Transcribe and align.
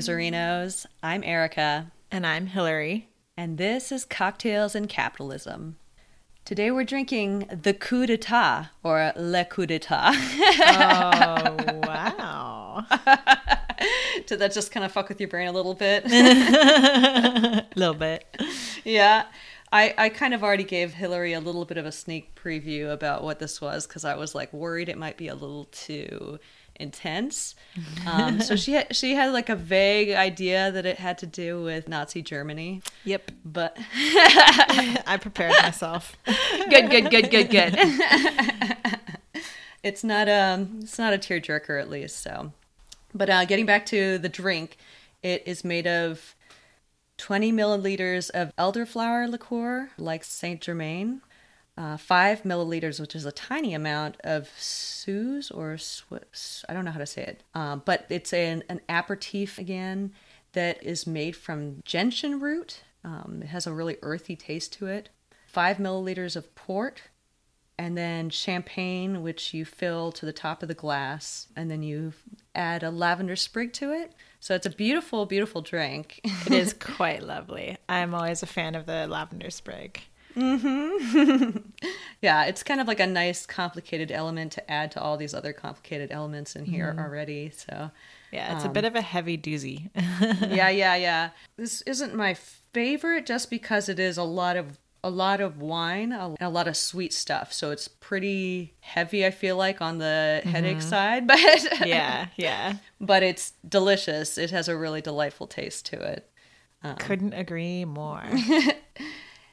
Boozerinos? 0.00 0.84
I'm 1.02 1.24
Erica, 1.24 1.90
And 2.10 2.26
I'm 2.26 2.48
Hillary. 2.48 3.08
and 3.34 3.56
this 3.56 3.90
is 3.90 4.04
Cocktails 4.04 4.74
and 4.74 4.90
Capitalism. 4.90 5.78
Today 6.44 6.70
we're 6.70 6.84
drinking 6.84 7.48
the 7.62 7.72
coup 7.72 8.04
d'etat, 8.04 8.66
or 8.84 9.14
le 9.16 9.46
coup 9.46 9.64
d'etat. 9.64 10.12
Oh, 10.60 11.80
wow. 11.86 12.84
Did 14.26 14.38
that 14.40 14.52
just 14.52 14.70
kind 14.70 14.84
of 14.84 14.92
fuck 14.92 15.08
with 15.08 15.18
your 15.18 15.30
brain 15.30 15.48
a 15.48 15.52
little 15.52 15.72
bit? 15.72 16.04
A 16.04 17.66
little 17.74 17.94
bit. 17.94 18.26
yeah. 18.84 19.24
I, 19.72 19.94
I 19.96 20.08
kind 20.10 20.34
of 20.34 20.44
already 20.44 20.64
gave 20.64 20.92
Hillary 20.92 21.32
a 21.32 21.40
little 21.40 21.64
bit 21.64 21.78
of 21.78 21.86
a 21.86 21.92
sneak 21.92 22.34
preview 22.34 22.92
about 22.92 23.24
what 23.24 23.38
this 23.38 23.62
was 23.62 23.86
because 23.86 24.04
I 24.04 24.14
was 24.14 24.34
like 24.34 24.52
worried 24.52 24.90
it 24.90 24.98
might 24.98 25.16
be 25.16 25.28
a 25.28 25.34
little 25.34 25.64
too 25.72 26.38
intense. 26.80 27.54
Um, 28.06 28.40
so 28.40 28.56
she 28.56 28.72
had, 28.72 28.94
she 28.96 29.14
had 29.14 29.32
like 29.32 29.48
a 29.50 29.56
vague 29.56 30.10
idea 30.10 30.70
that 30.70 30.86
it 30.86 30.98
had 30.98 31.18
to 31.18 31.26
do 31.26 31.62
with 31.62 31.88
Nazi 31.88 32.22
Germany, 32.22 32.80
Yep. 33.04 33.32
but 33.44 33.76
I 33.94 35.18
prepared 35.20 35.52
myself. 35.62 36.16
good, 36.70 36.88
good, 36.90 37.10
good, 37.10 37.30
good, 37.30 37.50
good. 37.50 37.76
it's 39.82 40.02
not 40.04 40.28
um 40.28 40.78
it's 40.82 40.98
not 40.98 41.12
a 41.12 41.18
tearjerker 41.18 41.80
at 41.80 41.90
least. 41.90 42.22
So, 42.22 42.52
but 43.14 43.28
uh, 43.28 43.44
getting 43.44 43.66
back 43.66 43.84
to 43.86 44.18
the 44.18 44.28
drink, 44.28 44.76
it 45.22 45.42
is 45.46 45.64
made 45.64 45.86
of 45.86 46.34
20 47.18 47.52
milliliters 47.52 48.30
of 48.30 48.54
elderflower 48.56 49.28
liqueur, 49.28 49.90
like 49.98 50.22
Saint 50.24 50.60
Germain. 50.60 51.20
Uh, 51.78 51.96
five 51.98 52.42
milliliters, 52.42 52.98
which 52.98 53.14
is 53.14 53.26
a 53.26 53.32
tiny 53.32 53.74
amount 53.74 54.16
of 54.24 54.48
Suze 54.56 55.50
or 55.50 55.76
Swiss. 55.76 56.64
I 56.68 56.72
don't 56.72 56.86
know 56.86 56.90
how 56.90 56.98
to 56.98 57.06
say 57.06 57.22
it, 57.22 57.42
um, 57.54 57.82
but 57.84 58.06
it's 58.08 58.32
an, 58.32 58.64
an 58.70 58.80
aperitif 58.88 59.58
again 59.58 60.12
that 60.52 60.82
is 60.82 61.06
made 61.06 61.36
from 61.36 61.82
gentian 61.84 62.40
root. 62.40 62.82
Um, 63.04 63.40
it 63.42 63.48
has 63.48 63.66
a 63.66 63.74
really 63.74 63.98
earthy 64.00 64.36
taste 64.36 64.72
to 64.74 64.86
it. 64.86 65.10
Five 65.46 65.76
milliliters 65.76 66.34
of 66.34 66.54
port, 66.54 67.02
and 67.78 67.96
then 67.96 68.30
champagne, 68.30 69.22
which 69.22 69.52
you 69.52 69.66
fill 69.66 70.10
to 70.12 70.24
the 70.24 70.32
top 70.32 70.62
of 70.62 70.68
the 70.68 70.74
glass, 70.74 71.48
and 71.56 71.70
then 71.70 71.82
you 71.82 72.14
add 72.54 72.82
a 72.82 72.90
lavender 72.90 73.36
sprig 73.36 73.74
to 73.74 73.92
it. 73.92 74.14
So 74.40 74.54
it's 74.54 74.66
a 74.66 74.70
beautiful, 74.70 75.26
beautiful 75.26 75.60
drink. 75.60 76.20
It 76.24 76.52
is 76.52 76.72
quite 76.78 77.22
lovely. 77.22 77.76
I'm 77.88 78.14
always 78.14 78.42
a 78.42 78.46
fan 78.46 78.74
of 78.74 78.86
the 78.86 79.06
lavender 79.06 79.50
sprig. 79.50 80.00
Mm-hmm. 80.36 81.58
yeah, 82.22 82.44
it's 82.44 82.62
kind 82.62 82.80
of 82.80 82.86
like 82.86 83.00
a 83.00 83.06
nice, 83.06 83.46
complicated 83.46 84.12
element 84.12 84.52
to 84.52 84.70
add 84.70 84.90
to 84.92 85.00
all 85.00 85.16
these 85.16 85.34
other 85.34 85.52
complicated 85.52 86.12
elements 86.12 86.54
in 86.54 86.66
here 86.66 86.90
mm-hmm. 86.90 87.00
already. 87.00 87.50
So 87.50 87.90
Yeah, 88.32 88.54
it's 88.54 88.64
a 88.64 88.68
um, 88.68 88.72
bit 88.72 88.84
of 88.84 88.94
a 88.94 89.00
heavy 89.00 89.38
doozy. 89.38 89.90
yeah, 89.94 90.68
yeah, 90.68 90.96
yeah. 90.96 91.30
This 91.56 91.82
isn't 91.82 92.14
my 92.14 92.34
favorite 92.34 93.26
just 93.26 93.50
because 93.50 93.88
it 93.88 93.98
is 93.98 94.18
a 94.18 94.22
lot 94.22 94.56
of 94.56 94.78
a 95.04 95.10
lot 95.10 95.40
of 95.40 95.60
wine 95.60 96.10
and 96.10 96.36
a 96.40 96.48
lot 96.48 96.66
of 96.66 96.76
sweet 96.76 97.12
stuff. 97.12 97.52
So 97.52 97.70
it's 97.70 97.86
pretty 97.86 98.74
heavy. 98.80 99.24
I 99.24 99.30
feel 99.30 99.56
like 99.56 99.80
on 99.80 99.98
the 99.98 100.40
mm-hmm. 100.42 100.48
headache 100.48 100.82
side, 100.82 101.26
but 101.28 101.86
yeah, 101.86 102.26
yeah. 102.36 102.74
but 103.00 103.22
it's 103.22 103.52
delicious. 103.66 104.36
It 104.36 104.50
has 104.50 104.68
a 104.68 104.76
really 104.76 105.00
delightful 105.00 105.46
taste 105.46 105.86
to 105.86 106.00
it. 106.00 106.28
Um, 106.82 106.96
Couldn't 106.96 107.32
agree 107.32 107.84
more. 107.84 108.24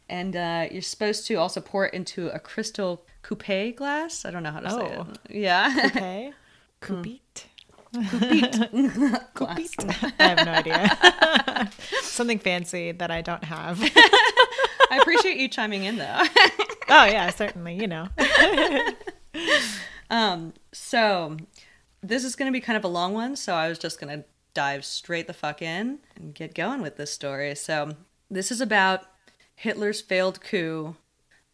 And 0.09 0.35
uh, 0.35 0.67
you're 0.71 0.81
supposed 0.81 1.25
to 1.27 1.35
also 1.35 1.61
pour 1.61 1.85
it 1.87 1.93
into 1.93 2.27
a 2.29 2.39
crystal 2.39 3.05
coupe 3.21 3.75
glass. 3.75 4.25
I 4.25 4.31
don't 4.31 4.43
know 4.43 4.51
how 4.51 4.59
to 4.59 4.69
say 4.69 4.95
Oh. 4.97 5.07
it. 5.29 5.35
Yeah. 5.35 5.73
Okay. 5.85 6.33
Coupite. 6.81 7.47
Coupite. 7.93 8.55
I 10.19 10.23
have 10.23 10.45
no 10.45 10.51
idea. 10.51 11.71
Something 12.01 12.39
fancy 12.39 12.91
that 12.91 13.09
I 13.11 13.21
don't 13.21 13.43
have. 13.45 13.79
I 13.81 14.99
appreciate 15.01 15.37
you 15.37 15.47
chiming 15.47 15.85
in 15.85 15.95
though. 15.97 16.21
Oh, 16.89 17.05
yeah, 17.05 17.29
certainly. 17.29 17.75
You 17.75 17.87
know. 17.87 18.07
Um, 20.09 20.53
so 20.71 21.37
this 22.01 22.23
is 22.23 22.35
going 22.35 22.51
to 22.51 22.53
be 22.53 22.61
kind 22.61 22.77
of 22.77 22.83
a 22.83 22.87
long 22.89 23.13
one, 23.13 23.35
so 23.35 23.53
I 23.55 23.69
was 23.69 23.79
just 23.79 23.99
going 23.99 24.19
to 24.19 24.25
dive 24.53 24.85
straight 24.85 25.25
the 25.25 25.33
fuck 25.33 25.61
in 25.61 25.99
and 26.15 26.35
get 26.35 26.53
going 26.53 26.81
with 26.81 26.97
this 26.97 27.11
story. 27.11 27.55
So 27.55 27.95
this 28.29 28.51
is 28.51 28.61
about 28.61 29.05
Hitler's 29.55 30.01
failed 30.01 30.41
coup 30.41 30.95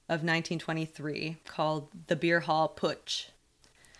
of 0.08 0.24
1923 0.24 1.38
called 1.46 1.90
the 2.08 2.16
Beer 2.16 2.42
Hall 2.42 2.74
Putsch. 2.76 3.28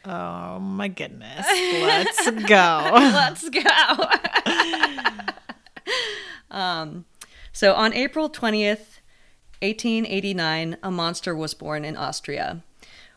Oh, 0.06 0.60
my 0.60 0.88
goodness. 0.88 1.46
Let's 1.48 2.30
go. 2.48 2.90
Let's 2.94 3.50
go. 3.50 3.70
um, 6.50 7.06
so 7.52 7.74
on 7.74 7.94
April 7.94 8.30
20th, 8.30 9.00
1889, 9.62 10.78
a 10.82 10.90
monster 10.90 11.36
was 11.36 11.54
born 11.54 11.84
in 11.84 11.98
Austria. 11.98 12.64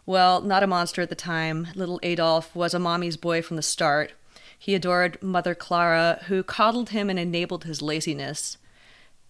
Well, 0.04 0.41
not 0.41 0.65
a 0.65 0.66
monster 0.66 1.03
at 1.03 1.09
the 1.09 1.15
time. 1.15 1.69
Little 1.76 2.00
Adolf 2.03 2.54
was 2.56 2.75
a 2.75 2.81
mommy's 2.81 3.16
boy 3.16 3.42
from 3.42 3.56
the 3.56 3.62
start. 3.62 4.12
He 4.59 4.75
adored 4.75 5.22
Mother 5.22 5.54
Clara, 5.54 6.21
who 6.26 6.42
coddled 6.42 6.91
him 6.91 7.09
and 7.09 7.19
enabled 7.19 7.65
his 7.65 7.81
laziness. 7.81 8.59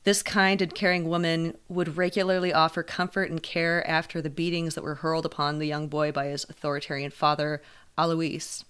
This 0.05 0.23
kind 0.23 0.61
and 0.61 0.75
caring 0.75 1.09
woman 1.09 1.57
would 1.69 1.97
regularly 1.97 2.53
offer 2.53 2.83
comfort 2.83 3.31
and 3.31 3.43
care 3.43 3.89
after 3.89 4.21
the 4.21 4.31
beatings 4.31 4.75
that 4.75 4.83
were 4.83 4.97
hurled 4.97 5.25
upon 5.25 5.59
the 5.59 5.67
young 5.67 5.87
boy 5.89 6.11
by 6.11 6.27
his 6.27 6.45
authoritarian 6.49 7.11
father, 7.11 7.63
Alois. 7.97 8.65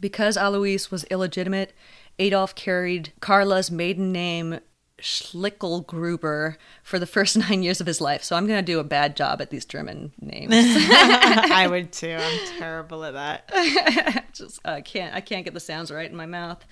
Because 0.00 0.38
Alois 0.38 0.90
was 0.90 1.04
illegitimate, 1.04 1.74
Adolf 2.18 2.54
carried 2.54 3.12
Carla's 3.20 3.70
maiden 3.70 4.12
name 4.12 4.60
Schlickelgruber 5.00 6.56
for 6.82 6.98
the 6.98 7.06
first 7.06 7.36
nine 7.48 7.62
years 7.62 7.80
of 7.80 7.86
his 7.86 8.00
life. 8.00 8.22
So 8.22 8.36
I'm 8.36 8.46
going 8.46 8.64
to 8.64 8.72
do 8.72 8.78
a 8.78 8.84
bad 8.84 9.16
job 9.16 9.40
at 9.40 9.50
these 9.50 9.64
German 9.64 10.12
names. 10.20 10.52
I 10.54 11.66
would 11.68 11.92
too. 11.92 12.16
I'm 12.18 12.58
terrible 12.58 13.04
at 13.04 13.14
that. 13.14 14.24
Just 14.32 14.60
I 14.64 14.80
can't 14.80 15.14
I 15.14 15.20
can't 15.20 15.44
get 15.44 15.54
the 15.54 15.60
sounds 15.60 15.90
right 15.90 16.10
in 16.10 16.16
my 16.16 16.26
mouth. 16.26 16.64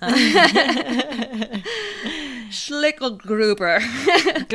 Schlickelgruber. 2.50 3.80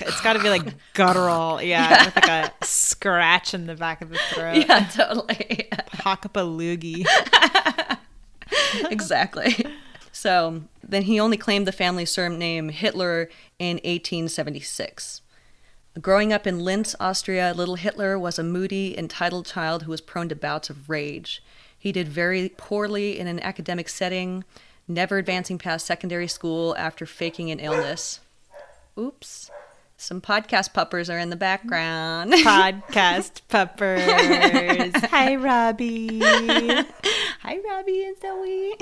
it's 0.00 0.20
got 0.22 0.32
to 0.32 0.42
be 0.42 0.48
like 0.48 0.74
guttural. 0.94 1.60
Yeah, 1.68 2.06
with 2.06 2.16
like 2.16 2.28
a 2.28 2.52
scratch 2.64 3.52
in 3.52 3.66
the 3.66 3.74
back 3.74 4.00
of 4.00 4.08
the 4.10 4.18
throat. 4.32 4.64
yeah, 4.66 4.88
totally. 4.88 5.68
Hock 5.92 6.24
up 6.24 6.36
a 6.36 6.40
loogie. 6.40 7.06
exactly. 8.90 9.66
So 10.12 10.62
then 10.82 11.02
he 11.02 11.20
only 11.20 11.36
claimed 11.36 11.66
the 11.66 11.72
family 11.72 12.06
surname 12.06 12.70
Hitler 12.70 13.28
in 13.58 13.76
1876. 13.76 15.20
Growing 16.00 16.32
up 16.32 16.46
in 16.46 16.60
Linz, 16.60 16.94
Austria, 17.00 17.52
little 17.54 17.74
Hitler 17.74 18.18
was 18.18 18.38
a 18.38 18.44
moody, 18.44 18.96
entitled 18.96 19.46
child 19.46 19.82
who 19.82 19.90
was 19.90 20.00
prone 20.00 20.28
to 20.28 20.36
bouts 20.36 20.70
of 20.70 20.88
rage. 20.88 21.42
He 21.78 21.92
did 21.92 22.08
very 22.08 22.50
poorly 22.56 23.18
in 23.18 23.26
an 23.26 23.38
academic 23.40 23.88
setting, 23.88 24.44
never 24.88 25.18
advancing 25.18 25.58
past 25.58 25.86
secondary 25.86 26.26
school 26.26 26.76
after 26.76 27.06
faking 27.06 27.50
an 27.50 27.60
illness. 27.60 28.20
Oops. 28.98 29.50
Some 30.00 30.20
podcast 30.20 30.72
puppers 30.72 31.10
are 31.10 31.18
in 31.18 31.30
the 31.30 31.36
background. 31.36 32.32
Podcast 32.44 33.40
puppers. 33.48 34.00
Hi, 35.10 35.34
Robbie. 35.34 36.20
Hi, 36.22 37.58
Robbie 37.68 38.04
and 38.04 38.16
Zoe. 38.20 38.74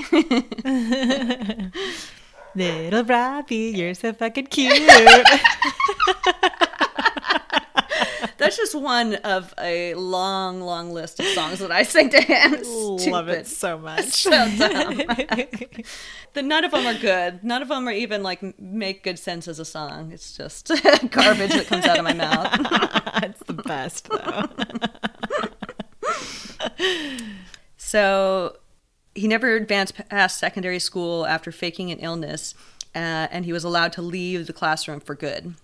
Little 2.54 3.04
Robbie, 3.04 3.72
you're 3.74 3.94
so 3.94 4.12
fucking 4.12 4.46
cute. 4.48 4.90
That's 8.38 8.56
just 8.56 8.74
one 8.74 9.14
of 9.16 9.54
a 9.58 9.94
long, 9.94 10.60
long 10.60 10.90
list 10.92 11.20
of 11.20 11.26
songs 11.26 11.58
that 11.60 11.72
I 11.72 11.82
sing 11.82 12.10
to 12.10 12.20
him. 12.20 12.60
Love 13.10 13.28
it 13.28 13.46
so 13.46 13.78
much. 13.78 14.10
So 14.10 14.30
the, 16.34 16.42
none 16.42 16.64
of 16.64 16.70
them 16.72 16.86
are 16.86 16.98
good. 16.98 17.42
None 17.42 17.62
of 17.62 17.68
them 17.68 17.88
are 17.88 17.92
even 17.92 18.22
like 18.22 18.58
make 18.60 19.02
good 19.02 19.18
sense 19.18 19.48
as 19.48 19.58
a 19.58 19.64
song. 19.64 20.12
It's 20.12 20.36
just 20.36 20.68
garbage 21.10 21.52
that 21.52 21.66
comes 21.66 21.86
out 21.86 21.98
of 21.98 22.04
my 22.04 22.12
mouth. 22.12 22.48
it's 23.22 23.42
the 23.44 23.54
best, 23.54 24.08
though. 24.08 24.48
So 27.76 28.56
he 29.14 29.28
never 29.28 29.54
advanced 29.54 29.94
past 30.10 30.38
secondary 30.38 30.78
school 30.78 31.24
after 31.26 31.50
faking 31.52 31.90
an 31.90 31.98
illness, 31.98 32.54
uh, 32.94 33.28
and 33.30 33.44
he 33.44 33.52
was 33.52 33.64
allowed 33.64 33.92
to 33.94 34.02
leave 34.02 34.46
the 34.46 34.52
classroom 34.52 35.00
for 35.00 35.14
good. 35.14 35.54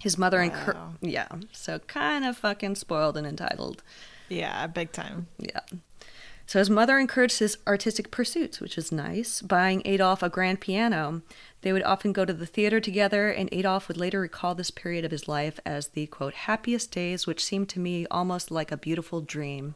His 0.00 0.18
mother 0.18 0.38
Wow. 0.38 0.94
yeah, 1.00 1.28
so 1.52 1.78
kind 1.80 2.24
of 2.24 2.36
fucking 2.36 2.74
spoiled 2.76 3.16
and 3.16 3.26
entitled. 3.26 3.82
Yeah, 4.28 4.66
big 4.66 4.92
time. 4.92 5.28
Yeah. 5.38 5.60
So 6.46 6.60
his 6.60 6.70
mother 6.70 6.98
encouraged 6.98 7.40
his 7.40 7.58
artistic 7.66 8.12
pursuits, 8.12 8.60
which 8.60 8.78
is 8.78 8.92
nice, 8.92 9.42
buying 9.42 9.82
Adolf 9.84 10.22
a 10.22 10.28
grand 10.28 10.60
piano. 10.60 11.22
They 11.62 11.72
would 11.72 11.82
often 11.82 12.12
go 12.12 12.24
to 12.24 12.32
the 12.32 12.46
theater 12.46 12.78
together, 12.78 13.30
and 13.30 13.48
Adolf 13.50 13.88
would 13.88 13.96
later 13.96 14.20
recall 14.20 14.54
this 14.54 14.70
period 14.70 15.04
of 15.04 15.10
his 15.10 15.26
life 15.26 15.58
as 15.66 15.88
the 15.88 16.06
quote 16.06 16.34
happiest 16.34 16.92
days, 16.92 17.26
which 17.26 17.44
seemed 17.44 17.68
to 17.70 17.80
me 17.80 18.06
almost 18.12 18.52
like 18.52 18.70
a 18.70 18.76
beautiful 18.76 19.20
dream. 19.20 19.74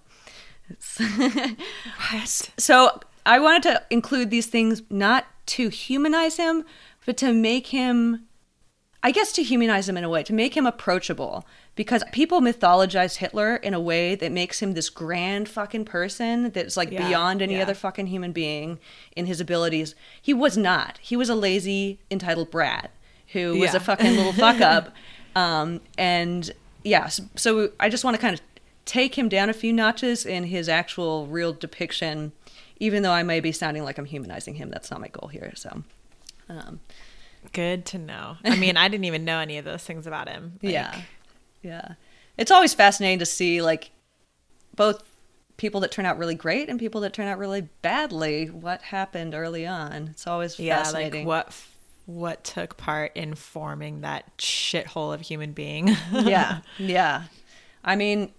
What? 2.13 2.51
so 2.57 3.01
I 3.27 3.39
wanted 3.39 3.63
to 3.65 3.83
include 3.91 4.31
these 4.31 4.47
things 4.47 4.83
not 4.91 5.27
to 5.47 5.69
humanize 5.69 6.37
him, 6.37 6.65
but 7.05 7.17
to 7.19 7.33
make 7.33 7.69
him, 7.69 8.27
I 9.03 9.13
guess, 9.13 9.33
to 9.33 9.43
humanize 9.43 9.89
him 9.89 9.97
in 9.97 10.05
a 10.05 10.09
way, 10.11 10.23
to 10.25 10.33
make 10.35 10.55
him 10.57 10.67
approachable. 10.67 11.47
Because 11.75 12.05
people 12.13 12.41
mythologize 12.41 13.17
Hitler 13.17 13.57
in 13.57 13.73
a 13.73 13.81
way 13.81 14.15
that 14.15 14.31
makes 14.31 14.61
him 14.61 14.75
this 14.75 14.91
grand 14.91 15.49
fucking 15.49 15.87
person 15.87 16.51
that's 16.51 16.77
like 16.77 16.91
Yeah, 16.91 17.09
beyond 17.09 17.41
any 17.41 17.55
yeah. 17.57 17.63
other 17.63 17.73
fucking 17.75 18.09
human 18.09 18.33
being 18.33 18.79
in 19.17 19.25
his 19.27 19.41
abilities. 19.41 19.95
He 20.21 20.35
was 20.35 20.57
not. 20.59 20.99
He 21.01 21.17
was 21.17 21.31
a 21.31 21.35
lazy, 21.35 21.99
entitled 22.11 22.51
brat 22.51 22.91
who 23.33 23.53
was 23.59 23.71
Yeah. 23.71 23.77
a 23.77 23.81
fucking 23.81 24.17
little 24.17 24.33
fuck 24.47 24.61
up. 24.61 24.95
Um, 25.35 25.81
and 25.97 26.51
yeah, 26.85 27.07
so, 27.09 27.23
so 27.37 27.71
I 27.81 27.89
just 27.89 28.05
want 28.05 28.17
to 28.17 28.21
kind 28.21 28.35
of 28.35 28.41
take 28.85 29.17
him 29.17 29.29
down 29.29 29.49
a 29.49 29.53
few 29.55 29.73
notches 29.73 30.27
in 30.27 30.45
his 30.45 30.69
actual 30.69 31.27
real 31.27 31.53
depiction, 31.55 32.33
even 32.81 33.03
though 33.03 33.13
I 33.13 33.23
may 33.23 33.41
be 33.41 33.53
sounding 33.53 33.85
like 33.85 33.97
I'm 33.97 34.05
humanizing 34.07 34.55
him. 34.57 34.69
That's 34.69 34.91
not 34.91 35.01
my 35.01 35.09
goal 35.09 35.29
here. 35.29 35.53
So, 35.55 35.85
um, 36.49 36.81
Good 37.53 37.87
to 37.87 37.99
know. 37.99 38.37
I 38.45 38.57
mean, 38.57 38.77
I 38.77 38.89
didn't 38.89 39.05
even 39.07 39.25
know 39.25 39.39
any 39.39 39.59
of 39.59 39.65
those 39.65 39.83
things 39.83 40.07
about 40.07 40.29
him. 40.29 40.59
Like, 40.63 40.73
yeah, 40.73 41.01
yeah. 41.63 41.89
It's 42.37 42.51
always 42.51 42.75
fascinating 42.75 43.19
to 43.21 43.27
see 43.27 43.61
like 43.63 43.91
both 44.77 45.03
people 45.57 45.81
that 45.81 45.91
turn 45.91 46.07
out 46.07 46.17
really 46.19 46.35
great 46.35 46.69
and 46.69 46.79
people 46.79 47.01
that 47.03 47.13
turn 47.13 47.27
out 47.27 47.39
really 47.39 47.63
badly. 47.83 48.47
What 48.47 48.81
happened 48.83 49.35
early 49.35 49.67
on? 49.67 50.09
It's 50.13 50.27
always 50.27 50.59
Yeah, 50.59 50.79
fascinating. 50.83 51.27
like 51.27 51.47
what 51.47 51.55
what 52.07 52.43
took 52.45 52.77
part 52.77 53.13
in 53.15 53.35
forming 53.35 54.01
that 54.01 54.37
shithole 54.39 55.13
of 55.15 55.21
human 55.21 55.53
being. 55.53 55.95
yeah, 56.13 56.61
yeah. 56.79 57.25
I 57.85 57.95
mean, 57.97 58.33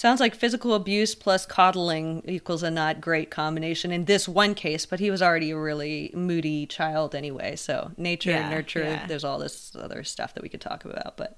sounds 0.00 0.18
like 0.18 0.34
physical 0.34 0.72
abuse 0.72 1.14
plus 1.14 1.44
coddling 1.44 2.22
equals 2.24 2.62
a 2.62 2.70
not 2.70 3.02
great 3.02 3.30
combination 3.30 3.92
in 3.92 4.06
this 4.06 4.26
one 4.26 4.54
case, 4.54 4.86
but 4.86 4.98
he 4.98 5.10
was 5.10 5.20
already 5.20 5.50
a 5.50 5.58
really 5.58 6.10
moody 6.14 6.64
child 6.64 7.14
anyway. 7.14 7.54
So 7.54 7.90
nature, 7.98 8.30
Yeah, 8.30 8.48
nurture, 8.48 8.82
yeah. 8.82 9.06
there's 9.06 9.24
all 9.24 9.38
this 9.38 9.76
other 9.78 10.02
stuff 10.02 10.32
that 10.32 10.42
we 10.42 10.48
could 10.48 10.62
talk 10.62 10.86
about. 10.86 11.18
But 11.18 11.36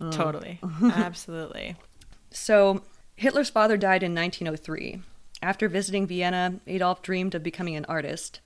um, 0.00 0.10
totally. 0.10 0.58
Absolutely. 0.82 1.76
so 2.32 2.82
Hitler's 3.14 3.50
father 3.50 3.76
died 3.76 4.02
in 4.02 4.16
1903. 4.16 5.00
After 5.40 5.68
visiting 5.68 6.08
Vienna, 6.08 6.54
Adolf 6.66 7.02
dreamed 7.02 7.36
of 7.36 7.44
becoming 7.44 7.76
an 7.76 7.84
artist. 7.84 8.40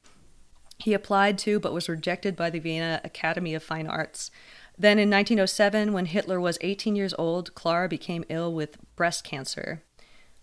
He 0.78 0.92
applied 0.92 1.38
to, 1.38 1.58
but 1.58 1.72
was 1.72 1.88
rejected 1.88 2.36
by 2.36 2.50
the 2.50 2.58
Vienna 2.58 3.00
Academy 3.04 3.54
of 3.54 3.62
Fine 3.62 3.86
Arts. 3.86 4.30
Then 4.78 4.98
in 4.98 5.08
1907, 5.10 5.92
when 5.92 6.06
Hitler 6.06 6.38
was 6.38 6.58
18 6.60 6.96
years 6.96 7.14
old, 7.18 7.54
Clara 7.54 7.88
became 7.88 8.24
ill 8.28 8.52
with 8.52 8.78
breast 8.94 9.24
cancer. 9.24 9.82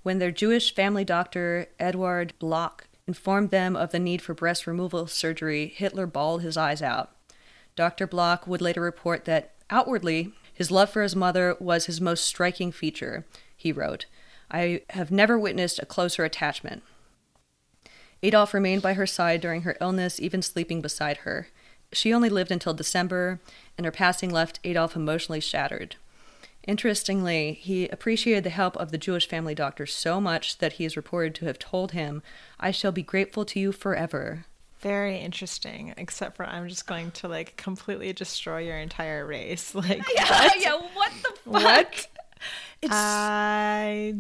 When 0.02 0.20
their 0.20 0.32
Jewish 0.32 0.74
family 0.74 1.06
doctor, 1.06 1.68
Eduard 1.80 2.34
Bloch, 2.40 2.88
informed 3.08 3.52
them 3.52 3.76
of 3.76 3.92
the 3.92 4.00
need 4.00 4.22
for 4.22 4.34
breast 4.34 4.66
removal 4.66 5.08
surgery, 5.08 5.68
Hitler 5.76 6.08
bawled 6.08 6.42
his 6.42 6.58
eyes 6.58 6.82
out. 6.82 7.16
Dr. 7.76 8.08
Bloch 8.08 8.48
would 8.48 8.62
later 8.62 8.82
report 8.82 9.26
that 9.26 9.54
outwardly, 9.70 10.34
his 10.54 10.72
love 10.72 10.90
for 10.90 11.02
his 11.02 11.16
mother 11.16 11.56
was 11.60 11.86
his 11.86 12.02
most 12.02 12.26
striking 12.26 12.72
feature. 12.72 13.26
He 13.56 13.72
wrote, 13.72 14.06
I 14.52 14.82
have 14.92 15.12
never 15.12 15.38
witnessed 15.38 15.80
a 15.80 15.86
closer 15.86 16.24
attachment. 16.24 16.84
Adolf 18.22 18.54
remained 18.54 18.82
by 18.82 18.94
her 18.94 19.08
side 19.08 19.42
during 19.42 19.64
her 19.64 19.76
illness, 19.82 20.20
even 20.20 20.42
sleeping 20.42 20.82
beside 20.82 21.18
her. 21.18 21.48
She 21.94 22.14
only 22.14 22.30
lived 22.30 22.52
until 22.52 22.74
December, 22.74 23.40
and 23.78 23.86
her 23.86 23.92
passing 23.92 24.30
left 24.30 24.60
Adolf 24.64 24.96
emotionally 24.96 25.40
shattered. 25.40 25.96
Interestingly, 26.66 27.54
he 27.54 27.88
appreciated 27.90 28.44
the 28.46 28.50
help 28.50 28.78
of 28.78 28.92
the 28.92 28.98
Jewish 28.98 29.28
family 29.28 29.54
doctor 29.54 29.86
so 29.86 30.22
much 30.22 30.60
that 30.60 30.74
he 30.74 30.86
is 30.86 30.96
reported 30.96 31.36
to 31.36 31.46
have 31.46 31.60
told 31.60 31.92
him, 31.92 32.24
I 32.60 32.72
shall 32.72 32.94
be 32.94 33.04
grateful 33.04 33.44
to 33.46 33.60
you 33.60 33.72
forever. 33.74 34.46
Very 34.80 35.18
interesting. 35.18 35.94
Except 35.98 36.36
for 36.38 36.46
I'm 36.46 36.68
just 36.68 36.88
going 36.88 37.12
to 37.12 37.28
like 37.28 37.56
completely 37.58 38.12
destroy 38.14 38.60
your 38.60 38.78
entire 38.78 39.26
race. 39.26 39.74
Like 39.84 40.04
yeah, 40.14 40.76
what 40.94 41.12
the 41.22 41.30
fuck? 41.52 41.64
What? 41.64 42.08
It's 42.82 42.92
I 42.94 44.16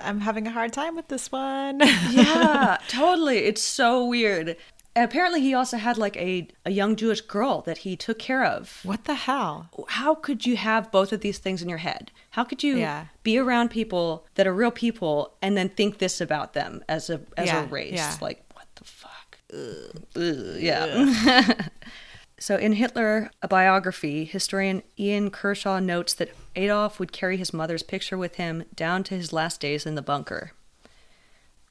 I'm 0.00 0.20
having 0.20 0.46
a 0.46 0.50
hard 0.50 0.72
time 0.72 0.96
with 0.96 1.08
this 1.08 1.30
one. 1.32 1.80
yeah, 2.10 2.78
totally. 2.88 3.38
It's 3.38 3.62
so 3.62 4.04
weird. 4.06 4.56
Apparently, 4.94 5.40
he 5.40 5.54
also 5.54 5.78
had 5.78 5.96
like 5.96 6.16
a, 6.18 6.48
a 6.66 6.70
young 6.70 6.96
Jewish 6.96 7.22
girl 7.22 7.62
that 7.62 7.78
he 7.78 7.96
took 7.96 8.18
care 8.18 8.44
of. 8.44 8.80
what 8.82 9.04
the 9.04 9.14
hell? 9.14 9.70
How 9.88 10.14
could 10.14 10.44
you 10.44 10.56
have 10.56 10.92
both 10.92 11.12
of 11.12 11.20
these 11.22 11.38
things 11.38 11.62
in 11.62 11.68
your 11.68 11.78
head? 11.78 12.10
How 12.30 12.44
could 12.44 12.62
you 12.62 12.76
Yeah. 12.76 13.06
be 13.22 13.38
around 13.38 13.70
people 13.70 14.26
that 14.34 14.46
are 14.46 14.52
real 14.54 14.70
people 14.70 15.32
and 15.40 15.56
then 15.56 15.70
think 15.70 15.96
this 15.98 16.20
about 16.20 16.52
them 16.52 16.84
as 16.88 17.08
a 17.08 17.20
as 17.38 17.46
Yeah, 17.46 17.64
a 17.64 17.66
race? 17.66 17.94
yeah. 17.94 18.16
Like 18.20 18.44
what 18.52 18.66
the 18.74 18.84
fuck? 18.84 19.38
Ugh. 19.52 20.02
Ugh, 20.14 20.56
yeah. 20.60 21.68
so 22.38 22.56
in 22.56 22.72
Hitler, 22.74 23.30
a 23.40 23.48
biography, 23.48 24.26
historian 24.26 24.82
Ian 24.98 25.30
Kershaw 25.30 25.78
notes 25.78 26.12
that 26.14 26.34
Adolf 26.54 26.98
would 27.00 27.12
carry 27.12 27.38
his 27.38 27.54
mother's 27.54 27.82
picture 27.82 28.18
with 28.18 28.34
him 28.34 28.64
down 28.76 29.04
to 29.04 29.14
his 29.14 29.32
last 29.32 29.58
days 29.60 29.86
in 29.86 29.94
the 29.94 30.02
bunker. 30.02 30.52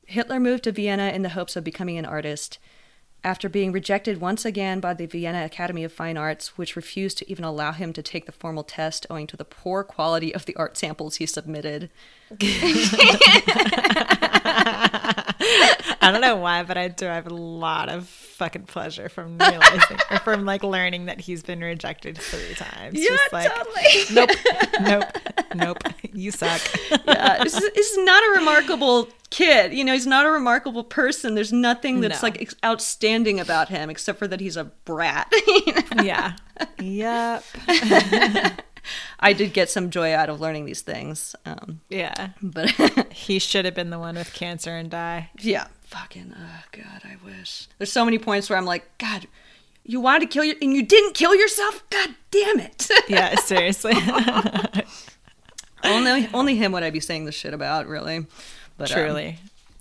Hitler 0.07 0.39
moved 0.39 0.63
to 0.63 0.71
Vienna 0.71 1.09
in 1.09 1.21
the 1.21 1.29
hopes 1.29 1.55
of 1.55 1.63
becoming 1.63 1.97
an 1.99 2.05
artist. 2.05 2.57
After 3.23 3.49
being 3.49 3.71
rejected 3.71 4.19
once 4.19 4.45
again 4.45 4.79
by 4.79 4.95
the 4.95 5.05
Vienna 5.05 5.45
Academy 5.45 5.83
of 5.83 5.93
Fine 5.93 6.17
Arts, 6.17 6.57
which 6.57 6.75
refused 6.75 7.19
to 7.19 7.29
even 7.29 7.45
allow 7.45 7.71
him 7.71 7.93
to 7.93 8.01
take 8.01 8.25
the 8.25 8.31
formal 8.31 8.63
test 8.63 9.05
owing 9.11 9.27
to 9.27 9.37
the 9.37 9.45
poor 9.45 9.83
quality 9.83 10.33
of 10.33 10.45
the 10.45 10.55
art 10.55 10.75
samples 10.75 11.17
he 11.17 11.27
submitted. 11.27 11.91
I 16.03 16.09
don't 16.11 16.21
know 16.21 16.35
why, 16.37 16.63
but 16.63 16.77
I 16.77 16.87
derive 16.87 17.27
a 17.27 17.33
lot 17.33 17.89
of 17.89 18.07
fucking 18.07 18.63
pleasure 18.63 19.07
from 19.09 19.37
realizing 19.37 19.97
or 20.09 20.17
from 20.19 20.45
like 20.45 20.63
learning 20.63 21.05
that 21.05 21.21
he's 21.21 21.43
been 21.43 21.61
rejected 21.61 22.17
three 22.17 22.55
times. 22.55 22.99
Just 22.99 23.31
like, 23.33 23.51
nope, 24.11 24.29
nope, 24.81 25.03
nope. 25.55 25.77
You 26.13 26.31
suck. 26.31 26.61
yeah, 27.05 27.43
this, 27.43 27.53
is, 27.53 27.71
this 27.75 27.91
is 27.91 27.97
not 28.05 28.23
a 28.23 28.39
remarkable 28.39 29.07
kid. 29.29 29.73
You 29.73 29.83
know, 29.85 29.93
he's 29.93 30.07
not 30.07 30.25
a 30.25 30.31
remarkable 30.31 30.83
person. 30.83 31.35
There's 31.35 31.53
nothing 31.53 32.01
that's 32.01 32.21
No. 32.21 32.27
like 32.27 32.41
ex- 32.41 32.55
outstanding 32.65 33.39
about 33.39 33.69
him 33.69 33.89
except 33.89 34.17
for 34.19 34.27
that 34.27 34.39
he's 34.39 34.57
a 34.57 34.65
brat. 34.65 35.31
yeah. 36.03 36.35
Yep. 36.79 37.43
I 39.19 39.33
did 39.33 39.53
get 39.53 39.69
some 39.69 39.89
joy 39.89 40.13
out 40.13 40.29
of 40.29 40.39
learning 40.41 40.65
these 40.65 40.81
things. 40.81 41.35
Um, 41.45 41.81
Yeah. 41.89 42.29
but 42.41 42.69
He 43.13 43.39
should 43.39 43.65
have 43.65 43.75
been 43.75 43.89
the 43.89 43.99
one 43.99 44.15
with 44.15 44.33
cancer 44.33 44.75
and 44.75 44.89
die. 44.89 45.29
yeah, 45.39 45.67
fucking, 45.83 46.33
oh 46.37 46.63
God, 46.71 47.01
I 47.03 47.17
wish. 47.23 47.67
There's 47.77 47.91
so 47.91 48.05
many 48.05 48.17
points 48.17 48.49
where 48.49 48.57
I'm 48.57 48.65
like, 48.65 48.97
God, 48.97 49.27
you 49.83 49.99
wanted 49.99 50.21
to 50.21 50.27
kill 50.33 50.43
your, 50.43 50.55
and 50.61 50.73
you 50.73 50.83
didn't 50.83 51.13
kill 51.13 51.35
yourself? 51.35 51.83
God 51.89 52.09
damn 52.31 52.59
it. 52.59 52.87
Yeah, 53.09 53.35
seriously. 53.35 53.93
only, 55.83 56.29
only 56.33 56.55
him 56.55 56.71
would 56.71 56.83
I 56.83 56.89
be 56.89 56.99
saying 56.99 57.25
this 57.25 57.35
shit 57.35 57.53
about, 57.53 57.87
really. 57.87 58.25
But, 58.77 58.91
um, 58.91 58.97
Truly. 58.97 59.39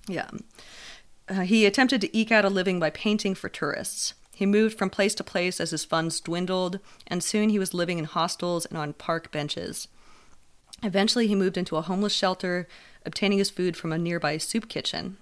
Yeah. 0.09 0.28
Uh, 1.28 1.40
he 1.42 1.64
attempted 1.66 2.00
to 2.00 2.16
eke 2.16 2.33
out 2.33 2.45
a 2.45 2.49
living 2.49 2.80
by 2.80 2.90
painting 2.90 3.35
for 3.35 3.49
tourists. 3.49 4.14
He 4.40 4.47
moved 4.47 4.78
from 4.78 4.88
place 4.88 5.14
to 5.16 5.23
place 5.23 5.61
as 5.61 5.70
his 5.70 5.85
funds 5.85 6.18
dwindled, 6.18 6.80
and 7.06 7.23
soon 7.23 7.50
he 7.50 7.59
was 7.59 7.75
living 7.75 7.99
in 7.99 8.06
hostels 8.06 8.64
and 8.64 8.78
on 8.78 8.94
park 8.94 9.30
benches. 9.30 9.87
Eventually, 10.82 11.26
he 11.26 11.35
moved 11.35 11.59
into 11.59 11.76
a 11.76 11.82
homeless 11.82 12.14
shelter, 12.14 12.66
obtaining 13.04 13.37
his 13.37 13.50
food 13.50 13.76
from 13.76 13.92
a 13.92 13.99
nearby 13.99 14.38
soup 14.38 14.66
kitchen. 14.70 15.18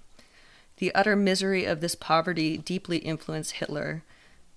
The 0.77 0.95
utter 0.95 1.17
misery 1.17 1.65
of 1.65 1.81
this 1.81 1.95
poverty 1.95 2.57
deeply 2.57 2.99
influenced 2.99 3.55
Hitler. 3.55 4.03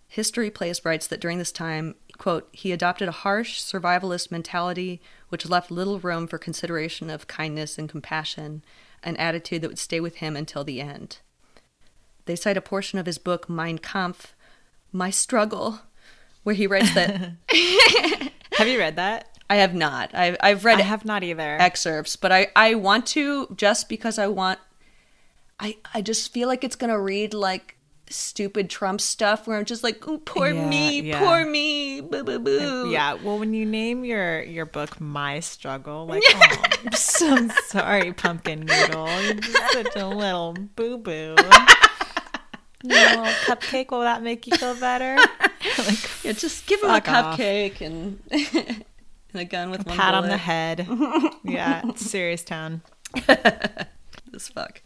History 0.06 0.48
Place 0.48 0.84
writes 0.84 1.08
that 1.08 1.18
during 1.18 1.38
this 1.38 1.50
time, 1.50 1.96
quote, 2.16 2.48
he 2.52 2.70
adopted 2.70 3.08
a 3.08 3.22
harsh 3.26 3.60
survivalist 3.60 4.30
mentality 4.30 5.00
which 5.28 5.48
left 5.48 5.72
little 5.72 5.98
room 5.98 6.28
for 6.28 6.38
consideration 6.38 7.10
of 7.10 7.26
kindness 7.26 7.78
and 7.78 7.88
compassion, 7.88 8.62
an 9.02 9.16
attitude 9.16 9.60
that 9.62 9.70
would 9.70 9.78
stay 9.80 9.98
with 9.98 10.18
him 10.18 10.36
until 10.36 10.62
the 10.62 10.80
end. 10.80 11.18
They 12.26 12.36
cite 12.36 12.56
a 12.56 12.60
portion 12.60 13.00
of 13.00 13.06
his 13.06 13.18
book 13.18 13.48
Mein 13.48 13.78
Kampf, 13.78 14.34
My 14.92 15.10
Struggle, 15.10 15.80
where 16.42 16.54
he 16.54 16.66
writes 16.66 16.92
that 16.94 17.32
Have 18.54 18.68
you 18.68 18.78
read 18.78 18.96
that? 18.96 19.28
I 19.48 19.56
have 19.56 19.74
not. 19.74 20.14
I've, 20.14 20.36
I've 20.40 20.64
read 20.64 20.78
I 20.78 20.82
have 20.82 21.04
not 21.04 21.22
either. 21.22 21.56
excerpts, 21.60 22.16
but 22.16 22.32
I, 22.32 22.48
I 22.56 22.74
want 22.74 23.06
to 23.08 23.48
just 23.56 23.88
because 23.88 24.18
I 24.18 24.26
want. 24.28 24.58
I 25.60 25.76
I 25.94 26.00
just 26.02 26.32
feel 26.32 26.48
like 26.48 26.64
it's 26.64 26.76
gonna 26.76 26.98
read 26.98 27.34
like 27.34 27.76
stupid 28.08 28.68
Trump 28.68 29.00
stuff 29.00 29.46
where 29.46 29.56
I'm 29.58 29.64
just 29.64 29.82
like, 29.82 30.06
oh, 30.08 30.18
poor 30.18 30.48
Yeah, 30.52 30.68
me, 30.68 31.00
yeah. 31.02 31.18
poor 31.20 31.44
me, 31.46 32.00
boo 32.00 32.24
boo 32.24 32.38
boo. 32.38 32.90
Yeah, 32.90 33.14
well, 33.14 33.38
when 33.38 33.54
you 33.54 33.64
name 33.66 34.04
your 34.04 34.42
your 34.42 34.66
book 34.66 35.00
"My 35.00 35.40
Struggle," 35.40 36.06
like, 36.06 36.22
oh, 36.34 36.62
I'm 36.84 36.92
so 36.92 37.48
sorry, 37.66 38.12
Pumpkin 38.12 38.60
Noodle, 38.60 39.22
you're 39.22 39.34
just 39.34 39.72
such 39.72 39.96
a 39.96 40.06
little 40.06 40.54
boo 40.76 40.98
boo. 40.98 41.36
Little 42.82 43.24
cupcake, 43.24 43.90
will 43.90 44.00
that 44.00 44.22
make 44.22 44.46
you 44.46 44.56
feel 44.56 44.74
better? 44.74 45.16
like, 45.78 46.24
Yeah, 46.24 46.32
just 46.32 46.66
give 46.66 46.82
him 46.82 46.90
a 46.90 46.94
off. 46.94 47.04
cupcake 47.04 47.80
and, 47.80 48.20
and 48.30 48.84
a 49.34 49.44
gun 49.44 49.70
with 49.70 49.86
one 49.86 49.96
pat 49.96 50.14
on 50.14 50.28
the 50.28 50.36
head. 50.36 50.86
Yeah, 51.44 51.82
serious 51.96 52.42
town. 52.44 52.82
This 54.30 54.48
fuck. 54.48 54.82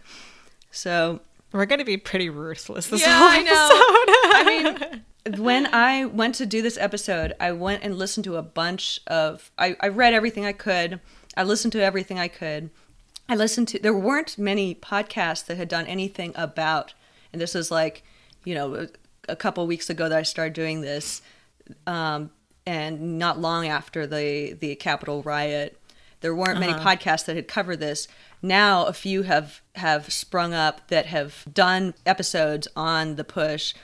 So 0.71 1.21
We're 1.53 1.67
going 1.67 1.79
to 1.79 1.85
be 1.85 1.97
pretty 1.97 2.29
ruthless 2.29 2.89
this 2.89 3.01
Yeah, 3.01 3.19
whole 3.19 3.29
I 3.29 3.43
know. 3.43 3.53
episode. 3.53 4.83
I 4.89 5.03
mean, 5.33 5.41
when 5.43 5.67
I 5.73 6.05
went 6.05 6.35
to 6.37 6.47
do 6.47 6.63
this 6.63 6.77
episode, 6.79 7.33
I 7.41 7.53
went 7.53 7.83
and 7.85 7.97
listened 7.97 8.25
to 8.25 8.37
a 8.37 8.43
bunch 8.43 9.01
of. 9.07 9.51
I, 9.59 9.77
I 9.81 9.89
read 9.89 10.15
everything 10.15 10.45
I 10.45 10.53
could. 10.53 11.01
I 11.37 11.43
listened 11.45 11.73
to 11.73 11.83
everything 11.83 12.19
I 12.19 12.29
could. 12.29 12.71
I 13.29 13.35
listened 13.37 13.69
to. 13.69 13.79
There 13.79 13.95
weren't 13.95 14.39
many 14.39 14.75
podcasts 14.75 15.45
that 15.47 15.57
had 15.57 15.69
done 15.69 15.87
anything 15.87 16.33
about. 16.37 16.95
And 17.33 17.41
this 17.41 17.55
was 17.55 17.71
like, 17.71 18.03
you 18.45 18.55
know, 18.55 18.75
a, 18.75 18.89
a 19.29 19.37
couple 19.37 19.67
weeks 19.67 19.91
ago 19.91 20.09
that 20.09 20.19
I 20.19 20.23
started 20.23 20.55
doing 20.55 20.81
this, 20.81 21.23
um, 21.87 22.31
and 22.67 23.19
not 23.19 23.41
long 23.41 23.67
after 23.67 24.07
the 24.07 24.57
the 24.59 24.75
Capitol 24.77 25.23
riot, 25.23 25.81
there 26.21 26.35
weren't 26.35 26.61
many 26.61 26.73
podcasts 26.73 27.25
that 27.27 27.37
had 27.37 27.49
covered 27.49 27.81
this. 27.81 28.09
Now 28.43 28.85
a 28.87 28.93
few 28.93 29.23
have 29.23 29.61
have 29.75 30.13
sprung 30.13 30.55
up 30.55 30.89
that 30.89 31.07
have 31.07 31.45
done 31.53 31.95
episodes 32.05 32.69
on 32.77 33.17
the 33.17 33.25
putsch 33.25 33.75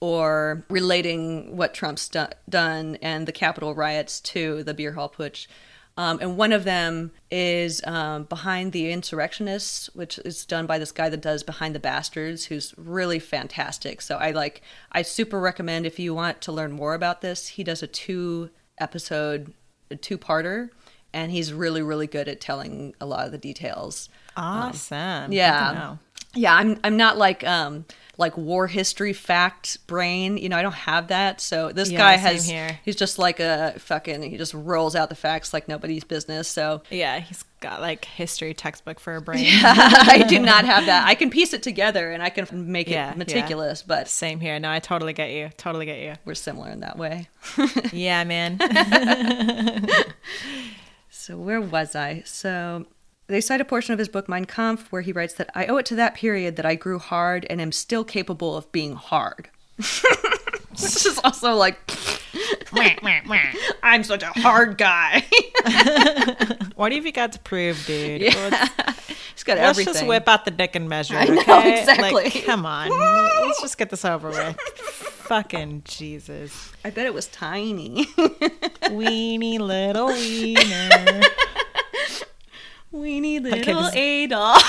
or 0.00 0.64
relating 0.68 1.56
what 1.56 1.74
Trump's 1.74 2.08
do- 2.08 2.26
done 2.48 2.98
and 3.00 3.28
the 3.28 3.32
Capitol 3.32 3.74
riots 3.74 4.20
to 4.20 4.64
the 4.64 4.74
beer 4.74 4.92
hall 4.92 5.08
putsch. 5.08 5.46
Um, 5.96 6.18
and 6.22 6.38
one 6.38 6.52
of 6.52 6.64
them 6.64 7.12
is 7.30 7.82
um, 7.84 8.24
Behind 8.24 8.72
the 8.72 8.90
Insurrectionists, 8.90 9.90
which 9.94 10.18
is 10.18 10.46
done 10.46 10.66
by 10.66 10.78
this 10.78 10.90
guy 10.90 11.08
that 11.10 11.20
does 11.20 11.42
Behind 11.42 11.74
the 11.74 11.80
Bastards, 11.80 12.46
who's 12.46 12.74
really 12.78 13.18
fantastic. 13.18 14.00
So 14.00 14.16
I 14.16 14.30
like, 14.30 14.62
I 14.90 15.02
super 15.02 15.38
recommend 15.38 15.84
if 15.84 15.98
you 15.98 16.14
want 16.14 16.40
to 16.42 16.52
learn 16.52 16.72
more 16.72 16.94
about 16.94 17.20
this. 17.20 17.48
He 17.48 17.64
does 17.64 17.82
a 17.82 17.86
two 17.86 18.48
episode, 18.78 19.52
a 19.90 19.96
two 19.96 20.16
parter, 20.16 20.70
and 21.12 21.30
he's 21.30 21.52
really, 21.52 21.82
really 21.82 22.06
good 22.06 22.26
at 22.26 22.40
telling 22.40 22.94
a 22.98 23.04
lot 23.04 23.26
of 23.26 23.32
the 23.32 23.38
details. 23.38 24.08
awesome. 24.36 25.24
Good 25.24 25.30
to 25.30 25.36
Yeah. 25.36 25.96
Yeah, 26.34 26.54
I'm 26.54 26.80
I'm 26.82 26.96
not 26.96 27.18
like 27.18 27.44
um 27.44 27.84
like 28.18 28.36
war 28.36 28.66
history 28.66 29.12
fact 29.14 29.84
brain. 29.86 30.36
You 30.36 30.48
know, 30.50 30.56
I 30.56 30.62
don't 30.62 30.72
have 30.74 31.08
that. 31.08 31.40
So 31.40 31.72
this 31.72 31.90
Yeah, 31.90 31.98
guy 31.98 32.16
has 32.16 32.46
here. 32.48 32.78
he's 32.84 32.94
just 32.96 33.18
like 33.18 33.40
a 33.40 33.74
fucking 33.78 34.22
he 34.22 34.36
just 34.36 34.52
rolls 34.54 34.94
out 34.94 35.08
the 35.08 35.14
facts 35.14 35.52
like 35.54 35.66
nobody's 35.66 36.04
business. 36.04 36.46
So 36.46 36.82
Yeah, 36.90 37.20
he's 37.20 37.42
got 37.60 37.80
like 37.80 38.04
history 38.04 38.52
textbook 38.54 39.00
for 39.00 39.16
a 39.16 39.20
brain. 39.22 39.46
I 39.62 40.24
do 40.28 40.38
not 40.52 40.64
have 40.66 40.86
that. 40.86 41.06
I 41.06 41.14
can 41.14 41.30
piece 41.30 41.54
it 41.54 41.62
together 41.62 42.10
and 42.12 42.22
I 42.22 42.28
can 42.28 42.46
make 42.70 42.88
it 42.88 42.92
Yeah, 42.92 43.10
yeah. 43.12 43.16
meticulous, 43.16 43.82
but 43.82 44.08
Same 44.08 44.40
here. 44.40 44.58
No, 44.60 44.70
I 44.70 44.78
totally 44.78 45.14
get 45.14 45.30
you. 45.30 45.50
Totally 45.56 45.86
get 45.86 46.00
you. 46.00 46.14
we're 46.26 46.34
similar 46.34 46.68
in 46.70 46.80
that 46.80 46.98
way. 46.98 47.28
Yeah, 47.92 48.24
man. 48.24 48.58
So 51.14 51.36
where 51.36 51.60
was 51.60 51.94
I? 51.94 52.22
So 52.24 52.86
they 53.32 53.40
cite 53.40 53.60
a 53.60 53.64
portion 53.64 53.92
of 53.92 53.98
his 53.98 54.08
book 54.08 54.28
Mein 54.28 54.44
Kampf 54.44 54.92
where 54.92 55.02
he 55.02 55.10
writes 55.10 55.34
that 55.34 55.50
I 55.54 55.66
owe 55.66 55.78
it 55.78 55.86
to 55.86 55.94
that 55.96 56.14
period 56.14 56.56
that 56.56 56.66
I 56.66 56.74
grew 56.74 56.98
hard 56.98 57.46
and 57.48 57.60
am 57.60 57.72
still 57.72 58.04
capable 58.04 58.56
of 58.56 58.70
being 58.72 58.94
hard. 58.94 59.48
Which 59.76 61.06
is 61.06 61.18
also 61.24 61.54
like 61.54 61.78
I'm 63.82 64.04
such 64.04 64.22
a 64.22 64.26
hard 64.26 64.78
guy. 64.78 65.24
what 66.76 66.92
have 66.92 67.04
you 67.04 67.12
got 67.12 67.32
to 67.32 67.38
prove, 67.40 67.84
dude? 67.86 68.22
Yeah. 68.22 68.34
Let's, 68.34 69.08
He's 69.34 69.44
got 69.44 69.58
let's 69.58 69.70
everything. 69.70 69.94
just 69.94 70.06
whip 70.06 70.28
out 70.28 70.44
the 70.44 70.50
dick 70.50 70.76
and 70.76 70.88
measure. 70.88 71.16
I 71.16 71.24
know, 71.24 71.40
okay? 71.40 71.80
exactly. 71.80 72.12
Like, 72.12 72.44
come 72.44 72.66
on. 72.66 72.90
Let's 72.90 73.62
just 73.62 73.78
get 73.78 73.90
this 73.90 74.04
over 74.04 74.28
with. 74.28 74.56
Fucking 74.60 75.82
Jesus. 75.84 76.70
I 76.84 76.90
bet 76.90 77.06
it 77.06 77.14
was 77.14 77.26
tiny. 77.28 78.06
Weeny 78.90 79.58
little 79.58 80.08
wiener. 80.08 81.22
Okay, 83.54 83.72
little 83.72 83.82
this- 83.82 83.96
Adolf. 83.96 84.62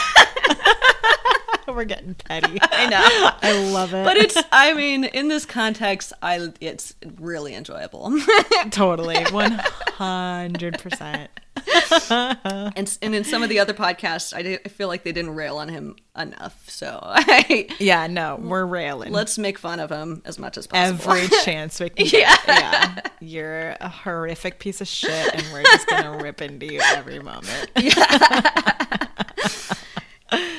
We're 1.68 1.86
getting 1.86 2.14
petty. 2.14 2.60
I 2.62 2.88
know. 2.88 3.32
I 3.42 3.72
love 3.72 3.94
it. 3.94 4.04
But 4.04 4.18
it's 4.18 4.38
I 4.52 4.74
mean, 4.74 5.06
in 5.06 5.28
this 5.28 5.46
context, 5.46 6.14
I 6.22 6.50
it's 6.62 6.94
really 7.18 7.56
enjoyable. 7.56 8.14
totally 8.72 9.16
100%. 9.16 11.28
and 12.10 12.98
and 13.02 13.16
in 13.16 13.24
some 13.24 13.44
of 13.44 13.50
the 13.50 13.60
other 13.60 13.74
podcasts, 13.74 14.34
I, 14.36 14.42
di- 14.42 14.60
I 14.66 14.70
feel 14.70 14.88
like 14.88 15.04
they 15.04 15.12
didn't 15.12 15.36
rail 15.36 15.58
on 15.58 15.70
him 15.70 15.96
enough. 16.18 16.68
So 16.70 17.00
I, 17.02 17.68
Yeah, 17.80 18.08
no, 18.08 18.38
we're 18.42 18.66
railing. 18.66 19.12
let's 19.12 19.38
make 19.38 19.58
fun 19.60 19.80
of 19.80 19.92
him 19.92 20.22
as 20.26 20.40
much 20.40 20.58
as 20.58 20.66
possible. 20.68 21.12
every 21.14 21.28
chance 21.44 21.80
we 21.80 21.90
can 21.90 22.08
Yeah. 22.08 22.36
Yeah. 22.48 22.96
You're 23.20 23.76
a 23.80 23.90
horrific 23.90 24.60
piece 24.60 24.82
of 24.82 24.88
shit 24.88 25.34
and 25.36 25.44
we're 25.54 25.64
just 25.64 25.88
gonna 25.88 26.18
rip 26.24 26.42
into 26.42 26.66
you 26.74 26.82
every 26.82 27.20
moment. 27.20 27.70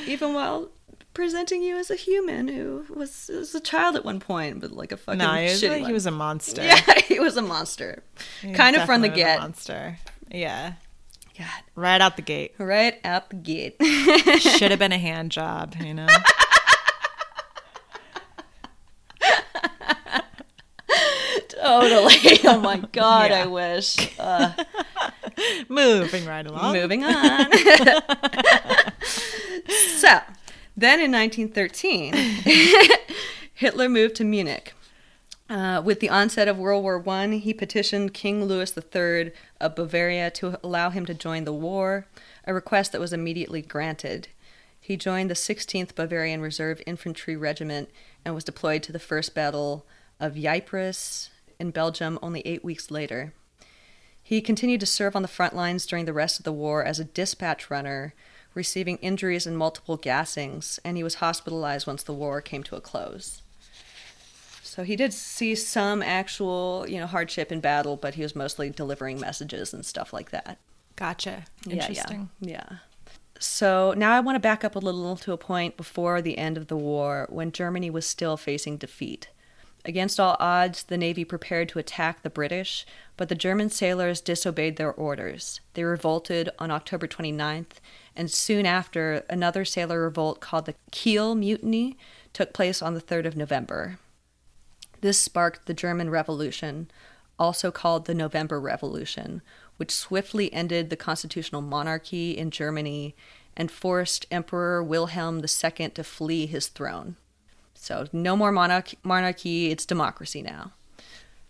even 0.07 0.33
while 0.33 0.69
presenting 1.13 1.61
you 1.61 1.77
as 1.77 1.89
a 1.89 1.95
human 1.95 2.47
who 2.47 2.85
was, 2.93 3.29
was 3.33 3.55
a 3.55 3.59
child 3.59 3.95
at 3.95 4.03
one 4.05 4.19
point, 4.19 4.59
but 4.61 4.71
like 4.71 4.91
a 4.91 4.97
fucking 4.97 5.17
No, 5.19 5.33
he 5.35 5.43
was, 5.45 5.61
shitty 5.61 5.69
like, 5.69 5.85
he 5.87 5.93
was 5.93 6.05
a 6.05 6.11
monster. 6.11 6.63
yeah, 6.63 6.99
he 7.01 7.19
was 7.19 7.37
a 7.37 7.41
monster, 7.41 8.03
He 8.41 8.53
kind 8.53 8.75
of 8.75 8.85
from 8.85 9.01
the 9.01 9.09
get. 9.09 9.39
monster. 9.39 9.97
Yeah. 10.31 10.73
God, 11.37 11.47
Right 11.75 11.99
out 12.01 12.15
the 12.15 12.21
gate. 12.21 12.53
right 12.57 12.99
out 13.03 13.29
the 13.29 13.35
gate. 13.35 13.75
Should 14.41 14.71
have 14.71 14.79
been 14.79 14.91
a 14.93 14.97
hand 14.97 15.31
job, 15.31 15.75
you 15.79 15.93
know? 15.93 16.07
totally. 21.49 22.39
Oh 22.45 22.59
my 22.61 22.77
god, 22.91 23.31
Yeah. 23.31 23.43
I 23.43 23.45
wish. 23.47 23.95
Uh, 24.19 24.51
Moving 25.69 26.25
right 26.25 26.45
along. 26.45 26.73
Moving 26.73 27.03
on. 27.03 27.51
so, 29.97 30.19
then 30.77 30.99
in 31.01 31.11
1913, 31.11 32.13
Hitler 33.53 33.89
moved 33.89 34.15
to 34.15 34.23
Munich. 34.23 34.73
Uh, 35.47 35.79
with 35.85 35.99
the 35.99 36.09
onset 36.09 36.47
of 36.47 36.57
World 36.57 36.83
War 36.83 37.03
I, 37.07 37.27
he 37.35 37.53
petitioned 37.53 38.15
King 38.15 38.45
Louis 38.45 38.75
III 38.75 39.31
of 39.61 39.75
Bavaria 39.75 40.31
to 40.31 40.59
allow 40.63 40.89
him 40.89 41.05
to 41.05 41.13
join 41.13 41.43
the 41.43 41.53
war, 41.53 42.07
a 42.45 42.53
request 42.53 42.91
that 42.91 43.01
was 43.01 43.13
immediately 43.13 43.61
granted. 43.61 44.27
He 44.79 44.97
joined 44.97 45.29
the 45.29 45.35
16th 45.35 45.93
Bavarian 45.93 46.41
Reserve 46.41 46.81
Infantry 46.87 47.35
Regiment 47.35 47.89
and 48.23 48.33
was 48.33 48.43
deployed 48.43 48.81
to 48.83 48.91
the 48.91 48.99
First 48.99 49.35
Battle 49.35 49.85
of 50.19 50.35
Ypres 50.35 51.29
in 51.59 51.69
Belgium 51.69 52.17
only 52.23 52.41
eight 52.41 52.63
weeks 52.63 52.89
later. 52.89 53.33
He 54.21 54.41
continued 54.41 54.79
to 54.79 54.87
serve 54.87 55.15
on 55.15 55.21
the 55.21 55.27
front 55.27 55.55
lines 55.55 55.85
during 55.85 56.05
the 56.05 56.13
rest 56.13 56.39
of 56.39 56.45
the 56.45 56.53
war 56.53 56.83
as 56.83 56.99
a 56.99 57.05
dispatch 57.05 57.69
runner, 57.69 58.15
receiving 58.55 58.97
injuries 58.97 59.45
and 59.45 59.55
multiple 59.55 59.97
gassings, 59.97 60.79
and 60.83 60.97
he 60.97 61.03
was 61.03 61.15
hospitalized 61.15 61.85
once 61.85 62.01
the 62.01 62.13
war 62.13 62.41
came 62.41 62.63
to 62.63 62.75
a 62.75 62.81
close. 62.81 63.43
So 64.75 64.83
he 64.83 64.97
did 64.97 65.13
see 65.13 65.55
some 65.55 66.01
actual, 66.01 66.85
you 66.89 66.99
know, 66.99 67.07
hardship 67.07 67.49
in 67.49 67.61
battle, 67.61 67.95
but 67.95 68.15
he 68.15 68.23
was 68.23 68.35
mostly 68.35 68.69
delivering 68.69 69.21
messages 69.21 69.73
and 69.73 69.85
stuff 69.85 70.11
like 70.11 70.31
that. 70.31 70.57
Gotcha. 70.97 71.45
Yeah, 71.65 71.75
yeah, 71.75 71.87
Interesting. 71.87 72.29
Yeah. 72.41 72.65
So 73.39 73.93
now 73.95 74.11
I 74.11 74.19
want 74.19 74.35
to 74.35 74.41
back 74.41 74.65
up 74.65 74.75
a 74.75 74.79
little 74.79 75.15
to 75.15 75.31
a 75.31 75.37
point 75.37 75.77
before 75.77 76.21
the 76.21 76.37
end 76.37 76.57
of 76.57 76.67
the 76.67 76.75
war 76.75 77.25
when 77.29 77.53
Germany 77.53 77.89
was 77.89 78.05
still 78.05 78.35
facing 78.35 78.75
defeat. 78.75 79.29
Against 79.85 80.19
all 80.19 80.35
odds, 80.41 80.83
the 80.83 80.97
Navy 80.97 81.23
prepared 81.23 81.69
to 81.69 81.79
attack 81.79 82.21
the 82.21 82.29
British, 82.29 82.85
but 83.15 83.29
the 83.29 83.35
German 83.35 83.69
sailors 83.69 84.19
disobeyed 84.19 84.75
their 84.75 84.91
orders. 84.91 85.61
They 85.75 85.85
revolted 85.85 86.49
on 86.59 86.69
October 86.69 87.07
29th, 87.07 87.77
and 88.13 88.29
soon 88.29 88.65
after, 88.65 89.23
another 89.29 89.63
sailor 89.63 90.01
revolt 90.01 90.41
called 90.41 90.65
the 90.65 90.75
Kiel 90.91 91.33
Mutiny 91.33 91.97
took 92.33 92.51
place 92.51 92.81
on 92.81 92.93
the 92.93 93.01
3rd 93.01 93.27
of 93.27 93.37
November. 93.37 93.99
This 95.01 95.19
sparked 95.19 95.65
the 95.65 95.73
German 95.73 96.09
Revolution, 96.09 96.89
also 97.37 97.71
called 97.71 98.05
the 98.05 98.13
November 98.13 98.59
Revolution, 98.59 99.41
which 99.77 99.91
swiftly 99.91 100.51
ended 100.53 100.89
the 100.89 100.95
constitutional 100.95 101.61
monarchy 101.61 102.37
in 102.37 102.51
Germany 102.51 103.15
and 103.57 103.71
forced 103.71 104.25
Emperor 104.31 104.83
Wilhelm 104.83 105.39
II 105.39 105.89
to 105.89 106.03
flee 106.03 106.45
his 106.45 106.67
throne. 106.67 107.15
So, 107.73 108.07
no 108.11 108.35
more 108.35 108.51
monarch- 108.51 108.95
monarchy, 109.03 109.71
it's 109.71 109.85
democracy 109.85 110.41
now. 110.41 110.71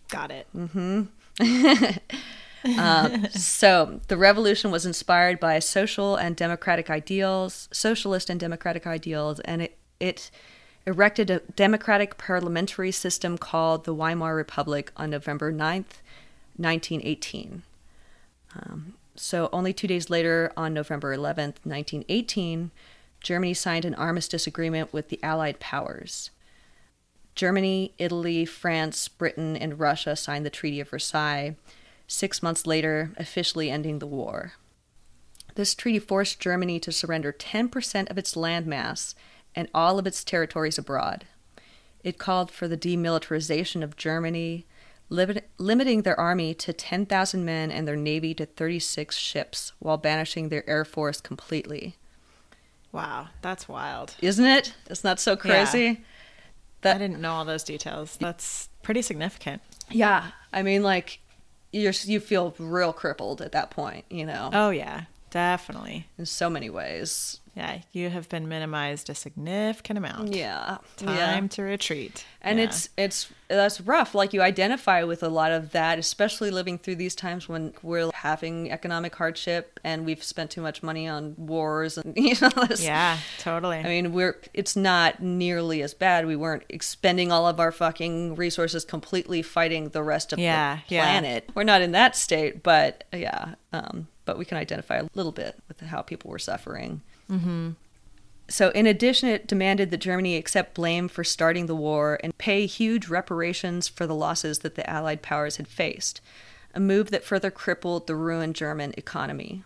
Got 0.08 0.30
it. 0.30 0.46
mm-hmm 0.54 1.04
So, 3.30 4.00
the 4.08 4.16
revolution 4.16 4.72
was 4.72 4.84
inspired 4.84 5.38
by 5.38 5.60
social 5.60 6.16
and 6.16 6.34
democratic 6.34 6.90
ideals, 6.90 7.68
socialist 7.70 8.28
and 8.28 8.40
democratic 8.40 8.86
ideals, 8.88 9.38
and 9.40 9.62
it, 9.62 9.78
it 10.00 10.30
erected 10.86 11.30
a 11.30 11.40
democratic 11.40 12.16
parliamentary 12.16 12.92
system 12.92 13.36
called 13.36 13.84
the 13.84 13.94
Weimar 13.94 14.34
Republic 14.34 14.92
on 14.96 15.10
November 15.10 15.52
9th, 15.52 16.00
1918. 16.56 17.62
Um, 18.54 18.94
so, 19.16 19.48
only 19.52 19.72
two 19.72 19.86
days 19.88 20.10
later, 20.10 20.52
on 20.56 20.74
November 20.74 21.16
11th, 21.16 21.64
1918, 21.64 22.70
Germany 23.20 23.54
signed 23.54 23.84
an 23.84 23.94
armistice 23.94 24.46
agreement 24.46 24.92
with 24.92 25.08
the 25.08 25.18
Allied 25.22 25.58
powers. 25.58 26.30
Germany, 27.34 27.92
Italy, 27.98 28.44
France, 28.44 29.08
Britain, 29.08 29.56
and 29.56 29.78
Russia 29.78 30.16
signed 30.16 30.46
the 30.46 30.50
Treaty 30.50 30.80
of 30.80 30.90
Versailles, 30.90 31.56
six 32.06 32.42
months 32.42 32.66
later, 32.66 33.12
officially 33.16 33.70
ending 33.70 33.98
the 33.98 34.06
war. 34.06 34.52
This 35.54 35.74
treaty 35.74 35.98
forced 35.98 36.38
Germany 36.38 36.78
to 36.80 36.92
surrender 36.92 37.32
10% 37.32 38.10
of 38.10 38.18
its 38.18 38.34
landmass 38.34 39.14
and 39.56 39.68
all 39.74 39.98
of 39.98 40.06
its 40.06 40.22
territories 40.22 40.78
abroad. 40.78 41.24
It 42.04 42.18
called 42.18 42.50
for 42.52 42.68
the 42.68 42.76
demilitarization 42.76 43.82
of 43.82 43.96
Germany, 43.96 44.66
limit- 45.08 45.48
limiting 45.58 46.02
their 46.02 46.18
army 46.20 46.54
to 46.54 46.72
10,000 46.72 47.44
men 47.44 47.70
and 47.72 47.88
their 47.88 47.96
navy 47.96 48.34
to 48.34 48.46
36 48.46 49.16
ships, 49.16 49.72
while 49.80 49.96
banishing 49.96 50.48
their 50.50 50.68
air 50.68 50.84
force 50.84 51.20
completely. 51.20 51.96
Wow, 52.92 53.28
that's 53.42 53.68
wild. 53.68 54.14
Isn't 54.22 54.44
it? 54.46 54.74
It's 54.88 55.02
not 55.02 55.16
that 55.16 55.20
so 55.22 55.36
crazy. 55.36 56.04
I 56.84 56.98
didn't 56.98 57.20
know 57.20 57.32
all 57.32 57.44
those 57.44 57.64
details. 57.64 58.16
That's 58.20 58.68
pretty 58.82 59.02
significant. 59.02 59.60
Yeah, 59.90 60.30
I 60.52 60.62
mean, 60.62 60.82
like 60.84 61.18
you're 61.72 61.92
you 62.04 62.20
feel 62.20 62.54
real 62.58 62.92
crippled 62.92 63.42
at 63.42 63.52
that 63.52 63.70
point, 63.70 64.04
you 64.08 64.24
know, 64.24 64.50
Oh 64.52 64.70
yeah, 64.70 65.02
definitely. 65.30 66.06
in 66.16 66.26
so 66.26 66.48
many 66.48 66.70
ways. 66.70 67.40
Yeah, 67.56 67.78
you 67.92 68.10
have 68.10 68.28
been 68.28 68.48
minimized 68.48 69.08
a 69.08 69.14
significant 69.14 69.96
amount. 69.96 70.34
Yeah, 70.34 70.76
Time 70.98 71.44
yeah. 71.44 71.48
to 71.48 71.62
retreat. 71.62 72.26
And 72.42 72.58
Yeah. 72.58 72.66
it's 72.66 72.90
it's 72.98 73.28
that's 73.48 73.80
rough. 73.80 74.14
Like 74.14 74.34
you 74.34 74.42
identify 74.42 75.04
with 75.04 75.22
a 75.22 75.30
lot 75.30 75.52
of 75.52 75.72
that, 75.72 75.98
especially 75.98 76.50
living 76.50 76.76
through 76.76 76.96
these 76.96 77.14
times 77.14 77.48
when 77.48 77.72
we're 77.82 78.10
having 78.12 78.70
economic 78.70 79.14
hardship 79.14 79.80
and 79.82 80.04
we've 80.04 80.22
spent 80.22 80.50
too 80.50 80.60
much 80.60 80.82
money 80.82 81.08
on 81.08 81.34
wars 81.38 81.96
and 81.96 82.12
you 82.16 82.34
know. 82.42 82.50
This, 82.68 82.84
yeah, 82.84 83.18
totally. 83.38 83.78
I 83.78 83.84
mean, 83.84 84.12
we're 84.12 84.38
it's 84.52 84.76
not 84.76 85.22
nearly 85.22 85.80
as 85.82 85.94
bad. 85.94 86.26
We 86.26 86.36
weren't 86.36 86.64
expending 86.68 87.32
all 87.32 87.46
of 87.48 87.58
our 87.58 87.72
fucking 87.72 88.34
resources 88.34 88.84
completely 88.84 89.40
fighting 89.40 89.88
the 89.88 90.02
rest 90.02 90.34
of 90.34 90.38
Yeah, 90.38 90.80
the 90.90 90.94
yeah. 90.96 91.02
planet. 91.04 91.48
We're 91.54 91.62
not 91.64 91.80
in 91.80 91.92
that 91.92 92.16
state, 92.16 92.62
but 92.62 93.04
yeah, 93.14 93.54
um, 93.72 94.08
but 94.26 94.36
we 94.36 94.44
can 94.44 94.58
identify 94.58 94.96
a 94.96 95.06
little 95.14 95.32
bit 95.32 95.56
with 95.68 95.80
how 95.80 96.02
people 96.02 96.30
were 96.30 96.38
suffering. 96.38 97.00
Mm-hmm. 97.30 97.70
So, 98.48 98.70
in 98.70 98.86
addition, 98.86 99.28
it 99.28 99.48
demanded 99.48 99.90
that 99.90 99.96
Germany 99.96 100.36
accept 100.36 100.74
blame 100.74 101.08
for 101.08 101.24
starting 101.24 101.66
the 101.66 101.74
war 101.74 102.20
and 102.22 102.36
pay 102.38 102.66
huge 102.66 103.08
reparations 103.08 103.88
for 103.88 104.06
the 104.06 104.14
losses 104.14 104.60
that 104.60 104.76
the 104.76 104.88
Allied 104.88 105.20
powers 105.20 105.56
had 105.56 105.66
faced, 105.66 106.20
a 106.72 106.78
move 106.78 107.10
that 107.10 107.24
further 107.24 107.50
crippled 107.50 108.06
the 108.06 108.14
ruined 108.14 108.54
German 108.54 108.94
economy. 108.96 109.64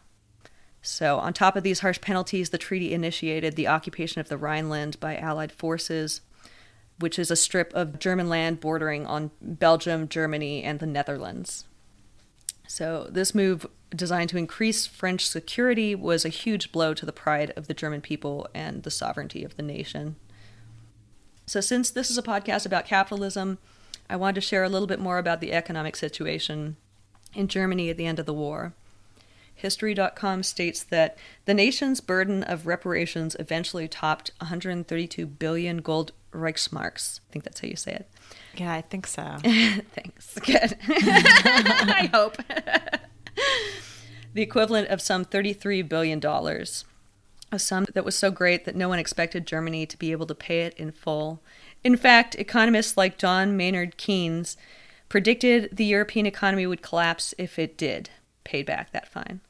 So, 0.81 1.19
on 1.19 1.35
top 1.35 1.57
of 1.57 1.63
these 1.63 1.81
harsh 1.81 2.01
penalties, 2.01 2.51
the 2.51 2.59
treaty 2.59 2.95
initiated 2.95 3.55
the 3.55 3.69
occupation 3.69 4.21
of 4.21 4.29
the 4.29 4.39
Rhineland 4.39 4.99
by 4.99 5.17
Allied 5.17 5.53
forces, 5.53 6.23
which 6.99 7.19
is 7.19 7.31
a 7.31 7.37
strip 7.37 7.73
of 7.75 7.99
German 7.99 8.31
land 8.31 8.61
bordering 8.61 9.07
on 9.07 9.31
Belgium, 9.43 10.09
Germany, 10.09 10.63
and 10.63 10.81
the 10.81 10.87
Netherlands. 10.87 11.65
So, 12.71 13.09
this 13.11 13.35
move, 13.35 13.67
designed 13.93 14.29
to 14.29 14.37
increase 14.37 14.87
French 14.87 15.27
security, 15.27 15.97
was 15.97 16.25
a 16.25 16.29
huge 16.29 16.71
blow 16.71 16.95
to 16.95 17.05
the 17.05 17.11
pride 17.11 17.53
of 17.57 17.67
the 17.67 17.75
German 17.75 18.01
people 18.01 18.47
and 18.55 18.85
the 18.85 18.93
sovereignty 18.93 19.43
of 19.43 19.57
the 19.57 19.65
nation. 19.65 20.15
So, 21.47 21.61
since 21.61 21.91
this 21.91 22.13
is 22.13 22.17
a 22.17 22.23
podcast 22.23 22.65
about 22.65 22.87
capitalism, 22.87 23.59
I 24.09 24.15
wanted 24.15 24.37
to 24.37 24.47
share 24.47 24.63
a 24.63 24.69
little 24.69 24.87
bit 24.87 25.01
more 25.01 25.19
about 25.19 25.41
the 25.41 25.53
economic 25.53 25.97
situation 25.97 26.77
in 27.35 27.49
Germany 27.49 27.91
at 27.91 27.97
the 27.97 28.07
end 28.07 28.21
of 28.21 28.27
the 28.27 28.33
war. 28.33 28.73
History.com 29.53 30.45
states 30.45 30.85
that 30.85 31.19
the 31.47 31.55
nation's 31.55 32.01
burden 32.01 32.45
of 32.45 32.69
reparations 32.69 33.35
eventually 33.41 33.89
topped 33.89 34.31
132 34.39 35.27
billion 35.27 35.79
gold 35.79 36.13
Reichsmarks. 36.33 37.19
I 37.29 37.33
think 37.33 37.45
that's 37.45 37.63
how 37.63 37.67
you 37.67 37.75
say 37.75 37.95
it. 37.95 38.09
Yeah, 38.61 38.75
I 38.75 38.83
think 38.83 39.07
so. 39.07 39.39
Thanks. 39.43 40.39
Good. 40.39 40.77
I 40.89 42.11
hope. 42.13 42.37
the 44.35 44.43
equivalent 44.43 44.89
of 44.89 45.01
some 45.01 45.25
$33 45.25 45.89
billion. 45.89 46.23
A 47.53 47.59
sum 47.59 47.87
that 47.95 48.05
was 48.05 48.15
so 48.15 48.31
great 48.31 48.67
that 48.67 48.77
no 48.77 48.91
one 48.91 48.99
expected 48.99 49.47
Germany 49.47 49.87
to 49.87 49.97
be 49.97 50.13
able 50.13 50.27
to 50.27 50.35
pay 50.35 50.61
it 50.61 50.75
in 50.75 50.93
full. 50.93 51.43
In 51.83 51.97
fact, 51.97 52.35
economists 52.35 52.99
like 52.99 53.17
John 53.17 53.57
Maynard 53.57 53.97
Keynes 53.97 54.59
predicted 55.09 55.71
the 55.73 55.87
European 55.87 56.27
economy 56.27 56.67
would 56.67 56.83
collapse 56.83 57.35
if 57.39 57.59
it 57.59 57.79
did 57.79 58.11
pay 58.45 58.63
back 58.63 58.93
that 58.93 59.11
fine. 59.11 59.41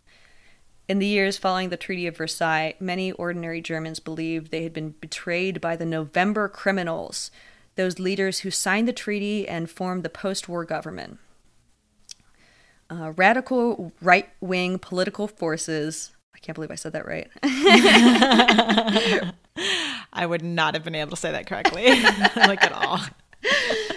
In 0.88 1.00
the 1.00 1.06
years 1.06 1.36
following 1.36 1.68
the 1.68 1.76
Treaty 1.76 2.06
of 2.06 2.16
Versailles, 2.16 2.74
many 2.78 3.10
ordinary 3.12 3.60
Germans 3.60 3.98
believed 3.98 4.50
they 4.50 4.62
had 4.62 4.72
been 4.72 4.94
betrayed 5.00 5.60
by 5.60 5.74
the 5.74 5.86
November 5.86 6.48
criminals, 6.48 7.30
those 7.80 7.98
leaders 7.98 8.40
who 8.40 8.50
signed 8.50 8.86
the 8.86 8.92
treaty 8.92 9.48
and 9.48 9.70
formed 9.70 10.02
the 10.02 10.10
post 10.10 10.48
war 10.48 10.66
government. 10.66 11.18
Uh, 12.90 13.12
radical 13.16 13.92
right 14.02 14.28
wing 14.40 14.78
political 14.78 15.26
forces. 15.26 16.10
I 16.34 16.38
can't 16.40 16.54
believe 16.54 16.70
I 16.70 16.74
said 16.74 16.92
that 16.92 17.06
right. 17.06 17.30
I 20.12 20.26
would 20.26 20.42
not 20.42 20.74
have 20.74 20.84
been 20.84 20.94
able 20.94 21.12
to 21.12 21.16
say 21.16 21.32
that 21.32 21.46
correctly, 21.46 21.86
like 22.36 22.62
at 22.62 22.72
all. 22.72 23.00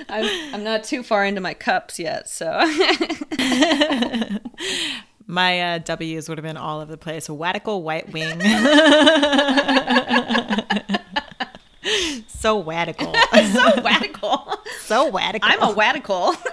I'm, 0.08 0.56
I'm 0.56 0.64
not 0.64 0.86
too 0.86 1.04
far 1.04 1.26
into 1.26 1.42
my 1.42 1.54
cups 1.54 2.00
yet, 2.00 2.30
so. 2.30 2.50
My 5.26 5.76
uh, 5.76 5.78
W's 5.80 6.30
would 6.30 6.38
have 6.38 6.44
been 6.44 6.58
all 6.58 6.82
over 6.82 6.92
the 6.92 6.98
place. 6.98 7.30
Radical 7.30 7.82
white 7.82 8.12
wing. 8.12 8.40
So 12.44 12.62
radical. 12.62 13.14
so 13.54 13.82
radical. 13.82 14.60
So 14.84 15.10
radical. 15.12 15.50
I'm 15.50 15.64
a 15.64 15.74
radical. 15.74 16.36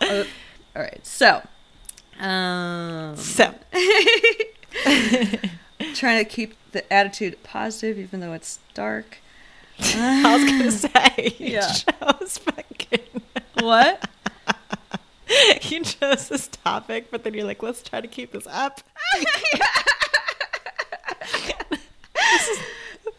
Uh, 0.00 0.24
all 0.76 0.82
right, 0.82 1.04
so. 1.04 1.42
Um, 2.20 3.16
so 3.16 3.52
trying 5.94 6.18
to 6.18 6.24
keep 6.24 6.54
the 6.72 6.90
attitude 6.92 7.42
positive 7.42 7.98
even 7.98 8.20
though 8.20 8.32
it's 8.32 8.60
dark. 8.74 9.18
I 9.80 10.36
was 10.36 10.44
gonna 10.50 10.70
say 10.70 11.34
you 11.38 11.52
Yeah. 11.54 11.72
chose 11.72 12.38
fucking 12.38 13.22
What? 13.60 14.08
you 15.62 15.82
chose 15.84 16.28
this 16.28 16.48
topic, 16.48 17.10
but 17.10 17.24
then 17.24 17.34
you're 17.34 17.44
like, 17.44 17.62
let's 17.62 17.82
try 17.82 18.00
to 18.00 18.08
keep 18.08 18.32
this 18.32 18.46
up. 18.46 18.80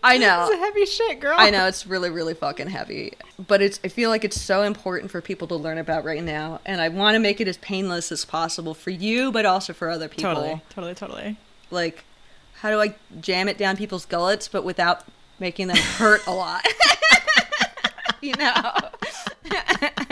I 0.03 0.17
know. 0.17 0.47
It's 0.49 0.59
heavy 0.59 0.85
shit, 0.85 1.19
girl. 1.19 1.35
I 1.37 1.49
know 1.49 1.67
it's 1.67 1.85
really 1.85 2.09
really 2.09 2.33
fucking 2.33 2.67
heavy, 2.67 3.13
but 3.47 3.61
it's 3.61 3.79
I 3.83 3.89
feel 3.89 4.09
like 4.09 4.23
it's 4.23 4.39
so 4.39 4.63
important 4.63 5.11
for 5.11 5.21
people 5.21 5.47
to 5.49 5.55
learn 5.55 5.77
about 5.77 6.03
right 6.03 6.23
now 6.23 6.61
and 6.65 6.79
I 6.81 6.89
want 6.89 7.15
to 7.15 7.19
make 7.19 7.41
it 7.41 7.47
as 7.47 7.57
painless 7.57 8.11
as 8.11 8.25
possible 8.25 8.73
for 8.73 8.91
you 8.91 9.31
but 9.31 9.45
also 9.45 9.73
for 9.73 9.89
other 9.89 10.07
people. 10.07 10.33
Totally, 10.33 10.61
totally, 10.69 10.95
totally. 10.95 11.37
Like 11.71 12.05
how 12.55 12.69
do 12.69 12.79
I 12.81 12.95
jam 13.21 13.47
it 13.47 13.57
down 13.57 13.77
people's 13.77 14.05
gullets 14.05 14.47
but 14.47 14.63
without 14.63 15.03
making 15.39 15.67
them 15.67 15.77
hurt 15.77 16.25
a 16.27 16.31
lot? 16.31 16.65
you 18.21 18.35
know. 18.35 18.73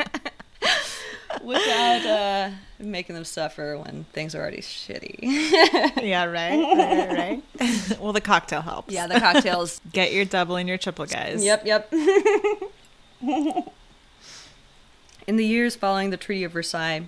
without 1.43 2.05
uh 2.05 2.49
making 2.79 3.15
them 3.15 3.25
suffer 3.25 3.77
when 3.77 4.05
things 4.13 4.35
are 4.35 4.41
already 4.41 4.61
shitty. 4.61 5.19
Yeah, 6.03 6.25
right, 6.25 6.57
right, 6.57 7.41
right. 7.59 7.99
well, 7.99 8.13
the 8.13 8.21
cocktail 8.21 8.61
helps. 8.61 8.93
yeah, 8.93 9.07
the 9.07 9.19
cocktails 9.19 9.81
Get 9.91 10.13
your 10.13 10.25
double 10.25 10.55
and 10.55 10.67
your 10.69 10.77
triple, 10.77 11.05
guys. 11.05 11.43
Yep, 11.43 11.65
yep. 11.65 11.91
In 15.27 15.35
the 15.35 15.45
years 15.45 15.75
following 15.75 16.09
the 16.11 16.17
Treaty 16.17 16.43
of 16.43 16.53
Versailles, 16.53 17.07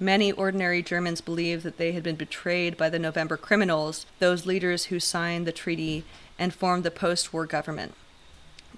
many 0.00 0.32
ordinary 0.32 0.82
Germans 0.82 1.20
believed 1.20 1.62
that 1.62 1.76
they 1.76 1.92
had 1.92 2.02
been 2.02 2.16
betrayed 2.16 2.76
by 2.76 2.88
the 2.88 2.98
November 2.98 3.36
criminals, 3.36 4.06
those 4.18 4.46
leaders 4.46 4.86
who 4.86 4.98
signed 4.98 5.46
the 5.46 5.52
treaty 5.52 6.04
and 6.38 6.52
formed 6.52 6.82
the 6.82 6.90
post 6.90 7.32
war 7.32 7.46
government. 7.46 7.94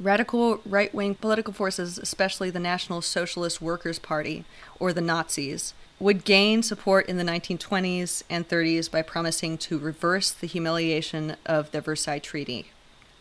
Radical 0.00 0.61
right 0.66 0.94
wing 0.94 1.14
political 1.14 1.52
forces, 1.52 1.98
especially 1.98 2.50
the 2.50 2.61
National 2.61 3.00
Socialist 3.00 3.62
Workers' 3.62 3.98
Party, 3.98 4.44
or 4.78 4.92
the 4.92 5.00
Nazis, 5.00 5.72
would 5.98 6.24
gain 6.24 6.62
support 6.62 7.06
in 7.09 7.16
the 7.16 7.24
1920s 7.24 8.22
and 8.28 8.46
30s 8.48 8.90
by 8.90 9.00
promising 9.02 9.56
to 9.56 9.78
reverse 9.78 10.30
the 10.30 10.46
humiliation 10.46 11.37
of 11.46 11.70
the 11.70 11.80
Versailles 11.80 12.18
Treaty. 12.18 12.66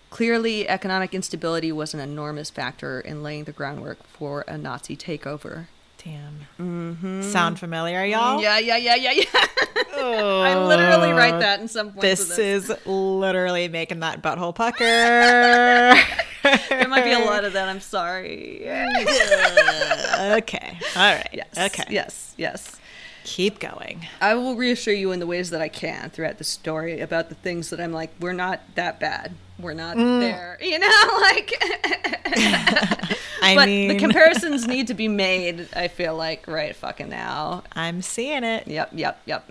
Clearly, 0.10 0.68
economic 0.68 1.14
instability 1.14 1.72
was 1.72 1.94
an 1.94 2.00
enormous 2.00 2.50
factor 2.50 3.00
in 3.00 3.24
laying 3.24 3.46
the 3.46 3.52
groundwork 3.52 4.06
for 4.08 4.44
a 4.48 4.58
Nazi 4.58 4.96
takeover. 4.98 5.68
Damn. 6.04 6.40
Mm-hmm. 6.60 7.22
Sound 7.24 7.58
familiar, 7.60 8.06
y'all? 8.06 8.42
Yeah, 8.42 8.60
yeah, 8.60 8.78
yeah, 8.78 8.96
yeah, 8.96 9.12
yeah. 9.12 9.24
Oh, 9.98 10.42
I 10.42 10.66
literally 10.68 11.12
write 11.12 11.40
that 11.40 11.60
in 11.62 11.68
some 11.68 11.94
This 12.00 12.28
this. 12.36 12.70
is 12.70 12.86
literally 12.86 13.68
making 13.70 14.02
that 14.02 14.22
butthole 14.22 14.54
pucker. 14.54 15.96
There 16.70 16.88
might 16.88 17.04
be 17.04 17.12
a 17.12 17.20
lot 17.20 17.44
of 17.46 17.54
that. 17.54 17.68
I'm 17.68 17.80
sorry. 17.82 18.62
okay. 20.38 20.78
All 20.96 21.14
right. 21.16 21.30
Yes. 21.34 21.58
Okay. 21.58 21.86
Yes. 21.90 22.34
Yes. 22.38 22.80
Keep 23.24 23.60
going. 23.60 24.08
I 24.22 24.36
will 24.36 24.56
reassure 24.56 24.94
you 24.94 25.12
in 25.12 25.20
the 25.20 25.26
ways 25.26 25.50
that 25.50 25.62
I 25.62 25.68
can 25.68 26.12
throughout 26.12 26.38
the 26.38 26.44
story 26.44 27.00
about 27.02 27.30
the 27.30 27.36
things 27.36 27.72
that 27.72 27.80
I'm 27.82 27.92
like, 27.92 28.12
we're 28.20 28.34
not 28.34 28.62
that 28.76 29.00
bad. 29.00 29.34
We're 29.58 29.74
not 29.74 29.98
Mm. 29.98 30.20
there. 30.20 30.58
You 30.62 30.78
know, 30.80 31.18
like. 31.22 31.52
I 33.42 33.56
but 33.56 33.68
mean, 33.68 33.90
the 33.90 33.98
comparisons 33.98 34.68
need 34.68 34.88
to 34.88 34.94
be 34.94 35.08
made. 35.08 35.68
I 35.76 35.88
feel 35.88 36.16
like 36.16 36.48
right 36.48 36.76
fucking 36.76 37.10
now. 37.10 37.64
I'm 37.74 38.02
seeing 38.02 38.44
it. 38.44 38.68
Yep. 38.68 38.92
Yep. 38.94 39.22
Yep. 39.26 39.50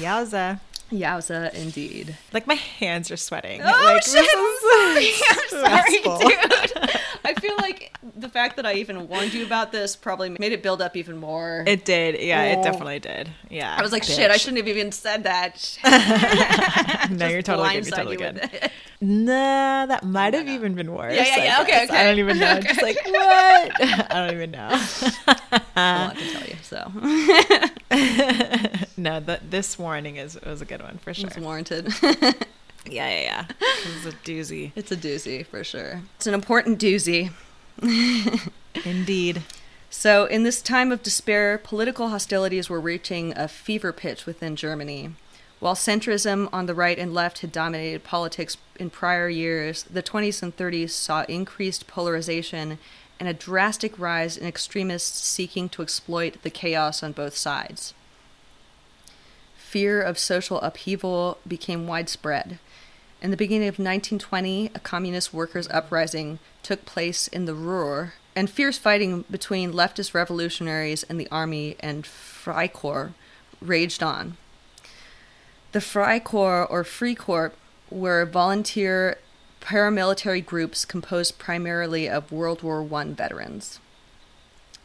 Yowza. 0.00 0.60
Yowza, 0.92 1.52
indeed. 1.54 2.16
Like 2.32 2.46
my 2.46 2.54
hands 2.54 3.10
are 3.10 3.16
sweating. 3.16 3.60
Oh 3.62 3.82
like, 3.84 4.02
shit! 4.02 4.28
I'm 4.36 4.56
sorry, 4.70 5.12
I'm 5.30 6.18
sorry, 6.18 6.28
dude. 6.28 6.90
I 7.24 7.34
feel 7.34 7.54
like 7.58 7.96
the 8.16 8.28
fact 8.28 8.56
that 8.56 8.66
I 8.66 8.74
even 8.74 9.08
warned 9.08 9.32
you 9.34 9.44
about 9.44 9.70
this 9.72 9.94
probably 9.96 10.30
made 10.30 10.52
it 10.52 10.62
build 10.62 10.82
up 10.82 10.96
even 10.96 11.18
more. 11.18 11.64
It 11.66 11.84
did. 11.84 12.20
Yeah, 12.20 12.42
Oh. 12.42 12.60
it 12.60 12.64
definitely 12.64 12.98
did. 12.98 13.30
Yeah. 13.50 13.76
I 13.78 13.82
was 13.82 13.92
like, 13.92 14.02
shit! 14.04 14.30
I 14.30 14.36
shouldn't 14.36 14.58
have 14.58 14.68
even 14.68 14.92
said 14.92 15.24
that. 15.24 15.78
No, 17.10 17.26
you're 17.28 17.42
totally 17.42 17.74
good. 17.74 17.86
You're 17.86 17.96
totally 17.96 18.12
you 18.14 18.18
good. 18.18 18.70
Nah, 19.00 19.86
that 19.86 20.04
might 20.04 20.34
have 20.34 20.48
even 20.48 20.74
been 20.74 20.92
worse. 20.94 21.14
Yeah, 21.16 21.24
yeah, 21.26 21.44
yeah, 21.44 21.60
okay, 21.62 21.86
guess. 21.86 21.90
I 21.90 22.04
don't 22.04 22.18
even 22.18 22.38
know. 22.38 22.60
Just 22.60 22.80
like 22.80 22.96
what? 23.04 23.72
I 24.12 24.26
don't 24.26 24.34
even 24.34 24.50
know. 24.52 24.68
Well, 25.74 26.10
I 26.10 26.14
can 26.16 26.32
tell 26.32 26.46
you. 26.46 26.56
So 26.62 26.90
no, 28.96 29.20
the, 29.20 29.40
this 29.48 29.78
warning 29.78 30.16
is 30.16 30.38
was 30.46 30.62
a 30.62 30.64
good 30.64 30.82
one 30.82 30.98
for 30.98 31.12
sure. 31.12 31.26
it's 31.28 31.38
warranted. 31.38 31.92
Yeah, 32.86 33.08
yeah, 33.08 33.20
yeah. 33.20 33.44
It's 33.60 34.06
a 34.06 34.12
doozy. 34.12 34.72
it's 34.74 34.90
a 34.90 34.96
doozy 34.96 35.46
for 35.46 35.62
sure. 35.62 36.02
It's 36.16 36.26
an 36.26 36.34
important 36.34 36.80
doozy. 36.80 37.30
Indeed. 38.84 39.42
So, 39.88 40.24
in 40.24 40.42
this 40.42 40.62
time 40.62 40.90
of 40.90 41.02
despair, 41.02 41.58
political 41.58 42.08
hostilities 42.08 42.70
were 42.70 42.80
reaching 42.80 43.36
a 43.36 43.46
fever 43.46 43.92
pitch 43.92 44.26
within 44.26 44.56
Germany. 44.56 45.14
While 45.60 45.74
centrism 45.74 46.48
on 46.52 46.66
the 46.66 46.74
right 46.74 46.98
and 46.98 47.14
left 47.14 47.38
had 47.40 47.52
dominated 47.52 48.02
politics 48.02 48.56
in 48.80 48.90
prior 48.90 49.28
years, 49.28 49.84
the 49.84 50.02
20s 50.02 50.42
and 50.42 50.56
30s 50.56 50.90
saw 50.90 51.24
increased 51.28 51.86
polarization 51.86 52.78
and 53.20 53.28
a 53.28 53.34
drastic 53.34 53.96
rise 53.96 54.36
in 54.36 54.44
extremists 54.44 55.24
seeking 55.28 55.68
to 55.68 55.82
exploit 55.82 56.42
the 56.42 56.50
chaos 56.50 57.04
on 57.04 57.12
both 57.12 57.36
sides. 57.36 57.94
Fear 59.56 60.02
of 60.02 60.18
social 60.18 60.60
upheaval 60.60 61.38
became 61.46 61.86
widespread. 61.86 62.58
In 63.22 63.30
the 63.30 63.36
beginning 63.36 63.68
of 63.68 63.74
1920, 63.74 64.72
a 64.74 64.80
communist 64.80 65.32
workers' 65.32 65.68
uprising 65.68 66.40
took 66.64 66.84
place 66.84 67.28
in 67.28 67.44
the 67.44 67.54
Ruhr, 67.54 68.14
and 68.34 68.50
fierce 68.50 68.78
fighting 68.78 69.24
between 69.30 69.72
leftist 69.72 70.12
revolutionaries 70.12 71.04
and 71.04 71.20
the 71.20 71.28
army 71.30 71.76
and 71.78 72.04
Freikorps 72.04 73.14
raged 73.60 74.02
on. 74.02 74.38
The 75.70 75.78
Freikorps 75.78 76.68
or 76.68 76.82
Freikorps 76.82 77.52
were 77.90 78.26
volunteer 78.26 79.18
paramilitary 79.60 80.44
groups 80.44 80.84
composed 80.84 81.38
primarily 81.38 82.08
of 82.08 82.32
World 82.32 82.64
War 82.64 82.84
I 82.92 83.04
veterans. 83.04 83.78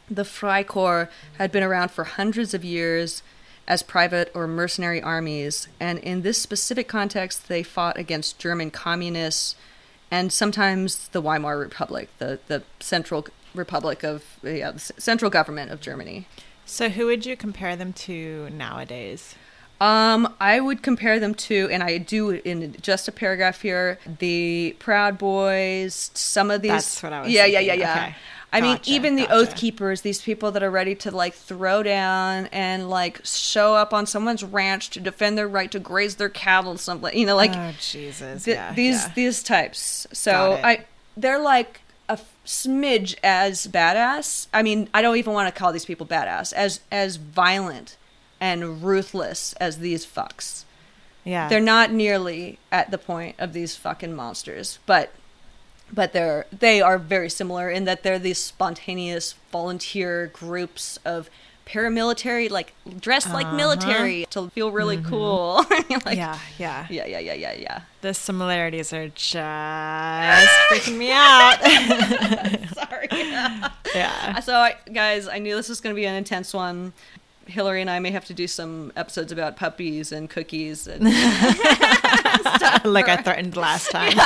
The 0.08 0.22
Freikorps 0.22 1.08
had 1.38 1.50
been 1.50 1.64
around 1.64 1.90
for 1.90 2.04
hundreds 2.04 2.54
of 2.54 2.64
years 2.64 3.24
as 3.68 3.82
private 3.84 4.32
or 4.34 4.48
mercenary 4.48 5.00
armies, 5.00 5.68
and 5.78 6.00
in 6.00 6.22
this 6.22 6.40
specific 6.40 6.88
context, 6.88 7.46
they 7.46 7.62
fought 7.62 7.96
against 7.96 8.38
German 8.38 8.72
communists 8.72 9.54
and 10.10 10.32
sometimes 10.32 11.08
the 11.08 11.20
Weimar 11.20 11.58
Republic, 11.58 12.08
the, 12.18 12.40
the 12.48 12.62
Central 12.80 13.26
Republic 13.54 14.02
of, 14.02 14.24
yeah, 14.42 14.70
the 14.70 14.78
central 14.78 15.30
government 15.30 15.70
of 15.70 15.82
Germany. 15.82 16.26
So, 16.64 16.88
who 16.88 17.06
would 17.06 17.26
you 17.26 17.36
compare 17.36 17.76
them 17.76 17.92
to 17.94 18.48
nowadays? 18.50 19.34
Um, 19.80 20.34
I 20.40 20.60
would 20.60 20.82
compare 20.82 21.20
them 21.20 21.34
to, 21.34 21.68
and 21.70 21.82
I 21.82 21.98
do 21.98 22.30
in 22.30 22.74
just 22.80 23.06
a 23.06 23.12
paragraph 23.12 23.60
here, 23.60 23.98
the 24.18 24.74
Proud 24.78 25.18
Boys, 25.18 26.10
some 26.14 26.50
of 26.50 26.62
these. 26.62 26.72
That's 26.72 27.02
what 27.02 27.12
I 27.12 27.20
was 27.20 27.30
Yeah, 27.30 27.44
yeah, 27.44 27.60
yeah, 27.60 27.74
yeah. 27.74 27.92
Okay. 27.92 28.16
I 28.52 28.60
mean, 28.62 28.76
Gotcha, 28.76 28.90
even 28.90 29.16
the. 29.16 29.30
Oath 29.30 29.56
Keepers, 29.56 30.00
these 30.00 30.22
people 30.22 30.50
that 30.52 30.62
are 30.62 30.70
ready 30.70 30.94
to 30.96 31.10
like 31.10 31.34
throw 31.34 31.82
down 31.82 32.46
and 32.46 32.88
like 32.88 33.20
show 33.24 33.74
up 33.74 33.92
on 33.92 34.06
someone's 34.06 34.42
ranch 34.42 34.88
to 34.90 35.00
defend 35.00 35.36
their 35.36 35.48
right 35.48 35.70
to 35.70 35.78
graze 35.78 36.16
their 36.16 36.30
cattle, 36.30 36.78
something 36.78 37.16
you 37.16 37.26
know, 37.26 37.36
like 37.36 37.52
oh 37.54 37.74
Jesus, 37.78 38.44
th- 38.44 38.56
yeah, 38.56 38.72
these 38.72 39.02
yeah. 39.02 39.12
these 39.14 39.42
types. 39.42 40.06
So 40.12 40.58
I 40.64 40.86
they're 41.16 41.38
like 41.38 41.82
a 42.08 42.12
f- 42.12 42.32
smidge 42.46 43.16
as 43.22 43.66
badass. 43.66 44.46
I 44.54 44.62
mean, 44.62 44.88
I 44.94 45.02
don't 45.02 45.18
even 45.18 45.34
want 45.34 45.54
to 45.54 45.58
call 45.58 45.72
these 45.72 45.84
people 45.84 46.06
badass 46.06 46.54
as 46.54 46.80
as 46.90 47.16
violent 47.16 47.98
and 48.40 48.82
ruthless 48.82 49.52
as 49.54 49.78
these 49.78 50.06
fucks. 50.06 50.64
yeah. 51.24 51.48
They're 51.48 51.60
not 51.60 51.92
nearly 51.92 52.58
at 52.72 52.90
the 52.90 52.98
point 52.98 53.36
of 53.38 53.52
these 53.52 53.76
fucking 53.76 54.14
monsters, 54.14 54.78
but 54.86 55.12
but 55.92 56.12
they're 56.12 56.46
they 56.56 56.80
are 56.80 56.98
very 56.98 57.30
similar 57.30 57.70
in 57.70 57.84
that 57.84 58.02
they're 58.02 58.18
these 58.18 58.38
spontaneous 58.38 59.34
volunteer 59.50 60.30
groups 60.32 60.98
of 61.04 61.30
paramilitary 61.68 62.50
like 62.50 62.72
dressed 62.98 63.30
like 63.30 63.46
uh-huh. 63.46 63.56
military 63.56 64.26
to 64.30 64.48
feel 64.50 64.72
really 64.72 64.96
mm-hmm. 64.96 65.08
cool. 65.08 65.56
like, 66.06 66.16
yeah, 66.16 66.38
yeah, 66.58 66.86
yeah, 66.88 67.06
yeah, 67.06 67.18
yeah, 67.18 67.34
yeah, 67.34 67.52
yeah. 67.52 67.80
The 68.00 68.14
similarities 68.14 68.92
are 68.92 69.08
just 69.08 69.36
freaking 70.72 70.96
me 70.96 71.10
out. 71.12 71.58
Sorry. 72.74 73.08
yeah. 73.10 74.34
Uh, 74.36 74.40
so, 74.40 74.54
I, 74.54 74.76
guys, 74.92 75.28
I 75.28 75.38
knew 75.38 75.54
this 75.54 75.68
was 75.68 75.80
going 75.80 75.94
to 75.94 76.00
be 76.00 76.06
an 76.06 76.14
intense 76.14 76.54
one. 76.54 76.94
Hillary 77.46 77.80
and 77.80 77.88
I 77.88 77.98
may 77.98 78.10
have 78.10 78.26
to 78.26 78.34
do 78.34 78.46
some 78.46 78.92
episodes 78.94 79.32
about 79.32 79.56
puppies 79.56 80.12
and 80.12 80.28
cookies 80.28 80.86
and 80.86 81.06
stuff. 81.08 82.84
like 82.84 83.08
I 83.08 83.16
threatened 83.22 83.56
last 83.56 83.90
time. 83.90 84.18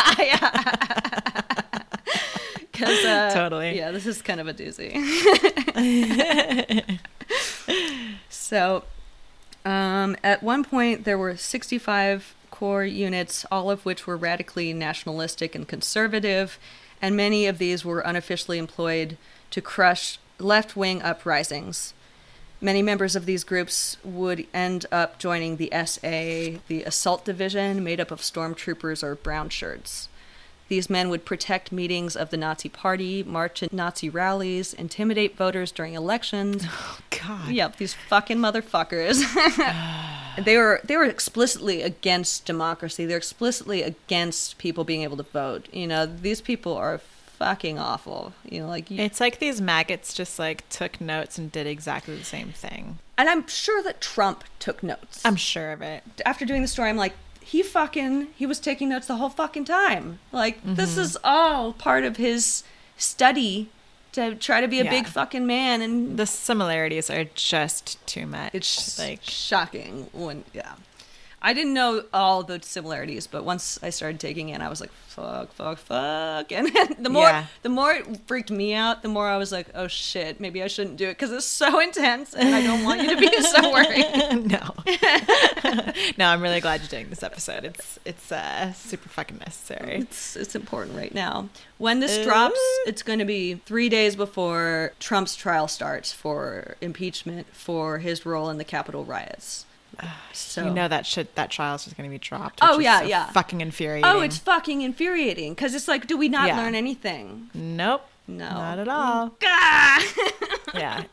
Because 2.83 3.05
uh, 3.05 3.31
Totally. 3.33 3.77
yeah, 3.77 3.93
this 3.93 4.07
is 4.07 4.21
kind 4.23 4.41
of 4.41 4.49
a 4.49 4.55
doozy. 4.55 4.91
so, 8.29 8.83
um, 9.65 10.17
at 10.25 10.43
one 10.43 10.65
point, 10.65 11.05
there 11.05 11.17
were 11.17 11.37
65 11.37 12.35
core 12.51 12.85
units, 12.85 13.47
all 13.53 13.71
of 13.71 13.85
which 13.85 14.05
were 14.07 14.17
radically 14.17 14.73
nationalistic 14.73 15.55
and 15.55 15.69
conservative, 15.69 16.59
and 17.01 17.17
many 17.17 17.47
of 17.47 17.59
these 17.59 17.85
were 17.85 18.01
unofficially 18.01 18.59
employed 18.59 19.17
to 19.51 19.61
crush 19.61 20.19
left 20.41 20.77
wing 20.77 21.01
uprisings. 21.03 21.95
Many 22.61 22.83
members 22.83 23.15
of 23.15 23.27
these 23.27 23.45
groups 23.45 23.97
would 24.03 24.47
end 24.53 24.87
up 24.91 25.21
joining 25.21 25.57
the 25.57 25.71
SA, 25.85 26.61
the 26.67 26.83
assault 26.85 27.25
division, 27.25 27.85
made 27.85 28.01
up 28.01 28.11
of 28.11 28.21
stormtroopers 28.21 29.05
or 29.05 29.15
brown 29.15 29.51
shirts. 29.51 30.09
These 30.69 30.89
men 30.89 31.11
would 31.11 31.25
protect 31.27 31.71
meetings 31.71 32.17
of 32.17 32.31
the 32.31 32.37
Nazi 32.39 32.69
Party, 32.71 33.23
march 33.23 33.63
at 33.63 33.73
Nazi 33.75 34.09
rallies, 34.09 34.73
intimidate 34.73 35.37
voters 35.37 35.71
during 35.73 35.95
elections. 35.95 36.65
Oh 36.75 36.99
God. 37.29 37.51
Yep, 37.51 37.77
these 37.77 37.95
fucking 37.95 38.39
motherfuckers. 38.39 39.23
they 40.45 40.57
were 40.57 40.81
they 40.83 40.97
were 40.97 41.05
explicitly 41.05 41.83
against 41.83 42.45
democracy. 42.47 43.05
They're 43.07 43.17
explicitly 43.19 43.83
against 43.83 44.59
people 44.59 44.83
being 44.85 45.03
able 45.03 45.17
to 45.19 45.23
vote. 45.23 45.69
You 45.73 45.87
know, 45.87 46.05
these 46.07 46.41
people 46.41 46.75
are 46.75 46.99
fucking 46.99 47.79
awful. 47.79 48.33
You 48.45 48.61
know, 48.61 48.69
like 48.69 48.91
you, 48.91 49.01
It's 49.01 49.21
like 49.21 49.39
these 49.39 49.61
maggots 49.61 50.15
just 50.15 50.39
like 50.39 50.69
took 50.69 51.01
notes 51.01 51.39
and 51.39 51.53
did 51.53 51.67
exactly 51.67 52.17
the 52.17 52.25
same 52.25 52.49
thing. 52.51 52.99
and 53.19 53.29
I'm 53.29 53.47
sure 53.47 53.83
that 53.85 54.01
Trump 54.01 54.43
took 54.59 54.83
notes. 54.83 55.21
I'm 55.25 55.37
sure 55.37 55.71
of 55.73 55.83
it. 55.83 56.03
after 56.27 56.45
doing 56.45 56.63
the 56.63 56.69
story, 56.69 56.89
I'm 56.89 56.97
like, 56.97 57.15
he 57.45 57.63
fucking 57.63 58.29
he 58.37 58.47
was 58.47 58.59
taking 58.61 58.89
notes 58.89 59.07
the 59.07 59.17
whole 59.17 59.29
fucking 59.31 59.65
time. 59.65 60.19
Like 60.33 60.59
Mm-hmm. 60.59 60.75
this 60.75 60.97
is 60.97 61.17
all 61.25 61.73
part 61.73 62.05
of 62.05 62.17
his 62.17 62.63
study 62.97 63.69
to 64.13 64.35
try 64.35 64.61
to 64.61 64.69
be 64.69 64.79
a 64.81 64.85
Yeah. 64.85 64.91
big 64.91 65.07
fucking 65.07 65.47
man, 65.47 65.81
and 65.81 66.19
The 66.19 66.27
similarities 66.27 67.09
are 67.11 67.25
just 67.35 68.05
too 68.07 68.27
much. 68.27 68.55
it's 68.55 68.99
like 68.99 69.21
shocking 69.23 70.09
when 70.13 70.45
yeah. 70.53 70.75
I 71.45 71.53
didn't 71.55 71.75
know 71.75 72.05
all 72.15 72.45
the 72.45 72.61
similarities, 72.63 73.27
but 73.27 73.43
once 73.45 73.79
I 73.83 73.91
started 73.91 74.21
taking 74.21 74.51
it, 74.51 74.61
I 74.61 74.69
was 74.69 74.81
like, 74.81 74.93
"Fuck, 75.09 75.53
fuck, 75.53 75.79
fuck!" 75.79 76.53
And 76.59 76.69
the 76.99 77.11
more, 77.11 77.25
Yeah. 77.25 77.47
the 77.63 77.69
more 77.69 77.93
it 77.93 78.07
freaked 78.29 78.51
me 78.53 78.75
out, 78.75 79.03
the 79.03 79.09
more 79.09 79.27
I 79.27 79.37
was 79.37 79.51
like, 79.51 79.67
"Oh 79.75 79.89
shit, 79.89 80.39
maybe 80.41 80.63
I 80.63 80.69
shouldn't 80.69 80.97
do 80.99 81.07
it 81.09 81.19
because 81.19 81.33
it's 81.33 81.45
so 81.45 81.81
intense, 81.81 82.33
and 82.35 82.55
I 82.55 82.63
don't 82.63 82.85
want 82.85 83.03
you 83.03 83.09
to 83.15 83.21
be 83.21 83.43
so 83.55 83.73
worried." 83.73 84.47
no. 84.53 84.75
no, 86.17 86.27
I'm 86.29 86.41
really 86.43 86.61
glad 86.61 86.81
you're 86.81 86.89
doing 86.89 87.11
this 87.11 87.23
episode. 87.23 87.65
It's 87.65 87.99
it's 88.05 88.31
uh, 88.33 88.73
super 88.73 89.09
fucking 89.09 89.39
necessary. 89.39 89.97
It's 89.97 90.37
it's 90.37 90.55
important 90.55 90.97
right 90.97 91.13
now. 91.15 91.49
When 91.79 92.01
this 92.01 92.19
Uh. 92.19 92.25
drops, 92.25 92.61
it's 92.87 93.03
going 93.03 93.19
to 93.19 93.25
be 93.25 93.55
three 93.55 93.89
days 93.89 94.15
before 94.17 94.93
Trump's 95.01 95.35
trial 95.35 95.67
starts 95.69 96.13
for 96.13 96.77
impeachment 96.81 97.47
for 97.53 97.99
his 97.99 98.25
role 98.25 98.49
in 98.49 98.59
the 98.59 98.65
Capitol 98.65 99.05
riots. 99.05 99.67
So 100.33 100.65
You 100.65 100.71
know 100.71 100.89
that 100.89 101.07
shit. 101.07 101.35
That 101.35 101.51
trial's 101.51 101.85
just 101.85 101.97
going 101.97 102.09
to 102.09 102.13
be 102.13 102.19
dropped. 102.19 102.61
Oh, 102.63 102.79
yeah, 102.79 103.01
so 103.01 103.07
yeah. 103.07 103.27
Fucking 103.31 103.61
infuriating. 103.61 104.05
oh, 104.11 104.21
it's 104.21 104.39
fucking 104.39 104.81
infuriating 104.83 105.53
because 105.55 105.75
it's 105.75 105.89
like, 105.89 106.07
do 106.07 106.17
we 106.17 106.29
not 106.29 106.49
Yeah. 106.49 106.59
learn 106.59 106.75
anything? 106.75 107.51
nope. 107.55 108.07
No, 108.29 108.49
Not 108.49 108.79
at 108.79 108.89
all. 108.89 109.37
Yeah. 110.75 111.05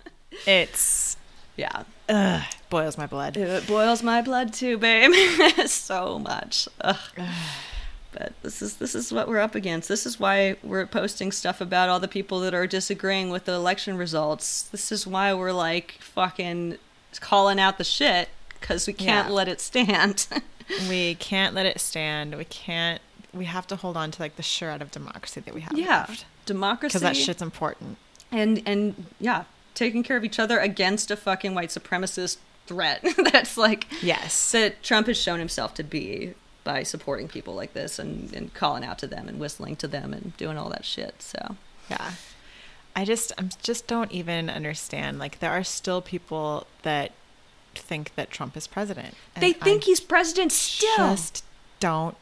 It's 0.45 1.17
yeah, 1.57 1.83
ugh, 2.07 2.41
boils 2.69 2.97
my 2.97 3.07
blood. 3.07 3.35
it 3.35 3.67
boils 3.67 4.01
my 4.03 4.21
blood 4.21 4.53
too, 4.53 4.77
babe, 4.77 5.11
so 5.65 6.19
much. 6.19 6.67
Ugh. 6.81 6.97
But 8.11 8.33
this 8.41 8.61
is 8.63 8.77
this 8.77 8.95
is 8.95 9.11
what 9.13 9.27
we're 9.27 9.37
up 9.39 9.53
against. 9.53 9.87
This 9.87 10.05
is 10.07 10.19
why 10.19 10.55
we're 10.63 10.87
posting 10.87 11.31
stuff 11.31 11.61
about 11.61 11.89
all 11.89 11.99
the 11.99 12.07
people 12.07 12.39
that 12.39 12.55
are 12.55 12.65
disagreeing 12.65 13.29
with 13.29 13.45
the 13.45 13.53
election 13.53 13.97
results. 13.97 14.63
This 14.63 14.91
is 14.91 15.05
why 15.05 15.31
we're 15.35 15.51
like 15.51 15.91
fucking 15.99 16.77
calling 17.19 17.59
out 17.59 17.77
the 17.77 17.83
shit 17.83 18.29
because 18.59 18.87
we 18.87 18.93
can't 18.93 19.27
Yeah. 19.29 19.33
let 19.33 19.47
it 19.47 19.61
stand. 19.61 20.27
we 20.89 21.15
can't 21.15 21.53
let 21.55 21.65
it 21.65 21.79
stand. 21.79 22.35
We 22.37 22.45
can't. 22.45 23.01
We 23.33 23.45
have 23.45 23.67
to 23.67 23.75
hold 23.75 23.95
on 23.97 24.11
to 24.11 24.21
like 24.21 24.35
the 24.37 24.43
shred 24.43 24.81
of 24.81 24.91
democracy 24.91 25.39
that 25.41 25.53
we 25.53 25.61
have 25.61 25.77
yeah, 25.77 26.05
left 26.09 26.25
democracy. 26.45 26.89
because 26.89 27.01
that 27.01 27.15
shit's 27.17 27.41
important. 27.41 27.97
and 28.31 28.61
and 28.65 29.05
yeah, 29.19 29.43
taking 29.75 30.01
care 30.03 30.17
of 30.17 30.23
each 30.23 30.39
other 30.39 30.59
against 30.59 31.11
a 31.11 31.15
fucking 31.15 31.53
white 31.53 31.69
supremacist 31.69 32.37
threat. 32.67 33.05
That's 33.31 33.55
like 33.57 33.87
Yes. 34.01 34.51
that 34.51 34.81
Trump 34.83 35.07
has 35.07 35.17
shown 35.17 35.39
himself 35.39 35.73
to 35.75 35.83
be 35.83 36.33
by 36.63 36.83
supporting 36.83 37.27
people 37.27 37.55
like 37.55 37.73
this 37.73 37.97
and, 37.99 38.31
and 38.33 38.53
calling 38.53 38.83
out 38.83 38.99
to 38.99 39.07
them 39.07 39.27
and 39.27 39.39
whistling 39.39 39.75
to 39.77 39.87
them 39.87 40.13
and 40.13 40.35
doing 40.37 40.57
all 40.57 40.69
that 40.69 40.85
shit. 40.85 41.21
So 41.21 41.55
Yeah. 41.89 42.11
I 42.95 43.05
just 43.05 43.31
I'm 43.37 43.49
just 43.61 43.85
don't 43.87 44.11
even 44.11 44.49
understand. 44.49 45.19
Like 45.19 45.39
there 45.39 45.51
are 45.51 45.63
still 45.63 46.01
people 46.01 46.65
that 46.81 47.11
think 47.75 48.15
that 48.15 48.29
Trump 48.31 48.55
is 48.57 48.67
president. 48.67 49.15
and 49.35 49.43
they 49.43 49.53
think 49.53 49.83
I 49.83 49.85
he's 49.85 49.99
president 49.99 50.51
still. 50.51 50.95
just 50.97 51.43
don't 51.79 52.15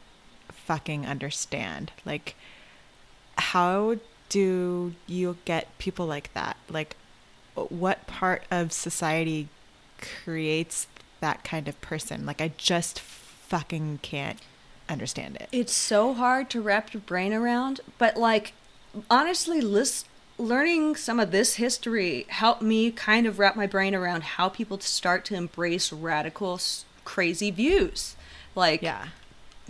fucking 0.52 1.06
understand. 1.06 1.92
Like 2.04 2.34
how 3.36 3.96
do 4.28 4.94
you 5.06 5.36
get 5.44 5.76
people 5.78 6.06
like 6.06 6.32
that? 6.34 6.56
Like 6.68 6.96
what 7.54 8.06
part 8.06 8.42
of 8.50 8.72
society 8.72 9.48
creates 10.00 10.86
that 11.20 11.44
kind 11.44 11.68
of 11.68 11.80
person? 11.80 12.26
Like 12.26 12.40
I 12.40 12.52
just 12.56 13.00
fucking 13.00 14.00
can't 14.02 14.38
understand 14.88 15.36
it. 15.36 15.48
It's 15.52 15.72
so 15.72 16.14
hard 16.14 16.50
to 16.50 16.60
wrap 16.60 16.92
your 16.92 17.00
brain 17.00 17.32
around, 17.32 17.80
but 17.98 18.16
like 18.16 18.52
honestly, 19.10 19.60
lis- 19.60 20.04
learning 20.38 20.96
some 20.96 21.18
of 21.20 21.30
this 21.32 21.54
history 21.56 22.24
helped 22.28 22.62
me 22.62 22.90
kind 22.90 23.26
of 23.26 23.38
wrap 23.38 23.56
my 23.56 23.66
brain 23.66 23.94
around 23.94 24.22
how 24.22 24.48
people 24.48 24.78
start 24.80 25.24
to 25.26 25.34
embrace 25.34 25.92
radical, 25.92 26.60
crazy 27.04 27.50
views. 27.50 28.14
Like, 28.54 28.80
Yeah. 28.82 29.08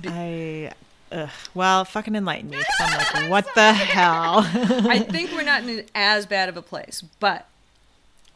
I 0.04 0.72
ugh. 1.11 1.31
well, 1.54 1.85
fucking 1.85 2.14
enlighten 2.14 2.50
me. 2.50 2.62
I'm 2.81 2.98
like, 3.22 3.31
what 3.31 3.54
the 3.54 3.72
hell? 3.72 4.40
I 4.88 4.98
think 5.11 5.33
we're 5.33 5.42
not 5.42 5.64
in 5.64 5.85
as 5.94 6.26
bad 6.26 6.48
of 6.48 6.57
a 6.57 6.62
place, 6.62 7.02
but 7.18 7.46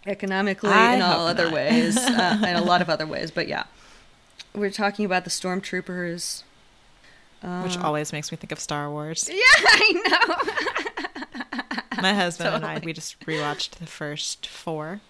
economically 0.06 0.70
I 0.70 0.94
in 0.96 1.02
all 1.02 1.26
other 1.28 1.44
not. 1.44 1.54
ways, 1.54 1.96
uh, 1.96 2.38
in 2.48 2.56
a 2.56 2.62
lot 2.62 2.82
of 2.82 2.90
other 2.90 3.06
ways. 3.06 3.30
But 3.30 3.46
yeah, 3.46 3.64
we're 4.54 4.70
talking 4.72 5.04
about 5.04 5.24
the 5.24 5.30
stormtroopers. 5.30 6.42
Which 7.62 7.76
always 7.78 8.12
makes 8.12 8.30
me 8.30 8.36
think 8.36 8.52
of 8.52 8.60
Star 8.60 8.88
Wars. 8.88 9.28
Yeah, 9.28 9.36
I 9.40 10.02
know. 10.08 10.90
My 12.00 12.14
husband 12.22 12.54
and 12.54 12.64
I, 12.64 12.78
we 12.78 12.92
just 12.92 13.18
rewatched 13.20 13.72
the 13.72 13.86
first 13.86 14.46
four, 14.46 15.00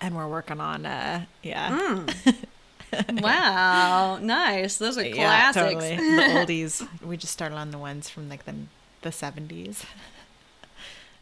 and 0.00 0.16
we're 0.16 0.28
working 0.28 0.60
on, 0.60 0.86
uh, 0.86 1.26
yeah, 1.42 1.70
Mm. 1.70 3.22
wow, 3.22 4.18
nice. 4.20 4.76
Those 4.76 4.98
are 4.98 5.04
yeah, 5.06 5.50
classics. 5.52 5.64
totally. 5.64 5.96
The 5.96 6.22
oldies. 6.46 6.88
We 7.02 7.16
just 7.16 7.32
started 7.32 7.56
on 7.56 7.70
the 7.70 7.78
ones 7.78 8.08
from 8.10 8.28
like 8.28 8.44
the 8.44 8.54
the 9.02 9.12
seventies. 9.12 9.84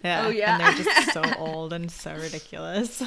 Yeah. 0.03 0.25
Oh, 0.27 0.31
yeah. 0.31 0.55
And 0.57 0.61
they're 0.79 0.85
just 0.85 1.13
so 1.13 1.23
old 1.39 1.73
and 1.73 1.91
so 1.91 2.15
ridiculous. 2.15 3.03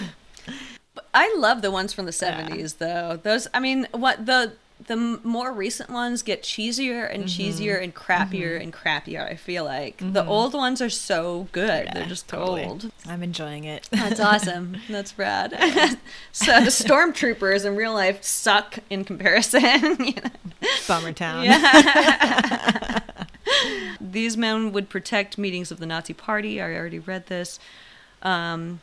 I 1.13 1.33
love 1.37 1.61
the 1.63 1.71
ones 1.71 1.91
from 1.91 2.05
the 2.05 2.17
Yeah. 2.21 2.47
70s 2.47 2.77
though. 2.77 3.19
Those 3.21 3.47
I 3.53 3.59
mean, 3.59 3.87
what 3.91 4.25
the 4.25 4.53
the 4.87 4.95
more 5.23 5.51
recent 5.53 5.89
ones 5.89 6.21
get 6.21 6.43
cheesier 6.43 7.11
and 7.13 7.23
Mm-hmm. 7.25 7.41
cheesier 7.41 7.81
and 7.81 7.93
crappier 7.95 8.61
and 8.61 8.73
crappier, 8.73 9.23
I 9.29 9.35
feel 9.35 9.63
like. 9.63 9.97
The 9.99 10.25
old 10.25 10.53
ones 10.53 10.81
are 10.81 10.89
so 10.89 11.47
good. 11.51 11.89
They're 11.93 12.05
just 12.05 12.27
totally. 12.27 12.65
gold. 12.65 12.91
I'm 13.07 13.23
enjoying 13.23 13.63
it. 13.63 13.87
That's 13.91 14.19
awesome. 14.31 14.77
That's 14.89 15.17
rad. 15.17 15.51
so 16.31 16.59
the 16.59 16.69
stormtroopers 16.69 17.65
in 17.65 17.75
real 17.75 17.93
life 17.93 18.23
suck 18.23 18.79
in 18.89 19.03
comparison. 19.05 19.61
you 20.05 20.13
know? 20.15 20.29
Bummer 20.87 21.13
town. 21.13 21.45
These 24.01 24.37
men 24.37 24.71
would 24.73 24.89
protect 24.89 25.37
meetings 25.37 25.71
of 25.71 25.79
the 25.79 25.85
Nazi 25.85 26.13
Party. 26.13 26.61
I 26.61 26.73
already 26.75 26.99
read 26.99 27.27
this. 27.27 27.59
Um, 28.21 28.81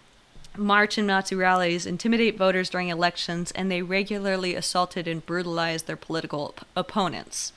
march 0.56 0.98
in 0.98 1.06
Nazi 1.06 1.34
rallies, 1.34 1.86
intimidate 1.86 2.36
voters 2.36 2.70
during 2.70 2.88
elections, 2.88 3.50
and 3.52 3.70
they 3.70 3.82
regularly 3.82 4.54
assaulted 4.54 5.06
and 5.08 5.24
brutalized 5.24 5.86
their 5.86 5.96
political 5.96 6.46
op- 6.46 6.66
opponents. 6.76 7.52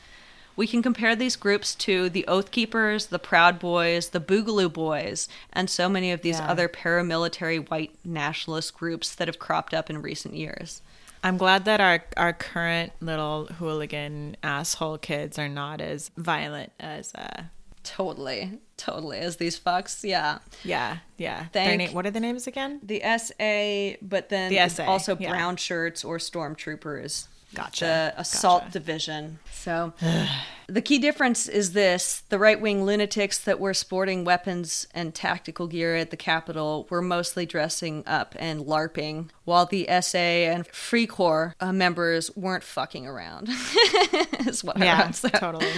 We 0.55 0.67
can 0.67 0.83
compare 0.83 1.15
these 1.15 1.35
groups 1.35 1.73
to 1.75 2.09
the 2.09 2.25
Oath 2.27 2.51
Keepers, 2.51 3.07
the 3.07 3.17
Proud 3.17 3.57
Boys, 3.57 4.09
the 4.09 4.19
Boogaloo 4.19 4.71
Boys, 4.71 5.27
and 5.51 5.67
so 5.67 5.89
many 5.89 6.11
of 6.11 6.21
these 6.21 6.37
Yeah. 6.37 6.47
other 6.47 6.69
paramilitary 6.69 7.67
white 7.69 7.95
nationalist 8.05 8.75
groups 8.77 9.15
that 9.15 9.27
have 9.27 9.39
cropped 9.39 9.73
up 9.73 9.89
in 9.89 10.01
recent 10.01 10.35
years. 10.35 10.81
I'm 11.23 11.37
glad 11.37 11.65
that 11.65 11.79
our 11.81 12.03
our 12.17 12.33
current 12.33 12.91
little 12.99 13.45
hooligan 13.45 14.35
asshole 14.43 14.97
kids 14.99 15.39
are 15.39 15.47
not 15.49 15.81
as 15.81 16.11
violent 16.17 16.71
as 16.79 17.13
uh 17.15 17.43
Totally, 17.83 18.59
totally. 18.83 19.19
As 19.19 19.37
these 19.37 19.59
fucks, 19.59 20.03
yeah. 20.03 20.39
yeah, 20.63 20.97
yeah. 21.17 21.45
Their 21.51 21.65
Thank- 21.77 21.89
na- 21.91 21.95
what 21.95 22.05
are 22.05 22.11
the 22.11 22.19
names 22.19 22.47
again? 22.47 22.79
The 22.83 23.01
SA, 23.17 23.97
but 24.05 24.29
then 24.29 24.51
The 24.51 24.67
SA, 24.69 24.83
also 24.85 25.15
yeah. 25.19 25.29
brown 25.29 25.55
shirts 25.57 26.03
or 26.03 26.17
stormtroopers. 26.17 27.27
Gotcha, 27.55 27.85
The 28.15 28.19
assault 28.21 28.63
gotcha. 28.63 28.71
division. 28.73 29.37
So 29.51 29.93
the 30.67 30.81
key 30.81 30.97
difference 30.97 31.47
is 31.47 31.73
this 31.73 32.23
the 32.29 32.39
right 32.39 32.59
wing 32.59 32.83
lunatics 32.83 33.37
that 33.37 33.59
were 33.59 33.75
sporting 33.75 34.23
weapons 34.25 34.87
and 34.91 35.13
tactical 35.13 35.67
gear 35.67 35.95
at 35.95 36.09
the 36.09 36.17
Capitol 36.17 36.87
were 36.89 37.01
mostly 37.01 37.45
dressing 37.45 38.03
up 38.07 38.33
and 38.39 38.61
LARPing, 38.61 39.29
while 39.45 39.67
the 39.67 39.87
SA 40.01 40.17
and 40.17 40.65
Free 40.65 41.05
Corps 41.05 41.53
uh, 41.59 41.71
members 41.71 42.35
weren't 42.35 42.63
fucking 42.63 43.05
around. 43.05 43.49
is 44.47 44.63
what 44.63 44.81
I 44.81 44.85
Yeah, 44.85 45.05
wrote. 45.05 45.15
So, 45.15 45.29
totally, 45.29 45.71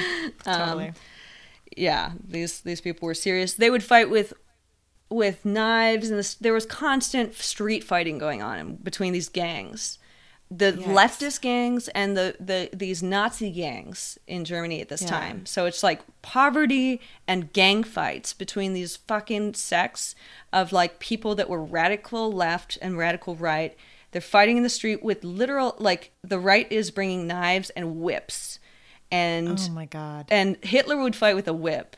Um, 0.46 0.60
totally. 0.60 0.94
Yeah, 1.76 2.12
these 2.24 2.62
these 2.62 2.82
people 2.82 3.06
were 3.06 3.14
serious. 3.14 3.54
They 3.54 3.70
would 3.70 3.84
fight 3.84 4.10
with 4.10 4.34
with 5.10 5.46
knives, 5.46 6.10
and 6.10 6.18
this, 6.18 6.34
there 6.36 6.54
was 6.54 6.66
constant 6.66 7.36
street 7.36 7.84
fighting 7.84 8.18
going 8.18 8.42
on 8.42 8.76
between 8.78 9.14
these 9.14 9.30
gangs, 9.30 10.00
the 10.50 10.76
Yes. 10.78 10.88
leftist 10.88 11.42
gangs 11.42 11.88
and 11.90 12.18
the 12.18 12.36
the 12.40 12.70
these 12.74 13.04
Nazi 13.04 13.52
gangs 13.52 14.18
in 14.28 14.46
Germany 14.46 14.82
at 14.82 14.90
this 14.90 15.04
Yeah. 15.04 15.10
time. 15.10 15.46
So 15.46 15.66
it's 15.68 15.84
like 15.84 16.02
poverty 16.22 17.02
and 17.28 17.54
gang 17.54 17.84
fights 17.84 18.34
between 18.34 18.74
these 18.74 18.96
fucking 18.96 19.54
sects 19.54 20.16
of 20.52 20.72
like 20.74 21.00
people 21.00 21.36
that 21.36 21.50
were 21.50 21.64
radical 21.64 22.32
left 22.32 22.78
and 22.82 22.98
radical 22.98 23.36
right. 23.36 23.76
They're 24.12 24.22
fighting 24.22 24.58
in 24.58 24.64
the 24.64 24.70
street 24.70 25.04
with 25.04 25.24
literal 25.24 25.76
like 25.78 26.12
the 26.24 26.40
right 26.40 26.72
is 26.72 26.90
bringing 26.90 27.28
knives 27.28 27.70
and 27.72 27.98
whips. 28.02 28.60
And 29.15 29.60
oh 29.69 29.71
my 29.73 29.86
god, 29.86 30.25
and 30.30 30.58
Hitler 30.63 30.97
would 31.01 31.15
fight 31.15 31.36
with 31.36 31.47
a 31.47 31.54
whip, 31.54 31.95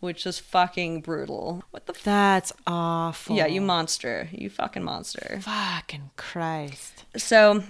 which 0.00 0.26
is 0.26 0.38
fucking 0.38 1.00
brutal. 1.00 1.62
What 1.70 1.86
the? 1.86 1.92
F- 1.94 2.02
that's 2.04 2.52
awful. 2.66 3.36
yeah, 3.36 3.46
you 3.46 3.60
monster, 3.60 4.28
you 4.32 4.50
fucking 4.50 4.82
monster. 4.84 5.38
fucking 5.42 6.10
Christ. 6.16 7.04
So 7.16 7.62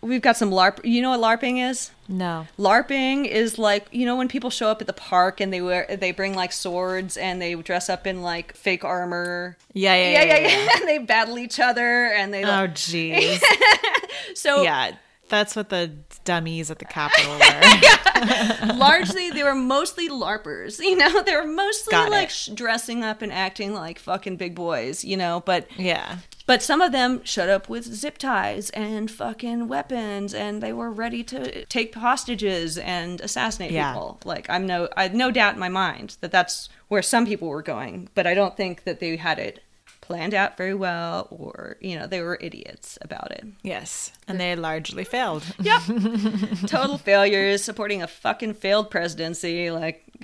we've 0.00 0.22
got 0.22 0.36
some 0.36 0.50
LARP. 0.50 0.84
You 0.84 1.02
know 1.02 1.16
what 1.16 1.20
LARPing 1.40 1.68
is? 1.70 1.90
No. 2.08 2.46
LARPing 2.58 3.26
is 3.26 3.58
like 3.58 3.86
you 3.92 4.04
know 4.06 4.16
when 4.16 4.28
people 4.28 4.50
show 4.50 4.68
up 4.68 4.80
at 4.80 4.86
the 4.86 4.92
park 4.92 5.40
and 5.40 5.52
they 5.52 5.60
wear 5.60 5.86
they 6.00 6.12
bring 6.12 6.34
like 6.34 6.52
swords 6.52 7.16
and 7.16 7.40
they 7.42 7.54
dress 7.54 7.88
up 7.88 8.06
in 8.06 8.22
like 8.22 8.54
fake 8.54 8.84
armor. 8.84 9.56
Yeah, 9.72 9.94
yeah, 9.94 10.10
Yeah, 10.10 10.24
yeah. 10.24 10.38
yeah, 10.38 10.48
yeah. 10.64 10.68
and 10.80 10.88
they 10.88 10.98
battle 10.98 11.38
each 11.38 11.60
other 11.60 12.06
and 12.06 12.32
they. 12.34 12.42
Oh 12.44 12.68
jeez. 12.68 13.40
so 14.34 14.62
yeah, 14.62 14.92
that's 15.28 15.56
what 15.56 15.68
the 15.70 15.90
dummies 16.24 16.70
at 16.70 16.78
the 16.78 16.84
Capitol 16.84 17.32
were. 18.70 18.74
largely 18.74 19.30
they 19.30 19.42
were 19.42 19.54
mostly 19.54 20.08
larpers 20.08 20.78
you 20.78 20.96
know 20.96 21.22
they 21.22 21.34
were 21.36 21.46
mostly 21.46 21.90
Got 21.90 22.10
like 22.10 22.30
sh- 22.30 22.48
dressing 22.54 23.02
up 23.04 23.22
and 23.22 23.32
acting 23.32 23.74
like 23.74 23.98
fucking 23.98 24.36
big 24.36 24.54
boys 24.54 25.04
you 25.04 25.16
know 25.16 25.42
but 25.44 25.66
yeah. 25.78 26.18
but 26.46 26.62
some 26.62 26.80
of 26.80 26.92
them 26.92 27.22
showed 27.24 27.48
up 27.48 27.68
with 27.68 27.84
zip 27.84 28.18
ties 28.18 28.70
and 28.70 29.10
fucking 29.10 29.68
weapons 29.68 30.32
and 30.34 30.62
they 30.62 30.72
were 30.72 30.90
ready 30.90 31.22
to 31.24 31.64
take 31.66 31.94
hostages 31.94 32.78
and 32.78 33.20
assassinate 33.20 33.70
Yeah. 33.72 33.92
people 33.92 34.20
like 34.24 34.48
i'm 34.48 34.66
no 34.66 34.88
i 34.96 35.08
no 35.08 35.30
doubt 35.30 35.54
in 35.54 35.60
my 35.60 35.68
mind 35.68 36.16
that 36.20 36.32
that's 36.32 36.68
where 36.88 37.02
some 37.02 37.26
people 37.26 37.48
were 37.48 37.62
going 37.62 38.08
but 38.14 38.26
i 38.26 38.34
don't 38.34 38.56
think 38.56 38.84
that 38.84 39.00
they 39.00 39.16
had 39.16 39.38
it 39.38 39.62
planned 40.06 40.34
out 40.34 40.56
very 40.56 40.74
well 40.74 41.26
or 41.30 41.76
you 41.80 41.98
know 41.98 42.06
they 42.06 42.20
were 42.20 42.38
idiots 42.40 42.96
about 43.02 43.30
it 43.32 43.44
Yes, 43.62 44.12
and 44.28 44.38
they 44.40 44.54
largely 44.54 45.02
failed. 45.04 45.42
Yep. 45.60 45.82
Total 46.66 46.98
failures, 46.98 47.64
supporting 47.64 48.02
a 48.02 48.06
fucking 48.06 48.54
failed 48.54 48.90
presidency. 48.90 49.70
Like, 49.70 50.04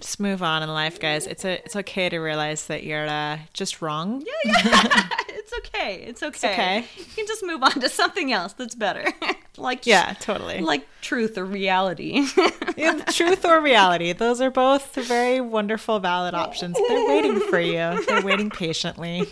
Just 0.00 0.18
move 0.20 0.42
on 0.42 0.62
in 0.62 0.68
life, 0.68 0.98
guys. 1.00 1.26
It's 1.26 1.44
a 1.44 1.64
it's 1.64 1.76
okay 1.76 2.08
to 2.08 2.18
realize 2.18 2.66
that 2.66 2.82
you're 2.82 3.06
uh, 3.06 3.38
just 3.52 3.80
wrong. 3.82 4.22
it's 4.44 5.23
okay. 5.58 6.04
It's 6.06 6.22
okay. 6.22 6.52
okay. 6.52 6.84
You 6.96 7.04
can 7.16 7.26
just 7.26 7.44
move 7.44 7.62
on 7.62 7.80
to 7.80 7.88
something 7.88 8.32
else 8.32 8.52
that's 8.54 8.74
better. 8.74 9.04
like, 9.56 9.86
Yeah, 9.86 10.14
totally. 10.20 10.60
Like 10.60 10.86
truth 11.00 11.38
or 11.38 11.44
reality. 11.44 12.26
Yeah, 12.76 13.04
truth 13.04 13.44
or 13.44 13.60
reality. 13.60 14.12
Those 14.12 14.40
are 14.40 14.50
both 14.50 14.96
very 14.96 15.40
wonderful, 15.40 16.00
valid 16.00 16.34
options. 16.34 16.76
They're 16.76 17.06
waiting 17.08 17.38
for 17.38 17.60
you. 17.60 18.04
They're 18.04 18.20
waiting 18.22 18.50
patiently. 18.50 19.28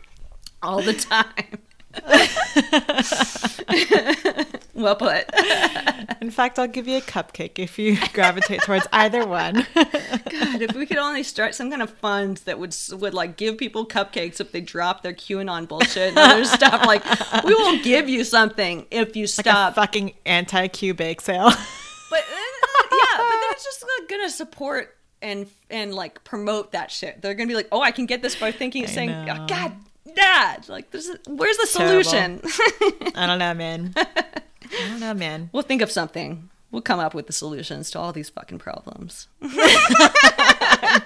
All 0.64 0.82
the 0.82 0.94
time. 0.94 1.60
well 4.74 4.96
put. 4.96 5.24
In 6.20 6.30
fact, 6.30 6.58
I'll 6.58 6.68
give 6.68 6.86
you 6.88 6.98
a 6.98 7.00
cupcake 7.00 7.58
if 7.58 7.78
you 7.78 7.96
gravitate 8.12 8.62
towards 8.62 8.86
either 8.92 9.26
one. 9.26 9.66
God, 9.74 10.62
if 10.62 10.74
we 10.74 10.86
could 10.86 10.98
only 10.98 11.22
start 11.22 11.54
some 11.54 11.70
kind 11.70 11.82
of 11.82 11.90
fund 11.90 12.38
that 12.38 12.58
would 12.58 12.74
would 12.92 13.14
like 13.14 13.36
give 13.36 13.58
people 13.58 13.86
cupcakes 13.86 14.40
if 14.40 14.52
they 14.52 14.60
drop 14.60 15.02
their 15.02 15.12
QAnon 15.14 15.68
bullshit 15.68 16.10
and 16.10 16.18
other 16.18 16.44
stuff. 16.56 16.84
Like, 16.86 17.04
we 17.44 17.54
will 17.54 17.78
give 17.82 18.08
you 18.08 18.24
something 18.24 18.86
if 18.90 19.16
you 19.16 19.22
Like 19.24 19.28
stop. 19.30 19.72
a 19.72 19.74
fucking 19.74 20.12
anti-Q 20.26 20.94
bake 20.94 21.20
sale. 21.20 21.44
but 21.44 21.52
uh, 21.52 21.56
yeah, 22.92 23.16
but 23.16 23.30
then 23.30 23.50
it's 23.52 23.64
just 23.64 23.84
like, 24.00 24.08
gonna 24.08 24.30
support 24.30 24.96
and 25.20 25.46
and 25.70 25.94
like 25.94 26.22
promote 26.24 26.72
that 26.72 26.90
shit. 26.90 27.22
They're 27.22 27.34
gonna 27.34 27.48
be 27.48 27.54
like, 27.54 27.68
oh, 27.72 27.80
I 27.80 27.90
can 27.90 28.06
get 28.06 28.22
this 28.22 28.34
by 28.34 28.52
thinking, 28.52 28.86
saying, 28.86 29.10
oh, 29.10 29.46
God, 29.46 29.72
Dad, 30.14 30.68
like, 30.68 30.90
this 30.90 31.08
is, 31.08 31.16
where's 31.26 31.56
the 31.58 31.66
solution? 31.66 32.40
I 33.14 33.26
don't 33.26 33.38
know, 33.38 33.54
man. 33.54 33.92
I 33.96 34.88
don't 34.88 35.00
know, 35.00 35.14
man. 35.14 35.50
we'll 35.52 35.62
think 35.62 35.82
of 35.82 35.90
something. 35.90 36.48
We'll 36.70 36.82
come 36.82 36.98
up 37.00 37.14
with 37.14 37.26
the 37.26 37.32
solutions 37.34 37.90
to 37.92 37.98
all 37.98 38.12
these 38.12 38.28
fucking 38.30 38.58
problems. 38.58 39.28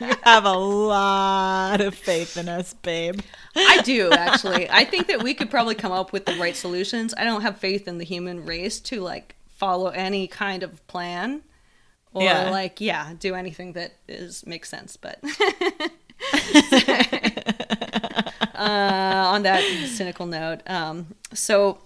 You 0.01 0.15
have 0.25 0.45
a 0.45 0.53
lot 0.53 1.81
of 1.81 1.95
faith 1.95 2.37
in 2.37 2.49
us, 2.49 2.75
babe. 2.75 3.21
I 3.55 3.83
do 3.83 4.11
actually. 4.11 4.69
I 4.69 4.85
think 4.85 5.07
that 5.07 5.23
we 5.23 5.33
could 5.33 5.49
probably 5.49 5.77
come 5.77 5.93
up 5.93 6.13
with 6.13 6.27
the 6.27 6.35
right 6.41 6.57
solutions. 6.57 7.15
I 7.17 7.23
don't 7.23 7.43
have 7.43 7.59
faith 7.59 7.87
in 7.87 7.99
the 7.99 8.05
human 8.05 8.45
race 8.45 8.81
to 8.81 9.01
like 9.01 9.37
follow 9.47 9.89
any 9.91 10.27
kind 10.27 10.65
of 10.65 10.85
plan 10.89 11.43
or 12.13 12.25
Yeah. 12.25 12.51
like 12.51 12.81
yeah, 12.81 13.13
do 13.21 13.37
anything 13.37 13.75
that 13.75 13.93
is 14.09 14.45
makes 14.45 14.69
sense. 14.69 14.97
But 14.97 15.21
on 18.57 19.43
that 19.43 19.63
cynical 19.89 20.27
note, 20.27 20.63
um, 20.67 21.15
so 21.33 21.79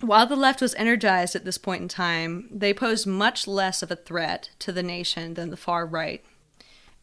while 0.00 0.26
the 0.26 0.36
left 0.36 0.60
was 0.60 0.74
energized 0.74 1.36
at 1.36 1.44
this 1.44 1.58
point 1.58 1.82
in 1.82 1.88
time, 1.88 2.48
they 2.50 2.74
posed 2.74 3.06
much 3.06 3.46
less 3.46 3.82
of 3.82 3.90
a 3.90 3.96
threat 3.96 4.50
to 4.58 4.72
the 4.72 4.82
nation 4.82 5.34
than 5.34 5.50
the 5.50 5.56
far 5.56 5.86
right. 5.86 6.24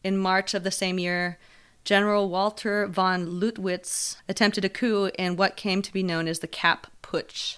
In 0.04 0.18
March 0.18 0.54
of 0.54 0.64
the 0.64 0.70
same 0.70 0.98
year, 0.98 1.38
General 1.84 2.28
Walter 2.28 2.86
von 2.86 3.26
Lüttwitz 3.26 4.16
attempted 4.28 4.64
a 4.64 4.68
coup 4.68 5.10
in 5.18 5.36
what 5.36 5.56
came 5.56 5.80
to 5.80 5.92
be 5.92 6.02
known 6.02 6.28
as 6.28 6.40
the 6.40 6.46
Kapp 6.46 6.88
Putsch. 7.02 7.56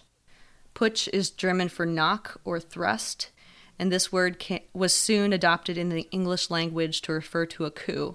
Putsch 0.74 1.08
is 1.08 1.30
German 1.30 1.68
for 1.68 1.84
knock 1.84 2.40
or 2.44 2.60
thrust, 2.60 3.30
and 3.78 3.90
this 3.90 4.12
word 4.12 4.42
was 4.72 4.94
soon 4.94 5.32
adopted 5.32 5.76
in 5.76 5.88
the 5.88 6.08
English 6.12 6.50
language 6.50 7.02
to 7.02 7.12
refer 7.12 7.46
to 7.46 7.64
a 7.64 7.70
coup. 7.70 8.14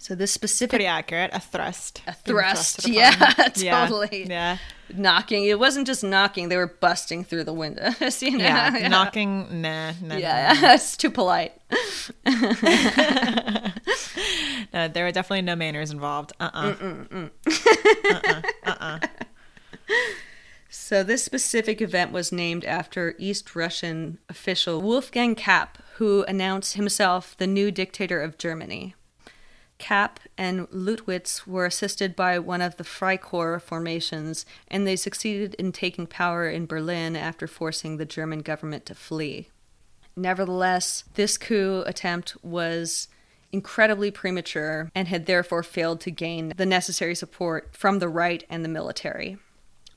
So 0.00 0.14
this 0.14 0.32
specific 0.32 0.70
Pretty 0.70 0.86
accurate. 0.86 1.30
A 1.32 1.40
thrust. 1.40 2.02
a 2.06 2.12
thrust, 2.12 2.88
yeah. 2.88 3.34
Yeah. 3.56 3.86
totally. 3.86 4.26
Yeah. 4.28 4.58
knocking, 4.94 5.44
it 5.44 5.58
wasn't 5.58 5.86
just 5.86 6.02
knocking; 6.04 6.48
they 6.48 6.56
were 6.56 6.74
busting 6.80 7.24
through 7.24 7.44
the 7.44 7.52
windows. 7.52 8.22
You 8.22 8.38
know? 8.38 8.44
Yeah. 8.44 8.88
Knocking. 8.88 9.62
Nah. 9.62 9.92
nah 10.02 10.16
Yeah, 10.16 10.54
yeah, 10.60 10.74
it's 10.74 10.96
too 10.96 11.10
polite. 11.10 11.52
No, 14.72 14.86
there 14.88 15.04
were 15.04 15.12
definitely 15.12 15.42
no 15.42 15.56
manners 15.56 15.90
involved. 15.90 16.32
Uh. 16.40 16.74
uh 18.64 18.98
So 20.70 21.02
this 21.02 21.24
specific 21.24 21.80
event 21.80 22.12
was 22.12 22.32
named 22.32 22.64
after 22.64 23.14
East 23.18 23.46
Prussian 23.46 24.18
official 24.28 24.80
Wolfgang 24.80 25.34
Kapp, 25.34 25.78
who 25.96 26.24
announced 26.24 26.74
himself 26.74 27.36
the 27.36 27.46
new 27.46 27.70
dictator 27.70 28.20
of 28.20 28.38
Germany. 28.38 28.94
Kapp 29.78 30.20
and 30.36 30.68
Lüttwitz 30.70 31.46
were 31.46 31.66
assisted 31.66 32.14
by 32.14 32.38
one 32.38 32.60
of 32.60 32.76
the 32.76 32.84
Freikorps 32.84 33.62
formations, 33.62 34.44
and 34.68 34.86
they 34.86 34.96
succeeded 34.96 35.54
in 35.54 35.72
taking 35.72 36.06
power 36.06 36.48
in 36.48 36.66
Berlin 36.66 37.16
after 37.16 37.46
forcing 37.46 37.96
the 37.96 38.04
German 38.04 38.40
government 38.40 38.84
to 38.86 38.94
flee. 38.94 39.48
Nevertheless, 40.16 41.04
this 41.14 41.38
coup 41.38 41.84
attempt 41.86 42.36
was 42.42 43.08
incredibly 43.52 44.10
premature 44.10 44.90
and 44.94 45.08
had 45.08 45.26
therefore 45.26 45.62
failed 45.62 46.00
to 46.02 46.10
gain 46.10 46.52
the 46.56 46.66
necessary 46.66 47.14
support 47.14 47.70
from 47.72 47.98
the 47.98 48.08
right 48.08 48.44
and 48.50 48.64
the 48.64 48.68
military. 48.68 49.38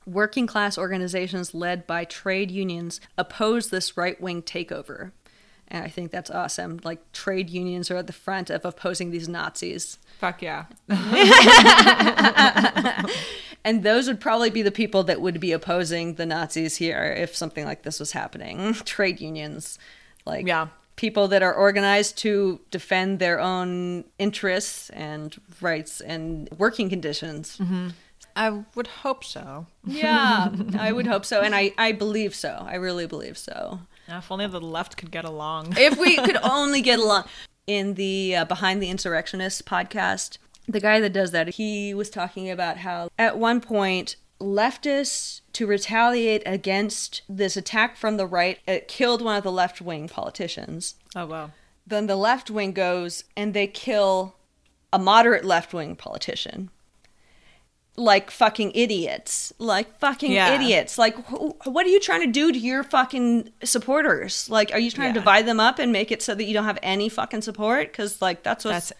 Working 0.06 0.46
class 0.46 0.78
organizations 0.78 1.54
led 1.54 1.86
by 1.86 2.04
trade 2.04 2.50
unions 2.50 3.00
opposed 3.18 3.70
this 3.70 3.96
right 3.96 4.20
wing 4.20 4.42
takeover. 4.42 5.12
And 5.72 5.84
I 5.84 5.88
think 5.88 6.12
that's 6.12 6.30
awesome. 6.30 6.78
Like, 6.84 7.00
trade 7.12 7.50
unions 7.50 7.90
are 7.90 7.96
at 7.96 8.06
the 8.06 8.12
front 8.12 8.48
of 8.50 8.64
opposing 8.64 9.10
these 9.10 9.28
Nazis. 9.28 9.98
Fuck 10.20 10.42
yeah. 10.42 10.66
And 13.64 13.84
those 13.84 14.08
would 14.08 14.20
probably 14.20 14.50
be 14.50 14.62
the 14.62 14.72
people 14.72 15.04
that 15.04 15.20
would 15.20 15.38
be 15.38 15.52
opposing 15.52 16.14
the 16.14 16.26
Nazis 16.26 16.76
here 16.76 17.14
if 17.16 17.36
something 17.36 17.64
like 17.64 17.84
this 17.84 18.00
was 18.00 18.10
happening. 18.10 18.74
Trade 18.84 19.20
unions. 19.20 19.78
Like, 20.26 20.48
Yeah. 20.48 20.66
people 20.96 21.28
that 21.28 21.44
are 21.44 21.54
organized 21.54 22.18
to 22.18 22.60
defend 22.72 23.20
their 23.20 23.38
own 23.38 24.02
interests 24.18 24.90
and 24.90 25.40
rights 25.60 26.00
and 26.00 26.48
working 26.58 26.90
conditions. 26.90 27.56
Mm-hmm. 27.58 27.88
I 28.34 28.64
would 28.74 28.88
hope 28.88 29.22
so. 29.22 29.66
Yeah, 29.84 30.48
I 30.78 30.90
would 30.90 31.06
hope 31.06 31.24
so. 31.24 31.40
And 31.40 31.54
I, 31.54 31.72
I 31.78 31.92
believe 31.92 32.34
so. 32.34 32.66
I 32.68 32.74
really 32.74 33.06
believe 33.06 33.38
so. 33.38 33.78
If 34.08 34.30
only 34.30 34.46
the 34.46 34.60
left 34.60 34.96
could 34.96 35.10
get 35.10 35.24
along. 35.24 35.74
If 35.78 35.98
we 35.98 36.16
could 36.26 36.38
only 36.42 36.82
get 36.82 36.98
along. 36.98 37.24
In 37.66 37.94
the 37.94 38.36
uh, 38.36 38.44
Behind 38.44 38.82
the 38.82 38.90
Insurrectionists 38.90 39.62
podcast, 39.62 40.38
the 40.66 40.80
guy 40.80 40.98
that 41.00 41.12
does 41.12 41.30
that, 41.30 41.50
he 41.50 41.94
was 41.94 42.10
talking 42.10 42.50
about 42.50 42.78
how 42.78 43.08
at 43.18 43.38
one 43.38 43.60
point, 43.60 44.16
leftists, 44.40 45.42
to 45.52 45.66
retaliate 45.66 46.42
against 46.44 47.22
this 47.28 47.56
attack 47.56 47.96
from 47.96 48.16
the 48.16 48.26
right, 48.26 48.58
it 48.66 48.88
killed 48.88 49.22
one 49.22 49.36
of 49.36 49.44
the 49.44 49.52
left 49.52 49.80
wing 49.80 50.08
politicians. 50.08 50.96
Oh 51.14 51.26
wow. 51.26 51.50
Then 51.86 52.06
the 52.06 52.16
left 52.16 52.50
wing 52.50 52.72
goes 52.72 53.24
and 53.36 53.54
they 53.54 53.66
kill 53.66 54.34
a 54.92 54.98
moderate 54.98 55.44
left 55.44 55.72
wing 55.72 55.96
politician. 55.96 56.70
Like 57.96 58.30
fucking 58.30 58.72
idiots. 58.74 59.52
Like 59.58 59.98
fucking 59.98 60.32
Yeah. 60.32 60.54
idiots. 60.54 60.96
Like, 60.96 61.14
wh- 61.26 61.66
what 61.66 61.84
are 61.84 61.90
you 61.90 62.00
trying 62.00 62.22
to 62.22 62.26
do 62.32 62.50
to 62.50 62.58
your 62.58 62.82
fucking 62.82 63.50
supporters? 63.64 64.48
Like, 64.48 64.72
are 64.72 64.78
you 64.78 64.90
trying 64.90 65.12
to 65.12 65.18
Yeah. 65.18 65.22
divide 65.24 65.46
them 65.46 65.60
up 65.60 65.78
and 65.78 65.92
make 65.92 66.10
it 66.10 66.22
so 66.22 66.34
that 66.34 66.44
you 66.44 66.54
don't 66.54 66.64
have 66.64 66.78
any 66.82 67.08
fucking 67.10 67.42
support? 67.42 67.88
Because, 67.92 68.22
like, 68.22 68.42
that's 68.42 68.64
what's 68.64 68.88
That's 68.88 68.92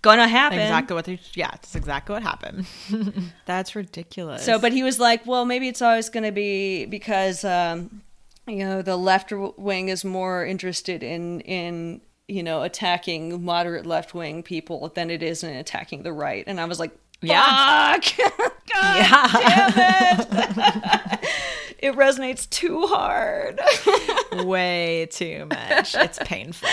gonna 0.00 0.26
happen. 0.26 0.58
exactly 0.58 0.94
what. 0.94 1.04
They, 1.04 1.20
yeah, 1.34 1.50
that's 1.50 1.74
exactly 1.76 2.14
what 2.14 2.22
happened. 2.22 2.66
that's 3.44 3.76
ridiculous. 3.76 4.42
So, 4.42 4.58
but 4.58 4.72
he 4.72 4.82
was 4.82 4.98
like, 4.98 5.26
well, 5.26 5.44
maybe 5.44 5.68
it's 5.68 5.82
always 5.82 6.08
going 6.08 6.24
to 6.24 6.32
be 6.32 6.86
because, 6.86 7.44
um, 7.44 8.00
you 8.46 8.64
know, 8.64 8.80
the 8.80 8.96
left 8.96 9.32
wing 9.32 9.90
is 9.90 10.02
more 10.02 10.46
interested 10.46 11.02
in, 11.02 11.40
in, 11.42 12.00
you 12.26 12.42
know, 12.42 12.62
attacking 12.62 13.44
moderate 13.44 13.84
left 13.84 14.14
wing 14.14 14.42
people 14.42 14.88
than 14.94 15.10
it 15.10 15.22
is 15.22 15.44
in 15.44 15.54
attacking 15.54 16.04
the 16.04 16.12
right. 16.14 16.44
And 16.46 16.58
I 16.58 16.64
was 16.64 16.80
like, 16.80 16.92
Yeah. 17.22 17.94
Fuck! 17.94 18.04
God 18.72 18.96
Yeah. 18.96 19.72
damn 19.74 20.18
it! 20.20 21.20
it 21.78 21.94
resonates 21.94 22.48
too 22.48 22.86
hard. 22.86 23.60
way 24.46 25.06
too 25.10 25.46
much. 25.46 25.94
It's 25.94 26.18
painful. 26.20 26.68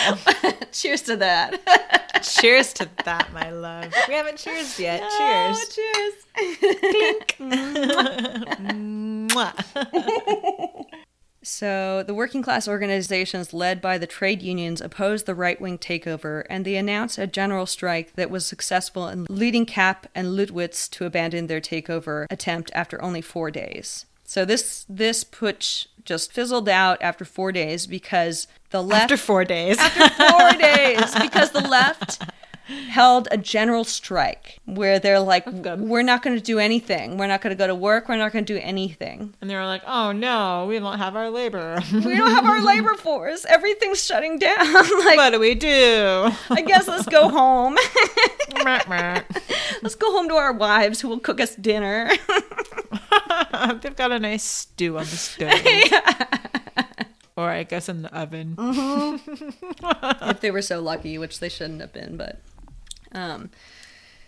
Cheers 0.72 1.02
to 1.04 1.18
that. 1.18 2.22
cheers 2.24 2.74
to 2.74 2.88
that, 3.04 3.32
my 3.34 3.50
love. 3.52 3.94
We 4.08 4.14
haven't 4.14 4.38
cheers 4.38 4.80
yet. 4.80 5.02
Cheers. 5.18 5.70
Cheers. 5.76 6.14
Mwah. 8.70 9.54
So, 11.48 12.04
the 12.06 12.14
working 12.14 12.42
class 12.42 12.68
organizations 12.68 13.54
led 13.54 13.80
by 13.82 13.98
the 13.98 14.06
trade 14.06 14.42
unions 14.42 14.82
opposed 14.82 15.26
the 15.26 15.34
right 15.34 15.60
wing 15.62 15.78
takeover, 15.78 16.44
and 16.50 16.66
they 16.66 16.76
announced 16.76 17.18
a 17.18 17.26
general 17.26 17.66
strike 17.66 18.14
that 18.16 18.30
was 18.30 18.46
successful 18.46 19.08
in 19.08 19.26
leading 19.30 19.66
Kapp 19.66 20.08
and 20.14 20.38
Lüttwitz 20.38 20.90
to 20.90 21.06
abandon 21.06 21.48
their 21.48 21.62
takeover 21.62 22.26
attempt 22.30 22.70
after 22.76 23.02
only 23.02 23.22
four 23.22 23.50
days. 23.50 24.06
So 24.26 24.44
this 24.44 24.86
this 24.90 25.24
putsch 25.24 25.88
just 26.04 26.34
fizzled 26.34 26.68
out 26.68 27.02
after 27.02 27.24
four 27.24 27.54
days 27.54 27.88
because 27.88 28.48
the 28.72 28.84
left 28.84 29.04
After 29.04 29.18
four 29.18 29.46
days. 29.46 29.78
after 29.80 30.10
four 30.10 30.52
days 30.60 31.16
because 31.16 31.52
the 31.52 31.62
left 31.62 32.22
held 32.68 33.28
a 33.32 33.38
general 33.38 33.84
strike 33.84 34.60
where 34.66 35.00
they're 35.00 35.20
like, 35.20 35.46
we're 35.48 36.02
not 36.02 36.22
going 36.22 36.36
to 36.36 36.44
do 36.44 36.60
anything. 36.60 37.18
We're 37.18 37.28
not 37.28 37.42
going 37.42 37.56
to 37.56 37.58
go 37.58 37.68
to 37.68 37.76
work. 37.76 38.10
We're 38.10 38.18
not 38.18 38.34
going 38.34 38.46
to 38.46 38.54
do 38.54 38.60
anything. 38.60 39.34
And 39.40 39.50
they're 39.50 39.66
like, 39.66 39.84
oh 39.88 40.12
no, 40.12 40.66
we 40.68 40.80
don't 40.80 40.98
have 40.98 41.16
our 41.16 41.30
labor. 41.30 41.80
We 42.08 42.16
don't 42.16 42.32
have 42.32 42.46
our 42.46 42.64
labor 42.64 42.94
force. 42.94 43.46
Everything's 43.50 44.04
shutting 44.04 44.40
down. 44.40 44.74
like, 44.74 45.18
what 45.18 45.32
do 45.32 45.40
we 45.40 45.56
do? 45.56 46.30
I 46.50 46.62
guess 46.66 46.88
let's 46.88 47.06
go 47.06 47.28
home. 47.30 47.78
Let's 49.82 49.96
go 49.96 50.12
home 50.12 50.28
to 50.30 50.36
our 50.36 50.54
wives 50.54 51.02
who 51.02 51.10
will 51.10 51.20
cook 51.20 51.40
us 51.40 51.56
dinner. 51.56 52.10
They've 53.82 53.96
got 53.96 54.12
a 54.12 54.20
nice 54.20 54.44
stew 54.44 54.98
on 54.98 55.04
the 55.06 55.18
stove. 55.18 55.52
Or 57.36 57.50
I 57.50 57.64
guess 57.64 57.88
in 57.88 58.02
the 58.02 58.14
oven. 58.18 58.56
Mm-hmm. 58.56 60.30
if 60.30 60.42
they 60.42 60.50
were 60.50 60.62
so 60.62 60.82
lucky, 60.82 61.18
which 61.18 61.40
they 61.40 61.50
shouldn't 61.50 61.82
have 61.82 61.94
been, 61.94 62.18
but 62.18 62.42
um 63.12 63.50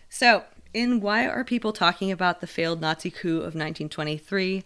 so 0.09 0.43
in 0.73 0.99
why 0.99 1.27
are 1.27 1.43
people 1.43 1.73
talking 1.73 2.11
about 2.11 2.41
the 2.41 2.47
failed 2.47 2.81
Nazi 2.81 3.09
coup 3.11 3.37
of 3.37 3.55
1923? 3.55 4.63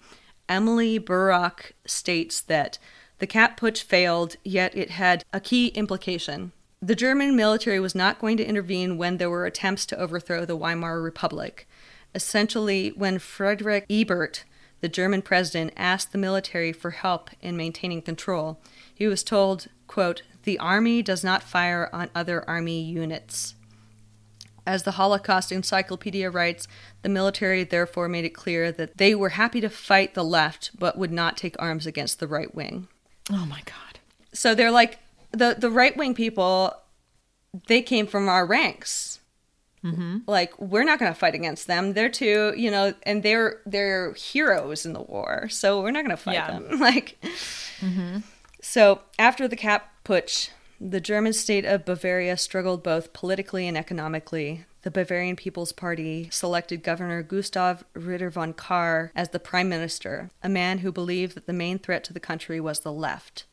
Emily 0.49 0.97
Burrock 0.97 1.73
states 1.85 2.41
that 2.41 2.77
the 3.19 3.27
Kapp 3.27 3.59
Putsch 3.59 3.81
failed, 3.81 4.35
yet 4.43 4.75
it 4.75 4.91
had 4.91 5.23
a 5.31 5.39
key 5.39 5.67
implication. 5.67 6.51
The 6.81 6.95
German 6.95 7.35
military 7.35 7.79
was 7.79 7.95
not 7.95 8.19
going 8.19 8.35
to 8.37 8.45
intervene 8.45 8.97
when 8.97 9.17
there 9.17 9.29
were 9.29 9.45
attempts 9.45 9.85
to 9.87 9.97
overthrow 9.97 10.43
the 10.43 10.57
Weimar 10.57 11.01
Republic. 11.01 11.67
Essentially, 12.13 12.89
when 12.89 13.19
Friedrich 13.19 13.85
Ebert, 13.89 14.43
the 14.81 14.89
German 14.89 15.21
president, 15.21 15.71
asked 15.77 16.11
the 16.11 16.17
military 16.17 16.73
for 16.73 16.91
help 16.91 17.29
in 17.41 17.55
maintaining 17.55 18.01
control, 18.01 18.59
he 18.93 19.07
was 19.07 19.23
told, 19.23 19.67
quote, 19.87 20.23
the 20.43 20.59
army 20.59 21.01
does 21.01 21.23
not 21.23 21.41
fire 21.41 21.89
on 21.93 22.09
other 22.13 22.47
army 22.49 22.81
units. 22.81 23.55
As 24.65 24.83
the 24.83 24.91
Holocaust 24.91 25.51
Encyclopedia 25.51 26.29
writes, 26.31 26.67
the 27.01 27.09
military 27.09 27.63
therefore 27.63 28.07
made 28.07 28.23
it 28.25 28.29
clear 28.33 28.71
that 28.71 28.97
they 28.97 29.13
were 29.13 29.29
happy 29.29 29.59
to 29.61 29.69
fight 29.69 30.13
the 30.13 30.23
left, 30.23 30.71
but 30.79 30.97
would 30.97 31.11
not 31.11 31.35
take 31.35 31.55
arms 31.59 31.85
against 31.85 32.19
the 32.19 32.27
right 32.27 32.53
wing. 32.55 32.87
Oh 33.31 33.45
my 33.45 33.61
god. 33.65 33.99
So 34.33 34.55
they're 34.55 34.71
like 34.71 34.99
the 35.31 35.55
the 35.57 35.69
right 35.69 35.95
wing 35.97 36.13
people. 36.15 36.73
They 37.67 37.81
came 37.81 38.07
from 38.07 38.29
our 38.29 38.45
ranks. 38.45 39.19
Mm-hmm. 39.83 40.19
Like 40.27 40.57
we're 40.59 40.85
not 40.85 40.97
going 40.97 41.11
to 41.13 41.19
fight 41.19 41.35
against 41.35 41.67
them. 41.67 41.91
They're 41.91 42.07
too, 42.09 42.53
you 42.55 42.71
know, 42.71 42.93
and 43.03 43.21
they're 43.21 43.59
they're 43.65 44.13
heroes 44.13 44.85
in 44.85 44.93
the 44.93 45.01
war. 45.01 45.49
So 45.49 45.81
we're 45.81 45.91
not 45.91 46.05
going 46.05 46.15
to 46.15 46.23
fight 46.23 46.35
Yeah. 46.35 46.51
them. 46.59 46.79
Like, 46.79 47.17
so 48.61 49.01
after 49.19 49.47
the 49.47 49.55
Kapp 49.55 49.91
Putsch, 50.05 50.49
the 50.89 50.99
German 50.99 51.31
state 51.31 51.63
of 51.63 51.85
Bavaria 51.85 52.35
struggled 52.35 52.83
both 52.83 53.13
politically 53.13 53.67
and 53.67 53.77
economically. 53.77 54.65
The 54.81 54.91
Bavarian 54.91 55.37
People's 55.37 55.71
Party 55.71 56.27
selected 56.29 56.83
Governor 56.83 57.23
Gustav 57.23 57.85
Ritter 57.93 58.29
von 58.29 58.51
Kahr 58.51 59.11
as 59.15 59.29
the 59.29 59.39
prime 59.39 59.69
minister, 59.69 60.29
a 60.41 60.49
man 60.49 60.79
who 60.79 60.91
believed 60.91 61.35
that 61.35 61.45
the 61.45 61.53
main 61.53 61.79
threat 61.79 62.03
to 62.05 62.13
the 62.13 62.19
country 62.19 62.59
was 62.59 62.81
the 62.81 62.91
left. 62.91 63.45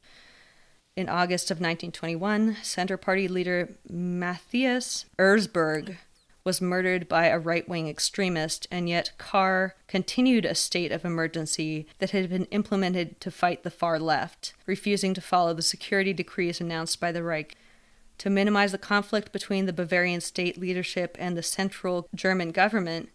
In 0.96 1.08
August 1.08 1.52
of 1.52 1.58
1921, 1.58 2.56
Center 2.62 2.96
Party 2.96 3.28
leader 3.28 3.76
Matthias 3.88 5.06
Erzberg 5.16 5.98
was 6.44 6.60
murdered 6.60 7.08
by 7.08 7.26
a 7.26 7.38
right 7.38 7.68
wing 7.68 7.88
extremist, 7.88 8.66
and 8.70 8.88
yet 8.88 9.12
Kahr 9.18 9.74
continued 9.88 10.44
a 10.44 10.54
state 10.54 10.92
of 10.92 11.04
emergency 11.04 11.86
that 11.98 12.10
had 12.10 12.30
been 12.30 12.46
implemented 12.46 13.20
to 13.20 13.30
fight 13.30 13.62
the 13.62 13.70
far 13.70 13.98
left, 13.98 14.54
refusing 14.66 15.14
to 15.14 15.20
follow 15.20 15.54
the 15.54 15.62
security 15.62 16.12
decrees 16.12 16.60
announced 16.60 17.00
by 17.00 17.12
the 17.12 17.22
Reich. 17.22 17.56
To 18.18 18.30
minimize 18.30 18.72
the 18.72 18.78
conflict 18.78 19.32
between 19.32 19.66
the 19.66 19.72
Bavarian 19.72 20.20
state 20.20 20.58
leadership 20.58 21.16
and 21.18 21.36
the 21.36 21.42
central 21.42 22.06
German 22.14 22.52
government, 22.52 23.08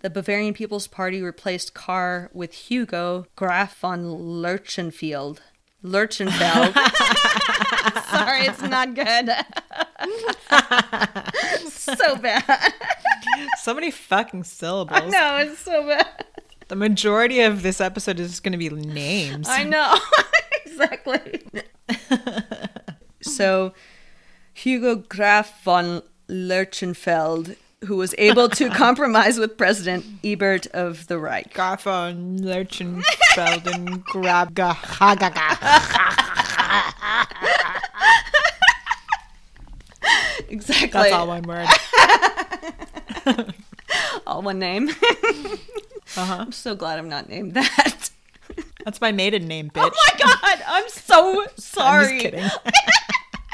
the 0.00 0.10
Bavarian 0.10 0.54
People's 0.54 0.86
Party 0.86 1.22
replaced 1.22 1.74
Kahr 1.74 2.30
with 2.32 2.52
Hugo 2.52 3.26
Graf 3.36 3.78
von 3.78 4.04
Lerchenfeld. 4.04 5.40
Lerchenfeld. 5.84 6.74
Sorry, 8.10 8.46
it's 8.46 8.62
not 8.62 8.94
good. 8.94 9.30
so 11.70 12.16
bad. 12.16 12.74
So 13.60 13.74
many 13.74 13.90
fucking 13.90 14.44
syllables. 14.44 15.12
No, 15.12 15.36
it's 15.36 15.60
so 15.60 15.86
bad. 15.86 16.24
The 16.68 16.76
majority 16.76 17.40
of 17.42 17.62
this 17.62 17.80
episode 17.80 18.18
is 18.18 18.40
going 18.40 18.52
to 18.52 18.58
be 18.58 18.68
names. 18.70 19.48
I 19.48 19.62
know. 19.62 19.96
exactly. 20.64 21.42
so, 23.20 23.72
Hugo 24.52 24.96
Graf 24.96 25.62
von 25.62 26.02
Lerchenfeld, 26.28 27.56
who 27.86 27.96
was 27.96 28.14
able 28.18 28.48
to 28.50 28.68
compromise 28.70 29.38
with 29.38 29.56
President 29.56 30.04
Ebert 30.22 30.66
of 30.68 31.06
the 31.06 31.18
Reich. 31.18 31.54
Garfon, 31.54 32.40
Lurchenfelden, 32.40 34.04
Grabga, 34.04 34.74
Hagaga. 34.74 35.56
Exactly. 40.48 40.88
That's 40.88 41.12
all 41.12 41.26
one 41.26 41.42
word. 41.42 41.66
All 44.26 44.42
one 44.42 44.58
name. 44.58 44.90
Uh-huh. 46.16 46.36
I'm 46.40 46.52
so 46.52 46.74
glad 46.74 46.98
I'm 46.98 47.10
not 47.10 47.28
named 47.28 47.54
that. 47.54 48.10
That's 48.84 49.00
my 49.02 49.12
maiden 49.12 49.46
name, 49.46 49.68
bitch. 49.70 49.82
Oh 49.82 49.90
my 49.90 50.18
god, 50.18 50.64
I'm 50.66 50.88
so 50.88 51.42
I'm 51.42 51.48
sorry. 51.56 52.20
just 52.20 52.22
kidding. 52.22 52.50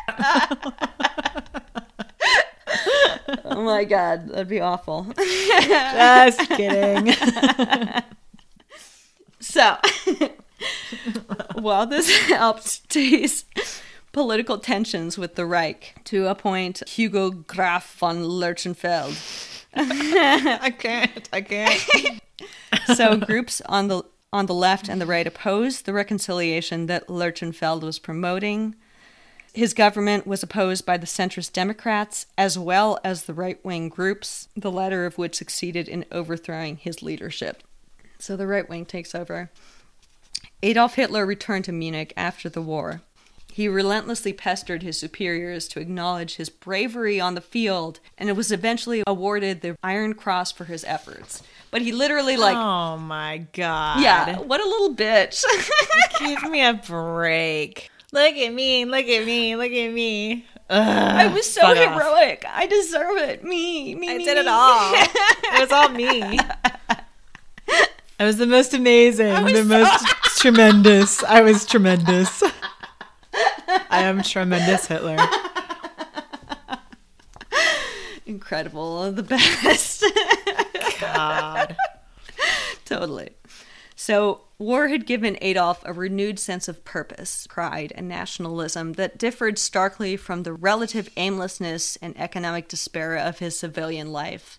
Oh 0.09 0.89
my 3.75 3.85
god, 3.85 4.29
that'd 4.29 4.49
be 4.49 4.61
awful. 4.61 5.07
just 5.17 6.49
kidding. 6.51 7.15
So, 9.43 9.77
while 11.55 11.85
this 11.85 12.17
helped 12.29 12.89
to 12.91 13.01
ease 13.01 13.45
political 14.13 14.57
tensions 14.59 15.19
with 15.19 15.35
the 15.35 15.45
Reich 15.45 15.97
to 16.05 16.29
appoint 16.29 16.89
Hugo 16.89 17.31
Graf 17.31 17.97
von 17.97 18.23
Lerchenfeld, 18.23 19.59
I 19.75 20.71
can't. 20.71 21.29
I 21.33 21.41
can't. 21.41 22.21
so 22.95 23.17
groups 23.17 23.61
on 23.67 23.89
the 23.89 24.05
on 24.33 24.47
the 24.47 24.55
left 24.55 24.89
and 24.89 25.01
the 25.01 25.07
right 25.07 25.27
opposed 25.27 25.87
the 25.87 25.93
reconciliation 25.93 26.87
that 26.87 27.09
Lerchenfeld 27.09 27.83
was 27.83 27.99
promoting. 27.99 28.77
His 29.55 29.75
government 29.75 30.27
was 30.27 30.43
opposed 30.43 30.87
by 30.87 30.97
the 30.97 31.07
centrist 31.07 31.53
Democrats 31.53 32.27
as 32.39 32.59
well 32.59 32.99
as 33.05 33.25
the 33.25 33.35
right 33.35 33.63
wing 33.65 33.91
groups, 33.91 34.49
the 34.57 34.71
latter 34.71 35.05
of 35.05 35.19
which 35.19 35.35
succeeded 35.35 35.89
in 35.89 36.07
overthrowing 36.11 36.77
his 36.77 37.03
leadership. 37.03 37.63
So 38.19 38.37
the 38.37 38.47
right 38.47 38.67
wing 38.69 38.87
takes 38.87 39.15
over. 39.15 39.51
Adolf 40.63 40.95
Hitler 40.95 41.27
returned 41.27 41.67
to 41.67 41.73
Munich 41.73 42.15
after 42.17 42.49
the 42.49 42.63
war. 42.63 43.03
He 43.53 43.69
relentlessly 43.69 44.33
pestered 44.33 44.83
his 44.83 44.99
superiors 44.99 45.69
to 45.69 45.81
acknowledge 45.81 46.37
his 46.37 46.49
bravery 46.49 47.21
on 47.21 47.35
the 47.35 47.43
field 47.43 48.01
and 48.17 48.31
it 48.31 48.37
was 48.37 48.51
eventually 48.51 49.03
awarded 49.07 49.61
the 49.61 49.77
Iron 49.83 50.15
Cross 50.15 50.53
for 50.53 50.65
his 50.65 50.85
efforts. 50.85 51.43
But 51.71 51.83
he 51.83 51.93
literally, 51.93 52.39
like, 52.39 52.57
oh 52.57 52.97
my 52.97 53.47
god. 53.53 54.01
yeah, 54.01 54.39
what 54.39 54.61
a 54.61 54.67
little 54.67 54.95
bitch. 54.95 55.45
Give 56.19 56.51
me 56.51 56.65
a 56.65 56.73
break. 56.75 57.91
Look 58.13 58.35
at 58.37 58.53
me. 58.53 58.85
Look 58.85 59.07
at 59.07 59.25
me. 59.25 59.57
Look 59.57 59.73
at 59.73 59.93
me. 59.93 60.45
Ugh, 60.69 60.81
I 60.81 61.27
was 61.29 61.51
so 61.51 61.63
fuck 61.63 61.77
off. 61.79 61.95
heroic. 61.95 62.45
I 62.49 62.67
deserve 62.67 63.17
it. 63.19 63.43
Me, 63.45 63.95
me, 63.95 64.11
I 64.11 64.19
me, 64.19 64.25
did 64.25 64.39
it 64.39 64.47
all. 64.47 64.93
it 64.95 65.61
was 65.61 65.73
all 65.73 65.89
me. 65.89 66.39
I 68.21 68.25
was 68.25 68.37
the 68.37 68.47
most 68.47 68.73
amazing, 68.75 69.45
the 69.47 69.57
so- 69.57 69.65
most 69.65 70.05
tremendous. 70.39 71.25
I 71.25 71.41
was 71.41 71.67
tremendous. 71.67 72.43
I 73.91 74.03
am 74.03 74.23
tremendous 74.23 74.87
Hitler. 74.87 75.17
Incredible. 78.27 79.11
The 79.13 79.23
best. 79.23 80.05
God. 81.01 81.77
totally. 82.85 83.31
So, 83.97 84.43
war 84.63 84.89
had 84.89 85.07
given 85.07 85.37
Adolf 85.41 85.83
a 85.85 85.93
renewed 85.93 86.39
sense 86.39 86.69
of 86.69 86.85
purpose, 86.85 87.47
pride, 87.49 87.93
and 87.97 88.09
nationalism 88.09 88.95
that 88.95 89.19
differed 89.19 89.59
starkly 89.59 90.17
from 90.17 90.43
the 90.45 90.53
relative 90.53 91.11
aimlessness 91.17 91.97
and 91.97 92.19
economic 92.19 92.69
despair 92.69 93.17
of 93.17 93.39
his 93.41 93.59
civilian 93.59 94.13
life. 94.13 94.59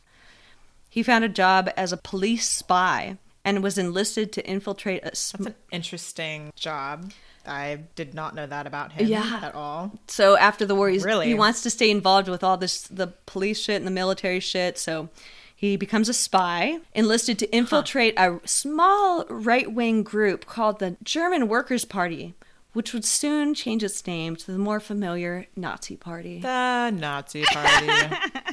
He 0.90 1.02
found 1.04 1.24
a 1.24 1.30
job 1.30 1.70
as 1.76 1.92
a 1.92 1.98
police 1.98 2.48
spy 2.48 3.18
and 3.46 3.64
was 3.64 3.78
enlisted 3.78 4.32
to 4.34 4.46
infiltrate 4.48 5.04
a 5.04 5.16
sm- 5.16 5.44
That's 5.44 5.48
an 5.48 5.56
interesting 5.72 6.54
job. 6.56 7.12
I 7.46 7.80
did 7.96 8.14
not 8.14 8.36
know 8.36 8.48
that 8.48 8.68
about 8.68 8.94
him 8.94 9.08
Yeah. 9.08 9.42
at 9.44 9.54
all. 9.54 9.92
so 10.08 10.38
after 10.38 10.66
the 10.66 10.76
war 10.76 10.90
he's, 10.90 11.04
Really? 11.04 11.28
he 11.28 11.34
wants 11.34 11.62
to 11.64 11.70
stay 11.70 11.92
involved 11.92 12.30
with 12.30 12.42
all 12.44 12.56
this 12.56 12.84
the 12.88 13.08
police 13.26 13.60
shit 13.60 13.76
and 13.78 13.86
the 13.88 13.92
military 13.92 14.40
shit 14.40 14.78
so 14.78 15.10
he 15.70 15.78
becomes 15.78 16.10
a 16.10 16.14
spy 16.14 16.80
enlisted 16.94 17.40
to 17.40 17.50
infiltrate 17.56 18.14
a 18.18 18.38
small 18.44 19.24
right-wing 19.30 20.04
group 20.04 20.46
called 20.46 20.80
the 20.80 20.98
german 21.04 21.48
workers 21.48 21.86
party 21.86 22.34
which 22.74 22.92
would 22.92 23.06
soon 23.06 23.54
change 23.54 23.82
its 23.82 24.06
name 24.06 24.36
to 24.36 24.52
the 24.52 24.58
more 24.58 24.82
familiar 24.82 25.46
nazi 25.56 25.96
party 25.96 26.40
The 26.42 26.90
Nazi 26.92 27.44
party. 27.44 27.88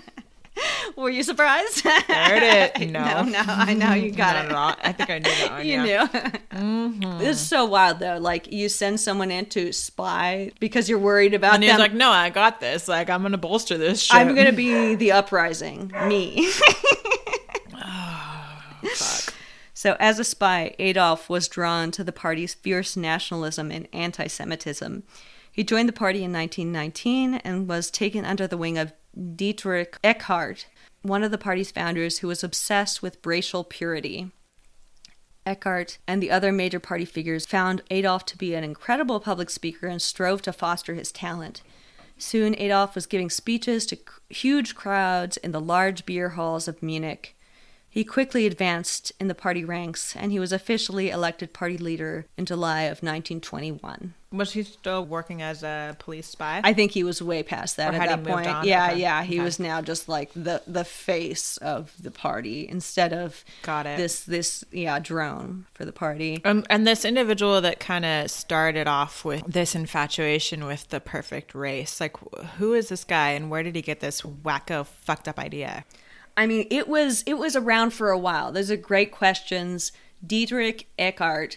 were 0.96 1.10
you 1.10 1.22
surprised 1.22 1.80
Heard 1.80 2.42
it. 2.42 2.90
No. 2.90 3.22
no 3.22 3.22
no 3.22 3.42
i 3.46 3.72
know 3.74 3.94
you 3.94 4.10
got 4.10 4.44
it. 4.44 4.52
I 4.52 4.92
think 4.92 5.10
I 5.10 5.18
knew 5.18 5.30
that 5.30 5.50
one. 5.52 5.60
you 5.66 5.82
yeah. 5.82 6.08
knew 6.12 6.30
mm-hmm. 6.52 7.18
this 7.18 7.40
is 7.40 7.48
so 7.48 7.64
wild 7.64 8.00
though 8.00 8.18
like 8.18 8.52
you 8.52 8.68
send 8.68 8.98
someone 9.00 9.30
in 9.30 9.46
to 9.46 9.72
spy 9.72 10.50
because 10.58 10.88
you're 10.88 10.98
worried 10.98 11.34
about 11.34 11.54
And 11.54 11.62
he's 11.62 11.72
them 11.72 11.80
like, 11.80 11.94
no, 11.94 12.10
I 12.10 12.30
got 12.30 12.60
this. 12.60 12.88
Like, 12.88 13.10
I'm 13.10 13.22
going 13.22 13.32
to 13.32 13.38
bolster 13.38 13.76
this 13.76 14.02
shit. 14.02 14.16
I'm 14.16 14.34
gonna 14.34 14.52
be 14.52 14.94
the 14.94 15.12
uprising, 15.12 15.92
me. 16.06 16.50
Oh, 17.82 18.88
fuck. 18.94 19.34
so, 19.72 19.96
as 19.98 20.18
a 20.18 20.24
spy, 20.24 20.74
Adolf 20.78 21.30
was 21.30 21.48
drawn 21.48 21.90
to 21.92 22.04
the 22.04 22.12
party's 22.12 22.52
fierce 22.52 22.96
nationalism 22.96 23.70
and 23.70 23.88
anti 23.92 24.26
Semitism. 24.26 25.02
He 25.50 25.64
joined 25.64 25.88
the 25.88 25.94
party 25.94 26.18
in 26.18 26.32
1919 26.32 27.34
and 27.36 27.66
was 27.68 27.90
taken 27.90 28.24
under 28.24 28.46
the 28.46 28.58
wing 28.58 28.76
of 28.76 28.92
Dietrich 29.14 29.98
Eckart, 30.02 30.66
one 31.02 31.22
of 31.22 31.30
the 31.30 31.38
party's 31.38 31.70
founders 31.70 32.18
who 32.18 32.28
was 32.28 32.44
obsessed 32.44 33.02
with 33.02 33.24
racial 33.24 33.64
purity. 33.64 34.30
Eckart 35.46 35.98
and 36.06 36.22
the 36.22 36.30
other 36.30 36.52
major 36.52 36.78
party 36.78 37.04
figures 37.04 37.46
found 37.46 37.82
Adolf 37.90 38.24
to 38.26 38.38
be 38.38 38.54
an 38.54 38.62
incredible 38.62 39.18
public 39.20 39.50
speaker 39.50 39.86
and 39.86 40.00
strove 40.00 40.42
to 40.42 40.52
foster 40.52 40.94
his 40.94 41.10
talent. 41.10 41.62
Soon, 42.18 42.54
Adolf 42.58 42.94
was 42.94 43.06
giving 43.06 43.30
speeches 43.30 43.86
to 43.86 43.98
huge 44.28 44.74
crowds 44.74 45.38
in 45.38 45.52
the 45.52 45.60
large 45.60 46.04
beer 46.04 46.30
halls 46.30 46.68
of 46.68 46.82
Munich. 46.82 47.34
He 47.92 48.04
quickly 48.04 48.46
advanced 48.46 49.10
in 49.18 49.26
the 49.26 49.34
party 49.34 49.64
ranks, 49.64 50.14
and 50.14 50.30
he 50.30 50.38
was 50.38 50.52
officially 50.52 51.10
elected 51.10 51.52
party 51.52 51.76
leader 51.76 52.26
in 52.38 52.46
July 52.46 52.82
of 52.82 53.02
1921. 53.02 54.14
Was 54.32 54.52
he 54.52 54.62
still 54.62 55.04
working 55.04 55.42
as 55.42 55.64
a 55.64 55.96
police 55.98 56.28
spy? 56.28 56.60
I 56.62 56.72
think 56.72 56.92
he 56.92 57.02
was 57.02 57.20
way 57.20 57.42
past 57.42 57.76
that 57.78 57.92
Or 57.92 57.96
at 57.96 58.08
that 58.08 58.22
point. 58.24 58.46
Yeah, 58.64 58.90
Okay. 58.90 59.00
yeah, 59.00 59.24
he 59.24 59.34
Okay. 59.38 59.42
was 59.44 59.58
now 59.58 59.82
just 59.82 60.08
like 60.08 60.30
the 60.34 60.62
the 60.68 60.84
face 60.84 61.56
of 61.56 61.92
the 62.00 62.12
party 62.12 62.68
instead 62.68 63.12
of 63.12 63.44
Got 63.62 63.86
it. 63.86 63.96
this 63.96 64.22
this 64.22 64.62
yeah 64.70 65.00
drone 65.00 65.66
for 65.74 65.84
the 65.84 65.90
party. 65.92 66.40
Um, 66.44 66.64
and 66.70 66.86
this 66.86 67.04
individual 67.04 67.60
that 67.60 67.80
kind 67.80 68.04
of 68.04 68.30
started 68.30 68.86
off 68.86 69.24
with 69.24 69.42
this 69.48 69.74
infatuation 69.74 70.64
with 70.64 70.88
the 70.90 71.00
perfect 71.00 71.52
race, 71.52 72.00
like 72.00 72.16
who 72.58 72.72
is 72.74 72.88
this 72.88 73.02
guy 73.02 73.30
and 73.30 73.50
where 73.50 73.64
did 73.64 73.74
he 73.74 73.82
get 73.82 73.98
this 73.98 74.22
wacko 74.22 74.86
fucked 74.86 75.26
up 75.26 75.40
idea? 75.40 75.84
I 76.36 76.46
mean, 76.46 76.66
it 76.70 76.88
was 76.88 77.22
it 77.26 77.34
was 77.34 77.56
around 77.56 77.90
for 77.90 78.10
a 78.10 78.18
while. 78.18 78.52
Those 78.52 78.70
are 78.70 78.76
great 78.76 79.12
questions. 79.12 79.92
Dietrich 80.26 80.88
Eckart, 80.98 81.56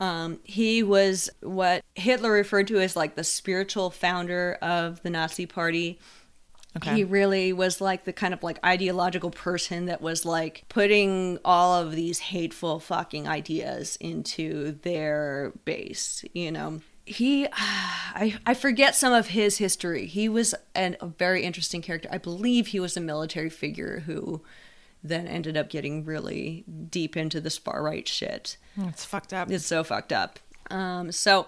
um, 0.00 0.40
he 0.44 0.82
was 0.82 1.30
what 1.40 1.82
Hitler 1.94 2.32
referred 2.32 2.68
to 2.68 2.80
as 2.80 2.96
like 2.96 3.14
the 3.14 3.24
spiritual 3.24 3.90
founder 3.90 4.58
of 4.60 5.02
the 5.02 5.10
Nazi 5.10 5.46
Party. 5.46 5.98
Okay. 6.76 6.96
He 6.96 7.04
really 7.04 7.52
was 7.52 7.80
like 7.80 8.04
the 8.04 8.12
kind 8.12 8.34
of 8.34 8.42
like 8.42 8.58
ideological 8.64 9.30
person 9.30 9.86
that 9.86 10.02
was 10.02 10.24
like 10.24 10.64
putting 10.68 11.38
all 11.44 11.80
of 11.80 11.92
these 11.92 12.18
hateful 12.18 12.80
fucking 12.80 13.28
ideas 13.28 13.96
into 14.00 14.72
their 14.82 15.52
base, 15.64 16.24
you 16.32 16.50
know. 16.50 16.80
He 17.04 17.46
I 17.52 18.36
I 18.46 18.54
forget 18.54 18.94
some 18.94 19.12
of 19.12 19.28
his 19.28 19.58
history. 19.58 20.06
He 20.06 20.28
was 20.28 20.54
an, 20.74 20.96
a 21.00 21.06
very 21.06 21.42
interesting 21.42 21.82
character. 21.82 22.08
I 22.12 22.18
believe 22.18 22.68
he 22.68 22.80
was 22.80 22.96
a 22.96 23.00
military 23.00 23.50
figure 23.50 24.00
who 24.06 24.42
then 25.02 25.26
ended 25.26 25.56
up 25.56 25.68
getting 25.68 26.04
really 26.04 26.64
deep 26.90 27.16
into 27.16 27.40
this 27.40 27.58
far 27.58 27.82
right 27.82 28.08
shit. 28.08 28.56
It's 28.76 29.04
fucked 29.04 29.32
up. 29.34 29.50
It's 29.50 29.66
so 29.66 29.84
fucked 29.84 30.12
up. 30.12 30.38
Um, 30.70 31.12
so 31.12 31.46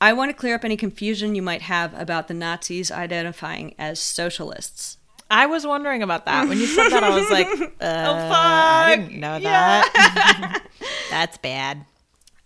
I 0.00 0.12
want 0.12 0.28
to 0.30 0.34
clear 0.34 0.54
up 0.54 0.64
any 0.64 0.76
confusion 0.76 1.34
you 1.34 1.42
might 1.42 1.62
have 1.62 1.92
about 1.98 2.28
the 2.28 2.34
Nazis 2.34 2.92
identifying 2.92 3.74
as 3.78 3.98
socialists. 3.98 4.98
I 5.30 5.46
was 5.46 5.66
wondering 5.66 6.02
about 6.02 6.24
that. 6.26 6.48
When 6.48 6.58
you 6.58 6.66
said 6.66 6.88
that, 6.90 7.02
I 7.02 7.10
was 7.10 7.28
like, 7.30 7.48
uh, 7.80 8.28
fuck. 8.28 8.36
I 8.36 8.96
didn't 8.96 9.20
know 9.20 9.40
that. 9.40 10.62
That's 11.10 11.36
bad. 11.38 11.84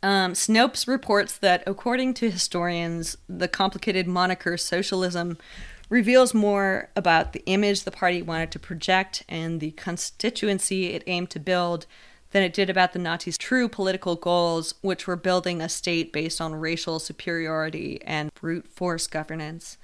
Um, 0.03 0.33
Snopes 0.33 0.89
reports 0.89 1.39
that, 1.39 1.63
according 1.67 2.15
to 2.15 2.31
historians, 2.31 3.17
the 3.29 3.47
complicated 3.47 4.09
moniker 4.09 4.57
socialism 4.57 5.39
reveals 5.89 6.35
more 6.35 6.91
about 6.97 7.33
the 7.33 7.43
image 7.47 7.85
the 7.85 7.91
party 7.91 8.23
wanted 8.23 8.51
to 8.51 8.59
project 8.59 9.23
and 9.29 9.61
the 9.61 9.73
constituency 9.73 10.87
it 10.87 11.05
aimed 11.07 11.31
to 11.31 11.39
build 11.39 11.87
than 12.31 12.43
it 12.43 12.55
did 12.55 12.71
about 12.71 12.95
the 12.95 12.99
Nazis' 12.99 13.39
true 13.39 13.69
political 13.69 14.17
goals, 14.17 14.75
which 14.81 15.07
were 15.07 15.17
building 15.17 15.61
a 15.61 15.69
state 15.69 16.13
based 16.13 16.41
on 16.41 16.55
racial 16.55 16.99
superiority 16.99 18.01
and 18.05 18.33
brute 18.35 18.67
force 18.67 19.07
governance. 19.07 19.77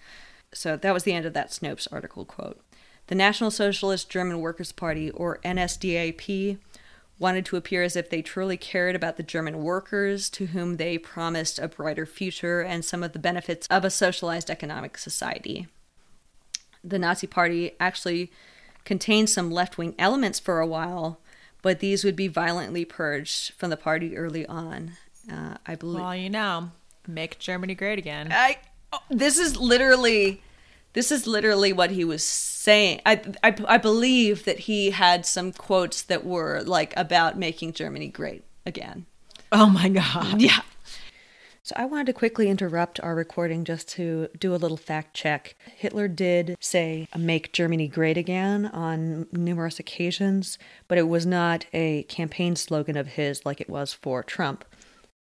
So 0.53 0.77
that 0.77 0.95
was 0.95 1.05
the 1.05 1.13
end 1.13 1.27
of 1.27 1.35
that 1.35 1.51
Snopes 1.51 1.87
article 1.93 2.25
quote. 2.25 2.61
The 3.09 3.15
National 3.15 3.51
Socialist 3.51 4.11
German 4.11 4.41
Workers' 4.41 4.73
Party, 4.73 5.11
or 5.11 5.39
NSDAP, 5.45 6.59
wanted 7.19 7.45
to 7.47 7.57
appear 7.57 7.83
as 7.83 7.97
if 7.97 8.11
they 8.11 8.23
truly 8.23 8.57
cared 8.57 8.95
about 8.95 9.17
the 9.17 9.23
German 9.23 9.63
workers, 9.63 10.31
to 10.31 10.47
whom 10.47 10.77
they 10.77 10.99
promised 10.99 11.59
a 11.59 11.69
brighter 11.69 12.07
future 12.07 12.61
and 12.61 12.85
some 12.85 13.03
of 13.03 13.13
the 13.13 13.19
benefits 13.19 13.67
of 13.69 13.85
a 13.85 13.91
socialized 13.91 14.51
economic 14.51 14.97
society. 14.97 15.67
The 16.85 16.99
Nazi 16.99 17.27
Party 17.27 17.73
actually 17.81 18.31
contained 18.85 19.31
some 19.31 19.51
left 19.51 19.79
wing 19.79 19.95
elements 19.99 20.39
for 20.39 20.61
a 20.61 20.67
while, 20.67 21.21
but 21.61 21.81
these 21.81 22.05
would 22.05 22.17
be 22.17 22.29
violently 22.29 22.85
purged 22.85 23.53
from 23.55 23.71
the 23.71 23.77
party 23.77 24.17
early 24.17 24.47
on. 24.47 24.93
Uh, 25.31 25.57
I 25.67 25.75
believe. 25.75 26.03
Well, 26.03 26.17
you 26.17 26.31
know, 26.31 26.71
make 27.07 27.39
Germany 27.39 27.75
great 27.75 27.99
again. 27.99 28.29
I 28.31 28.59
oh, 28.93 29.01
this 29.11 29.39
is 29.39 29.57
literally 29.57 30.43
this 30.93 31.13
is 31.13 31.27
literally 31.27 31.73
what 31.73 31.91
he 31.91 32.05
was 32.05 32.25
saying. 32.25 33.01
I, 33.07 33.21
I 33.43 33.55
I 33.67 33.79
believe 33.79 34.45
that 34.45 34.61
he 34.61 34.91
had 34.91 35.27
some 35.27 35.53
quotes 35.53 36.03
that 36.03 36.25
were 36.25 36.63
like 36.63 36.95
about 36.97 37.39
making 37.39 37.75
Germany 37.75 38.09
great 38.09 38.45
again. 38.67 39.07
Oh 39.53 39.69
my 39.69 39.89
god. 39.89 40.41
Yeah. 40.41 40.61
So 41.69 41.75
I 41.77 41.85
wanted 41.85 42.07
to 42.07 42.13
quickly 42.15 42.49
interrupt 42.49 42.99
our 43.01 43.15
recording 43.15 43.63
just 43.63 43.89
to 43.89 44.29
do 44.39 44.55
a 44.55 44.57
little 44.57 44.79
fact 44.79 45.15
check. 45.15 45.55
Hitler 45.77 46.09
did 46.09 46.57
say 46.61 47.09
make 47.15 47.53
Germany 47.53 47.89
great 47.89 48.17
again 48.17 48.65
on 48.67 49.27
numerous 49.33 49.79
occasions, 49.79 50.57
but 50.89 50.97
it 50.97 51.09
was 51.09 51.27
not 51.27 51.67
a 51.75 52.05
campaign 52.05 52.57
slogan 52.57 52.97
of 52.97 53.09
his 53.09 53.45
like 53.45 53.61
it 53.61 53.69
was 53.69 53.93
for 53.93 54.23
Trump. 54.23 54.65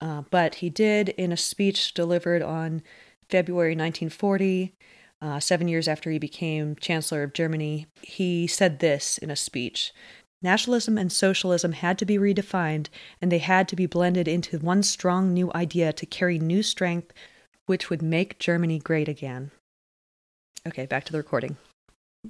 Uh, 0.01 0.23
but 0.31 0.55
he 0.55 0.69
did 0.71 1.09
in 1.09 1.31
a 1.31 1.37
speech 1.37 1.93
delivered 1.93 2.41
on 2.41 2.81
February 3.29 3.73
1940, 3.73 4.73
uh, 5.21 5.39
seven 5.39 5.67
years 5.67 5.87
after 5.87 6.09
he 6.09 6.19
became 6.19 6.75
Chancellor 6.75 7.23
of 7.23 7.33
Germany. 7.33 7.87
He 8.01 8.47
said 8.47 8.79
this 8.79 9.17
in 9.17 9.29
a 9.29 9.35
speech 9.35 9.93
Nationalism 10.41 10.97
and 10.97 11.11
socialism 11.11 11.73
had 11.73 11.99
to 11.99 12.05
be 12.05 12.17
redefined, 12.17 12.87
and 13.21 13.31
they 13.31 13.37
had 13.37 13.67
to 13.67 13.75
be 13.75 13.85
blended 13.85 14.27
into 14.27 14.57
one 14.57 14.81
strong 14.81 15.33
new 15.33 15.51
idea 15.53 15.93
to 15.93 16.05
carry 16.05 16.39
new 16.39 16.63
strength, 16.63 17.13
which 17.67 17.89
would 17.89 18.01
make 18.01 18.39
Germany 18.39 18.79
great 18.79 19.07
again. 19.07 19.51
Okay, 20.67 20.87
back 20.87 21.03
to 21.05 21.11
the 21.11 21.19
recording. 21.19 21.57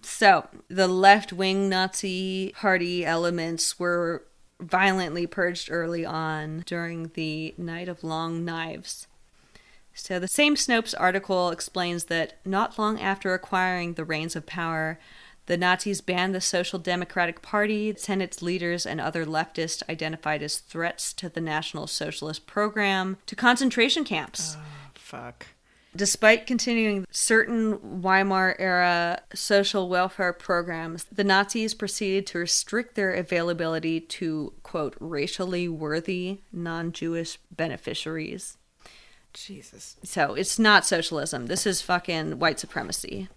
So, 0.01 0.47
the 0.69 0.87
left 0.87 1.33
wing 1.33 1.69
Nazi 1.69 2.53
party 2.57 3.05
elements 3.05 3.79
were 3.79 4.23
violently 4.59 5.25
purged 5.25 5.69
early 5.71 6.05
on 6.05 6.63
during 6.65 7.11
the 7.13 7.53
Night 7.57 7.87
of 7.87 8.03
Long 8.03 8.45
Knives. 8.45 9.07
So, 10.01 10.17
the 10.17 10.27
same 10.27 10.55
Snopes 10.55 10.95
article 10.97 11.51
explains 11.51 12.05
that 12.05 12.33
not 12.43 12.79
long 12.79 12.99
after 12.99 13.35
acquiring 13.35 13.93
the 13.93 14.03
reins 14.03 14.35
of 14.35 14.47
power, 14.47 14.97
the 15.45 15.57
Nazis 15.57 16.01
banned 16.01 16.33
the 16.33 16.41
Social 16.41 16.79
Democratic 16.79 17.43
Party, 17.43 17.93
sent 17.95 18.23
its 18.23 18.41
leaders 18.41 18.87
and 18.87 18.99
other 18.99 19.27
leftists 19.27 19.83
identified 19.87 20.41
as 20.41 20.57
threats 20.57 21.13
to 21.13 21.29
the 21.29 21.39
National 21.39 21.85
Socialist 21.85 22.47
program 22.47 23.17
to 23.27 23.35
concentration 23.35 24.03
camps. 24.03 24.57
Ah, 24.57 24.63
fuck. 24.95 25.45
Despite 25.95 26.47
continuing 26.47 27.05
certain 27.11 28.01
Weimar 28.01 28.55
era 28.57 29.21
social 29.35 29.87
welfare 29.87 30.33
programs, 30.33 31.03
the 31.11 31.23
Nazis 31.23 31.75
proceeded 31.75 32.25
to 32.27 32.39
restrict 32.39 32.95
their 32.95 33.13
availability 33.13 34.01
to, 34.01 34.53
quote, 34.63 34.95
racially 34.99 35.67
worthy 35.67 36.41
non 36.51 36.91
Jewish 36.91 37.37
beneficiaries. 37.51 38.57
Jesus. 39.33 39.97
So 40.03 40.33
it's 40.33 40.59
not 40.59 40.85
socialism. 40.85 41.47
This 41.47 41.65
is 41.65 41.81
fucking 41.81 42.39
white 42.39 42.59
supremacy. 42.59 43.27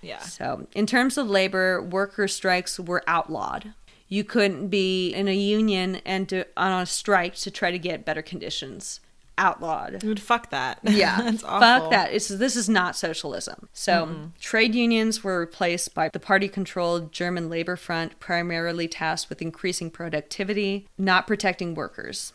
Yeah. 0.00 0.18
So, 0.20 0.66
in 0.74 0.86
terms 0.86 1.16
of 1.16 1.30
labor, 1.30 1.80
worker 1.80 2.26
strikes 2.26 2.80
were 2.80 3.04
outlawed. 3.06 3.72
You 4.08 4.24
couldn't 4.24 4.68
be 4.68 5.10
in 5.14 5.28
a 5.28 5.34
union 5.34 5.96
and 6.04 6.28
to, 6.28 6.44
on 6.56 6.82
a 6.82 6.86
strike 6.86 7.36
to 7.36 7.50
try 7.50 7.70
to 7.70 7.78
get 7.78 8.04
better 8.04 8.20
conditions. 8.20 9.00
Outlawed. 9.38 10.00
Dude, 10.00 10.20
fuck 10.20 10.50
that. 10.50 10.80
Yeah, 10.84 11.22
That's 11.22 11.42
awful. 11.44 11.60
fuck 11.60 11.90
that. 11.92 12.12
It's 12.12 12.28
this 12.28 12.54
is 12.54 12.68
not 12.68 12.96
socialism. 12.96 13.68
So 13.72 14.30
trade 14.40 14.74
unions 14.74 15.24
were 15.24 15.38
replaced 15.40 15.94
by 15.94 16.10
the 16.10 16.20
party-controlled 16.20 17.12
German 17.12 17.48
labor 17.48 17.76
front, 17.76 18.20
primarily 18.20 18.88
tasked 18.88 19.30
with 19.30 19.40
increasing 19.40 19.90
productivity, 19.90 20.86
not 20.98 21.26
protecting 21.26 21.74
workers. 21.74 22.32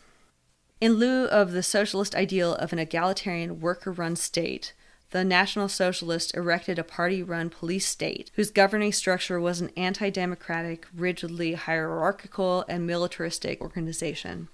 In 0.80 0.94
lieu 0.94 1.24
of 1.24 1.50
the 1.50 1.62
socialist 1.62 2.14
ideal 2.14 2.54
of 2.54 2.72
an 2.72 2.78
egalitarian 2.78 3.60
worker-run 3.60 4.14
state, 4.14 4.74
the 5.10 5.24
National 5.24 5.68
Socialists 5.68 6.30
erected 6.32 6.78
a 6.78 6.84
party-run 6.84 7.50
police 7.50 7.86
state 7.86 8.30
whose 8.34 8.52
governing 8.52 8.92
structure 8.92 9.40
was 9.40 9.60
an 9.60 9.70
anti-democratic, 9.76 10.86
rigidly 10.94 11.54
hierarchical, 11.54 12.64
and 12.68 12.86
militaristic 12.86 13.60
organization. 13.60 14.48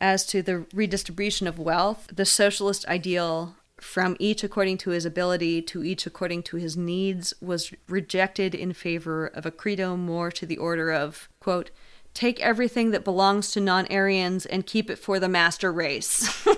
As 0.00 0.26
to 0.26 0.42
the 0.42 0.66
redistribution 0.74 1.46
of 1.46 1.58
wealth, 1.58 2.08
the 2.14 2.26
socialist 2.26 2.86
ideal 2.88 3.56
from 3.80 4.16
each 4.18 4.44
according 4.44 4.76
to 4.78 4.90
his 4.90 5.06
ability 5.06 5.62
to 5.62 5.82
each 5.82 6.04
according 6.04 6.42
to 6.42 6.56
his 6.56 6.76
needs 6.76 7.32
was 7.40 7.72
rejected 7.88 8.54
in 8.54 8.72
favor 8.74 9.28
of 9.28 9.46
a 9.46 9.50
credo 9.50 9.96
more 9.96 10.30
to 10.32 10.44
the 10.44 10.58
order 10.58 10.92
of, 10.92 11.28
quote, 11.40 11.70
take 12.18 12.40
everything 12.40 12.90
that 12.90 13.04
belongs 13.04 13.52
to 13.52 13.60
non 13.60 13.86
Aryans 13.92 14.44
and 14.44 14.66
keep 14.66 14.90
it 14.90 14.96
for 14.98 15.20
the 15.20 15.28
master 15.28 15.72
race. 15.72 16.28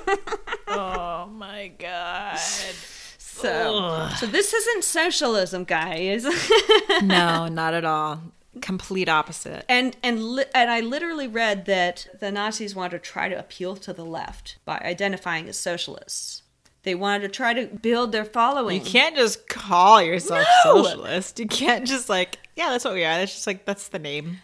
Oh 0.72 1.26
my 1.26 1.72
god. 1.78 2.38
so, 2.38 4.08
so 4.16 4.26
this 4.26 4.54
isn't 4.54 4.84
socialism, 4.84 5.64
guys. 5.64 6.24
no, 7.02 7.48
not 7.48 7.74
at 7.74 7.84
all. 7.84 8.20
complete 8.62 9.08
opposite. 9.08 9.64
And 9.68 9.96
and 10.02 10.22
li- 10.22 10.44
and 10.54 10.70
I 10.70 10.80
literally 10.80 11.26
read 11.26 11.66
that 11.66 12.06
the 12.20 12.30
Nazis 12.30 12.74
wanted 12.76 12.90
to 13.02 13.10
try 13.10 13.28
to 13.28 13.36
appeal 13.38 13.74
to 13.76 13.92
the 13.92 14.04
left 14.04 14.58
by 14.64 14.78
identifying 14.78 15.48
as 15.48 15.58
socialists. 15.58 16.42
They 16.84 16.94
wanted 16.94 17.22
to 17.22 17.28
try 17.28 17.52
to 17.52 17.66
build 17.66 18.12
their 18.12 18.24
following. 18.24 18.78
You 18.80 18.86
can't 18.86 19.16
just 19.16 19.48
call 19.48 20.00
yourself 20.00 20.46
No! 20.64 20.82
socialist. 20.84 21.38
You 21.40 21.46
can't 21.46 21.86
just 21.86 22.08
like, 22.08 22.38
yeah, 22.56 22.70
that's 22.70 22.84
what 22.84 22.94
we 22.94 23.04
are. 23.04 23.18
That's 23.18 23.34
just 23.34 23.46
like 23.46 23.64
that's 23.66 23.88
the 23.88 23.98
name. 23.98 24.38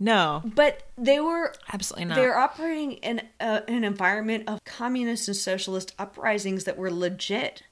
No, 0.00 0.42
But 0.54 0.82
they 0.96 1.18
were 1.20 1.54
absolutely 1.72 2.06
not. 2.06 2.14
they're 2.16 2.38
operating 2.38 2.92
in 2.92 3.22
a, 3.40 3.62
an 3.68 3.84
environment 3.84 4.48
of 4.48 4.62
communist 4.64 5.26
and 5.28 5.36
socialist 5.36 5.94
uprisings 5.98 6.64
that 6.64 6.76
were 6.76 6.90
legit. 6.90 7.62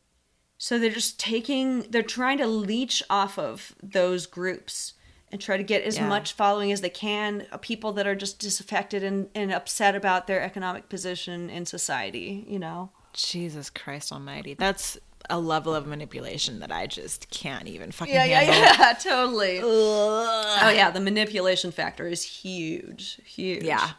So 0.59 0.79
they're 0.79 0.91
just 0.91 1.21
taking 1.21 1.83
they're 1.91 2.03
trying 2.03 2.39
to 2.39 2.47
leech 2.47 3.03
off 3.11 3.39
of 3.39 3.75
those 3.83 4.27
groups 4.27 4.95
and 5.31 5.41
try 5.41 5.57
to 5.57 5.63
get 5.63 5.83
as 5.83 5.97
Yeah. 5.97 6.09
much 6.09 6.33
following 6.33 6.73
as 6.73 6.81
they 6.81 6.89
can 6.91 7.47
people 7.61 7.93
that 7.93 8.07
are 8.07 8.15
just 8.15 8.39
disaffected 8.39 9.03
and, 9.03 9.29
and 9.35 9.53
upset 9.53 9.95
about 9.95 10.27
their 10.27 10.41
economic 10.41 10.89
position 10.89 11.51
in 11.51 11.67
society, 11.67 12.45
you 12.49 12.59
know. 12.59 12.91
Jesus 13.13 13.71
Christ 13.71 14.13
Almighty. 14.13 14.55
That's 14.55 14.99
a 15.31 15.39
level 15.41 15.75
of 15.75 15.87
manipulation 15.87 16.61
that 16.61 16.71
I 16.73 16.87
just 16.87 17.31
can't 17.31 17.67
even 17.67 17.91
fucking 17.93 18.15
Yeah, 18.15 18.25
yeah, 18.25 18.41
handle. 18.41 18.87
yeah, 18.87 18.93
totally. 19.01 19.61
Oh 19.63 20.71
yeah, 20.75 20.91
the 20.91 21.01
manipulation 21.01 21.71
factor 21.73 22.07
is 22.07 22.23
huge, 22.23 23.21
huge. 23.25 23.63
Yeah. 23.65 23.91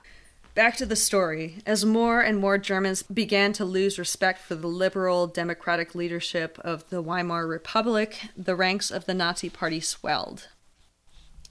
Back 0.55 0.75
to 0.77 0.87
the 0.87 0.95
story. 0.95 1.57
As 1.67 1.85
more 1.85 2.19
and 2.21 2.39
more 2.39 2.57
Germans 2.57 3.03
began 3.03 3.53
to 3.53 3.63
lose 3.65 3.99
respect 3.99 4.39
for 4.41 4.55
the 4.55 4.67
liberal 4.67 5.27
democratic 5.27 5.93
leadership 5.93 6.57
of 6.63 6.89
the 6.89 6.99
Weimar 7.01 7.45
Republic, 7.45 8.17
the 8.35 8.55
ranks 8.55 8.89
of 8.89 9.05
the 9.05 9.13
Nazi 9.13 9.49
Party 9.49 9.79
swelled. 9.79 10.47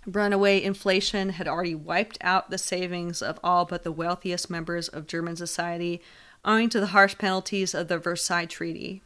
Runaway 0.06 0.62
inflation 0.62 1.30
had 1.30 1.48
already 1.48 1.74
wiped 1.74 2.18
out 2.20 2.50
the 2.50 2.58
savings 2.58 3.22
of 3.22 3.38
all 3.42 3.64
but 3.64 3.82
the 3.84 3.92
wealthiest 3.92 4.48
members 4.50 4.88
of 4.88 5.06
German 5.06 5.36
society, 5.36 6.00
owing 6.44 6.68
to 6.70 6.78
the 6.80 6.86
harsh 6.88 7.16
penalties 7.18 7.74
of 7.74 7.88
the 7.88 7.98
Versailles 7.98 8.46
Treaty. 8.46 9.02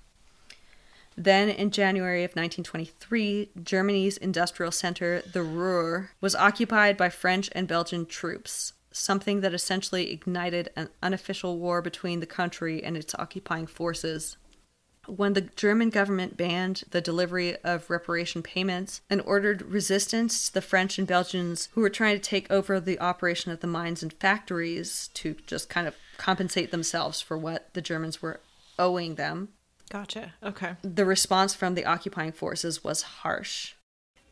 Then, 1.17 1.49
in 1.49 1.71
January 1.71 2.25
of 2.25 2.31
1923, 2.31 3.51
Germany's 3.63 4.17
industrial 4.17 4.73
center, 4.73 5.23
the 5.33 5.43
Ruhr, 5.43 6.11
was 6.21 6.35
occupied 6.35 6.97
by 6.97 7.11
French 7.11 7.51
and 7.53 7.69
Belgian 7.69 8.07
troops, 8.07 8.73
something 8.93 9.41
that 9.41 9.55
essentially 9.55 10.13
ignited 10.13 10.71
an 10.77 10.89
unofficial 11.03 11.59
war 11.59 11.83
between 11.83 12.21
the 12.21 12.27
country 12.27 12.83
and 12.83 12.97
its 12.97 13.15
occupying 13.19 13.67
forces. 13.67 14.37
When 15.07 15.33
the 15.33 15.41
German 15.41 15.91
government 15.91 16.37
banned 16.37 16.85
the 16.91 17.01
delivery 17.01 17.57
of 17.65 17.91
reparation 17.91 18.43
payments 18.43 19.01
and 19.11 19.21
ordered 19.23 19.63
resistance 19.63 20.47
to 20.47 20.55
the 20.55 20.63
French 20.63 20.99
and 20.99 21.09
Belgians 21.09 21.69
who 21.73 21.81
were 21.81 21.91
trying 21.91 22.17
to 22.17 22.23
take 22.23 22.51
over 22.51 22.79
the 22.79 23.01
operation 23.01 23.51
of 23.51 23.61
the 23.61 23.67
mines 23.67 24.03
and 24.03 24.13
factories 24.13 25.09
to 25.15 25.37
just 25.47 25.69
kind 25.69 25.89
of 25.89 25.97
compensate 26.19 26.71
themselves 26.71 27.21
for 27.21 27.37
what 27.37 27.75
the 27.75 27.83
Germans 27.83 28.23
were 28.23 28.41
owing 28.79 29.17
them, 29.17 29.49
Gotcha. 29.91 30.35
Okay. 30.43 30.77
the 30.83 31.05
response 31.05 31.55
from 31.55 31.75
the 31.75 31.85
occupying 31.85 32.33
forces 32.33 32.83
was 32.83 33.03
harsh. 33.03 33.75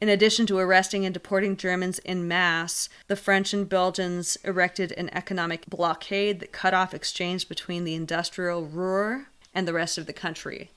In 0.01 0.09
addition 0.09 0.47
to 0.47 0.59
arresting 0.59 1.05
and 1.05 1.13
deporting 1.13 1.57
Germans 1.57 1.99
in 1.99 2.29
mass, 2.29 2.89
the 3.09 3.17
French 3.17 3.53
and 3.53 3.69
Belgians 3.69 4.39
erected 4.45 4.93
an 4.93 5.11
economic 5.13 5.67
blockade 5.67 6.39
that 6.39 6.53
cut 6.53 6.73
off 6.73 6.95
exchange 6.95 7.49
between 7.49 7.83
the 7.83 7.97
industrial 7.97 8.65
Ruhr 8.65 9.27
and 9.53 9.67
the 9.67 9.73
rest 9.73 9.99
of 9.99 10.07
the 10.07 10.13
country. 10.13 10.71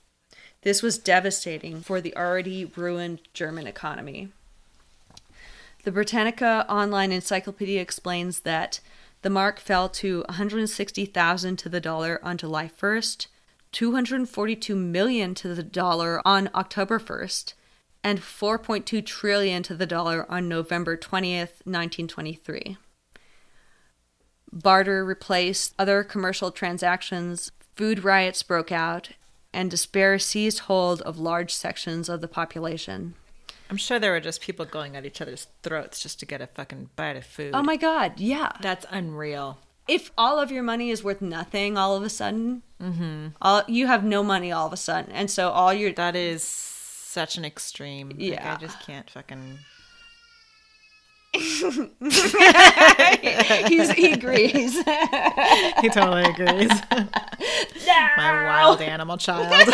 This 0.63 0.81
was 0.81 0.97
devastating 0.97 1.81
for 1.81 2.01
the 2.01 2.15
already 2.15 2.65
ruined 2.65 3.19
German 3.33 3.67
economy. 3.67 4.29
The 5.83 5.91
Britannica 5.91 6.65
online 6.67 7.11
encyclopedia 7.11 7.81
explains 7.81 8.41
that 8.41 8.79
the 9.21 9.29
mark 9.29 9.59
fell 9.59 9.87
to 9.89 10.23
160,000 10.29 11.55
to 11.57 11.69
the 11.69 11.79
dollar 11.79 12.19
on 12.23 12.37
July 12.37 12.67
1st, 12.67 13.27
242 13.71 14.75
million 14.75 15.33
to 15.35 15.55
the 15.55 15.63
dollar 15.63 16.21
on 16.25 16.49
October 16.53 16.99
1st, 16.99 17.53
and 18.03 18.19
4.2 18.19 19.05
trillion 19.05 19.63
to 19.63 19.75
the 19.75 19.85
dollar 19.85 20.29
on 20.29 20.49
November 20.49 20.97
20th, 20.97 21.61
1923. 21.65 22.77
Barter 24.51 25.05
replaced 25.05 25.73
other 25.79 26.03
commercial 26.03 26.51
transactions, 26.51 27.51
food 27.75 28.03
riots 28.03 28.43
broke 28.43 28.71
out, 28.71 29.11
and 29.53 29.71
despair 29.71 30.19
seized 30.19 30.59
hold 30.59 31.01
of 31.01 31.17
large 31.17 31.53
sections 31.53 32.09
of 32.09 32.21
the 32.21 32.27
population. 32.27 33.15
I'm 33.69 33.77
sure 33.77 33.99
there 33.99 34.11
were 34.11 34.19
just 34.19 34.41
people 34.41 34.65
going 34.65 34.97
at 34.97 35.05
each 35.05 35.21
other's 35.21 35.47
throats 35.63 36.03
just 36.03 36.19
to 36.19 36.25
get 36.25 36.41
a 36.41 36.47
fucking 36.47 36.89
bite 36.97 37.15
of 37.15 37.25
food. 37.25 37.51
Oh 37.53 37.63
my 37.63 37.77
god, 37.77 38.19
yeah. 38.19 38.51
That's 38.61 38.85
unreal. 38.89 39.59
If 39.87 40.11
all 40.17 40.39
of 40.39 40.51
your 40.51 40.63
money 40.63 40.89
is 40.89 41.03
worth 41.03 41.21
nothing 41.21 41.77
all 41.77 41.95
of 41.95 42.03
a 42.03 42.09
sudden, 42.09 42.63
mm-hmm. 42.81 43.27
all, 43.41 43.63
you 43.67 43.87
have 43.87 44.03
no 44.03 44.23
money 44.23 44.51
all 44.51 44.67
of 44.67 44.73
a 44.73 44.77
sudden, 44.77 45.11
and 45.11 45.29
so 45.29 45.49
all 45.49 45.73
your 45.73 45.91
That 45.93 46.15
is 46.15 46.71
such 47.11 47.37
an 47.37 47.45
extreme. 47.45 48.09
Like, 48.09 48.19
Yeah. 48.19 48.53
I 48.53 48.57
just 48.57 48.79
can't 48.79 49.09
fucking. 49.09 49.59
he's, 53.67 53.91
he 53.91 54.11
agrees. 54.11 54.83
He 55.81 55.89
totally 55.89 56.23
agrees. 56.23 56.69
My 58.17 58.43
wild 58.45 58.81
animal 58.81 59.17
child. 59.17 59.73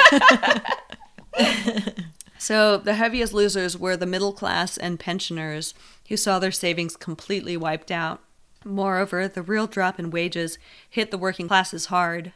so 2.37 2.77
the 2.77 2.93
heaviest 2.93 3.33
losers 3.33 3.77
were 3.77 3.97
the 3.97 4.05
middle 4.05 4.33
class 4.33 4.77
and 4.77 4.99
pensioners, 4.99 5.73
who 6.07 6.17
saw 6.17 6.39
their 6.39 6.51
savings 6.51 6.95
completely 6.95 7.57
wiped 7.57 7.91
out. 7.91 8.21
Moreover, 8.67 9.29
the 9.29 9.41
real 9.41 9.65
drop 9.65 9.97
in 9.97 10.11
wages 10.11 10.59
hit 10.89 11.09
the 11.09 11.17
working 11.17 11.47
classes 11.47 11.85
hard. 11.85 12.33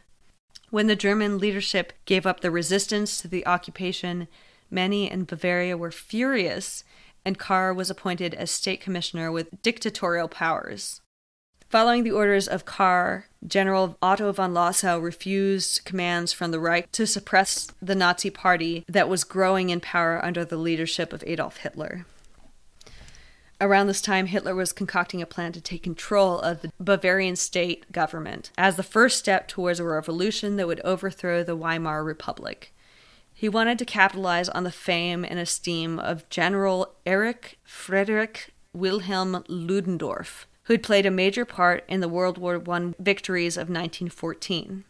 When 0.70 0.86
the 0.86 0.96
German 0.96 1.38
leadership 1.38 1.92
gave 2.06 2.26
up 2.26 2.40
the 2.40 2.50
resistance 2.50 3.20
to 3.20 3.28
the 3.28 3.46
occupation, 3.46 4.28
many 4.70 5.10
in 5.10 5.24
Bavaria 5.24 5.76
were 5.76 5.90
furious, 5.90 6.84
and 7.24 7.38
Kahr 7.38 7.74
was 7.74 7.90
appointed 7.90 8.32
as 8.32 8.50
state 8.50 8.80
commissioner 8.80 9.30
with 9.30 9.60
dictatorial 9.60 10.28
powers. 10.28 11.02
Following 11.68 12.02
the 12.02 12.10
orders 12.10 12.48
of 12.48 12.64
Kahr, 12.64 13.26
General 13.46 13.96
Otto 14.02 14.32
von 14.32 14.54
Lossow 14.54 15.02
refused 15.02 15.84
commands 15.84 16.32
from 16.32 16.50
the 16.50 16.60
Reich 16.60 16.90
to 16.92 17.06
suppress 17.06 17.68
the 17.80 17.94
Nazi 17.94 18.30
Party 18.30 18.84
that 18.88 19.08
was 19.08 19.24
growing 19.24 19.70
in 19.70 19.80
power 19.80 20.22
under 20.24 20.44
the 20.44 20.56
leadership 20.56 21.12
of 21.12 21.24
Adolf 21.26 21.58
Hitler. 21.58 22.06
Around 23.62 23.86
this 23.86 24.02
time, 24.02 24.26
Hitler 24.26 24.56
was 24.56 24.72
concocting 24.72 25.22
a 25.22 25.26
plan 25.26 25.52
to 25.52 25.60
take 25.60 25.84
control 25.84 26.40
of 26.40 26.62
the 26.62 26.72
Bavarian 26.80 27.36
state 27.36 27.92
government 27.92 28.50
as 28.58 28.74
the 28.74 28.82
first 28.82 29.20
step 29.20 29.46
towards 29.46 29.78
a 29.78 29.84
revolution 29.84 30.56
that 30.56 30.66
would 30.66 30.80
overthrow 30.80 31.44
the 31.44 31.54
Weimar 31.54 32.02
Republic. 32.02 32.74
He 33.32 33.48
wanted 33.48 33.78
to 33.78 33.84
capitalize 33.84 34.48
on 34.48 34.64
the 34.64 34.72
fame 34.72 35.24
and 35.24 35.38
esteem 35.38 36.00
of 36.00 36.28
General 36.28 36.92
Erich 37.06 37.56
Friedrich 37.62 38.52
Wilhelm 38.72 39.44
Ludendorff, 39.46 40.48
who 40.64 40.74
had 40.74 40.82
played 40.82 41.06
a 41.06 41.10
major 41.12 41.44
part 41.44 41.84
in 41.86 42.00
the 42.00 42.08
World 42.08 42.38
War 42.38 42.60
I 42.68 42.94
victories 42.98 43.56
of 43.56 43.68
1914. 43.68 44.82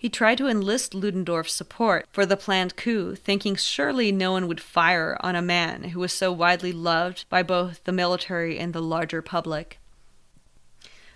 He 0.00 0.08
tried 0.08 0.38
to 0.38 0.46
enlist 0.46 0.94
Ludendorff's 0.94 1.52
support 1.52 2.06
for 2.12 2.24
the 2.24 2.36
planned 2.36 2.76
coup, 2.76 3.16
thinking 3.16 3.56
surely 3.56 4.12
no 4.12 4.30
one 4.30 4.46
would 4.46 4.60
fire 4.60 5.18
on 5.22 5.34
a 5.34 5.42
man 5.42 5.90
who 5.90 5.98
was 5.98 6.12
so 6.12 6.30
widely 6.30 6.70
loved 6.70 7.24
by 7.28 7.42
both 7.42 7.82
the 7.82 7.90
military 7.90 8.60
and 8.60 8.72
the 8.72 8.80
larger 8.80 9.20
public. 9.22 9.80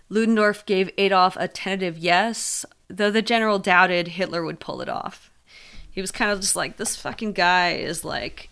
Ludendorff 0.09 0.67
gave 0.67 0.91
Adolf 0.99 1.37
a 1.39 1.47
tentative 1.47 1.97
yes, 1.97 2.67
though 2.89 3.11
the 3.11 3.23
general 3.23 3.61
doubted 3.61 4.09
Hitler 4.09 4.45
would 4.45 4.59
pull 4.59 4.81
it 4.83 4.89
off. 4.89 5.31
He 5.89 6.01
was 6.01 6.11
kind 6.11 6.33
of 6.33 6.41
just 6.41 6.57
like, 6.57 6.77
this 6.77 6.97
fucking 6.97 7.35
guy 7.35 7.75
is 7.75 8.05
like, 8.05 8.51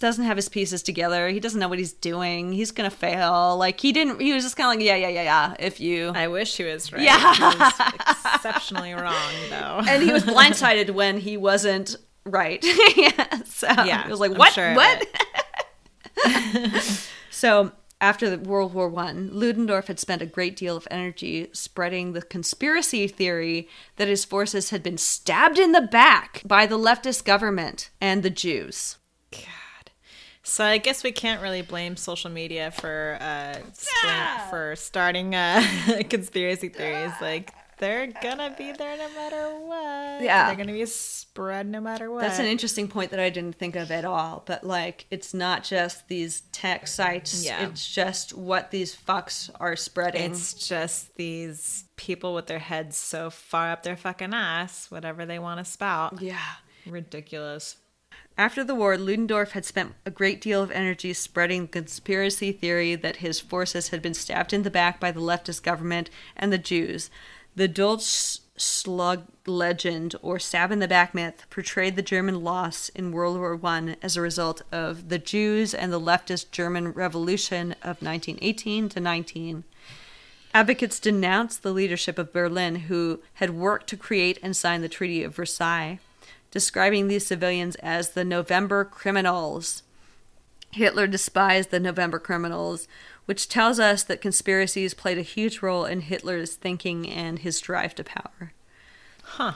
doesn't 0.00 0.24
have 0.24 0.36
his 0.36 0.48
pieces 0.48 0.82
together. 0.82 1.28
He 1.28 1.40
doesn't 1.40 1.58
know 1.60 1.68
what 1.68 1.78
he's 1.78 1.92
doing. 1.92 2.52
He's 2.52 2.70
gonna 2.70 2.90
fail. 2.90 3.56
Like 3.56 3.80
he 3.80 3.92
didn't. 3.92 4.20
He 4.20 4.32
was 4.32 4.42
just 4.44 4.56
kind 4.56 4.68
of 4.68 4.78
like, 4.78 4.84
yeah, 4.86 4.96
yeah, 4.96 5.08
yeah, 5.08 5.22
yeah. 5.22 5.54
If 5.58 5.80
you 5.80 6.12
I 6.14 6.28
wish 6.28 6.56
he 6.56 6.64
was 6.64 6.92
right. 6.92 7.02
Yeah. 7.02 7.34
He 7.34 7.42
was 7.58 7.72
exceptionally 8.34 8.92
wrong, 8.92 9.32
though. 9.50 9.80
and 9.88 10.02
he 10.02 10.12
was 10.12 10.24
blindsided 10.24 10.90
when 10.90 11.18
he 11.18 11.36
wasn't 11.36 11.96
right. 12.24 12.64
yeah, 12.96 13.42
so 13.44 13.68
Yeah, 13.68 14.04
he 14.04 14.10
was 14.10 14.20
like, 14.20 14.36
"What? 14.36 14.52
sure 14.52 14.74
what?" 14.74 15.06
so 17.30 17.72
after 18.00 18.28
the 18.28 18.38
World 18.38 18.74
War 18.74 18.88
One, 18.88 19.30
Ludendorff 19.32 19.86
had 19.86 19.98
spent 20.00 20.22
a 20.22 20.26
great 20.26 20.56
deal 20.56 20.76
of 20.76 20.88
energy 20.90 21.48
spreading 21.52 22.12
the 22.12 22.22
conspiracy 22.22 23.06
theory 23.08 23.68
that 23.96 24.08
his 24.08 24.24
forces 24.24 24.70
had 24.70 24.82
been 24.82 24.98
stabbed 24.98 25.58
in 25.58 25.72
the 25.72 25.80
back 25.80 26.42
by 26.44 26.66
the 26.66 26.78
leftist 26.78 27.24
government 27.24 27.90
and 28.00 28.22
the 28.22 28.30
Jews. 28.30 28.96
So 30.46 30.62
I 30.64 30.78
guess 30.78 31.02
we 31.02 31.10
can't 31.10 31.40
really 31.42 31.62
blame 31.62 31.96
social 31.96 32.30
media 32.30 32.70
for 32.70 33.16
uh, 33.20 33.58
Yeah. 34.04 34.50
for 34.50 34.76
starting 34.76 35.34
uh, 35.34 35.62
conspiracy 36.10 36.68
theories. 36.68 37.12
Like 37.20 37.50
they're 37.78 38.06
gonna 38.22 38.54
be 38.56 38.70
there 38.72 38.96
no 38.96 39.08
matter 39.14 39.48
what. 39.66 40.22
Yeah. 40.22 40.46
they're 40.46 40.56
gonna 40.56 40.72
be 40.72 40.86
spread 40.86 41.66
no 41.66 41.80
matter 41.80 42.10
what. 42.10 42.20
That's 42.20 42.38
an 42.38 42.44
interesting 42.46 42.88
point 42.88 43.10
that 43.10 43.18
I 43.20 43.30
didn't 43.30 43.56
think 43.56 43.74
of 43.74 43.90
at 43.90 44.04
all. 44.04 44.44
But 44.46 44.64
like, 44.64 45.06
it's 45.10 45.32
not 45.34 45.64
just 45.64 46.08
these 46.08 46.42
tech 46.52 46.86
sites. 46.86 47.44
Yeah. 47.44 47.66
It's 47.66 47.92
just 47.92 48.32
what 48.36 48.70
these 48.70 48.94
fucks 48.94 49.50
are 49.58 49.76
spreading. 49.76 50.30
It's 50.30 50.52
just 50.54 51.16
these 51.16 51.84
people 51.96 52.34
with 52.34 52.46
their 52.46 52.58
heads 52.60 52.96
so 52.96 53.30
far 53.30 53.72
up 53.72 53.82
their 53.82 53.96
fucking 53.96 54.34
ass, 54.34 54.90
whatever 54.90 55.24
they 55.26 55.38
want 55.38 55.58
to 55.58 55.64
spout. 55.64 56.20
yeah. 56.20 56.38
Ridiculous. 56.86 57.76
After 58.36 58.64
the 58.64 58.74
war, 58.74 58.98
Ludendorff 58.98 59.52
had 59.52 59.64
spent 59.64 59.94
a 60.04 60.10
great 60.10 60.40
deal 60.40 60.60
of 60.60 60.72
energy 60.72 61.12
spreading 61.12 61.62
the 61.62 61.68
conspiracy 61.68 62.50
theory 62.50 62.96
that 62.96 63.16
his 63.16 63.38
forces 63.38 63.88
had 63.88 64.02
been 64.02 64.14
stabbed 64.14 64.52
in 64.52 64.64
the 64.64 64.70
back 64.70 64.98
by 64.98 65.12
the 65.12 65.20
leftist 65.20 65.62
government 65.62 66.10
and 66.36 66.52
the 66.52 66.58
Jews. 66.58 67.10
The 67.54 67.68
Dulce 67.68 68.40
Slug 68.56 69.26
legend, 69.46 70.14
or 70.22 70.38
stab 70.38 70.70
in 70.70 70.78
the 70.78 70.88
back 70.88 71.14
myth, 71.14 71.44
portrayed 71.50 71.96
the 71.96 72.02
German 72.02 72.42
loss 72.42 72.88
in 72.90 73.12
World 73.12 73.36
War 73.36 73.58
I 73.62 73.96
as 74.00 74.16
a 74.16 74.20
result 74.20 74.62
of 74.72 75.08
the 75.08 75.18
Jews 75.18 75.74
and 75.74 75.92
the 75.92 76.00
leftist 76.00 76.50
German 76.52 76.92
Revolution 76.92 77.72
of 77.82 78.02
1918 78.02 78.88
to 78.90 79.00
19. 79.00 79.64
Advocates 80.52 81.00
denounced 81.00 81.62
the 81.62 81.72
leadership 81.72 82.16
of 82.16 82.32
Berlin, 82.32 82.76
who 82.76 83.20
had 83.34 83.50
worked 83.50 83.88
to 83.88 83.96
create 83.96 84.38
and 84.40 84.56
sign 84.56 84.82
the 84.82 84.88
Treaty 84.88 85.24
of 85.24 85.34
Versailles, 85.34 85.98
describing 86.54 87.08
these 87.08 87.26
civilians 87.26 87.74
as 87.76 88.10
the 88.10 88.24
November 88.24 88.84
criminals. 88.84 89.82
Hitler 90.70 91.08
despised 91.08 91.70
the 91.70 91.80
November 91.80 92.20
criminals, 92.20 92.86
which 93.24 93.48
tells 93.48 93.80
us 93.80 94.04
that 94.04 94.20
conspiracies 94.20 94.94
played 94.94 95.18
a 95.18 95.22
huge 95.22 95.62
role 95.62 95.84
in 95.84 96.02
Hitler's 96.02 96.54
thinking 96.54 97.10
and 97.10 97.40
his 97.40 97.60
drive 97.60 97.96
to 97.96 98.04
power. 98.04 98.52
Huh. 99.24 99.54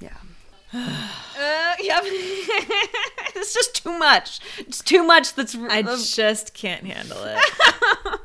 Yeah. 0.00 0.16
uh, 0.72 1.74
yep. 1.80 2.02
it's 2.04 3.54
just 3.54 3.76
too 3.76 3.96
much. 3.96 4.40
It's 4.58 4.82
too 4.82 5.04
much 5.04 5.34
that's. 5.34 5.54
I 5.54 5.82
just 5.82 6.52
can't 6.52 6.84
handle 6.84 7.22
it. 7.22 7.38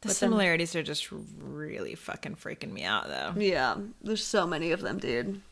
the 0.00 0.08
similarities 0.08 0.74
are 0.74 0.82
just 0.82 1.10
really 1.38 1.96
fucking 1.96 2.36
freaking 2.36 2.72
me 2.72 2.84
out, 2.84 3.08
though. 3.08 3.34
Yeah, 3.38 3.76
there's 4.00 4.24
so 4.24 4.46
many 4.46 4.72
of 4.72 4.80
them, 4.80 4.98
dude. 4.98 5.42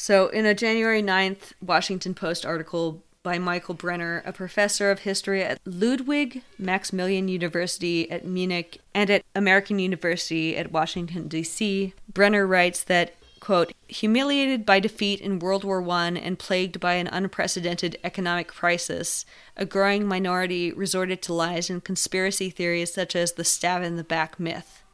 So, 0.00 0.28
in 0.28 0.46
a 0.46 0.54
January 0.54 1.02
9th 1.02 1.54
Washington 1.60 2.14
Post 2.14 2.46
article 2.46 3.02
by 3.24 3.40
Michael 3.40 3.74
Brenner, 3.74 4.22
a 4.24 4.32
professor 4.32 4.92
of 4.92 5.00
history 5.00 5.42
at 5.42 5.58
Ludwig 5.64 6.44
Maximilian 6.56 7.26
University 7.26 8.08
at 8.08 8.24
Munich 8.24 8.80
and 8.94 9.10
at 9.10 9.24
American 9.34 9.80
University 9.80 10.56
at 10.56 10.70
Washington, 10.70 11.26
D.C., 11.26 11.94
Brenner 12.14 12.46
writes 12.46 12.84
that, 12.84 13.16
quote, 13.40 13.72
humiliated 13.88 14.64
by 14.64 14.78
defeat 14.78 15.20
in 15.20 15.40
World 15.40 15.64
War 15.64 15.82
I 15.90 16.10
and 16.10 16.38
plagued 16.38 16.78
by 16.78 16.94
an 16.94 17.08
unprecedented 17.08 17.98
economic 18.04 18.46
crisis, 18.46 19.26
a 19.56 19.66
growing 19.66 20.06
minority 20.06 20.70
resorted 20.70 21.22
to 21.22 21.34
lies 21.34 21.68
and 21.68 21.82
conspiracy 21.82 22.50
theories 22.50 22.94
such 22.94 23.16
as 23.16 23.32
the 23.32 23.42
stab 23.42 23.82
in 23.82 23.96
the 23.96 24.04
back 24.04 24.38
myth 24.38 24.84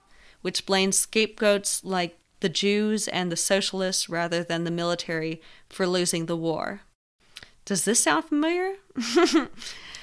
which 0.45 0.67
blames 0.67 0.99
scapegoats 0.99 1.83
like 1.85 2.19
the 2.41 2.49
Jews 2.49 3.09
and 3.09 3.31
the 3.31 3.37
socialists 3.37 4.09
rather 4.09 4.43
than 4.43 4.65
the 4.65 4.71
military 4.71 5.41
for 5.69 5.87
losing 5.87 6.27
the 6.27 6.37
war. 6.37 6.83
Does 7.65 7.85
this 7.85 8.01
sound 8.01 8.27
familiar? 8.27 8.75
A 8.97 9.49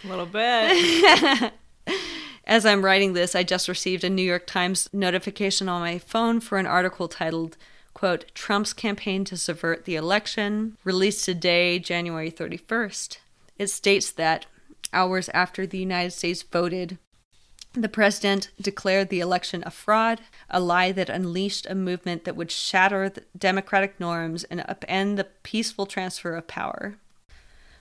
little 0.03 0.25
bit. 0.25 1.53
As 2.45 2.65
I'm 2.65 2.83
writing 2.83 3.13
this, 3.13 3.35
I 3.35 3.43
just 3.43 3.67
received 3.67 4.03
a 4.03 4.09
New 4.09 4.23
York 4.23 4.47
Times 4.47 4.89
notification 4.91 5.69
on 5.69 5.81
my 5.81 5.99
phone 5.99 6.39
for 6.39 6.57
an 6.57 6.65
article 6.65 7.07
titled, 7.07 7.55
quote, 7.93 8.25
Trump's 8.33 8.73
campaign 8.73 9.23
to 9.25 9.37
subvert 9.37 9.85
the 9.85 9.95
election, 9.95 10.77
released 10.83 11.23
today, 11.23 11.77
January 11.77 12.31
31st. 12.31 13.17
It 13.59 13.67
states 13.67 14.11
that 14.11 14.47
hours 14.91 15.29
after 15.29 15.67
the 15.67 15.77
United 15.77 16.11
States 16.11 16.41
voted, 16.41 16.97
the 17.73 17.89
president 17.89 18.49
declared 18.59 19.09
the 19.09 19.21
election 19.21 19.63
a 19.65 19.71
fraud, 19.71 20.21
a 20.49 20.59
lie 20.59 20.91
that 20.91 21.09
unleashed 21.09 21.65
a 21.69 21.75
movement 21.75 22.25
that 22.25 22.35
would 22.35 22.51
shatter 22.51 23.11
democratic 23.37 23.99
norms 23.99 24.43
and 24.45 24.59
upend 24.61 25.15
the 25.15 25.27
peaceful 25.43 25.85
transfer 25.85 26.35
of 26.35 26.47
power. 26.47 26.95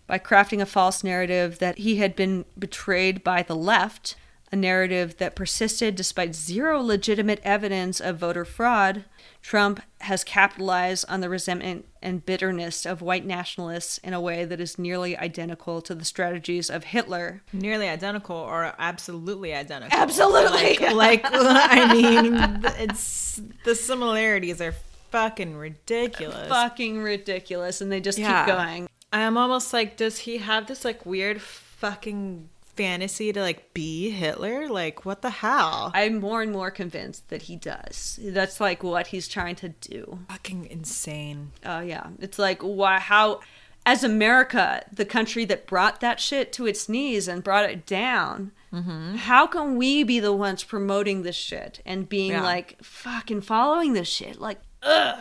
By 0.06 0.18
crafting 0.18 0.60
a 0.60 0.66
false 0.66 1.02
narrative 1.02 1.58
that 1.58 1.78
he 1.78 1.96
had 1.96 2.14
been 2.14 2.44
betrayed 2.58 3.24
by 3.24 3.42
the 3.42 3.56
left, 3.56 4.14
a 4.52 4.56
narrative 4.56 5.16
that 5.18 5.36
persisted 5.36 5.94
despite 5.94 6.34
zero 6.34 6.80
legitimate 6.82 7.40
evidence 7.44 8.00
of 8.00 8.18
voter 8.18 8.44
fraud, 8.44 9.04
Trump 9.42 9.80
has 10.00 10.24
capitalized 10.24 11.04
on 11.08 11.20
the 11.20 11.28
resentment 11.28 11.86
and 12.02 12.26
bitterness 12.26 12.84
of 12.84 13.00
white 13.00 13.24
nationalists 13.24 13.98
in 13.98 14.12
a 14.12 14.20
way 14.20 14.44
that 14.44 14.60
is 14.60 14.78
nearly 14.78 15.16
identical 15.16 15.80
to 15.80 15.94
the 15.94 16.04
strategies 16.04 16.68
of 16.68 16.84
Hitler. 16.84 17.42
Nearly 17.52 17.88
identical 17.88 18.36
or 18.36 18.74
absolutely 18.78 19.54
identical. 19.54 19.96
Absolutely. 19.98 20.78
Like, 20.78 20.92
like 20.94 21.20
I 21.24 21.92
mean, 21.94 22.60
it's 22.78 23.40
the 23.64 23.74
similarities 23.74 24.60
are 24.60 24.74
fucking 25.10 25.56
ridiculous. 25.56 26.48
Fucking 26.48 27.00
ridiculous, 27.02 27.80
and 27.80 27.90
they 27.90 28.00
just 28.00 28.18
Yeah. 28.18 28.44
keep 28.44 28.54
going. 28.54 28.88
I'm 29.12 29.36
almost 29.36 29.72
like, 29.72 29.96
does 29.96 30.18
he 30.18 30.38
have 30.38 30.66
this 30.66 30.84
like 30.84 31.04
weird 31.06 31.40
fucking 31.40 32.48
fantasy 32.80 33.32
to 33.32 33.40
like 33.40 33.74
be 33.74 34.10
Hitler? 34.10 34.68
Like, 34.68 35.04
what 35.04 35.20
the 35.22 35.30
hell? 35.30 35.90
I'm 35.94 36.18
more 36.18 36.40
and 36.40 36.50
more 36.50 36.70
convinced 36.70 37.28
that 37.28 37.42
he 37.42 37.56
does. 37.56 38.18
That's 38.22 38.60
like 38.60 38.82
what 38.82 39.08
he's 39.08 39.28
trying 39.28 39.56
to 39.56 39.68
do. 39.68 40.20
fucking 40.28 40.66
insane. 40.66 41.52
Oh 41.64 41.80
yeah, 41.80 42.08
it's 42.20 42.38
like 42.38 42.62
why 42.62 42.98
how 42.98 43.40
as 43.86 44.04
America, 44.04 44.82
the 44.92 45.04
country 45.04 45.44
that 45.46 45.66
brought 45.66 46.00
that 46.00 46.20
shit 46.20 46.52
to 46.54 46.66
its 46.66 46.88
knees 46.88 47.28
and 47.28 47.42
brought 47.42 47.68
it 47.68 47.86
down, 47.86 48.52
mm-hmm. 48.72 49.16
how 49.16 49.46
can 49.46 49.76
we 49.76 50.02
be 50.02 50.20
the 50.20 50.32
ones 50.32 50.64
promoting 50.64 51.22
this 51.22 51.36
shit 51.36 51.80
and 51.86 52.08
being 52.08 52.32
Yeah. 52.32 52.42
like 52.42 52.82
fucking 52.82 53.40
following 53.40 53.94
this 53.94 54.08
shit? 54.08 54.40
Like, 54.40 54.58
ugh. 54.82 55.18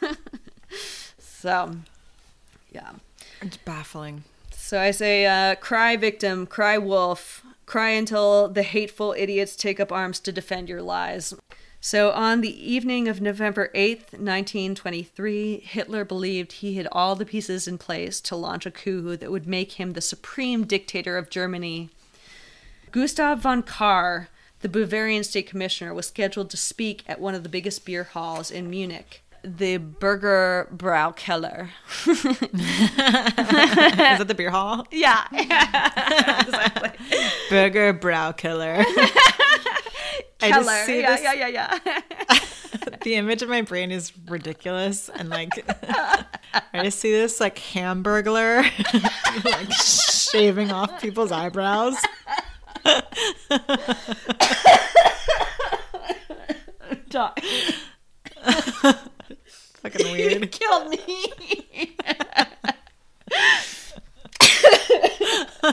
so, 1.18 1.76
yeah. 2.72 2.90
It's 3.40 3.56
baffling. 3.56 4.24
So 4.64 4.80
I 4.80 4.92
say, 4.92 5.26
uh, 5.26 5.56
cry 5.56 5.94
victim, 5.94 6.46
cry 6.46 6.78
wolf, 6.78 7.44
cry 7.66 7.90
until 7.90 8.48
the 8.48 8.62
hateful 8.62 9.14
idiots 9.14 9.56
take 9.56 9.78
up 9.78 9.92
arms 9.92 10.18
to 10.20 10.32
defend 10.32 10.70
your 10.70 10.80
lies. 10.80 11.34
So 11.82 12.12
on 12.12 12.40
the 12.40 12.72
evening 12.72 13.06
of 13.06 13.20
November 13.20 13.70
8th, 13.74 14.14
1923, 14.14 15.60
Hitler 15.66 16.06
believed 16.06 16.52
he 16.52 16.76
had 16.76 16.88
all 16.90 17.14
the 17.14 17.26
pieces 17.26 17.68
in 17.68 17.76
place 17.76 18.22
to 18.22 18.36
launch 18.36 18.64
a 18.64 18.70
coup 18.70 19.18
that 19.18 19.30
would 19.30 19.46
make 19.46 19.72
him 19.72 19.92
the 19.92 20.00
supreme 20.00 20.64
dictator 20.64 21.18
of 21.18 21.28
Germany. 21.28 21.90
Gustav 22.90 23.40
von 23.40 23.62
Kahr, 23.62 24.30
the 24.60 24.70
Bavarian 24.70 25.24
state 25.24 25.46
commissioner, 25.46 25.92
was 25.92 26.06
scheduled 26.06 26.48
to 26.48 26.56
speak 26.56 27.04
at 27.06 27.20
one 27.20 27.34
of 27.34 27.42
the 27.42 27.50
biggest 27.50 27.84
beer 27.84 28.04
halls 28.04 28.50
in 28.50 28.70
Munich, 28.70 29.23
the 29.44 29.76
Burger 29.76 30.68
Braukeller. 30.74 31.68
Is 32.06 32.24
it 34.20 34.28
the 34.28 34.34
beer 34.34 34.50
hall? 34.50 34.86
yeah, 34.92 35.24
exactly. 35.32 36.90
Burger 37.50 37.92
brow 37.92 38.32
killer. 38.32 38.84
I 40.40 40.50
Keller. 40.50 40.64
just 40.64 40.86
see 40.86 41.00
yeah, 41.00 41.10
this. 41.16 41.22
yeah, 41.22 41.46
yeah, 41.46 41.78
yeah. 41.88 42.38
The 43.02 43.14
image 43.16 43.42
in 43.42 43.50
my 43.50 43.60
brain 43.60 43.90
is 43.90 44.12
ridiculous, 44.28 45.10
and 45.10 45.28
like 45.28 45.50
I 46.72 46.84
just 46.84 46.98
see 47.00 47.12
this 47.12 47.38
like 47.38 47.56
hamburglar 47.56 48.62
like 49.44 49.70
shaving 49.72 50.72
off 50.72 51.02
people's 51.02 51.30
eyebrows. 51.30 51.96
Doc, 57.10 57.38
Fucking 59.84 60.06
you 60.06 60.12
weird. 60.12 60.50
killed 60.50 60.88
me. 60.90 60.98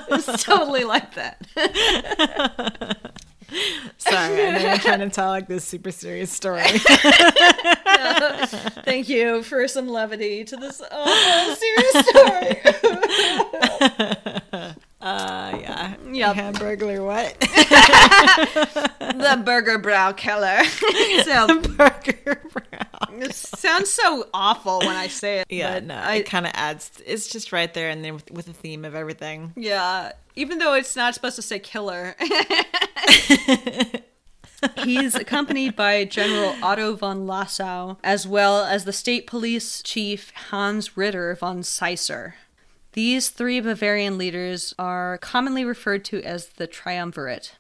it's 0.10 0.44
totally 0.44 0.84
like 0.84 1.16
that. 1.16 1.38
Sorry, 3.98 4.46
I 4.48 4.52
know 4.52 4.60
you're 4.60 4.78
trying 4.78 5.00
to 5.00 5.10
tell 5.10 5.28
like 5.30 5.48
this 5.48 5.66
super 5.66 5.92
serious 5.92 6.32
story. 6.32 6.62
Thank 8.86 9.10
you 9.10 9.44
for 9.44 9.68
some 9.68 9.88
levity 9.88 10.44
to 10.46 10.56
this 10.58 10.82
uh, 10.82 11.56
serious 11.56 12.08
story. 12.08 12.62
Uh, 15.02 15.58
yeah. 15.60 15.96
Yep. 16.12 16.36
Hamburglar 16.36 17.04
what? 17.04 17.40
the 19.00 19.42
Burger 19.44 19.80
Brow 19.80 20.12
Keller. 20.14 20.64
so 21.24 21.60
Burger 21.62 22.40
brow. 22.54 22.71
It 23.22 23.36
sounds 23.36 23.90
so 23.92 24.28
awful 24.34 24.80
when 24.80 24.96
I 24.96 25.08
say 25.08 25.40
it. 25.40 25.48
Yeah, 25.50 25.76
but 25.76 25.84
no, 25.84 25.96
I, 25.96 26.16
it 26.16 26.26
kind 26.26 26.46
of 26.48 26.52
adds. 26.56 26.92
It's 27.06 27.28
just 27.28 27.52
right 27.52 27.72
there, 27.74 27.90
and 27.90 28.04
then 28.04 28.16
with, 28.16 28.32
with 28.32 28.46
the 28.48 28.54
theme 28.54 28.84
of 28.84 28.96
everything. 28.96 29.54
yeah. 29.56 30.14
Even 30.36 30.60
though 30.60 30.74
it's 30.76 30.96
not 30.96 31.14
supposed 31.14 31.36
to 31.36 31.42
say 31.42 31.60
killer. 31.60 32.16
He's 34.84 35.14
accompanied 35.16 35.76
by 35.76 36.06
General 36.06 36.56
Otto 36.64 36.96
von 36.96 37.26
Lossow, 37.28 37.98
as 38.04 38.26
well 38.28 38.64
as 38.64 38.86
the 38.86 38.94
state 38.94 39.28
police 39.28 39.82
chief 39.82 40.32
Hans 40.50 40.96
Ritter 40.96 41.36
von 41.36 41.64
Seisser. 41.64 42.36
These 42.94 43.30
three 43.30 43.60
Bavarian 43.60 44.18
leaders 44.18 44.74
are 44.78 45.18
commonly 45.18 45.66
referred 45.66 46.06
to 46.06 46.22
as 46.24 46.48
the 46.48 46.68
Triumvirate. 46.68 47.56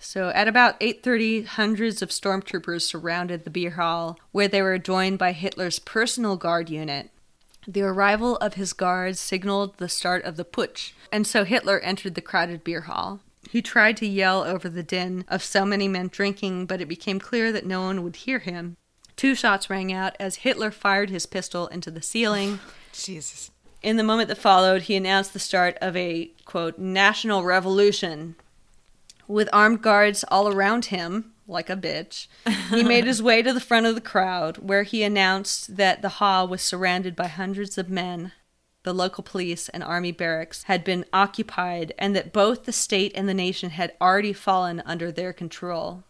So 0.00 0.30
at 0.30 0.48
about 0.48 0.80
8:30, 0.80 1.44
hundreds 1.44 2.02
of 2.02 2.10
stormtroopers 2.10 2.82
surrounded 2.82 3.44
the 3.44 3.50
beer 3.50 3.72
hall, 3.72 4.18
where 4.32 4.48
they 4.48 4.62
were 4.62 4.78
joined 4.78 5.18
by 5.18 5.32
Hitler's 5.32 5.78
personal 5.78 6.36
guard 6.36 6.70
unit. 6.70 7.10
The 7.68 7.82
arrival 7.82 8.36
of 8.36 8.54
his 8.54 8.72
guards 8.72 9.20
signaled 9.20 9.76
the 9.76 9.88
start 9.88 10.24
of 10.24 10.36
the 10.36 10.44
putsch, 10.44 10.92
and 11.12 11.26
so 11.26 11.44
Hitler 11.44 11.78
entered 11.80 12.14
the 12.14 12.22
crowded 12.22 12.64
beer 12.64 12.82
hall. 12.82 13.20
He 13.50 13.60
tried 13.62 13.96
to 13.98 14.06
yell 14.06 14.42
over 14.42 14.68
the 14.68 14.82
din 14.82 15.24
of 15.28 15.42
so 15.42 15.64
many 15.64 15.88
men 15.88 16.08
drinking, 16.08 16.66
but 16.66 16.80
it 16.80 16.88
became 16.88 17.20
clear 17.20 17.52
that 17.52 17.66
no 17.66 17.82
one 17.82 18.02
would 18.02 18.16
hear 18.16 18.38
him. 18.38 18.76
Two 19.16 19.34
shots 19.34 19.68
rang 19.68 19.92
out 19.92 20.16
as 20.18 20.36
Hitler 20.36 20.70
fired 20.70 21.10
his 21.10 21.26
pistol 21.26 21.66
into 21.66 21.90
the 21.90 22.00
ceiling. 22.00 22.60
Jesus. 22.92 23.50
In 23.82 23.96
the 23.96 24.02
moment 24.02 24.28
that 24.28 24.38
followed, 24.38 24.82
he 24.82 24.96
announced 24.96 25.32
the 25.32 25.38
start 25.38 25.76
of 25.80 25.96
a, 25.96 26.30
quote, 26.44 26.78
national 26.78 27.44
revolution. 27.44 28.36
With 29.30 29.48
armed 29.52 29.80
guards 29.80 30.24
all 30.26 30.48
around 30.48 30.86
him, 30.86 31.34
like 31.46 31.70
a 31.70 31.76
bitch, 31.76 32.26
he 32.70 32.82
made 32.82 33.04
his 33.04 33.22
way 33.22 33.42
to 33.42 33.52
the 33.52 33.60
front 33.60 33.86
of 33.86 33.94
the 33.94 34.00
crowd, 34.00 34.58
where 34.58 34.82
he 34.82 35.04
announced 35.04 35.76
that 35.76 36.02
the 36.02 36.18
hall 36.18 36.48
was 36.48 36.62
surrounded 36.62 37.14
by 37.14 37.28
hundreds 37.28 37.78
of 37.78 37.88
men. 37.88 38.32
The 38.82 38.92
local 38.92 39.22
police 39.22 39.68
and 39.68 39.84
army 39.84 40.10
barracks 40.10 40.64
had 40.64 40.82
been 40.82 41.04
occupied, 41.12 41.94
and 41.96 42.16
that 42.16 42.32
both 42.32 42.64
the 42.64 42.72
state 42.72 43.12
and 43.14 43.28
the 43.28 43.32
nation 43.34 43.70
had 43.70 43.92
already 44.00 44.32
fallen 44.32 44.82
under 44.84 45.12
their 45.12 45.32
control. 45.32 46.02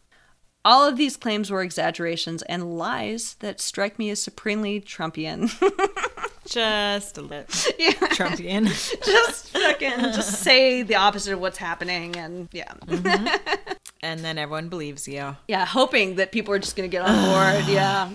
All 0.64 0.88
of 0.88 0.96
these 0.96 1.18
claims 1.18 1.50
were 1.50 1.62
exaggerations 1.62 2.40
and 2.44 2.78
lies 2.78 3.34
that 3.40 3.60
strike 3.60 3.98
me 3.98 4.08
as 4.08 4.22
supremely 4.22 4.80
Trumpian. 4.80 5.50
Just 6.50 7.16
a 7.16 7.22
little 7.22 7.46
yeah. 7.78 7.92
Trumpian. 7.92 8.66
just 9.04 9.50
fucking 9.50 10.00
just 10.12 10.42
say 10.42 10.82
the 10.82 10.96
opposite 10.96 11.32
of 11.32 11.40
what's 11.40 11.58
happening 11.58 12.16
and 12.16 12.48
yeah 12.52 12.72
mm-hmm. 12.86 13.74
and 14.02 14.20
then 14.20 14.36
everyone 14.36 14.68
believes 14.68 15.06
you. 15.06 15.36
yeah 15.46 15.64
hoping 15.64 16.16
that 16.16 16.32
people 16.32 16.52
are 16.52 16.58
just 16.58 16.74
gonna 16.74 16.88
get 16.88 17.02
on 17.02 17.14
board 17.30 17.68
yeah 17.68 18.10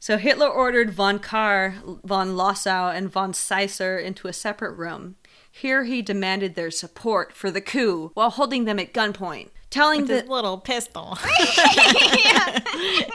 so 0.00 0.16
hitler 0.16 0.48
ordered 0.48 0.92
von 0.92 1.18
Kahr, 1.18 1.74
von 2.02 2.34
Lossow, 2.36 2.92
and 2.94 3.12
von 3.12 3.32
Seisser 3.32 3.98
into 3.98 4.28
a 4.28 4.32
separate 4.32 4.72
room 4.72 5.16
here 5.50 5.84
he 5.84 6.00
demanded 6.00 6.54
their 6.54 6.70
support 6.70 7.34
for 7.34 7.50
the 7.50 7.60
coup 7.60 8.10
while 8.14 8.30
holding 8.30 8.64
them 8.64 8.78
at 8.78 8.94
gunpoint 8.94 9.50
telling 9.72 10.06
This 10.06 10.22
the 10.22 10.30
little 10.30 10.58
pistol. 10.58 11.18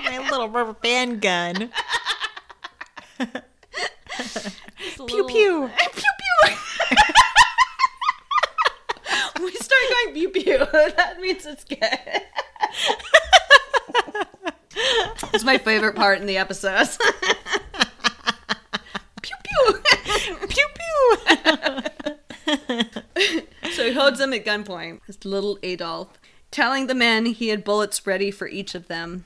My 0.04 0.28
little 0.30 0.50
rubber 0.50 0.74
band 0.74 1.22
gun. 1.22 1.70
pew 5.08 5.26
pew. 5.26 5.70
pew 5.94 6.12
pew. 6.20 6.56
We 9.44 9.52
start 9.52 9.82
going 9.92 10.14
pew 10.14 10.30
pew. 10.30 10.58
That 10.98 11.20
means 11.22 11.46
it's 11.46 11.64
good 11.64 11.80
it's 15.34 15.44
my 15.44 15.58
favorite 15.58 15.96
part 15.96 16.20
in 16.20 16.28
the 16.28 16.38
episodes 16.38 16.98
pew 19.22 19.36
pew. 19.44 19.82
Pew 20.48 20.68
pew. 20.74 21.18
so 23.72 23.86
he 23.86 23.94
holds 23.94 24.20
them 24.20 24.34
at 24.34 24.46
gunpoint. 24.46 25.02
His 25.06 25.24
little 25.26 25.60
adolf 25.64 26.10
telling 26.52 26.88
the 26.88 26.96
men 26.96 27.26
he 27.28 27.50
had 27.50 27.64
bullets 27.64 28.06
ready 28.08 28.32
for 28.32 28.48
each 28.48 28.74
of 28.76 28.88
them 28.88 29.26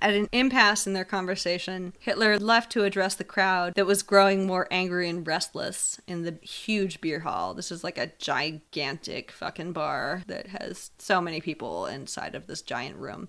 at 0.00 0.14
an 0.14 0.28
impasse 0.32 0.86
in 0.86 0.92
their 0.92 1.04
conversation, 1.04 1.92
Hitler 2.00 2.38
left 2.38 2.72
to 2.72 2.84
address 2.84 3.14
the 3.14 3.24
crowd 3.24 3.74
that 3.74 3.86
was 3.86 4.02
growing 4.02 4.46
more 4.46 4.66
angry 4.70 5.08
and 5.08 5.26
restless 5.26 6.00
in 6.06 6.22
the 6.22 6.38
huge 6.42 7.00
beer 7.00 7.20
hall. 7.20 7.54
This 7.54 7.70
is 7.70 7.84
like 7.84 7.98
a 7.98 8.12
gigantic 8.18 9.30
fucking 9.30 9.72
bar 9.72 10.22
that 10.26 10.48
has 10.48 10.90
so 10.98 11.20
many 11.20 11.40
people 11.40 11.86
inside 11.86 12.34
of 12.34 12.46
this 12.46 12.62
giant 12.62 12.96
room. 12.96 13.28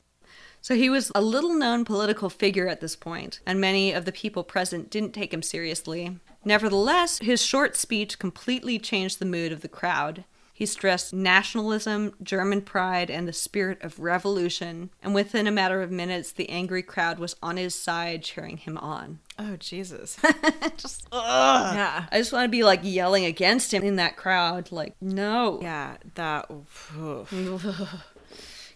So 0.62 0.76
he 0.76 0.90
was 0.90 1.12
a 1.14 1.22
little 1.22 1.54
known 1.54 1.84
political 1.84 2.30
figure 2.30 2.70
at 2.70 2.80
this 2.80 2.96
point, 2.96 3.42
and 3.46 3.60
many 3.60 3.92
of 3.92 4.06
the 4.06 4.14
people 4.14 4.46
present 4.46 4.90
didn't 4.90 5.12
take 5.12 5.34
him 5.34 5.42
seriously. 5.42 6.20
Nevertheless, 6.46 7.20
his 7.20 7.42
short 7.42 7.76
speech 7.76 8.18
completely 8.18 8.80
changed 8.80 9.20
the 9.20 9.26
mood 9.26 9.52
of 9.52 9.60
the 9.60 9.68
crowd. 9.68 10.24
He 10.56 10.68
stressed 10.68 11.14
nationalism, 11.14 12.14
German 12.22 12.62
pride, 12.62 13.10
and 13.10 13.28
the 13.28 13.34
spirit 13.34 13.82
of 13.82 14.00
revolution, 14.00 14.92
and 15.02 15.16
within 15.16 15.48
a 15.48 15.52
matter 15.52 15.82
of 15.82 15.90
minutes, 15.90 16.32
the 16.32 16.48
angry 16.48 16.84
crowd 16.84 17.18
was 17.18 17.36
on 17.42 17.58
his 17.58 17.74
side, 17.74 18.22
cheering 18.22 18.58
him 18.58 18.78
on. 18.78 19.18
Oh 19.40 19.56
Jesus. 19.56 20.20
just, 20.78 21.08
ugh. 21.12 21.76
Yeah. 21.76 22.06
I 22.12 22.20
just 22.20 22.32
want 22.32 22.46
to 22.46 22.50
be 22.50 22.64
like 22.64 22.82
yelling 22.84 23.26
against 23.26 23.74
him 23.74 23.82
in 23.82 23.96
that 23.96 24.16
crowd, 24.16 24.72
like, 24.72 24.94
no. 25.02 25.60
Yeah, 25.60 25.98
that. 26.14 26.48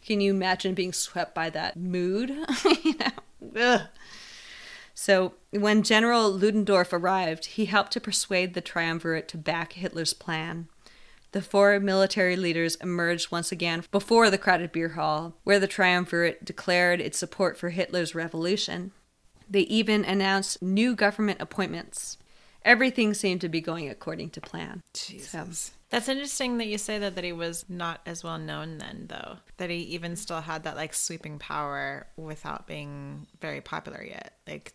Can 0.03 0.19
you 0.19 0.31
imagine 0.33 0.73
being 0.73 0.93
swept 0.93 1.35
by 1.35 1.51
that 1.51 1.77
mood? 1.77 2.29
you 2.83 2.95
know? 2.97 3.61
Ugh. 3.61 3.81
So, 4.95 5.33
when 5.51 5.83
General 5.83 6.31
Ludendorff 6.31 6.91
arrived, 6.91 7.45
he 7.45 7.65
helped 7.65 7.91
to 7.91 8.01
persuade 8.01 8.55
the 8.55 8.61
triumvirate 8.61 9.27
to 9.27 9.37
back 9.37 9.73
Hitler's 9.73 10.15
plan. 10.15 10.69
The 11.31 11.41
four 11.41 11.79
military 11.79 12.35
leaders 12.35 12.75
emerged 12.75 13.31
once 13.31 13.51
again 13.51 13.83
before 13.91 14.29
the 14.29 14.37
crowded 14.37 14.71
beer 14.71 14.89
hall, 14.89 15.35
where 15.43 15.59
the 15.59 15.67
triumvirate 15.67 16.45
declared 16.45 17.01
its 17.01 17.17
support 17.17 17.57
for 17.57 17.69
Hitler's 17.69 18.15
revolution. 18.15 18.91
They 19.49 19.61
even 19.61 20.05
announced 20.05 20.61
new 20.61 20.95
government 20.95 21.41
appointments. 21.41 22.17
Everything 22.63 23.13
seemed 23.13 23.41
to 23.41 23.49
be 23.49 23.61
going 23.61 23.89
according 23.89 24.31
to 24.31 24.41
plan. 24.41 24.81
Jesus. 24.93 25.71
That's 25.89 26.09
interesting 26.09 26.57
that 26.57 26.67
you 26.67 26.77
say 26.77 26.99
that 26.99 27.15
that 27.15 27.23
he 27.23 27.31
was 27.31 27.65
not 27.69 28.01
as 28.05 28.23
well 28.23 28.37
known 28.37 28.77
then 28.77 29.05
though. 29.07 29.37
That 29.57 29.69
he 29.69 29.77
even 29.77 30.15
still 30.17 30.41
had 30.41 30.63
that 30.63 30.75
like 30.75 30.93
sweeping 30.93 31.39
power 31.39 32.07
without 32.17 32.67
being 32.67 33.27
very 33.39 33.61
popular 33.61 34.03
yet. 34.03 34.33
Like 34.45 34.73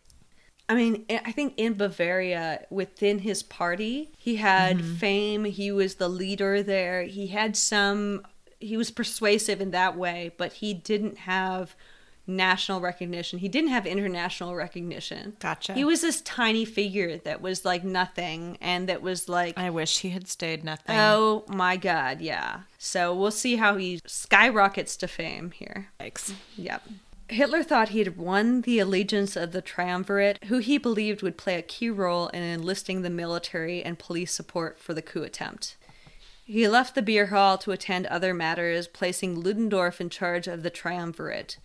I 0.72 0.74
mean, 0.74 1.04
I 1.10 1.32
think 1.32 1.52
in 1.58 1.74
Bavaria, 1.74 2.64
within 2.70 3.18
his 3.18 3.42
party, 3.42 4.10
he 4.16 4.36
had 4.36 4.78
mm-hmm. 4.78 4.94
fame. 4.94 5.44
He 5.44 5.70
was 5.70 5.96
the 5.96 6.08
leader 6.08 6.62
there. 6.62 7.02
He 7.02 7.26
had 7.26 7.58
some, 7.58 8.22
he 8.58 8.78
was 8.78 8.90
persuasive 8.90 9.60
in 9.60 9.70
that 9.72 9.98
way, 9.98 10.32
but 10.38 10.54
he 10.54 10.72
didn't 10.72 11.18
have 11.18 11.76
national 12.26 12.80
recognition. 12.80 13.38
He 13.38 13.48
didn't 13.48 13.68
have 13.68 13.84
international 13.84 14.54
recognition. 14.54 15.36
Gotcha. 15.40 15.74
He 15.74 15.84
was 15.84 16.00
this 16.00 16.22
tiny 16.22 16.64
figure 16.64 17.18
that 17.18 17.42
was 17.42 17.66
like 17.66 17.84
nothing 17.84 18.56
and 18.62 18.88
that 18.88 19.02
was 19.02 19.28
like, 19.28 19.58
I 19.58 19.68
wish 19.68 19.98
he 19.98 20.08
had 20.08 20.26
stayed 20.26 20.64
nothing. 20.64 20.96
oh 20.98 21.44
my 21.48 21.76
God, 21.76 22.22
yeah. 22.22 22.60
So 22.78 23.14
we'll 23.14 23.30
see 23.30 23.56
how 23.56 23.76
he 23.76 24.00
skyrockets 24.06 24.96
to 24.98 25.06
fame 25.08 25.50
here. 25.50 25.88
Yikes. 26.00 26.32
Yep. 26.56 26.82
Hitler 27.32 27.62
thought 27.62 27.90
he 27.90 28.00
had 28.00 28.16
won 28.16 28.60
the 28.60 28.78
allegiance 28.78 29.36
of 29.36 29.52
the 29.52 29.62
triumvirate, 29.62 30.44
who 30.44 30.58
he 30.58 30.76
believed 30.76 31.22
would 31.22 31.36
play 31.36 31.56
a 31.56 31.62
key 31.62 31.88
role 31.88 32.28
in 32.28 32.42
enlisting 32.42 33.02
the 33.02 33.10
military 33.10 33.82
and 33.82 33.98
police 33.98 34.32
support 34.32 34.78
for 34.78 34.92
the 34.92 35.02
coup 35.02 35.22
attempt. 35.22 35.76
He 36.44 36.68
left 36.68 36.94
the 36.94 37.02
beer 37.02 37.26
hall 37.26 37.56
to 37.58 37.70
attend 37.70 38.06
other 38.06 38.34
matters, 38.34 38.86
placing 38.86 39.40
Ludendorff 39.40 40.00
in 40.00 40.10
charge 40.10 40.46
of 40.46 40.62
the 40.62 40.70
triumvirate. 40.70 41.56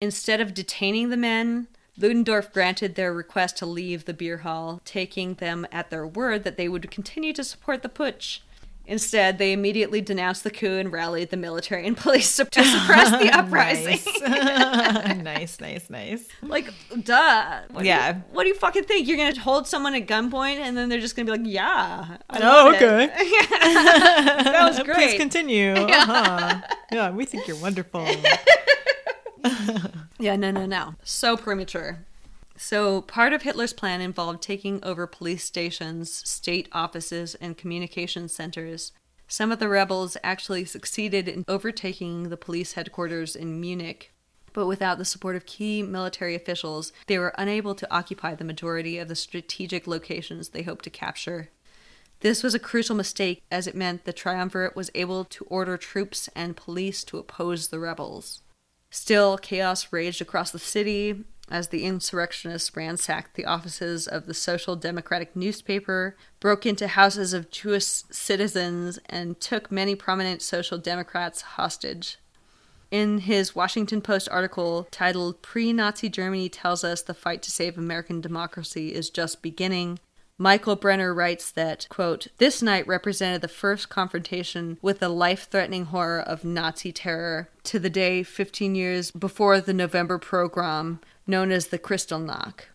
Instead 0.00 0.40
of 0.40 0.54
detaining 0.54 1.10
the 1.10 1.16
men, 1.16 1.68
Ludendorff 1.96 2.52
granted 2.52 2.94
their 2.96 3.12
request 3.12 3.56
to 3.58 3.66
leave 3.66 4.04
the 4.04 4.14
beer 4.14 4.38
hall, 4.38 4.80
taking 4.84 5.34
them 5.34 5.66
at 5.70 5.90
their 5.90 6.06
word 6.06 6.42
that 6.42 6.56
they 6.56 6.68
would 6.68 6.90
continue 6.90 7.32
to 7.32 7.44
support 7.44 7.82
the 7.82 7.88
putsch. 7.88 8.40
Instead, 8.86 9.38
they 9.38 9.52
immediately 9.54 10.02
denounced 10.02 10.44
the 10.44 10.50
coup 10.50 10.76
and 10.78 10.92
rallied 10.92 11.30
the 11.30 11.38
military 11.38 11.86
and 11.86 11.96
police 12.04 12.36
to 12.36 12.44
suppress 12.44 13.10
the 13.12 13.30
uprising. 13.32 13.98
nice, 15.24 15.58
nice, 15.58 15.88
nice. 15.88 16.28
Like, 16.42 16.66
duh. 17.02 17.60
What 17.70 17.80
do 17.82 17.86
Yeah. 17.88 18.16
you- 18.16 18.22
what 18.32 18.42
do 18.42 18.48
you 18.50 18.54
fucking 18.54 18.84
think? 18.84 19.08
You're 19.08 19.16
gonna 19.16 19.40
hold 19.40 19.66
someone 19.66 19.94
at 19.94 20.06
gunpoint 20.06 20.56
and 20.56 20.76
then 20.76 20.90
they're 20.90 21.00
just 21.00 21.16
gonna 21.16 21.24
be 21.24 21.32
like, 21.32 21.40
"Yeah, 21.50 22.18
I 22.28 22.38
Oh, 22.42 22.74
okay. 22.74 23.06
that 23.06 24.64
was 24.68 24.78
great. 24.82 24.96
Please 24.96 25.14
continue. 25.18 25.72
Uh-huh. 25.72 26.60
Yeah, 26.92 27.10
we 27.10 27.24
think 27.24 27.48
you're 27.48 27.56
wonderful. 27.60 28.06
Yeah, 30.18 30.36
no, 30.36 30.50
no, 30.50 30.64
no. 30.66 30.94
So 31.04 31.36
premature. 31.36 31.98
So, 32.56 33.02
part 33.02 33.32
of 33.32 33.42
Hitler's 33.42 33.72
plan 33.72 34.00
involved 34.00 34.40
taking 34.40 34.82
over 34.84 35.06
police 35.06 35.44
stations, 35.44 36.10
state 36.28 36.68
offices, 36.72 37.34
and 37.36 37.58
communication 37.58 38.28
centers. 38.28 38.92
Some 39.26 39.50
of 39.50 39.58
the 39.58 39.68
rebels 39.68 40.16
actually 40.22 40.64
succeeded 40.64 41.28
in 41.28 41.44
overtaking 41.48 42.28
the 42.28 42.36
police 42.36 42.74
headquarters 42.74 43.34
in 43.34 43.60
Munich, 43.60 44.12
but 44.52 44.66
without 44.66 44.98
the 44.98 45.04
support 45.04 45.34
of 45.34 45.46
key 45.46 45.82
military 45.82 46.34
officials, 46.34 46.92
they 47.08 47.18
were 47.18 47.34
unable 47.36 47.74
to 47.74 47.92
occupy 47.92 48.34
the 48.34 48.44
majority 48.44 48.98
of 48.98 49.08
the 49.08 49.16
strategic 49.16 49.86
locations 49.86 50.50
they 50.50 50.62
hoped 50.62 50.84
to 50.84 50.90
capture. 50.90 51.50
This 52.20 52.42
was 52.42 52.54
a 52.54 52.60
crucial 52.60 52.94
mistake 52.94 53.42
as 53.50 53.66
it 53.66 53.74
meant 53.74 54.04
the 54.04 54.12
triumvirate 54.12 54.76
was 54.76 54.90
able 54.94 55.24
to 55.24 55.44
order 55.46 55.76
troops 55.76 56.28
and 56.36 56.56
police 56.56 57.02
to 57.04 57.18
oppose 57.18 57.68
the 57.68 57.80
rebels. 57.80 58.42
Still, 58.90 59.36
chaos 59.36 59.92
raged 59.92 60.22
across 60.22 60.52
the 60.52 60.58
city 60.60 61.24
as 61.50 61.68
the 61.68 61.84
insurrectionists 61.84 62.74
ransacked 62.76 63.34
the 63.34 63.44
offices 63.44 64.06
of 64.06 64.26
the 64.26 64.34
Social 64.34 64.76
Democratic 64.76 65.36
newspaper, 65.36 66.16
broke 66.40 66.64
into 66.64 66.88
houses 66.88 67.32
of 67.32 67.50
Jewish 67.50 67.84
citizens, 67.84 68.98
and 69.06 69.40
took 69.40 69.70
many 69.70 69.94
prominent 69.94 70.42
Social 70.42 70.78
Democrats 70.78 71.42
hostage. 71.42 72.18
In 72.90 73.18
his 73.18 73.54
Washington 73.54 74.00
Post 74.00 74.28
article 74.30 74.86
titled 74.90 75.42
Pre 75.42 75.72
Nazi 75.72 76.08
Germany 76.08 76.48
Tells 76.48 76.84
Us 76.84 77.02
the 77.02 77.14
Fight 77.14 77.42
to 77.42 77.50
Save 77.50 77.76
American 77.76 78.20
Democracy 78.20 78.94
is 78.94 79.10
Just 79.10 79.42
Beginning, 79.42 79.98
Michael 80.36 80.74
Brenner 80.74 81.14
writes 81.14 81.52
that, 81.52 81.86
quote, 81.88 82.26
this 82.38 82.60
night 82.60 82.86
represented 82.88 83.40
the 83.40 83.46
first 83.46 83.88
confrontation 83.88 84.78
with 84.82 84.98
the 84.98 85.08
life 85.08 85.48
threatening 85.48 85.86
horror 85.86 86.20
of 86.20 86.44
Nazi 86.44 86.90
terror 86.90 87.50
to 87.62 87.78
the 87.78 87.90
day 87.90 88.24
15 88.24 88.74
years 88.74 89.12
before 89.12 89.60
the 89.60 89.72
November 89.72 90.18
pogrom 90.18 91.00
known 91.26 91.50
as 91.50 91.68
the 91.68 91.78
Kristallnacht. 91.78 92.66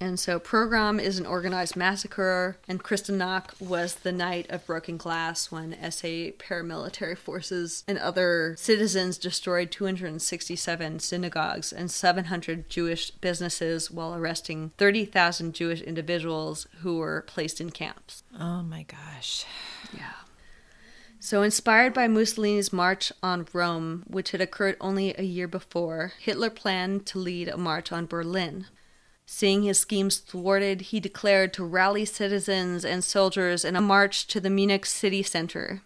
And 0.00 0.18
so, 0.18 0.38
Pogrom 0.38 1.00
is 1.00 1.18
an 1.18 1.24
organized 1.24 1.76
massacre, 1.76 2.58
and 2.68 2.82
Kristallnacht 2.82 3.58
was 3.60 3.94
the 3.94 4.12
night 4.12 4.50
of 4.50 4.66
broken 4.66 4.96
glass 4.96 5.50
when 5.50 5.72
SA 5.90 6.32
paramilitary 6.38 7.16
forces 7.16 7.84
and 7.86 7.96
other 7.98 8.56
citizens 8.58 9.16
destroyed 9.16 9.70
267 9.70 10.98
synagogues 10.98 11.72
and 11.72 11.90
700 11.90 12.68
Jewish 12.68 13.12
businesses 13.12 13.90
while 13.90 14.14
arresting 14.14 14.72
30,000 14.78 15.54
Jewish 15.54 15.80
individuals 15.80 16.66
who 16.80 16.98
were 16.98 17.24
placed 17.26 17.60
in 17.60 17.70
camps. 17.70 18.24
Oh 18.38 18.62
my 18.62 18.82
gosh. 18.82 19.46
Yeah. 19.96 20.23
So, 21.24 21.40
inspired 21.40 21.94
by 21.94 22.06
Mussolini's 22.06 22.70
march 22.70 23.10
on 23.22 23.46
Rome, 23.54 24.04
which 24.06 24.32
had 24.32 24.42
occurred 24.42 24.76
only 24.78 25.14
a 25.16 25.22
year 25.22 25.48
before, 25.48 26.12
Hitler 26.20 26.50
planned 26.50 27.06
to 27.06 27.18
lead 27.18 27.48
a 27.48 27.56
march 27.56 27.90
on 27.90 28.04
Berlin. 28.04 28.66
Seeing 29.24 29.62
his 29.62 29.80
schemes 29.80 30.18
thwarted, 30.18 30.82
he 30.82 31.00
declared 31.00 31.54
to 31.54 31.64
rally 31.64 32.04
citizens 32.04 32.84
and 32.84 33.02
soldiers 33.02 33.64
in 33.64 33.74
a 33.74 33.80
march 33.80 34.26
to 34.26 34.38
the 34.38 34.50
Munich 34.50 34.84
city 34.84 35.22
center. 35.22 35.80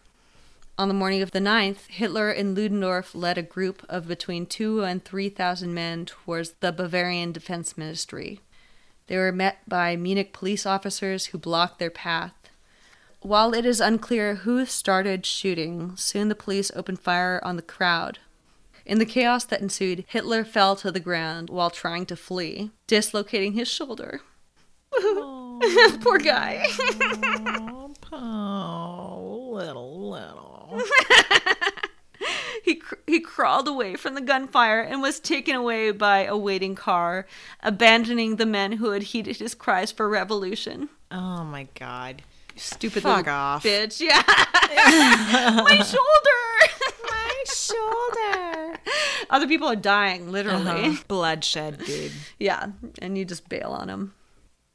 On 0.77 0.89
the 0.89 0.93
morning 0.93 1.23
of 1.23 1.31
the 1.31 1.39
9th, 1.39 1.87
Hitler 1.87 2.33
in 2.33 2.57
Ludendorff 2.57 3.15
led 3.15 3.39
a 3.39 3.43
group 3.43 3.87
of 3.89 4.09
between 4.09 4.45
two 4.45 4.83
and 4.83 5.05
3,000 5.05 5.73
men 5.73 6.05
towards 6.05 6.55
the 6.59 6.73
Bavarian 6.73 7.31
Defense 7.31 7.79
Ministry. 7.79 8.41
They 9.07 9.17
were 9.17 9.31
met 9.31 9.59
by 9.69 9.95
Munich 9.95 10.33
police 10.33 10.67
officers 10.67 11.27
who 11.27 11.39
blocked 11.39 11.79
their 11.79 11.91
path. 11.91 12.35
While 13.21 13.53
it 13.53 13.67
is 13.67 13.81
unclear 13.81 14.37
who 14.37 14.65
started 14.65 15.27
shooting, 15.27 15.97
soon 15.97 16.29
the 16.29 16.37
police 16.37 16.71
opened 16.77 17.01
fire 17.01 17.41
on 17.43 17.57
the 17.57 17.63
crowd. 17.63 18.21
In 18.87 18.99
the 18.99 19.07
chaos 19.07 19.45
that 19.45 19.61
ensued, 19.61 20.05
Hitler 20.09 20.45
fell 20.45 20.77
to 20.77 20.93
the 20.93 21.01
ground 21.01 21.51
while 21.51 21.69
trying 21.69 22.07
to 22.07 22.17
flee, 22.17 22.71
dislocating 22.87 23.53
his 23.55 23.69
shoulder. 23.69 24.21
Poor 26.01 26.19
guy. 26.19 26.67
Oh, 28.13 29.51
little, 29.53 30.11
little. 30.11 30.81
he 32.65 32.77
cr- 32.77 32.95
he 33.07 33.21
crawled 33.21 33.69
away 33.69 33.97
from 33.97 34.15
the 34.15 34.21
gunfire 34.21 34.81
and 34.81 35.03
was 35.03 35.21
taken 35.21 35.55
away 35.57 35.91
by 35.91 36.25
a 36.25 36.37
waiting 36.37 36.75
car, 36.75 37.27
abandoning 37.63 38.37
the 38.37 38.47
men 38.47 38.73
who 38.73 38.91
had 38.93 39.03
heeded 39.03 39.37
his 39.37 39.55
cries 39.55 39.91
for 39.91 40.09
revolution. 40.09 40.89
Oh 41.11 41.45
my 41.45 41.67
god. 41.75 42.23
Stupid 42.59 43.03
Fuck 43.03 43.19
little 43.27 43.33
off. 43.35 43.63
bitch. 43.65 44.01
Yeah. 44.09 44.23
My 45.65 45.77
shoulder. 45.83 46.43
My 47.11 47.45
shoulder. 47.47 48.79
Other 49.31 49.49
people 49.49 49.69
are 49.69 49.77
dying, 49.77 50.31
literally. 50.31 50.67
Uh-huh. 50.89 51.03
Bloodshed, 51.09 51.79
dude. 51.85 52.13
Yeah, 52.39 52.69
and 53.01 53.17
you 53.17 53.25
just 53.25 53.49
bail 53.49 53.71
on 53.71 53.87
them. 53.89 54.15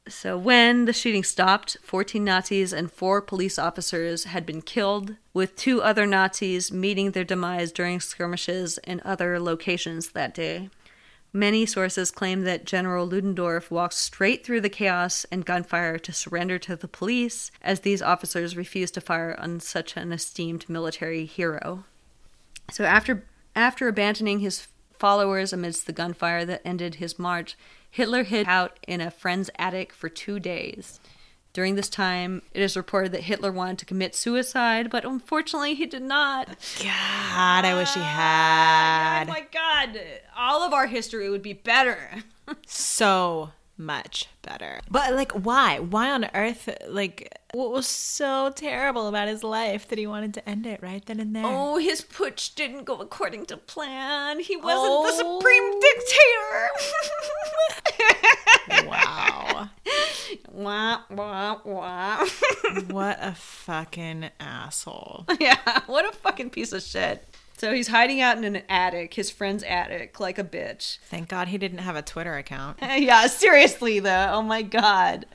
So, 0.06 0.36
when 0.36 0.84
the 0.84 0.92
shooting 0.92 1.24
stopped, 1.24 1.78
14 1.82 2.22
Nazis 2.22 2.72
and 2.74 2.92
four 2.92 3.22
police 3.22 3.58
officers 3.58 4.24
had 4.24 4.44
been 4.44 4.60
killed, 4.60 5.16
with 5.32 5.56
two 5.56 5.80
other 5.80 6.06
Nazis 6.06 6.70
meeting 6.70 7.12
their 7.12 7.24
demise 7.24 7.72
during 7.72 8.00
skirmishes 8.00 8.78
in 8.78 9.00
other 9.04 9.40
locations 9.40 10.10
that 10.10 10.34
day. 10.34 10.68
Many 11.36 11.66
sources 11.66 12.12
claim 12.12 12.42
that 12.42 12.64
General 12.64 13.08
Ludendorff 13.08 13.68
walked 13.68 13.94
straight 13.94 14.46
through 14.46 14.60
the 14.60 14.68
chaos 14.68 15.26
and 15.32 15.44
gunfire 15.44 15.98
to 15.98 16.12
surrender 16.12 16.60
to 16.60 16.76
the 16.76 16.86
police, 16.86 17.50
as 17.60 17.80
these 17.80 18.00
officers 18.00 18.56
refused 18.56 18.94
to 18.94 19.00
fire 19.00 19.36
on 19.40 19.58
such 19.58 19.96
an 19.96 20.12
esteemed 20.12 20.68
military 20.68 21.26
hero. 21.26 21.82
So 22.70 22.84
after 22.84 23.24
after 23.56 23.88
abandoning 23.88 24.38
his 24.38 24.68
followers 24.96 25.52
amidst 25.52 25.86
the 25.86 25.92
gunfire 25.92 26.44
that 26.44 26.62
ended 26.64 26.94
his 26.96 27.18
march, 27.18 27.56
Hitler 27.90 28.22
hid 28.22 28.46
out 28.46 28.78
in 28.86 29.00
a 29.00 29.10
friend's 29.10 29.50
attic 29.58 29.92
for 29.92 30.08
2 30.08 30.38
days. 30.38 31.00
During 31.54 31.76
this 31.76 31.88
time, 31.88 32.42
it 32.52 32.60
is 32.60 32.76
reported 32.76 33.12
that 33.12 33.22
Hitler 33.22 33.52
wanted 33.52 33.78
to 33.78 33.84
commit 33.84 34.14
suicide, 34.16 34.90
but 34.90 35.04
unfortunately 35.04 35.74
he 35.76 35.86
did 35.86 36.02
not. 36.02 36.48
God, 36.80 37.64
I 37.64 37.74
wish 37.76 37.94
he 37.94 38.00
ah, 38.00 38.02
Oh 38.02 39.18
had. 39.24 39.28
my 39.28 39.46
god, 39.52 40.00
all 40.36 40.62
of 40.62 40.72
our 40.74 40.88
history 40.88 41.30
would 41.30 41.42
be 41.42 41.52
better. 41.52 42.24
so 42.66 43.52
much 43.76 44.28
better. 44.42 44.80
But 44.90 45.14
like 45.14 45.32
why? 45.32 45.78
Why 45.78 46.10
on 46.10 46.28
earth 46.34 46.68
like 46.88 47.36
what 47.52 47.70
was 47.70 47.86
so 47.86 48.50
terrible 48.54 49.06
about 49.08 49.28
his 49.28 49.42
life 49.44 49.88
that 49.88 49.98
he 49.98 50.06
wanted 50.06 50.34
to 50.34 50.48
end 50.48 50.66
it 50.66 50.82
right 50.82 51.04
then 51.04 51.20
and 51.20 51.34
there? 51.34 51.44
Oh, 51.46 51.78
his 51.78 52.00
putsch 52.02 52.54
didn't 52.54 52.84
go 52.84 52.96
according 53.00 53.46
to 53.46 53.56
plan. 53.56 54.40
He 54.40 54.56
wasn't 54.56 54.90
Oh. 54.90 55.06
the 55.06 55.12
supreme 55.12 55.62
oh. 55.64 55.80
dictator. 55.80 56.70
Wow. 58.86 59.70
wah, 60.50 61.00
wah, 61.10 61.58
wah. 61.64 62.26
what 62.90 63.18
a 63.20 63.34
fucking 63.34 64.30
asshole. 64.40 65.26
yeah, 65.40 65.80
what 65.86 66.04
a 66.06 66.12
fucking 66.16 66.50
piece 66.50 66.72
of 66.72 66.82
shit. 66.82 67.26
So 67.56 67.72
he's 67.72 67.88
hiding 67.88 68.20
out 68.20 68.36
in 68.36 68.44
an 68.44 68.62
attic, 68.68 69.14
his 69.14 69.30
friend's 69.30 69.62
attic, 69.62 70.18
like 70.18 70.38
a 70.38 70.44
bitch. 70.44 70.98
Thank 71.04 71.28
God 71.28 71.48
he 71.48 71.58
didn't 71.58 71.78
have 71.78 71.94
a 71.96 72.02
Twitter 72.02 72.36
account. 72.36 72.78
yeah, 72.82 73.26
seriously 73.28 74.00
though. 74.00 74.30
Oh 74.32 74.42
my 74.42 74.62
god. 74.62 75.26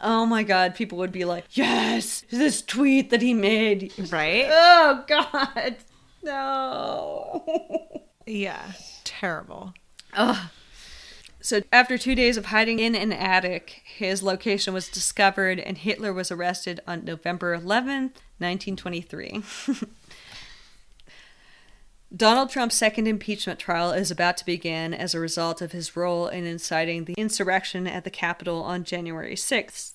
oh 0.00 0.24
my 0.24 0.42
god, 0.42 0.74
people 0.74 0.98
would 0.98 1.12
be 1.12 1.24
like, 1.24 1.44
"Yes, 1.50 2.24
this 2.30 2.62
tweet 2.62 3.10
that 3.10 3.22
he 3.22 3.34
made." 3.34 3.92
Right? 4.10 4.46
Oh 4.50 5.04
god. 5.06 5.76
No. 6.22 7.44
Yeah. 8.26 8.72
Terrible. 9.04 9.72
Ugh. 10.14 10.48
So, 11.40 11.62
after 11.70 11.96
two 11.96 12.16
days 12.16 12.36
of 12.36 12.46
hiding 12.46 12.80
in 12.80 12.96
an 12.96 13.12
attic, 13.12 13.82
his 13.84 14.20
location 14.20 14.74
was 14.74 14.88
discovered 14.88 15.60
and 15.60 15.78
Hitler 15.78 16.12
was 16.12 16.32
arrested 16.32 16.80
on 16.88 17.04
November 17.04 17.56
11th, 17.56 18.16
1923. 18.38 19.42
Donald 22.14 22.50
Trump's 22.50 22.76
second 22.76 23.08
impeachment 23.08 23.58
trial 23.58 23.90
is 23.90 24.12
about 24.12 24.36
to 24.36 24.46
begin 24.46 24.94
as 24.94 25.12
a 25.12 25.20
result 25.20 25.60
of 25.60 25.72
his 25.72 25.96
role 25.96 26.28
in 26.28 26.46
inciting 26.46 27.04
the 27.04 27.14
insurrection 27.14 27.86
at 27.86 28.04
the 28.04 28.10
Capitol 28.10 28.62
on 28.62 28.84
January 28.84 29.34
6th. 29.34 29.92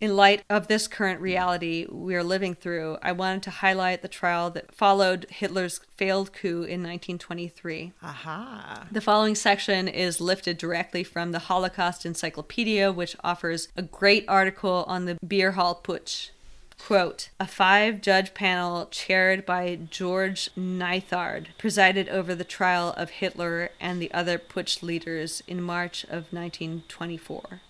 In 0.00 0.16
light 0.16 0.42
of 0.50 0.66
this 0.66 0.88
current 0.88 1.20
reality 1.20 1.86
we 1.88 2.16
are 2.16 2.24
living 2.24 2.54
through, 2.54 2.96
I 3.02 3.12
wanted 3.12 3.42
to 3.44 3.50
highlight 3.50 4.02
the 4.02 4.08
trial 4.08 4.50
that 4.50 4.74
followed 4.74 5.26
Hitler's 5.30 5.80
failed 5.96 6.32
coup 6.32 6.64
in 6.64 6.82
1923. 6.82 7.92
Aha. 8.02 8.86
The 8.90 9.00
following 9.00 9.34
section 9.34 9.86
is 9.86 10.20
lifted 10.20 10.56
directly 10.56 11.04
from 11.04 11.30
the 11.30 11.40
Holocaust 11.40 12.04
Encyclopedia, 12.06 12.90
which 12.90 13.14
offers 13.22 13.68
a 13.76 13.82
great 13.82 14.24
article 14.26 14.84
on 14.88 15.04
the 15.04 15.18
Beer 15.24 15.52
Hall 15.52 15.80
Putsch. 15.84 16.30
Quote, 16.84 17.28
a 17.38 17.46
five 17.46 18.00
judge 18.00 18.34
panel 18.34 18.86
chaired 18.86 19.46
by 19.46 19.78
George 19.88 20.50
Neithardt 20.56 21.46
presided 21.56 22.08
over 22.08 22.34
the 22.34 22.42
trial 22.42 22.92
of 22.96 23.10
Hitler 23.10 23.70
and 23.80 24.02
the 24.02 24.12
other 24.12 24.36
Putsch 24.36 24.82
leaders 24.82 25.44
in 25.46 25.62
March 25.62 26.02
of 26.04 26.32
1924. 26.32 27.60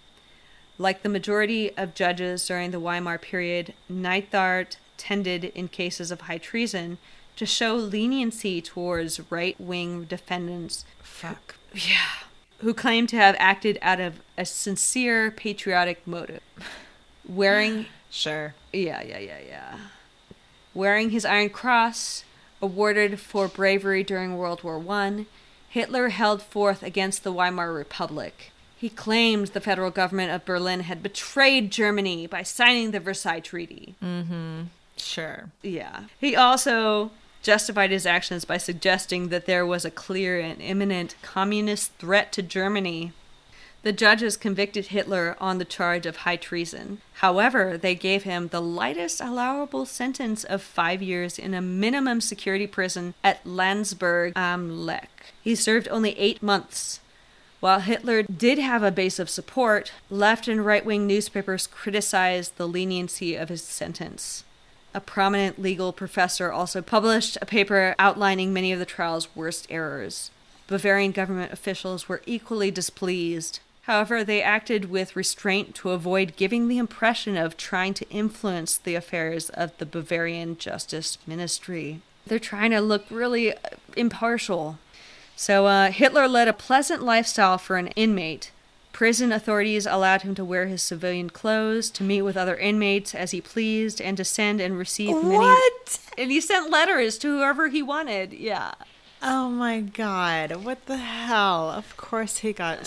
Like 0.78 1.02
the 1.02 1.10
majority 1.10 1.76
of 1.76 1.94
judges 1.94 2.46
during 2.46 2.70
the 2.70 2.80
Weimar 2.80 3.18
period, 3.18 3.74
Neithardt 3.90 4.76
tended, 4.96 5.44
in 5.44 5.68
cases 5.68 6.10
of 6.10 6.22
high 6.22 6.38
treason, 6.38 6.96
to 7.36 7.44
show 7.44 7.74
leniency 7.74 8.62
towards 8.62 9.30
right 9.30 9.60
wing 9.60 10.04
defendants 10.04 10.86
Fuck. 11.02 11.56
yeah, 11.74 12.24
who 12.60 12.72
claimed 12.72 13.10
to 13.10 13.16
have 13.16 13.36
acted 13.38 13.78
out 13.82 14.00
of 14.00 14.20
a 14.38 14.46
sincere 14.46 15.30
patriotic 15.30 16.06
motive. 16.06 16.40
Wearing, 17.28 17.86
Sure. 18.10 18.54
Yeah, 18.72 19.02
yeah, 19.02 19.18
yeah, 19.18 19.38
yeah. 19.46 19.78
Wearing 20.74 21.10
his 21.10 21.24
Iron 21.24 21.50
Cross, 21.50 22.24
awarded 22.60 23.20
for 23.20 23.48
bravery 23.48 24.02
during 24.02 24.36
World 24.36 24.62
War 24.62 24.78
One, 24.78 25.26
Hitler 25.68 26.10
held 26.10 26.42
forth 26.42 26.82
against 26.82 27.24
the 27.24 27.32
Weimar 27.32 27.72
Republic. 27.72 28.52
He 28.76 28.88
claimed 28.88 29.48
the 29.48 29.60
federal 29.60 29.90
government 29.90 30.32
of 30.32 30.44
Berlin 30.44 30.80
had 30.80 31.02
betrayed 31.02 31.70
Germany 31.70 32.26
by 32.26 32.42
signing 32.42 32.90
the 32.90 33.00
Versailles 33.00 33.40
Treaty. 33.40 33.94
Mm-hmm. 34.02 34.62
Sure. 34.96 35.50
Yeah. 35.62 36.04
He 36.18 36.34
also 36.34 37.10
justified 37.42 37.90
his 37.90 38.06
actions 38.06 38.44
by 38.44 38.56
suggesting 38.56 39.28
that 39.28 39.46
there 39.46 39.66
was 39.66 39.84
a 39.84 39.90
clear 39.90 40.38
and 40.40 40.60
imminent 40.60 41.14
communist 41.22 41.92
threat 41.94 42.32
to 42.32 42.42
Germany. 42.42 43.12
The 43.82 43.92
judges 43.92 44.36
convicted 44.36 44.86
Hitler 44.86 45.36
on 45.40 45.58
the 45.58 45.64
charge 45.64 46.06
of 46.06 46.18
high 46.18 46.36
treason. 46.36 47.00
However, 47.14 47.76
they 47.76 47.96
gave 47.96 48.22
him 48.22 48.46
the 48.46 48.62
lightest 48.62 49.20
allowable 49.20 49.86
sentence 49.86 50.44
of 50.44 50.62
five 50.62 51.02
years 51.02 51.36
in 51.36 51.52
a 51.52 51.60
minimum 51.60 52.20
security 52.20 52.68
prison 52.68 53.14
at 53.24 53.44
Landsberg 53.44 54.34
am 54.36 54.86
Lech. 54.86 55.32
He 55.42 55.56
served 55.56 55.88
only 55.88 56.16
eight 56.16 56.44
months. 56.44 57.00
While 57.58 57.80
Hitler 57.80 58.22
did 58.22 58.58
have 58.58 58.84
a 58.84 58.92
base 58.92 59.18
of 59.18 59.28
support, 59.28 59.90
left 60.10 60.46
and 60.46 60.64
right 60.64 60.84
wing 60.84 61.08
newspapers 61.08 61.66
criticized 61.66 62.56
the 62.56 62.68
leniency 62.68 63.34
of 63.34 63.48
his 63.48 63.64
sentence. 63.64 64.44
A 64.94 65.00
prominent 65.00 65.60
legal 65.60 65.92
professor 65.92 66.52
also 66.52 66.82
published 66.82 67.36
a 67.42 67.46
paper 67.46 67.96
outlining 67.98 68.52
many 68.52 68.70
of 68.70 68.78
the 68.78 68.84
trial's 68.84 69.34
worst 69.34 69.66
errors. 69.70 70.30
Bavarian 70.68 71.10
government 71.10 71.52
officials 71.52 72.08
were 72.08 72.22
equally 72.26 72.70
displeased. 72.70 73.58
However, 73.82 74.22
they 74.22 74.40
acted 74.40 74.90
with 74.90 75.16
restraint 75.16 75.74
to 75.76 75.90
avoid 75.90 76.36
giving 76.36 76.68
the 76.68 76.78
impression 76.78 77.36
of 77.36 77.56
trying 77.56 77.94
to 77.94 78.08
influence 78.10 78.76
the 78.76 78.94
affairs 78.94 79.50
of 79.50 79.76
the 79.78 79.86
Bavarian 79.86 80.56
Justice 80.56 81.18
Ministry. 81.26 82.00
They're 82.24 82.38
trying 82.38 82.70
to 82.70 82.80
look 82.80 83.04
really 83.10 83.52
uh, 83.52 83.58
impartial. 83.96 84.78
So, 85.34 85.66
uh, 85.66 85.90
Hitler 85.90 86.28
led 86.28 86.46
a 86.46 86.52
pleasant 86.52 87.02
lifestyle 87.02 87.58
for 87.58 87.76
an 87.76 87.88
inmate. 87.88 88.52
Prison 88.92 89.32
authorities 89.32 89.86
allowed 89.86 90.22
him 90.22 90.36
to 90.36 90.44
wear 90.44 90.66
his 90.66 90.82
civilian 90.82 91.30
clothes, 91.30 91.90
to 91.90 92.04
meet 92.04 92.22
with 92.22 92.36
other 92.36 92.56
inmates 92.56 93.14
as 93.16 93.32
he 93.32 93.40
pleased, 93.40 94.00
and 94.00 94.16
to 94.16 94.24
send 94.24 94.60
and 94.60 94.78
receive 94.78 95.16
many. 95.16 95.38
What? 95.38 95.98
And 96.16 96.30
he 96.30 96.40
sent 96.40 96.70
letters 96.70 97.18
to 97.18 97.28
whoever 97.28 97.68
he 97.68 97.82
wanted. 97.82 98.32
Yeah. 98.32 98.74
Oh 99.22 99.48
my 99.48 99.80
god. 99.80 100.64
What 100.64 100.86
the 100.86 100.98
hell? 100.98 101.70
Of 101.70 101.96
course 101.96 102.38
he 102.38 102.52
got 102.52 102.86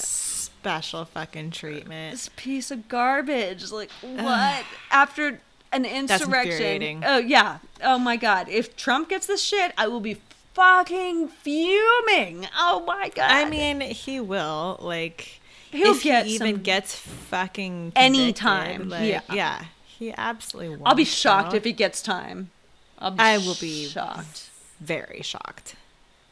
special 0.66 1.06
fucking 1.06 1.52
treatment. 1.52 2.12
This 2.14 2.30
piece 2.36 2.72
of 2.72 2.88
garbage. 2.88 3.72
Like, 3.72 3.92
what? 4.02 4.64
After 4.90 5.40
an 5.72 5.86
insurrection. 5.86 7.04
Oh, 7.06 7.18
yeah. 7.20 7.60
Oh 7.84 8.00
my 8.00 8.18
God. 8.18 8.50
If 8.50 8.76
Trump 8.76 9.10
gets 9.10 9.28
this 9.28 9.44
shit, 9.44 9.74
I 9.78 9.88
will 9.88 10.00
be 10.00 10.18
fucking 10.56 11.28
fuming. 11.28 12.48
Oh 12.58 12.84
my 12.88 13.12
God. 13.14 13.30
I 13.30 13.48
mean, 13.48 13.80
he 13.82 14.20
will. 14.20 14.80
Like, 14.82 15.40
He'll 15.72 15.92
if 15.94 16.04
get 16.04 16.26
he 16.26 16.36
even 16.36 16.64
gets 16.64 16.96
fucking 16.96 17.92
Anytime, 17.96 18.80
convicted, 18.82 18.90
like, 18.90 19.24
yeah. 19.30 19.36
yeah, 19.36 19.66
he 19.86 20.14
absolutely. 20.18 20.78
Won't 20.78 20.88
I'll 20.88 20.96
be 20.96 21.04
shocked 21.06 21.54
if 21.54 21.64
he 21.64 21.74
gets 21.74 22.02
time. 22.02 22.50
I'll 22.98 23.12
be 23.12 23.20
I 23.20 23.38
will 23.38 23.58
be 23.60 23.86
shocked. 23.86 24.50
very 24.80 25.22
shocked. 25.22 25.76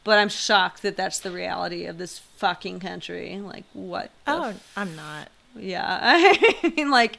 But 0.04 0.18
I'm 0.18 0.28
shocked 0.28 0.82
that 0.82 0.96
that's 0.96 1.18
the 1.18 1.30
reality 1.30 1.86
of 1.86 1.96
this 1.98 2.18
fucking 2.18 2.80
country. 2.80 3.38
Like, 3.38 3.64
what? 3.72 4.10
Oh, 4.26 4.50
f- 4.50 4.72
I'm 4.76 4.94
not. 4.94 5.28
yeah. 5.56 5.98
I 6.02 6.72
mean, 6.76 6.90
like, 6.90 7.18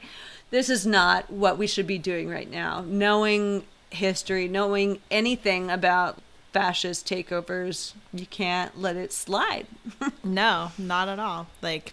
this 0.50 0.70
is 0.70 0.86
not 0.86 1.28
what 1.30 1.58
we 1.58 1.66
should 1.66 1.86
be 1.88 1.98
doing 1.98 2.28
right 2.30 2.48
now. 2.50 2.84
Knowing 2.86 3.64
history, 3.90 4.46
knowing 4.46 5.00
anything 5.10 5.68
about 5.70 6.18
fascist 6.52 7.06
takeovers, 7.08 7.92
you 8.14 8.26
can't 8.26 8.80
let 8.80 8.96
it 8.96 9.12
slide. 9.12 9.66
No, 10.24 10.72
not 10.76 11.08
at 11.08 11.18
all. 11.20 11.46
Like 11.62 11.92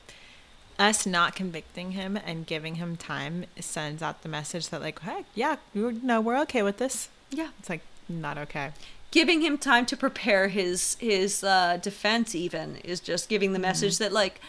us 0.79 1.05
not 1.05 1.35
convicting 1.35 1.91
him 1.91 2.17
and 2.17 2.47
giving 2.47 2.75
him 2.75 2.95
time 2.97 3.45
sends 3.59 4.01
out 4.01 4.23
the 4.23 4.29
message 4.29 4.69
that 4.69 4.81
like, 4.81 4.99
hey, 5.01 5.25
yeah, 5.35 5.57
you 5.73 5.99
no, 6.01 6.19
we're 6.19 6.39
okay 6.41 6.63
with 6.63 6.77
this. 6.77 7.09
yeah. 7.29 7.49
It's 7.59 7.69
like 7.69 7.81
not 8.09 8.37
okay. 8.39 8.71
Giving 9.13 9.41
him 9.41 9.59
time 9.59 9.85
to 9.85 9.95
prepare 9.95 10.47
his 10.47 10.97
his 10.99 11.43
uh, 11.43 11.77
defense, 11.79 12.33
even 12.33 12.77
is 12.77 12.99
just 12.99 13.29
giving 13.29 13.53
the 13.53 13.59
message 13.59 13.99
that, 13.99 14.11
like, 14.11 14.41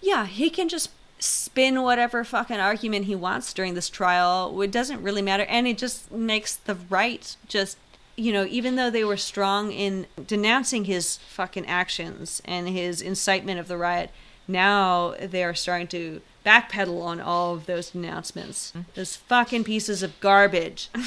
yeah, 0.00 0.24
he 0.24 0.48
can 0.48 0.68
just 0.68 0.88
spin 1.18 1.82
whatever 1.82 2.24
fucking 2.24 2.58
argument 2.58 3.04
he 3.04 3.14
wants 3.14 3.52
during 3.52 3.74
this 3.74 3.90
trial. 3.90 4.58
It 4.62 4.70
doesn't 4.70 5.02
really 5.02 5.20
matter, 5.20 5.44
and 5.44 5.68
it 5.68 5.76
just 5.76 6.10
makes 6.10 6.56
the 6.56 6.76
right 6.88 7.36
just 7.46 7.76
you 8.16 8.32
know, 8.32 8.46
even 8.46 8.74
though 8.74 8.90
they 8.90 9.04
were 9.04 9.16
strong 9.16 9.70
in 9.70 10.06
denouncing 10.26 10.86
his 10.86 11.18
fucking 11.18 11.66
actions 11.66 12.42
and 12.44 12.68
his 12.68 13.00
incitement 13.00 13.60
of 13.60 13.68
the 13.68 13.76
riot, 13.76 14.10
now 14.48 15.14
they 15.20 15.44
are 15.44 15.54
starting 15.54 15.86
to 15.86 16.20
backpedal 16.44 17.00
on 17.00 17.20
all 17.20 17.54
of 17.54 17.66
those 17.66 17.90
denouncements. 17.90 18.72
Those 18.94 19.14
fucking 19.16 19.64
pieces 19.64 20.02
of 20.02 20.18
garbage. 20.20 20.88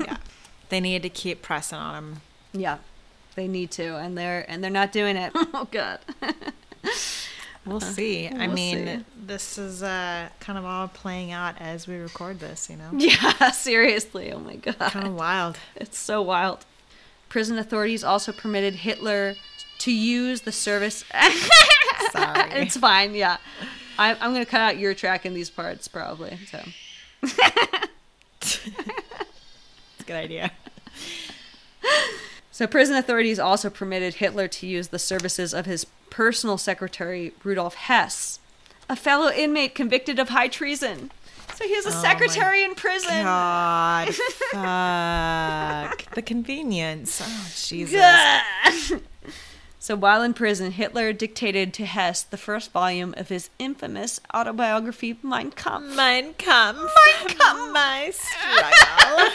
Yeah, 0.00 0.18
they 0.68 0.80
need 0.80 1.02
to 1.02 1.08
keep 1.08 1.42
pressing 1.42 1.78
on 1.78 1.94
him. 1.94 2.20
Yeah, 2.54 2.78
they 3.34 3.48
need 3.48 3.70
to, 3.72 3.96
and 3.96 4.16
they're 4.16 4.44
and 4.48 4.62
they're 4.62 4.70
not 4.70 4.92
doing 4.92 5.16
it. 5.16 5.32
oh 5.36 5.68
god. 5.70 6.00
We'll 7.66 7.80
see. 7.80 8.28
I 8.28 8.46
we'll 8.46 8.54
mean, 8.54 8.86
see. 8.86 9.04
this 9.24 9.56
is 9.56 9.82
uh, 9.82 10.28
kind 10.38 10.58
of 10.58 10.66
all 10.66 10.86
playing 10.86 11.32
out 11.32 11.58
as 11.58 11.88
we 11.88 11.96
record 11.96 12.38
this. 12.38 12.68
You 12.68 12.76
know, 12.76 12.90
yeah, 12.98 13.50
seriously. 13.52 14.30
Oh 14.32 14.38
my 14.38 14.56
god. 14.56 14.76
kind 14.76 15.06
of 15.06 15.14
wild. 15.14 15.56
It's 15.74 15.96
so 15.96 16.20
wild. 16.20 16.66
Prison 17.30 17.58
authorities 17.58 18.04
also 18.04 18.32
permitted 18.32 18.74
Hitler 18.74 19.36
to 19.78 19.90
use 19.90 20.42
the 20.42 20.52
service. 20.52 21.04
Sorry. 22.12 22.50
it's 22.52 22.76
fine. 22.76 23.14
Yeah, 23.14 23.38
I, 23.98 24.10
I'm 24.12 24.34
going 24.34 24.44
to 24.44 24.50
cut 24.50 24.60
out 24.60 24.76
your 24.76 24.92
track 24.92 25.24
in 25.24 25.32
these 25.32 25.48
parts 25.48 25.88
probably. 25.88 26.38
So 26.50 26.62
It's 28.42 28.60
a 30.00 30.04
good 30.04 30.16
idea. 30.16 30.52
So, 32.54 32.68
prison 32.68 32.94
authorities 32.94 33.40
also 33.40 33.68
permitted 33.68 34.14
Hitler 34.14 34.46
to 34.46 34.64
use 34.64 34.86
the 34.86 34.98
services 35.00 35.52
of 35.52 35.66
his 35.66 35.86
personal 36.08 36.56
secretary, 36.56 37.32
Rudolf 37.42 37.74
Hess, 37.74 38.38
a 38.88 38.94
fellow 38.94 39.28
inmate 39.28 39.74
convicted 39.74 40.20
of 40.20 40.28
high 40.28 40.46
treason. 40.46 41.10
So, 41.56 41.64
he 41.64 41.74
has 41.74 41.84
a 41.84 41.88
Oh 41.88 42.00
secretary 42.00 42.62
in 42.62 42.76
prison. 42.76 43.24
God, 43.24 44.14
fuck 44.52 46.14
the 46.14 46.22
convenience. 46.22 47.20
Oh 47.24 47.50
Jesus. 47.56 48.92
So, 49.80 49.96
while 49.96 50.22
in 50.22 50.32
prison, 50.32 50.70
Hitler 50.70 51.12
dictated 51.12 51.74
to 51.74 51.84
Hess 51.84 52.22
the 52.22 52.38
first 52.38 52.72
volume 52.72 53.14
of 53.18 53.28
his 53.28 53.50
infamous 53.58 54.18
autobiography, 54.32 55.18
Mein 55.22 55.50
Kampf. 55.50 55.94
Mein 55.94 56.32
Kampf. 56.34 56.80
Mein 56.80 57.28
Kampf. 57.36 57.72
My 57.72 58.10
struggle. 58.14 59.28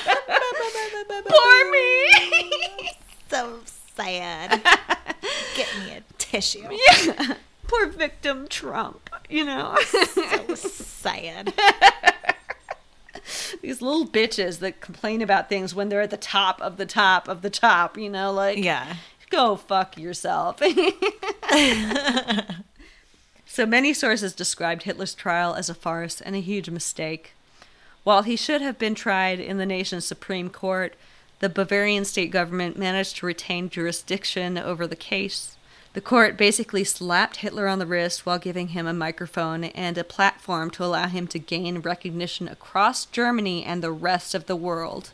Poor 1.29 1.71
me! 1.71 2.89
So 3.29 3.59
sad. 3.95 4.61
Get 5.55 5.67
me 5.79 5.91
a 5.91 6.01
tissue. 6.17 6.67
Yeah. 6.91 7.35
Poor 7.67 7.87
victim 7.87 8.47
Trump, 8.47 9.09
you 9.29 9.45
know? 9.45 9.77
So 9.85 10.55
sad. 10.55 11.53
These 13.61 13.81
little 13.81 14.07
bitches 14.07 14.57
that 14.59 14.81
complain 14.81 15.21
about 15.21 15.49
things 15.49 15.75
when 15.75 15.89
they're 15.89 16.01
at 16.01 16.09
the 16.09 16.17
top 16.17 16.59
of 16.61 16.77
the 16.77 16.85
top 16.87 17.27
of 17.27 17.41
the 17.43 17.49
top, 17.51 17.95
you 17.97 18.09
know, 18.09 18.31
like 18.31 18.57
Yeah. 18.57 18.95
go 19.29 19.55
fuck 19.55 19.97
yourself. 19.99 20.59
so 23.45 23.65
many 23.65 23.93
sources 23.93 24.33
described 24.33 24.83
Hitler's 24.83 25.13
trial 25.13 25.53
as 25.53 25.69
a 25.69 25.75
farce 25.75 26.21
and 26.21 26.35
a 26.35 26.39
huge 26.39 26.69
mistake. 26.69 27.33
While 28.03 28.23
he 28.23 28.35
should 28.35 28.61
have 28.61 28.79
been 28.79 28.95
tried 28.95 29.39
in 29.39 29.57
the 29.57 29.65
nation's 29.65 30.05
Supreme 30.05 30.49
Court, 30.49 30.95
the 31.39 31.49
Bavarian 31.49 32.05
state 32.05 32.31
government 32.31 32.77
managed 32.77 33.17
to 33.17 33.25
retain 33.25 33.69
jurisdiction 33.69 34.57
over 34.57 34.85
the 34.85 34.95
case. 34.95 35.55
The 35.93 36.01
court 36.01 36.37
basically 36.37 36.83
slapped 36.83 37.37
Hitler 37.37 37.67
on 37.67 37.79
the 37.79 37.87
wrist 37.87 38.25
while 38.25 38.37
giving 38.37 38.69
him 38.69 38.85
a 38.85 38.93
microphone 38.93 39.63
and 39.63 39.97
a 39.97 40.03
platform 40.03 40.69
to 40.71 40.83
allow 40.83 41.07
him 41.07 41.27
to 41.27 41.39
gain 41.39 41.79
recognition 41.79 42.47
across 42.47 43.05
Germany 43.05 43.65
and 43.65 43.81
the 43.81 43.91
rest 43.91 44.35
of 44.35 44.45
the 44.45 44.55
world. 44.55 45.11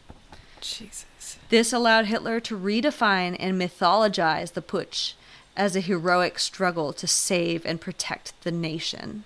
Jesus. 0.60 1.38
This 1.50 1.72
allowed 1.72 2.08
Hitler 2.08 2.40
to 2.42 2.58
redefine 2.58 3.38
and 3.40 3.60
mythologize 3.60 4.54
the 4.54 4.62
putsch 4.62 5.14
as 5.56 5.76
a 5.76 5.82
heroic 5.82 6.40
struggle 6.40 6.92
to 6.94 7.08
save 7.08 7.66
and 7.66 7.80
protect 7.80 8.34
the 8.44 8.52
nation. 8.52 9.24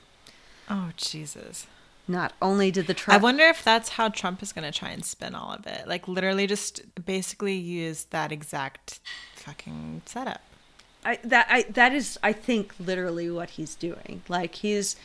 Oh 0.70 0.92
Jesus. 0.96 1.66
Not 2.10 2.34
only 2.42 2.72
did 2.72 2.88
the 2.88 2.96
Trump. 2.96 3.20
I 3.20 3.24
wonder 3.24 3.44
if 3.44 3.64
that's 3.64 3.90
how 3.90 4.10
Trump 4.10 4.42
is 4.42 4.52
going 4.52 4.70
to 4.70 4.78
try 4.78 4.90
and 4.90 5.06
spin 5.06 5.36
all 5.36 5.54
of 5.54 5.68
it. 5.68 5.88
Like 5.88 6.08
literally 6.08 6.48
just 6.48 6.82
basically 7.06 7.54
use 7.54 8.06
that 8.06 8.32
exact 8.32 9.00
fucking 9.36 10.02
setup. 10.08 10.42
I, 11.06 11.20
that 11.24 11.46
I 11.50 11.62
that 11.70 11.94
is 11.94 12.18
I 12.24 12.34
think 12.34 12.74
literally 12.80 13.30
what 13.30 13.52
he's 13.52 13.76
doing. 13.76 14.24
Like 14.28 14.56
he's 14.56 14.96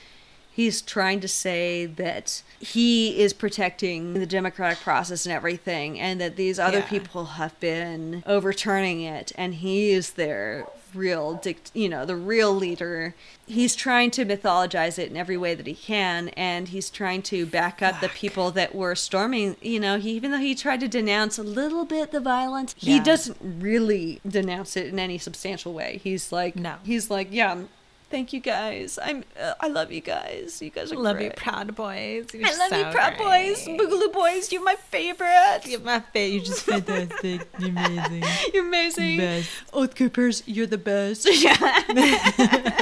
he's 0.55 0.81
trying 0.81 1.21
to 1.21 1.29
say 1.29 1.85
that 1.85 2.43
he 2.61 3.19
is 3.21 3.33
protecting 3.33 4.15
the 4.15 4.27
democratic 4.27 4.79
process 4.81 5.27
and 5.27 5.33
everything 5.33 5.99
and 5.99 6.21
that 6.21 6.37
these 6.37 6.59
other 6.59 6.79
Yeah. 6.79 6.89
people 6.89 7.25
have 7.25 7.59
been 7.61 8.23
overturning 8.27 9.01
it 9.03 9.33
and 9.37 9.57
he 9.57 9.91
is 9.91 10.11
their 10.13 10.67
real 10.95 11.35
dict- 11.35 11.73
you 11.75 11.89
know 11.89 12.07
the 12.07 12.15
real 12.15 12.55
leader 12.55 13.17
he's 13.49 13.75
trying 13.75 14.13
to 14.13 14.25
mythologize 14.25 14.97
it 14.97 15.11
in 15.11 15.17
every 15.17 15.37
way 15.37 15.53
that 15.53 15.67
he 15.67 15.75
can 15.75 16.29
and 16.31 16.69
he's 16.69 16.89
trying 16.89 17.21
to 17.21 17.45
back 17.45 17.83
up 17.83 18.01
the 18.01 18.09
people 18.11 18.53
that 18.53 18.73
were 18.77 18.95
storming 18.95 19.57
you 19.61 19.81
know 19.81 19.99
he, 19.99 20.13
even 20.13 20.31
though 20.31 20.39
he 20.39 20.55
tried 20.55 20.79
to 20.79 20.87
denounce 20.87 21.37
a 21.37 21.43
little 21.43 21.85
bit 21.85 22.13
the 22.13 22.21
violence 22.21 22.77
he 22.79 23.01
doesn't 23.01 23.37
really 23.43 24.21
denounce 24.25 24.77
it 24.77 24.87
in 24.87 25.01
any 25.01 25.19
substantial 25.19 25.73
way 25.75 26.01
he's 26.05 26.31
like 26.31 26.55
No. 26.55 26.77
he's 26.85 27.11
like 27.11 27.27
yeah 27.33 27.63
thank 28.11 28.33
you 28.33 28.41
guys 28.41 28.99
i'm 29.03 29.25
uh, 29.41 29.55
i 29.61 29.69
love 29.69 29.91
you 29.91 30.01
guys 30.01 30.61
you 30.63 30.71
guys 30.71 30.93
are 30.93 30.97
great. 30.97 31.07
I 31.07 31.11
love 31.13 31.21
you. 31.21 31.31
Proud 31.37 31.75
Boys. 31.75 32.27
You're 32.33 32.47
i 32.49 32.57
love 32.57 32.73
you 32.73 32.85
so 32.85 32.93
proud 32.93 33.17
boys 33.19 33.67
boogaloo 33.67 34.13
boys 34.13 34.53
you're 34.53 34.63
my 34.63 34.77
favorite 34.77 35.61
You're 35.67 35.81
my 35.81 36.01
favorite. 36.01 36.35
You're 36.35 36.45
just 36.45 36.63
fantastic. 36.63 37.49
You're 37.59 37.71
amazing. 37.71 38.25
you're 38.55 38.67
amazing 38.67 39.17
Best. 39.19 39.51
oath 39.73 39.95
keepers 39.95 40.43
you're 40.47 40.67
the 40.67 40.79
best 40.79 41.27
yeah 41.43 41.83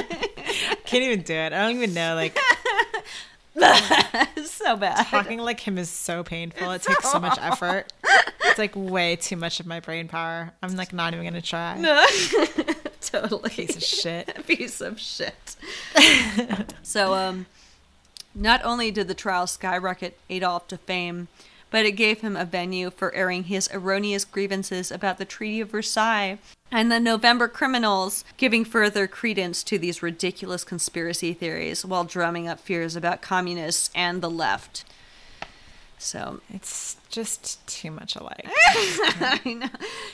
Can't 0.85 1.03
even 1.05 1.21
do 1.23 1.33
it. 1.33 1.53
I 1.53 1.61
don't 1.67 1.77
even 1.77 1.93
know. 1.95 2.13
Like 2.13 2.37
so 4.45 4.75
bad 4.77 5.05
talking 5.07 5.39
like 5.39 5.59
him 5.59 5.77
is 5.79 5.89
so 5.89 6.23
painful. 6.23 6.69
It 6.71 6.83
takes 6.83 7.11
so 7.11 7.19
much 7.19 7.37
effort. 7.41 7.91
It's 8.45 8.59
like 8.59 8.73
way 8.75 9.15
too 9.15 9.35
much 9.35 9.59
of 9.59 9.65
my 9.65 9.79
brain 9.79 10.07
power. 10.07 10.51
I'm 10.61 10.75
like 10.75 10.93
not 10.93 11.13
even 11.13 11.25
gonna 11.25 11.41
try. 11.41 11.77
No. 11.79 12.05
totally. 13.11 13.49
Piece 13.49 13.75
of 13.75 13.83
shit. 13.83 14.43
Piece 14.47 14.81
of 14.81 14.99
shit. 14.99 15.55
so, 16.83 17.13
um, 17.13 17.45
not 18.35 18.63
only 18.63 18.91
did 18.91 19.07
the 19.07 19.13
trial 19.13 19.47
skyrocket 19.47 20.17
Adolf 20.29 20.67
to 20.69 20.77
fame, 20.77 21.27
but 21.69 21.85
it 21.85 21.93
gave 21.93 22.21
him 22.21 22.35
a 22.35 22.45
venue 22.45 22.89
for 22.89 23.13
airing 23.15 23.45
his 23.45 23.69
erroneous 23.73 24.25
grievances 24.25 24.91
about 24.91 25.17
the 25.17 25.25
Treaty 25.25 25.59
of 25.59 25.71
Versailles 25.71 26.37
and 26.71 26.91
the 26.91 26.99
November 26.99 27.47
criminals, 27.47 28.23
giving 28.37 28.65
further 28.65 29.07
credence 29.07 29.63
to 29.63 29.77
these 29.77 30.01
ridiculous 30.01 30.63
conspiracy 30.63 31.33
theories 31.33 31.85
while 31.85 32.03
drumming 32.03 32.47
up 32.47 32.59
fears 32.59 32.95
about 32.95 33.21
communists 33.21 33.91
and 33.93 34.21
the 34.21 34.29
left. 34.29 34.83
So, 35.99 36.41
It's 36.53 36.97
just 37.09 37.65
too 37.67 37.89
much 37.91 38.15
alike. 38.15 38.47
I 38.47 39.41
know. 39.45 39.67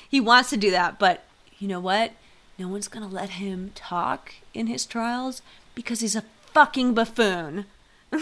He 0.08 0.20
wants 0.20 0.50
to 0.52 0.58
do 0.58 0.72
that, 0.72 1.00
but 1.00 1.24
you 1.58 1.68
know 1.68 1.80
what? 1.80 2.12
No 2.60 2.68
one's 2.68 2.90
going 2.90 3.08
to 3.08 3.14
let 3.14 3.30
him 3.32 3.72
talk 3.74 4.34
in 4.54 4.68
his 4.68 4.86
trials 4.86 5.42
because 5.76 6.02
he's 6.02 6.16
a 6.16 6.26
fucking 6.54 6.94
buffoon. 6.94 7.66
they 8.12 8.18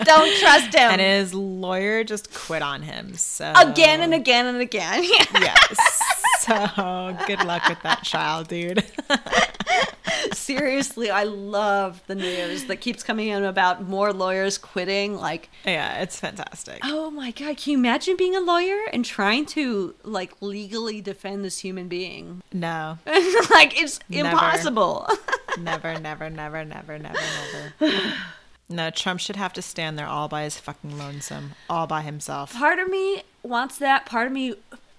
don't 0.00 0.40
trust 0.40 0.74
him. 0.74 0.90
and 0.90 1.00
his 1.00 1.32
lawyer 1.34 2.02
just 2.02 2.34
quit 2.34 2.62
on 2.62 2.82
him. 2.82 3.14
So 3.14 3.52
again 3.54 4.00
and 4.00 4.12
again 4.12 4.46
and 4.46 4.60
again. 4.60 5.04
yes. 5.34 6.02
So 6.40 7.16
good 7.28 7.44
luck 7.44 7.68
with 7.68 7.80
that 7.82 8.02
child, 8.02 8.48
dude. 8.48 8.82
Seriously, 10.32 11.10
I 11.10 11.24
love 11.24 12.02
the 12.06 12.14
news 12.14 12.64
that 12.64 12.80
keeps 12.80 13.02
coming 13.02 13.28
in 13.28 13.44
about 13.44 13.82
more 13.88 14.12
lawyers 14.12 14.58
quitting. 14.58 15.16
Like, 15.16 15.48
yeah, 15.64 16.00
it's 16.02 16.18
fantastic. 16.18 16.80
oh 16.84 17.10
my 17.10 17.30
god, 17.30 17.56
can 17.56 17.72
you 17.72 17.78
imagine 17.78 18.16
being 18.16 18.36
a 18.36 18.40
lawyer 18.40 18.78
and 18.92 19.04
trying 19.04 19.46
to 19.46 19.94
like 20.02 20.32
legally 20.40 21.00
defend 21.00 21.44
this 21.44 21.58
human 21.58 21.88
being? 21.88 22.42
No, 22.52 22.98
like, 23.06 23.80
it's 23.80 24.00
Never. 24.08 24.30
impossible. 24.30 25.08
never, 25.58 25.98
never, 25.98 26.30
never, 26.30 26.64
never, 26.64 26.98
never, 26.98 27.20
never. 27.80 28.14
No, 28.68 28.90
Trump 28.90 29.20
should 29.20 29.36
have 29.36 29.52
to 29.54 29.62
stand 29.62 29.98
there 29.98 30.06
all 30.06 30.28
by 30.28 30.44
his 30.44 30.58
fucking 30.58 30.96
lonesome, 30.96 31.52
all 31.68 31.86
by 31.86 32.00
himself. 32.02 32.54
part 32.54 32.78
of 32.78 32.88
me 32.88 33.22
wants 33.42 33.76
that 33.78 34.06
part 34.06 34.26
of 34.28 34.32
me 34.32 34.54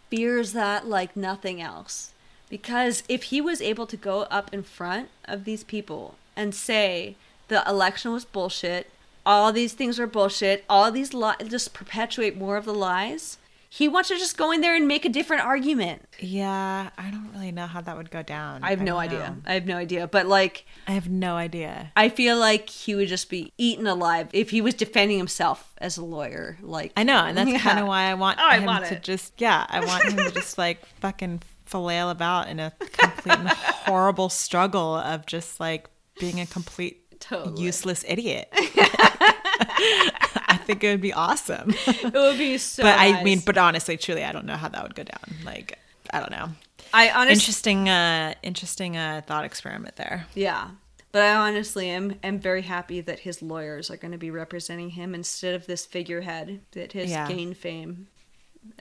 fears 0.09 0.53
that 0.53 0.87
like 0.87 1.15
nothing 1.17 1.59
else 1.61 2.12
because 2.53 3.01
if 3.09 3.23
he 3.23 3.41
was 3.41 3.63
able 3.63 3.87
to 3.87 3.97
go 3.97 4.21
up 4.29 4.53
in 4.53 4.61
front 4.61 5.09
of 5.25 5.43
these 5.43 5.63
people 5.63 6.13
and 6.35 6.53
say 6.53 7.15
the 7.47 7.67
election 7.67 8.11
was 8.13 8.25
bullshit 8.25 8.91
all 9.25 9.51
these 9.51 9.73
things 9.73 9.99
are 9.99 10.05
bullshit 10.05 10.63
all 10.69 10.91
these 10.91 11.15
lies 11.15 11.37
just 11.49 11.73
perpetuate 11.73 12.37
more 12.37 12.55
of 12.55 12.65
the 12.65 12.73
lies 12.89 13.39
he 13.71 13.87
wants 13.87 14.09
to 14.09 14.15
just 14.19 14.37
go 14.37 14.51
in 14.51 14.61
there 14.61 14.75
and 14.75 14.87
make 14.87 15.03
a 15.03 15.09
different 15.09 15.43
argument 15.43 16.03
Yeah, 16.19 16.91
I 16.95 17.09
don't 17.09 17.31
really 17.33 17.51
know 17.51 17.65
how 17.65 17.81
that 17.81 17.97
would 17.97 18.11
go 18.11 18.21
down. 18.21 18.63
i 18.63 18.69
have 18.69 18.81
no 18.81 18.97
idea 18.99 19.29
know. 19.29 19.35
i 19.47 19.55
have 19.55 19.65
no 19.65 19.77
idea 19.77 20.05
but 20.05 20.27
like 20.27 20.65
I 20.87 20.91
have 20.91 21.09
no 21.09 21.33
idea. 21.37 21.91
i 21.95 22.07
feel 22.07 22.37
like 22.37 22.69
he 22.69 22.93
would 22.93 23.07
just 23.07 23.31
be 23.31 23.51
eaten 23.57 23.87
alive 23.87 24.27
if 24.31 24.51
he 24.51 24.61
was 24.61 24.75
defending 24.75 25.17
himself 25.17 25.73
as 25.79 25.97
a 25.97 26.05
lawyer 26.05 26.59
like 26.61 26.91
I 26.95 27.01
know, 27.01 27.25
and 27.25 27.35
that's 27.35 27.49
Yeah. 27.55 27.59
kind 27.67 27.79
of 27.79 27.87
why 27.87 28.03
I 28.11 28.13
want 28.13 28.37
Oh, 28.39 28.47
I 28.47 28.57
him 28.59 28.65
want 28.65 28.85
to 28.85 28.99
just 28.99 29.33
yeah, 29.41 29.65
I 29.67 29.79
want 29.83 30.03
him 30.03 30.17
to 30.17 30.29
just 30.31 30.59
like 30.59 30.85
fucking 31.01 31.41
flail 31.81 32.09
about 32.11 32.47
in 32.49 32.59
a 32.59 32.71
complete 32.79 33.37
and 33.37 33.49
horrible 33.49 34.29
struggle 34.29 34.95
of 34.95 35.25
just 35.25 35.59
like 35.59 35.89
being 36.19 36.39
a 36.39 36.45
complete 36.45 37.19
Totally. 37.19 37.63
useless 37.63 38.05
idiot. 38.07 38.47
I 38.53 40.59
think 40.65 40.83
it 40.83 40.89
would 40.89 41.01
be 41.01 41.13
awesome. 41.13 41.73
it 41.87 42.13
would 42.13 42.37
be 42.37 42.57
so 42.57 42.83
but 42.83 42.97
I 42.99 43.23
mean, 43.23 43.41
but 43.45 43.57
honestly, 43.57 43.97
truly, 43.97 44.23
I 44.23 44.31
don't 44.31 44.45
know 44.45 44.55
how 44.57 44.69
that 44.69 44.83
would 44.83 44.95
go 44.95 45.03
down. 45.03 45.23
Like, 45.45 45.77
I 46.13 46.19
don't 46.19 46.31
know. 46.31 46.49
i 46.93 47.09
honestly 47.09 47.33
Interesting, 47.33 47.89
uh, 47.89 48.33
interesting 48.43 48.97
uh, 48.97 49.21
thought 49.25 49.45
experiment 49.45 49.95
there. 49.95 50.25
Yeah. 50.35 50.69
But 51.11 51.23
I 51.23 51.35
honestly 51.35 51.89
am 51.89 52.15
am 52.23 52.39
very 52.39 52.61
happy 52.63 53.01
that 53.01 53.19
his 53.19 53.41
lawyers 53.41 53.89
are 53.91 53.97
going 53.97 54.11
to 54.13 54.17
be 54.17 54.31
representing 54.31 54.91
him 54.91 55.13
instead 55.15 55.53
of 55.55 55.65
this 55.67 55.85
figurehead 55.85 56.61
that 56.71 56.93
has 56.93 57.09
Yeah. 57.09 57.27
gained 57.27 57.57
fame. 57.57 58.07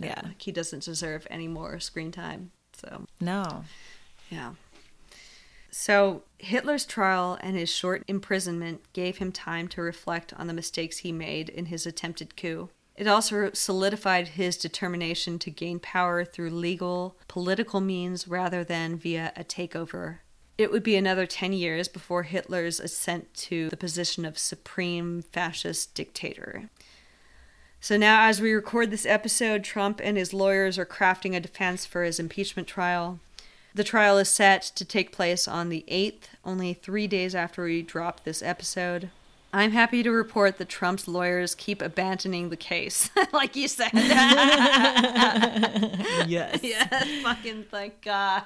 Yeah. 0.02 0.20
Uh, 0.24 0.28
he 0.38 0.52
doesn't 0.52 0.84
deserve 0.84 1.26
any 1.30 1.48
more 1.48 1.78
screen 1.80 2.12
time. 2.12 2.52
So, 2.84 3.06
No. 3.20 3.64
yeah. 4.30 4.54
So, 5.70 6.24
Hitler's 6.38 6.84
trial 6.84 7.38
and 7.40 7.56
his 7.56 7.70
short 7.72 8.04
imprisonment 8.06 8.82
gave 8.92 9.18
him 9.18 9.32
time 9.32 9.68
to 9.68 9.80
reflect 9.80 10.34
on 10.34 10.46
the 10.46 10.52
mistakes 10.52 10.98
he 10.98 11.12
made 11.12 11.48
in 11.48 11.66
his 11.66 11.86
attempted 11.86 12.36
coup. 12.36 12.68
It 12.94 13.06
also 13.06 13.50
solidified 13.54 14.28
his 14.28 14.58
determination 14.58 15.38
to 15.40 15.50
gain 15.50 15.78
power 15.78 16.24
through 16.26 16.50
legal, 16.50 17.16
political 17.26 17.80
means 17.80 18.28
rather 18.28 18.62
than 18.64 18.98
via 18.98 19.32
a 19.34 19.44
takeover. 19.44 20.18
It 20.58 20.70
would 20.70 20.82
be 20.82 20.96
another 20.96 21.24
10 21.24 21.54
years 21.54 21.88
before 21.88 22.24
Hitler's 22.24 22.78
ascent 22.78 23.32
to 23.34 23.70
the 23.70 23.76
position 23.76 24.26
of 24.26 24.38
supreme 24.38 25.22
fascist 25.22 25.94
dictator. 25.94 26.68
So 27.82 27.96
now, 27.96 28.28
as 28.28 28.40
we 28.40 28.52
record 28.52 28.92
this 28.92 29.04
episode, 29.04 29.64
Trump 29.64 30.00
and 30.04 30.16
his 30.16 30.32
lawyers 30.32 30.78
are 30.78 30.86
crafting 30.86 31.34
a 31.34 31.40
defense 31.40 31.84
for 31.84 32.04
his 32.04 32.20
impeachment 32.20 32.68
trial. 32.68 33.18
The 33.74 33.82
trial 33.82 34.18
is 34.18 34.28
set 34.28 34.62
to 34.76 34.84
take 34.84 35.10
place 35.10 35.48
on 35.48 35.68
the 35.68 35.84
8th, 35.88 36.28
only 36.44 36.74
three 36.74 37.08
days 37.08 37.34
after 37.34 37.64
we 37.64 37.82
drop 37.82 38.22
this 38.22 38.40
episode. 38.40 39.10
I'm 39.52 39.72
happy 39.72 40.04
to 40.04 40.12
report 40.12 40.58
that 40.58 40.68
Trump's 40.68 41.08
lawyers 41.08 41.56
keep 41.56 41.82
abandoning 41.82 42.50
the 42.50 42.56
case, 42.56 43.10
like 43.32 43.56
you 43.56 43.66
said. 43.66 43.90
Yes. 46.28 46.60
yes, 46.62 47.22
fucking 47.22 47.64
thank 47.68 48.00
God. 48.02 48.44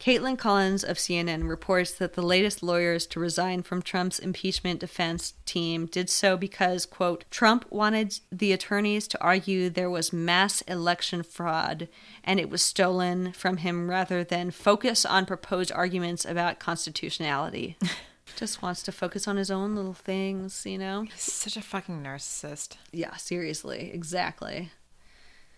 Kaitlan 0.00 0.36
Collins 0.36 0.84
of 0.84 0.98
CNN 0.98 1.48
reports 1.48 1.92
that 1.92 2.12
the 2.12 2.22
latest 2.22 2.62
lawyers 2.62 3.06
to 3.06 3.20
resign 3.20 3.62
from 3.62 3.80
Trump's 3.80 4.18
impeachment 4.18 4.80
defense 4.80 5.34
team 5.46 5.86
did 5.86 6.10
so 6.10 6.36
because, 6.36 6.84
quote, 6.84 7.24
Trump 7.30 7.64
wanted 7.70 8.18
the 8.30 8.52
attorneys 8.52 9.08
to 9.08 9.22
argue 9.22 9.70
there 9.70 9.88
was 9.88 10.12
mass 10.12 10.60
election 10.62 11.22
fraud 11.22 11.88
and 12.22 12.38
it 12.38 12.50
was 12.50 12.62
stolen 12.62 13.32
from 13.32 13.58
him 13.58 13.88
rather 13.88 14.22
than 14.22 14.50
focus 14.50 15.06
on 15.06 15.24
proposed 15.24 15.72
arguments 15.72 16.24
about 16.24 16.58
constitutionality. 16.58 17.76
Just 18.36 18.62
wants 18.62 18.82
to 18.82 18.92
focus 18.92 19.28
on 19.28 19.36
his 19.36 19.50
own 19.50 19.74
little 19.76 19.94
things, 19.94 20.66
you 20.66 20.78
know? 20.78 21.02
He's 21.02 21.32
Such 21.32 21.56
a 21.56 21.62
fucking 21.62 22.02
narcissist. 22.02 22.76
Yeah, 22.90 23.14
seriously, 23.16 23.90
exactly. 23.92 24.70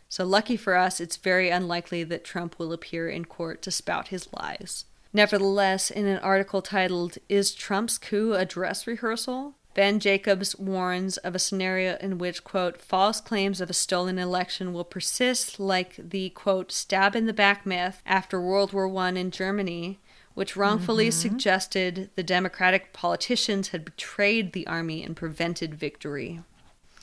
So, 0.08 0.24
lucky 0.24 0.56
for 0.56 0.76
us, 0.76 1.00
it's 1.00 1.16
very 1.16 1.50
unlikely 1.50 2.04
that 2.04 2.24
Trump 2.24 2.58
will 2.58 2.72
appear 2.72 3.08
in 3.08 3.24
court 3.24 3.62
to 3.62 3.70
spout 3.70 4.08
his 4.08 4.28
lies. 4.32 4.84
Nevertheless, 5.12 5.90
in 5.90 6.06
an 6.06 6.18
article 6.18 6.62
titled, 6.62 7.18
Is 7.28 7.54
Trump's 7.54 7.98
coup 7.98 8.34
a 8.34 8.44
dress 8.44 8.86
rehearsal? 8.86 9.54
Ben 9.76 10.00
Jacobs 10.00 10.58
warns 10.58 11.18
of 11.18 11.34
a 11.34 11.38
scenario 11.38 11.96
in 11.98 12.16
which, 12.16 12.44
quote, 12.44 12.80
false 12.80 13.20
claims 13.20 13.60
of 13.60 13.68
a 13.68 13.74
stolen 13.74 14.18
election 14.18 14.72
will 14.72 14.84
persist 14.84 15.60
like 15.60 15.96
the, 15.98 16.30
quote, 16.30 16.72
stab 16.72 17.14
in 17.14 17.26
the 17.26 17.34
back 17.34 17.66
myth 17.66 18.00
after 18.06 18.40
World 18.40 18.72
War 18.72 18.94
I 18.96 19.10
in 19.10 19.30
Germany, 19.30 19.98
which 20.32 20.56
wrongfully 20.56 21.08
mm-hmm. 21.08 21.18
suggested 21.18 22.10
the 22.14 22.22
Democratic 22.22 22.94
politicians 22.94 23.68
had 23.68 23.84
betrayed 23.84 24.52
the 24.52 24.66
army 24.66 25.02
and 25.02 25.14
prevented 25.14 25.74
victory. 25.74 26.40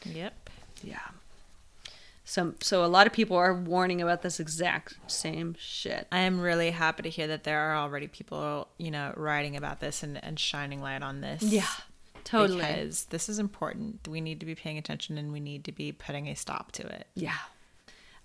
Yep. 0.03 0.49
Yeah. 0.83 1.09
So, 2.33 2.55
so 2.61 2.83
a 2.83 2.87
lot 2.87 3.05
of 3.05 3.13
people 3.13 3.37
are 3.37 3.53
warning 3.53 4.01
about 4.01 4.23
this 4.23 4.39
exact 4.39 4.97
same 5.05 5.55
shit. 5.59 6.07
I 6.11 6.21
am 6.21 6.39
really 6.39 6.71
happy 6.71 7.03
to 7.03 7.09
hear 7.11 7.27
that 7.27 7.43
there 7.43 7.59
are 7.59 7.75
already 7.75 8.07
people, 8.07 8.69
you 8.79 8.89
know, 8.89 9.13
writing 9.15 9.55
about 9.55 9.81
this 9.81 10.01
and, 10.01 10.21
and 10.23 10.39
shining 10.39 10.81
light 10.81 11.03
on 11.03 11.21
this. 11.21 11.43
Yeah. 11.43 11.67
Totally. 12.23 12.61
Because 12.61 13.05
this 13.05 13.29
is 13.29 13.37
important. 13.37 14.07
We 14.07 14.19
need 14.19 14.39
to 14.39 14.47
be 14.47 14.55
paying 14.55 14.79
attention 14.79 15.19
and 15.19 15.31
we 15.31 15.39
need 15.39 15.63
to 15.65 15.71
be 15.71 15.91
putting 15.91 16.27
a 16.27 16.35
stop 16.35 16.71
to 16.71 16.87
it. 16.87 17.05
yeah. 17.13 17.37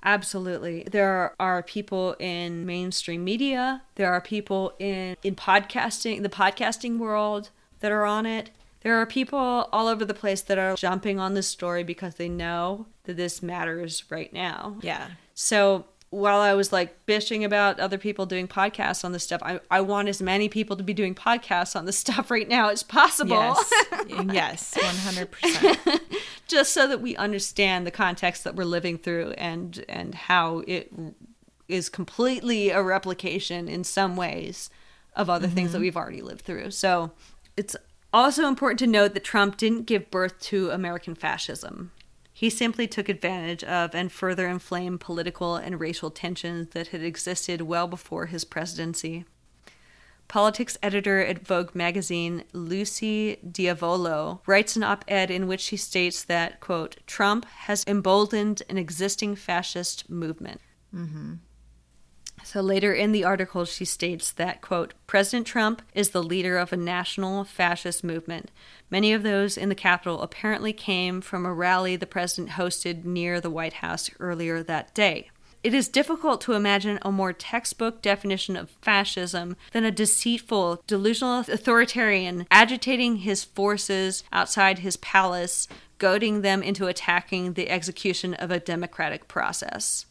Absolutely. 0.03 0.85
There 0.91 1.35
are 1.39 1.63
people 1.63 2.15
in 2.19 2.65
mainstream 2.65 3.25
media, 3.25 3.83
there 3.97 4.11
are 4.11 4.23
people 4.23 4.73
in 4.79 5.17
in 5.23 5.35
podcasting, 5.35 6.23
the 6.23 6.29
podcasting 6.31 6.97
world 6.97 7.51
that 7.81 7.93
are 7.93 8.07
on 8.07 8.25
it. 8.25 8.51
There 8.83 8.97
are 8.97 9.07
people 9.07 9.69
all 9.73 9.89
over 9.89 10.05
the 10.05 10.15
place 10.15 10.41
that 10.43 10.57
are 10.57 10.77
jumping 10.77 11.19
on 11.19 11.35
this 11.35 11.49
story 11.49 11.83
because 11.83 12.15
they 12.15 12.29
know 12.29 12.87
that 13.09 13.17
this 13.17 13.43
matters 13.43 14.05
right 14.11 14.31
now. 14.35 14.77
Yeah. 14.83 15.09
So 15.33 15.87
while 16.11 16.41
I 16.41 16.53
was 16.53 16.73
like 16.75 17.07
bitching 17.07 17.43
about 17.43 17.81
other 17.81 17.97
people 17.97 18.27
doing 18.27 18.47
podcasts 18.47 19.03
on 19.03 19.13
this 19.13 19.25
stuff, 19.25 19.43
I, 19.43 19.61
I 19.71 19.81
want 19.81 20.09
as 20.09 20.21
many 20.21 20.51
people 20.51 20.77
to 20.77 20.83
be 20.83 20.93
doing 20.93 21.15
podcasts 21.15 21.75
on 21.75 21.87
this 21.87 21.99
stuff 22.05 22.31
right 22.31 22.47
now 22.47 22.69
as 22.69 22.83
possible. 22.83 23.37
Yes. 23.37 23.73
yes. 24.31 24.75
100%. 24.77 26.01
Just 26.47 26.75
so 26.75 26.87
that 26.87 27.01
we 27.01 27.17
understand 27.17 27.87
the 27.87 27.91
context 27.91 28.45
that 28.45 28.55
we're 28.55 28.65
living 28.65 28.99
through 28.99 29.33
and 29.33 29.85
and 29.89 30.15
how 30.15 30.63
it 30.67 30.93
is 31.67 31.89
completely 31.89 32.71
a 32.71 32.83
replication 32.83 33.69
in 33.69 33.85
some 33.85 34.17
ways 34.17 34.69
of 35.17 35.31
other 35.31 35.49
things 35.49 35.73
that 35.73 35.81
we've 35.81 35.97
already 35.97 36.23
lived 36.23 36.43
through. 36.43 36.71
So 36.71 37.11
it's 37.57 37.75
also 38.13 38.47
important 38.47 38.79
to 38.81 38.87
note 38.87 39.15
that 39.15 39.25
Trump 39.25 39.57
didn't 39.57 39.83
give 39.85 40.11
birth 40.11 40.39
to 40.41 40.71
American 40.71 41.15
fascism. 41.15 41.93
He 42.39 42.51
simply 42.51 42.87
took 42.87 43.09
advantage 43.09 43.65
of 43.65 43.97
and 43.97 44.13
further 44.13 44.47
inflamed 44.47 45.01
political 45.01 45.57
and 45.57 45.81
racial 45.81 46.09
tensions 46.09 46.69
that 46.69 46.87
had 46.87 47.03
existed 47.03 47.63
well 47.63 47.89
before 47.89 48.27
his 48.27 48.45
presidency. 48.45 49.25
Politics 50.29 50.79
editor 50.81 51.19
at 51.19 51.45
Vogue 51.45 51.75
magazine, 51.75 52.45
Lucy 52.53 53.39
Diavolo, 53.39 54.41
writes 54.47 54.77
an 54.77 54.85
op 54.85 55.05
ed 55.09 55.33
in 55.33 55.49
which 55.49 55.63
she 55.63 55.77
states 55.77 56.23
that, 56.23 56.61
quote, 56.61 56.99
Trump 57.09 57.45
has 57.45 57.83
emboldened 57.89 58.63
an 58.69 58.79
existing 58.79 59.35
fascist 59.35 60.09
movement. 60.09 60.61
Mm-hmm. 60.95 61.35
So 62.51 62.63
later 62.63 62.95
in 62.95 63.13
the 63.13 63.25
article, 63.25 63.67
she 63.67 63.85
states 63.85 64.33
that, 64.33 64.63
quote, 64.63 64.95
President 65.07 65.47
Trump 65.47 65.83
is 65.93 66.11
the 66.11 66.23
leader 66.23 66.57
of 66.57 66.73
a 66.73 66.79
national 66.79 67.45
fascist 67.45 68.03
movement. 68.03 68.51
Many 68.89 69.13
of 69.13 69.23
those 69.23 69.59
in 69.59 69.69
the 69.69 69.75
Capitol 69.75 70.23
apparently 70.23 70.73
came 70.73 71.21
from 71.21 71.45
a 71.45 71.53
rally 71.53 71.95
the 71.95 72.07
president 72.07 72.55
hosted 72.55 73.05
near 73.05 73.39
the 73.39 73.51
White 73.51 73.75
House 73.75 74.09
earlier 74.19 74.63
that 74.63 74.95
day. 74.95 75.31
It 75.63 75.75
is 75.75 75.91
difficult 75.91 76.41
to 76.41 76.55
imagine 76.55 76.99
a 77.03 77.13
more 77.13 77.35
textbook 77.35 78.01
definition 78.01 78.57
of 78.57 78.71
fascism 78.81 79.55
than 79.73 79.85
a 79.85 79.91
deceitful, 79.91 80.83
delusional 80.87 81.41
authoritarian 81.41 82.47
agitating 82.51 83.17
his 83.17 83.45
forces 83.45 84.25
outside 84.33 84.79
his 84.79 84.97
palace, 84.97 85.69
goading 85.99 86.41
them 86.41 86.63
into 86.63 86.87
attacking 86.87 87.53
the 87.53 87.69
execution 87.69 88.33
of 88.33 88.51
a 88.51 88.59
democratic 88.59 89.29
process. 89.29 90.07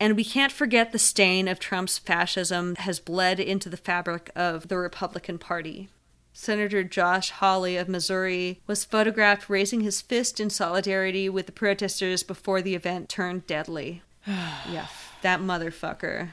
And 0.00 0.16
we 0.16 0.24
can't 0.24 0.52
forget 0.52 0.92
the 0.92 0.98
stain 0.98 1.48
of 1.48 1.58
Trump's 1.58 1.98
fascism 1.98 2.74
has 2.76 2.98
bled 2.98 3.38
into 3.38 3.68
the 3.68 3.76
fabric 3.76 4.30
of 4.34 4.68
the 4.68 4.76
Republican 4.76 5.38
Party. 5.38 5.88
Senator 6.32 6.82
Josh 6.82 7.30
Hawley 7.30 7.76
of 7.76 7.88
Missouri 7.88 8.60
was 8.66 8.84
photographed 8.84 9.48
raising 9.48 9.82
his 9.82 10.00
fist 10.00 10.40
in 10.40 10.50
solidarity 10.50 11.28
with 11.28 11.46
the 11.46 11.52
protesters 11.52 12.24
before 12.24 12.60
the 12.60 12.74
event 12.74 13.08
turned 13.08 13.46
deadly. 13.46 14.02
yeah, 14.26 14.88
that 15.22 15.40
motherfucker. 15.40 16.30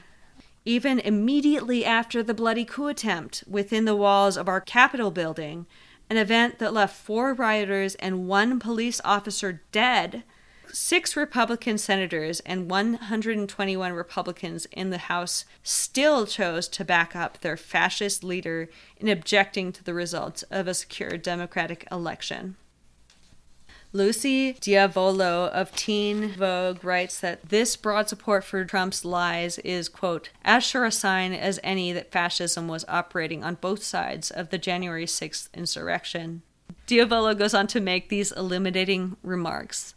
Even 0.64 0.98
immediately 0.98 1.84
after 1.84 2.20
the 2.22 2.34
bloody 2.34 2.64
coup 2.64 2.88
attempt 2.88 3.44
within 3.46 3.84
the 3.84 3.96
walls 3.96 4.36
of 4.36 4.48
our 4.48 4.60
Capitol 4.60 5.12
building, 5.12 5.66
an 6.10 6.16
event 6.16 6.58
that 6.58 6.74
left 6.74 6.96
four 6.96 7.32
rioters 7.32 7.94
and 7.96 8.26
one 8.26 8.58
police 8.58 9.00
officer 9.04 9.62
dead, 9.70 10.24
six 10.72 11.16
Republican 11.16 11.78
senators 11.78 12.40
and 12.40 12.70
121 12.70 13.92
Republicans 13.92 14.66
in 14.72 14.90
the 14.90 14.98
House 14.98 15.44
still 15.62 16.26
chose 16.26 16.68
to 16.68 16.84
back 16.84 17.14
up 17.14 17.40
their 17.40 17.56
fascist 17.56 18.24
leader 18.24 18.68
in 18.96 19.08
objecting 19.08 19.72
to 19.72 19.84
the 19.84 19.94
results 19.94 20.42
of 20.44 20.66
a 20.66 20.74
secure 20.74 21.16
Democratic 21.16 21.86
election. 21.92 22.56
Lucy 23.94 24.54
Diavolo 24.54 25.48
of 25.48 25.76
Teen 25.76 26.30
Vogue 26.30 26.82
writes 26.82 27.20
that 27.20 27.50
this 27.50 27.76
broad 27.76 28.08
support 28.08 28.42
for 28.42 28.64
Trump's 28.64 29.04
lies 29.04 29.58
is, 29.58 29.90
quote, 29.90 30.30
as 30.42 30.64
sure 30.64 30.86
a 30.86 30.90
sign 30.90 31.34
as 31.34 31.60
any 31.62 31.92
that 31.92 32.10
fascism 32.10 32.68
was 32.68 32.86
operating 32.88 33.44
on 33.44 33.56
both 33.56 33.82
sides 33.82 34.30
of 34.30 34.48
the 34.48 34.56
January 34.56 35.04
6th 35.04 35.52
insurrection. 35.52 36.40
Diavolo 36.86 37.34
goes 37.34 37.52
on 37.52 37.66
to 37.66 37.80
make 37.80 38.08
these 38.08 38.32
illuminating 38.32 39.18
remarks. 39.22 39.94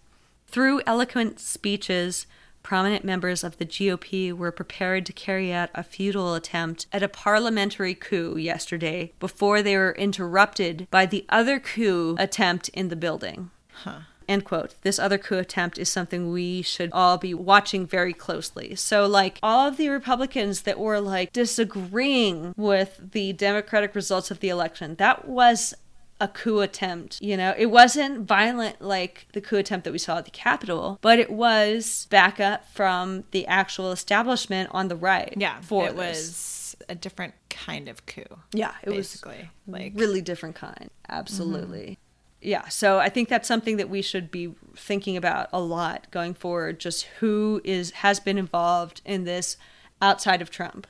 Through 0.47 0.81
eloquent 0.85 1.39
speeches, 1.39 2.27
prominent 2.63 3.05
members 3.05 3.43
of 3.43 3.57
the 3.57 3.65
GOP 3.65 4.33
were 4.33 4.51
prepared 4.51 5.05
to 5.05 5.13
carry 5.13 5.53
out 5.53 5.69
a 5.75 5.83
futile 5.83 6.33
attempt 6.33 6.87
at 6.91 7.03
a 7.03 7.07
parliamentary 7.07 7.93
coup 7.93 8.37
yesterday 8.37 9.13
before 9.19 9.61
they 9.61 9.77
were 9.77 9.93
interrupted 9.93 10.87
by 10.89 11.05
the 11.05 11.25
other 11.29 11.59
coup 11.59 12.15
attempt 12.17 12.69
in 12.69 12.89
the 12.89 12.95
building. 12.95 13.51
Huh. 13.83 13.99
End 14.27 14.43
quote. 14.43 14.75
This 14.81 14.97
other 14.97 15.17
coup 15.17 15.37
attempt 15.37 15.77
is 15.77 15.89
something 15.89 16.31
we 16.31 16.63
should 16.63 16.89
all 16.91 17.17
be 17.17 17.33
watching 17.33 17.85
very 17.85 18.13
closely. 18.13 18.75
So, 18.75 19.05
like, 19.05 19.37
all 19.43 19.67
of 19.67 19.77
the 19.77 19.89
Republicans 19.89 20.63
that 20.63 20.79
were 20.79 20.99
like 20.99 21.31
disagreeing 21.31 22.53
with 22.57 23.11
the 23.11 23.33
Democratic 23.33 23.93
results 23.93 24.31
of 24.31 24.39
the 24.39 24.49
election, 24.49 24.95
that 24.95 25.27
was 25.27 25.75
a 26.19 26.27
coup 26.27 26.59
attempt. 26.59 27.21
You 27.21 27.37
know, 27.37 27.53
it 27.57 27.67
wasn't 27.67 28.21
violent 28.21 28.81
like 28.81 29.27
the 29.33 29.41
coup 29.41 29.57
attempt 29.57 29.83
that 29.85 29.91
we 29.91 29.97
saw 29.97 30.17
at 30.17 30.25
the 30.25 30.31
Capitol, 30.31 30.97
but 31.01 31.19
it 31.19 31.31
was 31.31 32.07
backup 32.09 32.69
from 32.69 33.25
the 33.31 33.45
actual 33.47 33.91
establishment 33.91 34.69
on 34.71 34.87
the 34.87 34.95
right. 34.95 35.33
Yeah. 35.35 35.59
for 35.61 35.87
it 35.87 35.95
this. 35.95 35.97
was 35.97 36.75
a 36.89 36.95
different 36.95 37.33
kind 37.49 37.87
of 37.87 38.05
coup. 38.05 38.23
Yeah, 38.53 38.73
it 38.83 38.89
was 38.89 38.97
basically. 38.97 39.49
was 39.65 39.79
like 39.79 39.93
really 39.95 40.21
different 40.21 40.55
kind. 40.55 40.89
Absolutely. 41.09 41.81
Mm-hmm. 41.81 42.01
Yeah, 42.41 42.67
so 42.67 42.99
I 42.99 43.09
think 43.09 43.27
that's 43.27 43.47
something 43.47 43.77
that 43.77 43.89
we 43.89 44.03
should 44.03 44.29
be 44.29 44.53
thinking 44.75 45.17
about 45.17 45.49
a 45.51 45.59
lot 45.59 46.07
going 46.11 46.35
forward. 46.35 46.79
Just 46.79 47.05
who 47.19 47.59
is 47.63 47.91
has 47.91 48.19
been 48.19 48.37
involved 48.37 49.01
in 49.03 49.23
this 49.23 49.57
outside 50.01 50.41
of 50.41 50.51
Trump. 50.51 50.85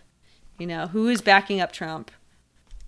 You 0.59 0.67
know, 0.67 0.87
who 0.87 1.07
is 1.07 1.21
backing 1.21 1.61
up 1.61 1.71
Trump? 1.71 2.11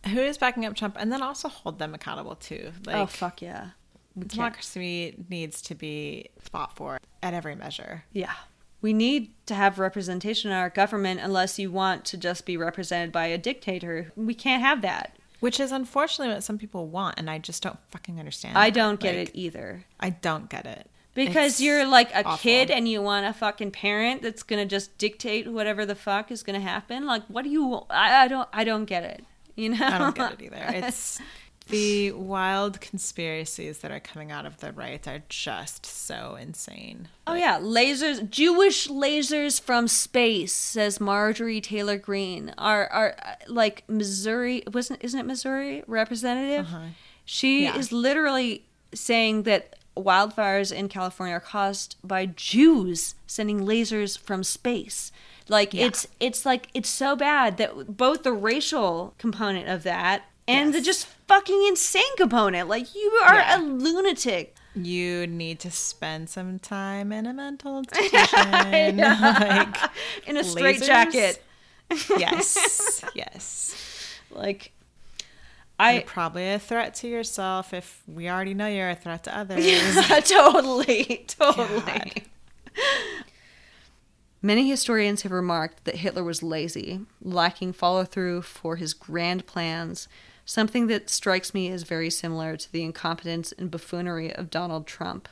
Who 0.08 0.20
is 0.22 0.38
backing 0.38 0.66
up 0.66 0.76
Trump 0.76 0.96
and 1.00 1.12
then 1.12 1.22
also 1.22 1.48
hold 1.50 1.80
them 1.80 1.94
accountable 1.94 2.36
too. 2.36 2.72
Oh, 2.74 2.82
like 2.86 2.96
oh 2.96 3.06
fuck 3.06 3.42
yeah. 3.42 3.70
We 4.16 4.22
can't- 4.22 4.32
democracy 4.32 5.16
needs 5.30 5.62
to 5.64 5.76
be 5.76 6.30
fought 6.40 6.76
for 6.76 7.00
at 7.22 7.34
every 7.34 7.56
measure. 7.56 8.04
Yeah. 8.12 8.34
We 8.82 8.94
need 8.94 9.34
to 9.48 9.56
have 9.56 9.80
representation 9.80 10.52
in 10.52 10.58
our 10.58 10.70
government 10.70 11.20
unless 11.22 11.58
you 11.58 11.72
want 11.72 12.06
to 12.06 12.18
just 12.18 12.46
be 12.46 12.58
represented 12.58 13.12
by 13.12 13.26
a 13.28 13.38
dictator. 13.38 14.12
We 14.16 14.34
can't 14.36 14.62
have 14.62 14.82
that. 14.84 15.18
Which 15.40 15.60
is 15.60 15.72
unfortunately 15.72 16.34
what 16.34 16.44
some 16.44 16.58
people 16.58 16.88
want, 16.88 17.20
and 17.20 17.30
I 17.30 17.38
just 17.38 17.62
don't 17.62 17.78
fucking 17.90 18.18
understand. 18.18 18.58
I 18.58 18.70
that. 18.70 18.76
don't 18.76 19.00
get 19.00 19.16
Like, 19.16 19.30
it 19.30 19.36
either. 19.36 19.86
I 20.00 20.10
don't 20.12 20.50
get 20.50 20.66
it. 20.66 20.90
Because 21.14 21.54
It's 21.54 21.62
you're 21.62 21.86
like 21.88 22.12
a 22.12 22.24
awful. 22.24 22.38
kid 22.38 22.70
and 22.72 22.88
you 22.88 23.02
want 23.04 23.26
a 23.26 23.34
fucking 23.34 23.72
parent 23.72 24.22
that's 24.22 24.42
gonna 24.44 24.66
just 24.66 24.98
dictate 25.00 25.48
whatever 25.52 25.84
the 25.86 25.96
fuck 25.96 26.32
is 26.32 26.42
gonna 26.44 26.60
happen. 26.60 27.06
Like, 27.08 27.24
what 27.28 27.44
do 27.44 27.50
you? 27.50 27.82
I, 27.90 28.24
I 28.26 28.28
don't. 28.28 28.48
I 28.54 28.64
don't 28.64 28.86
get 28.86 29.04
it. 29.04 29.26
You 29.58 29.70
know. 29.70 29.86
I 29.86 29.98
don't 29.98 30.16
get 30.16 30.34
it 30.34 30.42
either. 30.42 30.56
It's 30.88 31.20
the 31.70 32.14
wild 32.14 32.80
conspiracies 32.80 33.80
that 33.80 33.92
are 33.92 34.00
coming 34.00 34.32
out 34.32 34.46
of 34.46 34.58
the 34.62 34.72
right 34.72 35.06
are 35.06 35.22
just 35.28 35.86
so 35.86 36.38
insane. 36.40 37.10
Oh 37.28 37.34
yeah, 37.34 37.60
lasers, 37.60 38.30
Jewish 38.30 38.88
lasers 38.88 39.60
from 39.60 39.90
space, 39.90 40.54
says 40.54 41.02
Marjorie 41.02 41.60
Taylor 41.60 41.98
Greene. 41.98 42.54
Are 42.58 42.88
are 42.88 43.16
uh, 43.22 43.34
like 43.50 43.84
Missouri? 43.90 44.64
Wasn't 44.72 45.04
isn't 45.04 45.20
it 45.20 45.26
Missouri 45.26 45.84
representative? 45.88 46.68
She 47.26 47.64
Yeah. 47.64 47.76
is 47.78 47.92
literally 47.92 48.64
saying 48.94 49.44
that 49.44 49.76
wildfires 49.98 50.72
in 50.72 50.88
California 50.88 51.36
are 51.36 51.42
caused 51.42 51.98
by 52.04 52.28
Jews 52.28 53.16
sending 53.26 53.60
lasers 53.62 54.18
from 54.18 54.44
space. 54.46 55.12
Like 55.50 55.74
it's 55.74 56.08
it's 56.20 56.46
like 56.46 56.68
it's 56.74 56.90
so 56.90 57.16
bad 57.16 57.58
that 57.58 57.96
both 57.98 58.24
the 58.24 58.34
racial 58.34 59.14
component 59.18 59.70
of 59.70 59.84
that 59.84 60.24
and 60.48 60.74
the 60.74 60.82
just 60.82 61.06
fucking 61.28 61.66
insane 61.68 62.16
component. 62.18 62.68
Like 62.70 62.94
you 62.96 63.10
are 63.26 63.36
Yeah. 63.36 63.58
a 63.58 63.62
lunatic. 63.62 64.56
You 64.76 65.26
need 65.26 65.60
to 65.62 65.72
spend 65.72 66.30
some 66.30 66.60
time 66.60 67.12
in 67.12 67.26
a 67.26 67.34
mental 67.34 67.80
institution. 67.92 68.52
like, 68.52 69.78
in 70.28 70.38
a 70.38 70.42
lasers? 70.42 70.46
straight 70.46 70.84
jacket. 70.84 71.44
yes, 72.18 73.04
yes. 73.16 73.76
Like 74.30 74.72
You're 75.80 75.88
I 75.88 76.00
probably 76.06 76.52
a 76.52 76.60
threat 76.60 76.94
to 76.96 77.08
yourself 77.08 77.74
if 77.74 78.04
we 78.08 78.30
already 78.30 78.54
know 78.54 78.68
you're 78.68 78.90
a 78.90 78.96
threat 78.96 79.24
to 79.24 79.36
others. 79.38 79.66
totally, 80.30 81.26
totally. 81.28 81.82
God. 81.86 82.22
Many 84.42 84.70
historians 84.70 85.24
have 85.24 85.32
remarked 85.32 85.86
that 85.86 85.98
Hitler 85.98 86.24
was 86.24 86.44
lazy, 86.44 87.02
lacking 87.22 87.74
follow 87.74 88.04
through 88.04 88.44
for 88.44 88.76
his 88.76 88.94
grand 88.94 89.48
plans, 89.48 90.08
something 90.46 90.88
that 90.88 91.10
strikes 91.10 91.54
me 91.54 91.70
as 91.70 91.84
very 91.84 92.12
similar 92.12 92.56
to 92.56 92.72
the 92.72 92.84
incompetence 92.84 93.52
and 93.54 93.72
buffoonery 93.72 94.32
of 94.34 94.52
Donald 94.52 94.86
Trump. 94.86 95.28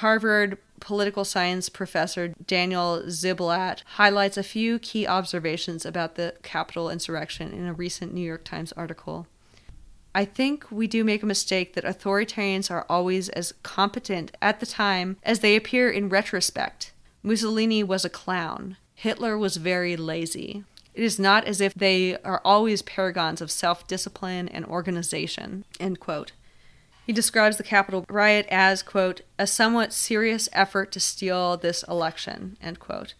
Harvard 0.00 0.58
political 0.80 1.24
science 1.24 1.70
professor 1.70 2.28
Daniel 2.46 3.02
Ziblatt 3.06 3.82
highlights 3.94 4.36
a 4.36 4.42
few 4.42 4.78
key 4.78 5.06
observations 5.06 5.86
about 5.86 6.14
the 6.14 6.34
Capitol 6.42 6.90
insurrection 6.90 7.52
in 7.54 7.66
a 7.66 7.72
recent 7.72 8.12
New 8.12 8.20
York 8.20 8.44
Times 8.44 8.72
article. 8.72 9.26
I 10.14 10.26
think 10.26 10.70
we 10.70 10.86
do 10.86 11.04
make 11.04 11.22
a 11.22 11.26
mistake 11.26 11.72
that 11.72 11.84
authoritarians 11.84 12.70
are 12.70 12.84
always 12.88 13.30
as 13.30 13.54
competent 13.62 14.36
at 14.42 14.60
the 14.60 14.66
time 14.66 15.16
as 15.22 15.40
they 15.40 15.56
appear 15.56 15.90
in 15.90 16.10
retrospect. 16.10 16.92
Mussolini 17.28 17.82
was 17.82 18.06
a 18.06 18.08
clown. 18.08 18.78
Hitler 18.94 19.36
was 19.36 19.58
very 19.58 19.98
lazy. 19.98 20.64
It 20.94 21.04
is 21.04 21.18
not 21.18 21.44
as 21.44 21.60
if 21.60 21.74
they 21.74 22.16
are 22.22 22.40
always 22.42 22.80
paragons 22.80 23.42
of 23.42 23.50
self 23.50 23.86
discipline 23.86 24.48
and 24.48 24.64
organization. 24.64 25.66
End 25.78 26.00
quote. 26.00 26.32
He 27.06 27.12
describes 27.12 27.58
the 27.58 27.62
Capitol 27.62 28.06
riot 28.08 28.46
as, 28.50 28.82
quote, 28.82 29.20
a 29.38 29.46
somewhat 29.46 29.92
serious 29.92 30.48
effort 30.54 30.90
to 30.92 31.00
steal 31.00 31.58
this 31.58 31.82
election, 31.82 32.56
end 32.62 32.80
quote. 32.80 33.12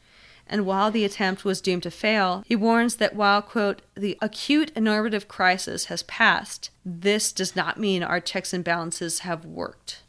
And 0.46 0.64
while 0.64 0.90
the 0.90 1.04
attempt 1.04 1.44
was 1.44 1.60
doomed 1.60 1.82
to 1.82 1.90
fail, 1.90 2.42
he 2.46 2.56
warns 2.56 2.96
that 2.96 3.14
while, 3.14 3.42
quote, 3.42 3.82
the 3.94 4.16
acute 4.22 4.74
normative 4.74 5.28
crisis 5.28 5.86
has 5.86 6.02
passed, 6.04 6.70
this 6.82 7.30
does 7.30 7.54
not 7.54 7.78
mean 7.78 8.02
our 8.02 8.20
checks 8.20 8.54
and 8.54 8.64
balances 8.64 9.18
have 9.18 9.44
worked. 9.44 10.00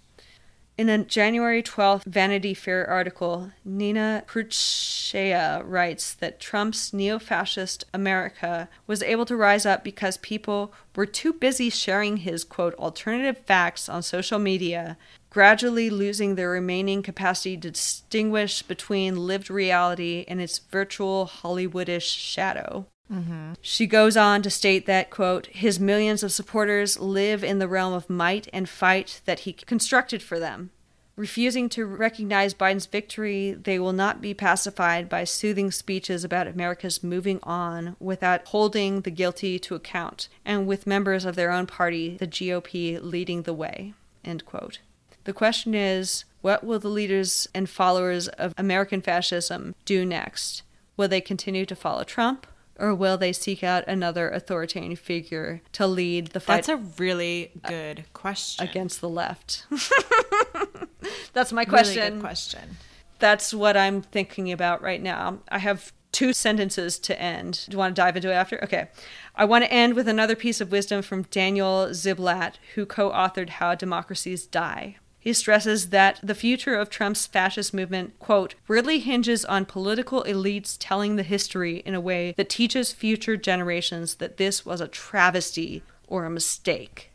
In 0.80 0.88
a 0.88 1.04
January 1.04 1.62
12th 1.62 2.06
Vanity 2.06 2.54
Fair 2.54 2.90
article, 2.90 3.52
Nina 3.66 4.24
Khrushcheva 4.26 5.62
writes 5.66 6.14
that 6.14 6.40
Trump's 6.40 6.94
neo 6.94 7.20
fascist 7.20 7.84
America 7.94 8.70
was 8.88 9.04
able 9.04 9.26
to 9.26 9.36
rise 9.36 9.66
up 9.66 9.84
because 9.84 10.16
people 10.16 10.74
were 10.96 11.06
too 11.06 11.34
busy 11.34 11.70
sharing 11.70 12.16
his, 12.16 12.46
quote, 12.46 12.76
alternative 12.76 13.40
facts 13.46 13.90
on 13.90 14.02
social 14.02 14.40
media, 14.40 14.98
gradually 15.30 15.90
losing 15.90 16.36
their 16.36 16.50
remaining 16.50 17.04
capacity 17.04 17.58
to 17.58 17.72
distinguish 17.72 18.62
between 18.62 19.28
lived 19.28 19.50
reality 19.50 20.24
and 20.30 20.40
its 20.40 20.60
virtual 20.60 21.28
Hollywoodish 21.28 22.08
shadow. 22.08 22.86
Mm-hmm. 23.12 23.54
She 23.62 23.88
goes 23.88 24.16
on 24.16 24.42
to 24.44 24.50
state 24.50 24.86
that, 24.86 25.10
quote, 25.10 25.48
his 25.48 25.80
millions 25.80 26.22
of 26.24 26.32
supporters 26.32 27.00
live 27.00 27.44
in 27.44 27.60
the 27.60 27.68
realm 27.68 27.94
of 27.94 28.10
might 28.10 28.48
and 28.54 28.70
fight 28.70 29.22
that 29.26 29.42
he 29.42 29.54
constructed 29.54 30.22
for 30.22 30.40
them. 30.40 30.70
Refusing 31.16 31.68
to 31.70 31.86
recognize 31.86 32.54
Biden's 32.54 32.86
victory, 32.86 33.52
they 33.52 33.78
will 33.78 33.92
not 33.92 34.22
be 34.22 34.34
pacified 34.34 35.10
by 35.10 35.26
soothing 35.26 35.70
speeches 35.70 36.24
about 36.24 36.48
America's 36.48 37.04
moving 37.04 37.40
on 37.44 37.98
without 38.00 38.48
holding 38.48 39.02
the 39.02 39.12
guilty 39.12 39.60
to 39.60 39.76
account, 39.76 40.30
and 40.46 40.66
with 40.66 40.88
members 40.88 41.26
of 41.26 41.36
their 41.36 41.52
own 41.52 41.68
party, 41.68 42.16
the 42.16 42.28
GOP, 42.28 43.00
leading 43.02 43.42
the 43.42 43.54
way. 43.54 43.94
End 44.24 44.46
quote. 44.46 44.80
The 45.26 45.34
question 45.34 45.76
is 45.76 46.24
what 46.42 46.64
will 46.64 46.80
the 46.80 46.88
leaders 46.88 47.50
and 47.54 47.70
followers 47.70 48.30
of 48.30 48.54
American 48.58 49.02
fascism 49.02 49.76
do 49.84 50.06
next? 50.06 50.64
Will 50.96 51.10
they 51.10 51.20
continue 51.20 51.66
to 51.66 51.76
follow 51.76 52.06
Trump? 52.06 52.48
Or 52.80 52.96
will 52.96 53.18
they 53.18 53.34
seek 53.34 53.64
out 53.64 53.84
another 53.88 54.30
authoritarian 54.30 54.96
figure 54.96 55.62
to 55.74 55.86
lead 55.86 56.28
the 56.28 56.40
fight? 56.40 56.66
That's 56.66 56.70
a 56.70 56.78
really 56.98 57.52
good 57.68 58.06
question. 58.14 58.68
Against 58.68 59.02
the 59.02 59.10
left. 59.10 59.66
That's 61.34 61.52
my 61.52 61.66
question. 61.66 61.98
Really 61.98 62.12
good 62.12 62.22
question. 62.22 62.78
That's 63.20 63.54
what 63.54 63.76
I'm 63.76 64.02
thinking 64.02 64.52
about 64.52 64.82
right 64.82 65.02
now. 65.02 65.40
I 65.50 65.60
have 65.60 65.92
two 66.12 66.34
sentences 66.34 66.98
to 67.00 67.22
end. 67.22 67.66
Do 67.68 67.74
you 67.74 67.78
want 67.78 67.96
to 67.96 68.02
dive 68.02 68.16
into 68.16 68.32
it 68.32 68.36
after? 68.36 68.64
Okay. 68.64 68.90
I 69.36 69.46
want 69.46 69.64
to 69.66 69.72
end 69.72 69.96
with 69.96 70.08
another 70.08 70.36
piece 70.36 70.62
of 70.62 70.72
wisdom 70.72 71.02
from 71.02 71.24
Daniel 71.24 71.88
Ziblatt, 71.92 72.56
who 72.76 72.86
co 72.86 73.12
authored 73.12 73.50
How 73.50 73.76
Democracies 73.76 74.46
Die. 74.46 74.98
He 75.20 75.34
stresses 75.34 75.90
that 75.90 76.20
the 76.24 76.36
future 76.36 76.76
of 76.76 76.90
Trump's 76.90 77.26
fascist 77.26 77.74
movement, 77.74 78.18
quote, 78.20 78.56
really 78.68 79.00
hinges 79.00 79.44
on 79.44 79.66
political 79.66 80.24
elites 80.24 80.78
telling 80.80 81.16
the 81.16 81.24
history 81.24 81.78
in 81.86 81.94
a 81.94 82.02
way 82.02 82.34
that 82.38 82.50
teaches 82.50 82.94
future 82.94 83.36
generations 83.36 84.16
that 84.16 84.38
this 84.38 84.66
was 84.66 84.80
a 84.80 84.88
travesty 84.88 85.84
or 86.08 86.26
a 86.26 86.30
mistake. 86.30 87.12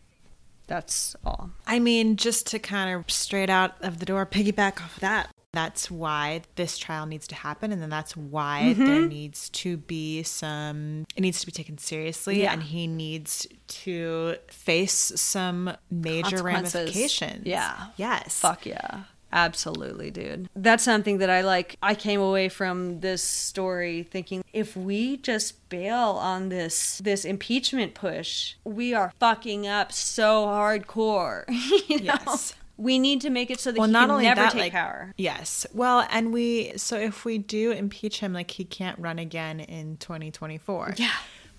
That's 0.67 1.15
all. 1.25 1.51
I 1.67 1.79
mean, 1.79 2.17
just 2.17 2.47
to 2.49 2.59
kind 2.59 2.95
of 2.95 3.11
straight 3.11 3.51
out 3.51 3.75
of 3.81 3.99
the 3.99 4.07
door, 4.07 4.25
piggyback 4.25 4.81
off 4.83 4.97
of 4.97 5.01
that, 5.01 5.31
that's 5.55 5.91
why 5.91 6.43
this 6.57 6.79
trial 6.79 7.07
needs 7.07 7.27
to 7.27 7.35
happen 7.35 7.73
and 7.73 7.81
then 7.81 7.91
that's 7.91 8.17
why 8.17 8.63
mm-hmm. 8.67 8.85
there 8.85 9.07
needs 9.07 9.49
to 9.51 9.77
be 9.77 10.23
some 10.23 11.07
it 11.17 11.21
needs 11.21 11.41
to 11.41 11.47
be 11.47 11.53
taken 11.53 11.79
seriously 11.79 12.43
yeah. 12.43 12.53
and 12.53 12.63
he 12.63 12.87
needs 12.87 13.47
to 13.67 14.37
face 14.49 15.13
some 15.17 15.77
major 15.91 16.43
ramifications 16.43 17.47
yeah 17.47 17.87
yes 17.97 18.41
fuck 18.41 18.67
yeah 18.67 19.05
Absolutely, 19.35 20.13
dude. 20.13 20.49
That's 20.55 20.85
something 20.85 21.19
that 21.19 21.29
I 21.29 21.41
like. 21.41 21.77
I 21.83 21.97
came 21.97 22.21
away 22.21 22.49
from 22.49 23.01
this 23.01 23.21
story 23.21 24.05
thinking 24.05 24.45
if 24.53 24.77
we 24.77 25.17
just 25.17 25.69
bail 25.69 26.11
on 26.11 26.51
this 26.51 26.99
this 26.99 27.25
impeachment 27.25 27.95
push, 27.95 28.55
we 28.63 28.95
are 28.95 29.13
fucking 29.19 29.67
up 29.67 29.91
so 29.91 30.47
hardcore. 30.47 31.45
you 31.89 32.01
know? 32.01 32.15
Yes 32.25 32.55
we 32.77 32.99
need 32.99 33.21
to 33.21 33.31
make 33.31 33.51
it 33.51 33.61
so 33.61 33.71
that 33.71 33.79
well, 33.79 33.87
he 33.87 33.93
not 33.93 34.11
only 34.11 34.25
never 34.25 34.43
that, 34.43 34.53
take 34.53 34.61
like, 34.61 34.73
power. 34.73 35.15
Yes. 35.17 35.67
Well, 35.73 36.07
and 36.11 36.33
we 36.33 36.73
so 36.77 36.99
if 36.99 37.25
we 37.25 37.39
do 37.39 37.71
impeach 37.71 38.21
him, 38.21 38.33
like 38.33 38.51
he 38.51 38.65
can't 38.65 38.99
run 38.99 39.19
again 39.19 39.61
in 39.61 39.97
2024. 39.99 40.95
Yeah. 40.97 41.11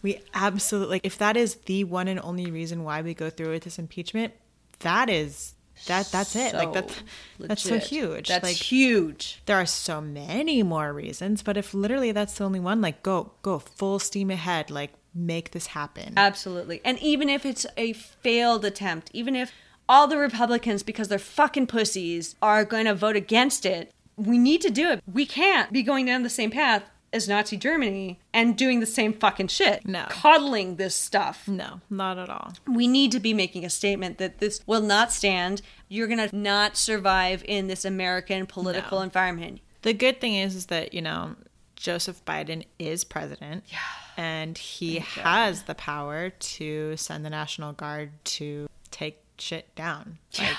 We 0.01 0.21
absolutely 0.33 0.95
like 0.95 1.05
if 1.05 1.17
that 1.17 1.37
is 1.37 1.55
the 1.65 1.83
one 1.83 2.07
and 2.07 2.19
only 2.19 2.51
reason 2.51 2.83
why 2.83 3.01
we 3.01 3.13
go 3.13 3.29
through 3.29 3.51
with 3.51 3.63
this 3.63 3.79
impeachment, 3.79 4.33
that 4.79 5.09
is 5.09 5.55
that 5.87 6.07
that's 6.11 6.31
so 6.31 6.39
it. 6.39 6.53
Like 6.53 6.73
that's 6.73 7.03
legit. 7.39 7.49
that's 7.49 7.63
so 7.63 7.79
huge. 7.79 8.27
That's 8.27 8.43
like 8.43 8.55
huge. 8.55 9.41
There 9.45 9.57
are 9.57 9.65
so 9.65 10.01
many 10.01 10.63
more 10.63 10.93
reasons, 10.93 11.43
but 11.43 11.57
if 11.57 11.73
literally 11.73 12.11
that's 12.11 12.37
the 12.37 12.43
only 12.43 12.59
one, 12.59 12.81
like 12.81 13.03
go 13.03 13.31
go 13.41 13.59
full 13.59 13.99
steam 13.99 14.31
ahead, 14.31 14.69
like 14.69 14.93
make 15.13 15.51
this 15.51 15.67
happen. 15.67 16.13
Absolutely. 16.17 16.81
And 16.83 16.99
even 16.99 17.29
if 17.29 17.45
it's 17.45 17.65
a 17.77 17.93
failed 17.93 18.65
attempt, 18.65 19.09
even 19.13 19.35
if 19.35 19.51
all 19.87 20.07
the 20.07 20.17
Republicans, 20.17 20.83
because 20.83 21.07
they're 21.07 21.19
fucking 21.19 21.67
pussies, 21.67 22.35
are 22.41 22.65
going 22.65 22.85
to 22.85 22.95
vote 22.95 23.15
against 23.15 23.65
it. 23.65 23.91
We 24.17 24.37
need 24.37 24.61
to 24.61 24.69
do 24.69 24.89
it. 24.89 25.03
We 25.11 25.25
can't 25.25 25.71
be 25.73 25.83
going 25.83 26.05
down 26.05 26.23
the 26.23 26.29
same 26.29 26.51
path 26.51 26.83
as 27.13 27.29
Nazi 27.29 27.55
Germany 27.55 28.19
and 28.33 28.57
doing 28.57 28.81
the 28.81 28.85
same 28.85 29.13
fucking 29.13 29.47
shit. 29.47 29.87
No. 29.87 30.05
Coddling 30.09 30.75
this 30.75 30.95
stuff. 30.95 31.47
No, 31.47 31.79
not 31.89 32.17
at 32.17 32.29
all. 32.29 32.53
We 32.67 32.87
need 32.87 33.11
to 33.13 33.19
be 33.19 33.33
making 33.33 33.63
a 33.63 33.69
statement 33.69 34.17
that 34.17 34.39
this 34.39 34.61
will 34.65 34.81
not 34.81 35.13
stand. 35.13 35.61
You're 35.87 36.07
going 36.07 36.29
to 36.29 36.35
not 36.35 36.75
survive 36.75 37.43
in 37.47 37.67
this 37.67 37.85
American 37.85 38.45
political 38.45 38.99
no. 38.99 39.03
environment. 39.03 39.61
The 39.83 39.93
good 39.93 40.19
thing 40.19 40.35
is, 40.35 40.55
is 40.55 40.65
that, 40.65 40.93
you 40.93 41.01
know, 41.01 41.35
Joseph 41.75 42.23
Biden 42.25 42.65
is 42.79 43.03
president. 43.03 43.63
Yeah. 43.67 43.77
And 44.17 44.57
he 44.57 44.99
has 44.99 45.63
the 45.63 45.75
power 45.75 46.29
to 46.29 46.97
send 46.97 47.25
the 47.25 47.29
National 47.29 47.73
Guard 47.73 48.11
to 48.25 48.67
take 48.91 49.19
shit 49.37 49.73
down. 49.75 50.17
Like, 50.37 50.47
yeah. 50.47 50.57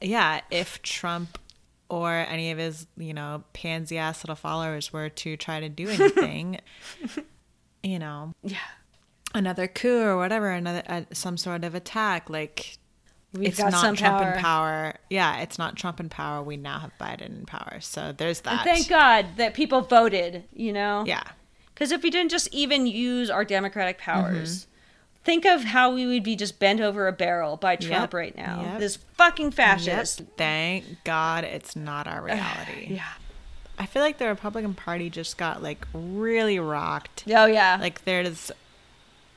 yeah, 0.00 0.40
if 0.50 0.82
Trump 0.82 1.38
or 1.88 2.10
any 2.10 2.50
of 2.50 2.58
his, 2.58 2.86
you 2.96 3.14
know, 3.14 3.44
pansy 3.52 3.98
ass 3.98 4.24
little 4.24 4.36
followers 4.36 4.92
were 4.92 5.08
to 5.08 5.36
try 5.36 5.60
to 5.60 5.68
do 5.68 5.88
anything, 5.88 6.58
you 7.82 7.98
know, 7.98 8.32
yeah, 8.42 8.58
another 9.34 9.66
coup 9.66 10.02
or 10.02 10.16
whatever, 10.16 10.50
another 10.50 10.82
uh, 10.86 11.02
some 11.12 11.36
sort 11.36 11.64
of 11.64 11.74
attack, 11.74 12.30
like 12.30 12.78
We've 13.34 13.48
it's 13.48 13.58
not 13.58 13.96
Trump 13.96 13.98
power. 13.98 14.32
in 14.32 14.38
power. 14.40 14.94
Yeah, 15.08 15.40
it's 15.40 15.58
not 15.58 15.76
Trump 15.76 16.00
in 16.00 16.10
power. 16.10 16.42
We 16.42 16.58
now 16.58 16.78
have 16.80 16.92
Biden 17.00 17.38
in 17.38 17.46
power. 17.46 17.78
So 17.80 18.12
there's 18.12 18.42
that. 18.42 18.52
And 18.52 18.60
thank 18.60 18.88
God 18.88 19.26
that 19.38 19.54
people 19.54 19.80
voted, 19.80 20.44
you 20.52 20.70
know? 20.72 21.04
Yeah. 21.06 21.22
Because 21.72 21.92
if 21.92 22.02
we 22.02 22.10
didn't 22.10 22.30
just 22.30 22.52
even 22.52 22.86
use 22.86 23.30
our 23.30 23.44
democratic 23.44 23.98
powers, 23.98 24.60
mm-hmm 24.60 24.68
think 25.24 25.44
of 25.44 25.64
how 25.64 25.94
we 25.94 26.06
would 26.06 26.22
be 26.22 26.36
just 26.36 26.58
bent 26.58 26.80
over 26.80 27.06
a 27.06 27.12
barrel 27.12 27.56
by 27.56 27.76
Trump 27.76 28.12
yep, 28.12 28.14
right 28.14 28.36
now. 28.36 28.62
Yep. 28.62 28.80
This 28.80 28.96
fucking 28.96 29.52
fascist. 29.52 30.20
Yep. 30.20 30.28
Thank 30.36 30.84
God 31.04 31.44
it's 31.44 31.76
not 31.76 32.06
our 32.06 32.22
reality. 32.22 32.88
yeah. 32.94 33.12
I 33.78 33.86
feel 33.86 34.02
like 34.02 34.18
the 34.18 34.26
Republican 34.26 34.74
Party 34.74 35.10
just 35.10 35.36
got 35.38 35.62
like 35.62 35.86
really 35.92 36.58
rocked. 36.58 37.24
Oh 37.28 37.46
yeah. 37.46 37.78
Like 37.80 38.04
there's 38.04 38.52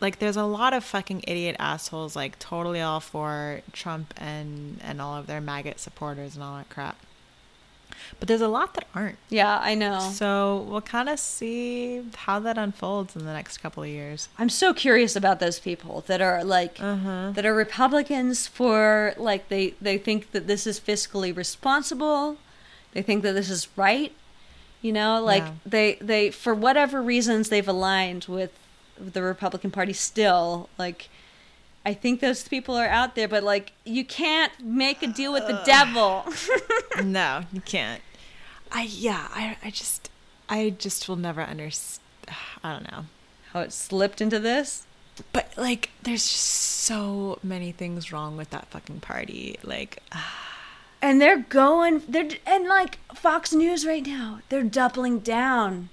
like 0.01 0.19
there's 0.19 0.37
a 0.37 0.43
lot 0.43 0.73
of 0.73 0.83
fucking 0.83 1.23
idiot 1.27 1.55
assholes 1.57 2.15
like 2.15 2.37
totally 2.37 2.81
all 2.81 2.99
for 2.99 3.61
Trump 3.71 4.13
and 4.17 4.79
and 4.83 5.01
all 5.01 5.15
of 5.15 5.27
their 5.27 5.41
maggot 5.41 5.79
supporters 5.79 6.35
and 6.35 6.43
all 6.43 6.57
that 6.57 6.69
crap. 6.69 6.97
But 8.19 8.27
there's 8.27 8.41
a 8.41 8.47
lot 8.47 8.73
that 8.75 8.87
aren't. 8.93 9.17
Yeah, 9.29 9.59
I 9.61 9.75
know. 9.75 9.99
So 9.99 10.65
we'll 10.69 10.81
kind 10.81 11.09
of 11.09 11.19
see 11.19 12.03
how 12.15 12.39
that 12.39 12.57
unfolds 12.57 13.15
in 13.15 13.25
the 13.25 13.33
next 13.33 13.57
couple 13.57 13.83
of 13.83 13.89
years. 13.89 14.29
I'm 14.37 14.49
so 14.49 14.73
curious 14.73 15.15
about 15.15 15.39
those 15.39 15.59
people 15.59 16.03
that 16.07 16.21
are 16.21 16.43
like 16.43 16.77
uh-huh. 16.79 17.31
that 17.31 17.45
are 17.45 17.53
Republicans 17.53 18.47
for 18.47 19.13
like 19.17 19.49
they 19.49 19.73
they 19.81 19.97
think 19.97 20.31
that 20.31 20.47
this 20.47 20.65
is 20.65 20.79
fiscally 20.79 21.35
responsible. 21.35 22.37
They 22.93 23.01
think 23.01 23.23
that 23.23 23.33
this 23.33 23.49
is 23.49 23.67
right. 23.75 24.13
You 24.81 24.93
know, 24.93 25.21
like 25.21 25.43
yeah. 25.43 25.53
they 25.65 25.95
they 25.95 26.31
for 26.31 26.53
whatever 26.53 27.01
reasons 27.01 27.49
they've 27.49 27.67
aligned 27.67 28.25
with 28.25 28.51
the 28.97 29.21
Republican 29.21 29.71
Party 29.71 29.93
still 29.93 30.69
like 30.77 31.09
I 31.85 31.93
think 31.93 32.19
those 32.19 32.47
people 32.47 32.75
are 32.75 32.87
out 32.87 33.15
there, 33.15 33.27
but 33.27 33.43
like 33.43 33.73
you 33.83 34.03
can't 34.03 34.51
make 34.59 35.03
a 35.03 35.07
deal 35.07 35.31
with 35.31 35.47
the 35.47 35.61
devil. 35.65 36.25
no, 37.03 37.43
you 37.53 37.61
can't. 37.61 38.01
I 38.71 38.83
yeah, 38.83 39.27
I 39.31 39.57
I 39.63 39.69
just 39.69 40.09
I 40.49 40.71
just 40.71 41.07
will 41.07 41.15
never 41.15 41.41
understand. 41.41 42.01
I 42.63 42.73
don't 42.73 42.91
know. 42.91 43.05
How 43.53 43.61
it 43.61 43.71
slipped 43.71 44.21
into 44.21 44.39
this? 44.39 44.85
But 45.31 45.53
like, 45.55 45.91
there's 46.03 46.23
just 46.23 46.43
so 46.43 47.39
many 47.41 47.71
things 47.71 48.11
wrong 48.11 48.35
with 48.35 48.49
that 48.49 48.67
fucking 48.67 48.99
party. 48.99 49.57
Like, 49.63 49.99
ah. 50.11 50.41
And 51.01 51.21
they're 51.21 51.37
going, 51.37 52.01
they're, 52.07 52.29
and 52.45 52.67
like 52.67 52.97
Fox 53.13 53.53
News 53.53 53.85
right 53.85 54.05
now, 54.05 54.39
they're 54.49 54.63
doubling 54.63 55.19
down 55.19 55.89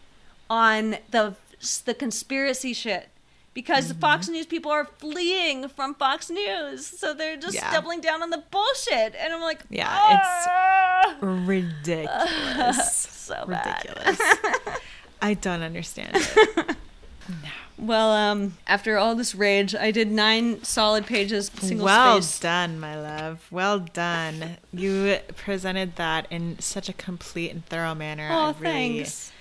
on 0.49 0.97
the, 1.11 1.37
the 1.85 1.95
conspiracy 1.95 2.73
shit. 2.73 3.09
Because 3.55 3.91
Mm-hmm. 3.91 4.01
Fox 4.01 4.29
News 4.29 4.47
people 4.47 4.71
are 4.71 4.85
fleeing 4.85 5.69
from 5.69 5.95
Fox 5.95 6.31
News. 6.31 6.87
So 6.87 7.13
they're 7.13 7.37
just 7.37 7.55
Yeah. 7.55 7.71
doubling 7.71 8.01
down 8.01 8.23
on 8.23 8.31
the 8.31 8.43
bullshit. 8.51 9.15
And 9.19 9.33
I'm 9.33 9.43
like, 9.43 9.61
Yeah, 9.69 10.15
it's- 10.15 10.47
"Ah!" 10.49 11.17
ridiculous. 11.21 12.93
so 13.11 13.45
ridiculous. 13.47 14.19
I 15.23 15.35
don't 15.35 15.63
understand 15.63 16.11
it. 16.17 16.77
Well, 17.79 18.13
um, 18.13 18.59
after 18.69 18.97
all 18.97 19.17
this 19.17 19.35
rage, 19.35 19.75
I 19.75 19.91
did 19.91 20.09
nine 20.13 20.63
solid 20.63 21.05
pages, 21.05 21.51
single 21.59 21.87
well 21.87 22.23
space. 22.23 22.39
done, 22.39 22.79
my 22.79 22.95
love. 23.01 23.45
Well 23.51 23.81
done. 23.81 24.59
You 24.73 25.19
presented 25.37 25.97
that 25.97 26.29
in 26.31 26.61
such 26.61 26.89
a 26.89 26.93
complete 26.93 27.51
and 27.51 27.67
thorough 27.67 27.95
manner. 27.95 28.29
Oh, 28.31 28.35
I 28.35 28.47
really 28.51 28.63
thanks. 28.63 29.32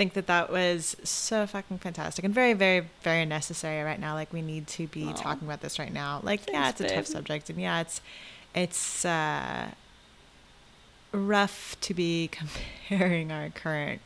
Think 0.00 0.14
that 0.14 0.28
that 0.28 0.50
was 0.50 0.96
so 1.04 1.46
fucking 1.46 1.76
fantastic 1.76 2.24
and 2.24 2.32
very, 2.32 2.54
very, 2.54 2.88
very 3.02 3.26
necessary 3.26 3.82
right 3.82 4.00
now. 4.00 4.14
Like 4.14 4.32
we 4.32 4.40
need 4.40 4.66
to 4.68 4.86
be 4.86 5.12
talking 5.12 5.46
about 5.46 5.60
this 5.60 5.78
right 5.78 5.92
now. 5.92 6.20
Like, 6.22 6.40
yeah, 6.48 6.62
Thanks, 6.62 6.80
it's 6.80 6.90
a 6.90 6.96
tough 6.96 7.06
subject, 7.06 7.50
and 7.50 7.60
yeah, 7.60 7.82
it's 7.82 8.00
it's 8.54 9.04
uh, 9.04 9.72
rough 11.12 11.76
to 11.82 11.92
be 11.92 12.28
comparing 12.88 13.30
our 13.30 13.50
current 13.50 14.00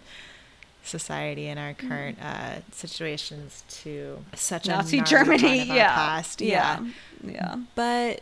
society 0.82 1.46
and 1.46 1.60
our 1.60 1.74
current 1.74 2.18
uh, 2.20 2.56
situations 2.72 3.62
to 3.68 4.18
such 4.34 4.66
Nazi 4.66 4.98
a 4.98 5.00
gnarly 5.02 5.10
Germany, 5.10 5.58
part 5.58 5.62
of 5.62 5.70
our 5.70 5.76
yeah. 5.76 5.94
past. 5.94 6.40
yeah. 6.40 6.84
Yeah. 7.22 7.56
But 7.76 8.20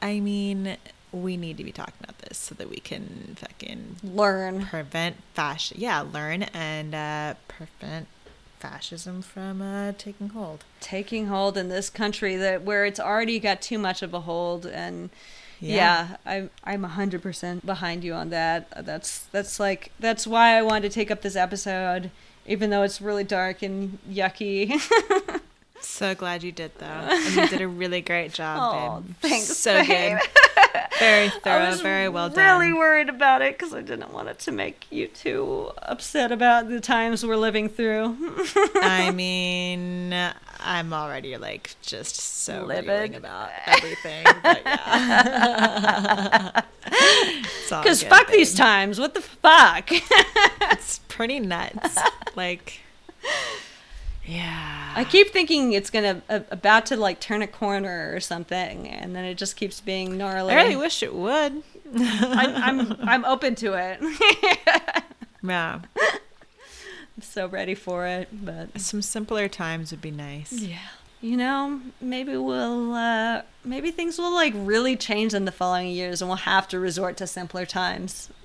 I 0.00 0.20
mean, 0.20 0.76
we 1.12 1.36
need 1.36 1.56
to 1.56 1.64
be 1.64 1.72
talking 1.72 1.94
about 2.02 2.18
this 2.18 2.36
so 2.38 2.54
that 2.56 2.68
we 2.68 2.76
can 2.76 3.36
fucking 3.40 3.96
Learn. 4.02 4.66
prevent 4.66 5.16
fascism. 5.34 5.80
Yeah, 5.82 6.00
learn 6.00 6.42
and 6.44 6.94
uh, 6.94 7.34
prevent 7.48 8.08
fascism 8.58 9.22
from 9.22 9.62
uh, 9.62 9.92
taking 9.98 10.30
hold. 10.30 10.64
Taking 10.80 11.26
hold 11.28 11.56
in 11.56 11.68
this 11.68 11.88
country 11.90 12.36
that 12.36 12.62
where 12.62 12.84
it's 12.84 13.00
already 13.00 13.38
got 13.38 13.62
too 13.62 13.78
much 13.78 14.02
of 14.02 14.12
a 14.12 14.20
hold 14.20 14.66
and 14.66 15.10
Yeah. 15.60 15.74
yeah, 15.74 16.16
I'm 16.26 16.50
I'm 16.64 16.82
hundred 16.84 17.22
percent 17.22 17.64
behind 17.64 18.04
you 18.04 18.14
on 18.14 18.30
that. 18.30 18.68
That's 18.84 19.20
that's 19.32 19.58
like 19.60 19.92
that's 20.00 20.26
why 20.26 20.56
I 20.58 20.62
wanted 20.62 20.90
to 20.90 20.94
take 20.94 21.10
up 21.10 21.22
this 21.22 21.36
episode, 21.36 22.10
even 22.46 22.70
though 22.70 22.82
it's 22.82 23.00
really 23.00 23.24
dark 23.24 23.62
and 23.62 23.98
yucky. 24.10 24.74
So 25.80 26.12
glad 26.12 26.42
you 26.42 26.50
did 26.50 26.72
though, 26.78 26.86
and 26.86 27.34
you 27.36 27.46
did 27.46 27.60
a 27.60 27.68
really 27.82 28.00
great 28.00 28.32
job, 28.32 28.58
Oh, 28.74 29.00
babe. 29.00 29.14
thanks, 29.20 29.44
So 29.56 29.74
babe. 29.86 30.18
good, 30.18 30.28
very 30.98 31.26
I 31.26 31.30
thorough, 31.30 31.70
was 31.70 31.80
very 31.80 32.08
well 32.08 32.28
done. 32.28 32.60
really 32.60 32.72
worried 32.72 33.08
about 33.08 33.42
it 33.42 33.58
because 33.58 33.72
I 33.74 33.82
didn't 33.82 34.12
want 34.12 34.28
it 34.28 34.38
to 34.40 34.52
make 34.52 34.86
you 34.90 35.06
too 35.08 35.70
upset 35.82 36.32
about 36.32 36.68
the 36.68 36.80
times 36.80 37.24
we're 37.24 37.36
living 37.36 37.68
through. 37.68 38.16
I 38.76 39.10
mean, 39.10 40.12
I'm 40.60 40.92
already 40.92 41.36
like 41.36 41.74
just 41.82 42.16
so 42.16 42.64
Livid. 42.64 43.14
about 43.14 43.50
everything. 43.66 44.24
But 44.42 44.62
yeah. 44.64 46.62
Because 47.68 48.02
fuck 48.02 48.28
these 48.28 48.54
times. 48.54 48.98
What 48.98 49.12
the 49.14 49.20
fuck? 49.20 49.90
It's 49.90 51.00
pretty 51.08 51.38
nuts. 51.38 51.98
like, 52.34 52.80
yeah. 54.28 54.92
I 54.94 55.04
keep 55.04 55.28
thinking 55.30 55.72
it's 55.72 55.90
gonna 55.90 56.22
uh, 56.28 56.40
about 56.50 56.86
to 56.86 56.96
like 56.96 57.18
turn 57.20 57.40
a 57.42 57.46
corner 57.46 58.12
or 58.14 58.20
something, 58.20 58.86
and 58.88 59.14
then 59.16 59.24
it 59.24 59.34
just 59.36 59.56
keeps 59.56 59.80
being 59.80 60.16
gnarly. 60.18 60.52
I 60.54 60.62
really 60.62 60.76
wish 60.76 61.02
it 61.02 61.14
would. 61.14 61.62
I'm, 61.96 62.54
I'm 62.56 62.96
I'm 63.08 63.24
open 63.24 63.54
to 63.56 63.72
it. 63.74 64.00
Yeah. 65.42 65.80
I'm 65.96 67.22
so 67.22 67.46
ready 67.46 67.74
for 67.74 68.06
it, 68.06 68.28
but 68.32 68.78
Some 68.80 69.02
simpler 69.02 69.48
times 69.48 69.92
would 69.92 70.00
be 70.02 70.10
nice. 70.10 70.52
yeah, 70.52 70.78
you 71.20 71.36
know, 71.36 71.80
maybe 72.00 72.36
we'll 72.36 72.92
uh, 72.94 73.42
maybe 73.64 73.90
things 73.92 74.18
will 74.18 74.32
like 74.34 74.52
really 74.56 74.96
change 74.96 75.32
in 75.34 75.44
the 75.44 75.52
following 75.52 75.88
years, 75.88 76.20
and 76.20 76.28
we'll 76.28 76.36
have 76.38 76.66
to 76.68 76.78
resort 76.80 77.16
to 77.18 77.26
simpler 77.26 77.64
times. 77.66 78.30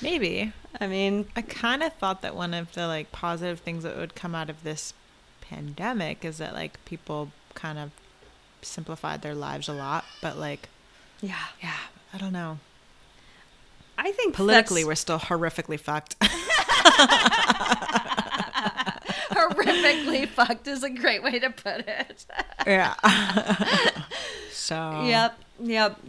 Maybe. 0.00 0.52
I 0.80 0.86
mean, 0.86 1.26
I 1.36 1.42
kind 1.42 1.82
of 1.82 1.92
thought 1.94 2.22
that 2.22 2.34
one 2.34 2.54
of 2.54 2.72
the 2.72 2.86
like 2.86 3.12
positive 3.12 3.60
things 3.60 3.84
that 3.84 3.96
would 3.96 4.14
come 4.14 4.34
out 4.34 4.50
of 4.50 4.62
this 4.62 4.94
pandemic 5.40 6.24
is 6.24 6.38
that 6.38 6.54
like 6.54 6.82
people 6.84 7.30
kind 7.54 7.78
of 7.78 7.90
simplified 8.62 9.22
their 9.22 9.34
lives 9.34 9.68
a 9.68 9.72
lot, 9.72 10.04
but 10.20 10.38
like 10.38 10.68
yeah, 11.20 11.46
yeah, 11.62 11.76
I 12.12 12.18
don't 12.18 12.32
know. 12.32 12.58
I 13.96 14.10
think 14.12 14.34
Politically, 14.34 14.84
we're 14.84 14.94
still 14.96 15.18
horrifically 15.18 15.78
fucked. 15.78 16.18
horrifically 19.30 20.28
fucked 20.28 20.66
is 20.66 20.82
a 20.82 20.90
great 20.90 21.22
way 21.22 21.38
to 21.38 21.50
put 21.50 21.86
it. 21.86 22.26
yeah. 22.66 22.94
so 24.52 25.02
Yep, 25.04 25.38
yep. 25.60 26.00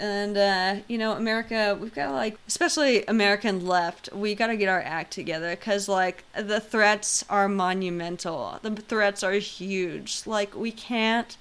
And 0.00 0.36
uh, 0.36 0.76
you 0.86 0.96
know, 0.96 1.12
America, 1.12 1.76
we've 1.80 1.94
got 1.94 2.06
to 2.06 2.12
like, 2.12 2.38
especially 2.46 3.04
American 3.06 3.66
left, 3.66 4.12
we 4.12 4.34
got 4.34 4.46
to 4.46 4.56
get 4.56 4.68
our 4.68 4.80
act 4.80 5.12
together 5.12 5.50
because 5.50 5.88
like 5.88 6.24
the 6.34 6.60
threats 6.60 7.24
are 7.28 7.48
monumental. 7.48 8.60
The 8.62 8.76
threats 8.76 9.24
are 9.24 9.32
huge. 9.32 10.22
Like 10.24 10.54
we 10.54 10.70
can't 10.70 11.36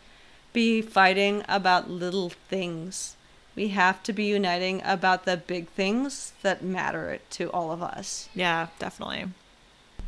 be 0.54 0.82
fighting 0.82 1.44
about 1.48 1.90
little 1.90 2.30
things. 2.30 3.16
We 3.56 3.70
have 3.70 4.02
to 4.04 4.14
be 4.14 4.26
uniting 4.26 4.82
about 4.84 5.26
the 5.26 5.38
big 5.38 5.68
things 5.70 6.34
that 6.42 6.64
matter 6.64 7.20
to 7.32 7.52
all 7.52 7.72
of 7.72 7.84
us. 7.84 8.30
Yeah, 8.34 8.68
definitely. 8.80 9.26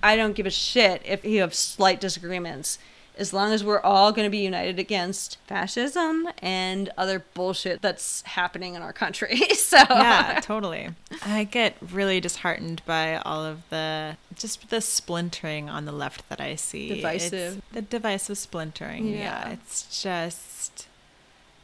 I 0.02 0.16
don't 0.16 0.36
give 0.36 0.46
a 0.46 0.52
shit 0.52 1.02
if 1.06 1.26
you 1.26 1.42
have 1.42 1.54
slight 1.54 2.00
disagreements. 2.00 2.80
As 3.20 3.34
long 3.34 3.52
as 3.52 3.64
we're 3.64 3.82
all 3.82 4.12
going 4.12 4.26
to 4.26 4.32
be 4.32 4.40
united 4.40 4.80
against 4.80 5.38
fascism 5.46 6.28
and 6.42 6.90
other 6.98 7.24
bullshit 7.34 7.82
that's 7.82 8.22
happening 8.24 8.76
in 8.76 8.82
our 8.82 8.94
country. 8.94 9.38
so, 9.54 9.78
Yeah, 9.90 10.40
totally. 10.44 10.90
I 11.24 11.44
get 11.44 11.76
really 11.92 12.20
disheartened 12.20 12.82
by 12.86 13.18
all 13.18 13.44
of 13.44 13.70
the 13.70 14.18
just 14.36 14.70
the 14.70 14.82
splintering 14.82 15.70
on 15.70 15.86
the 15.86 15.92
left 15.92 16.28
that 16.30 16.40
I 16.40 16.56
see. 16.56 16.90
Divisive. 16.96 17.58
It's 17.58 17.66
the 17.74 17.82
divisive 17.82 18.38
splintering. 18.38 19.08
Yeah. 19.08 19.18
Yeah. 19.18 19.50
it's 19.50 20.02
just 20.02 20.88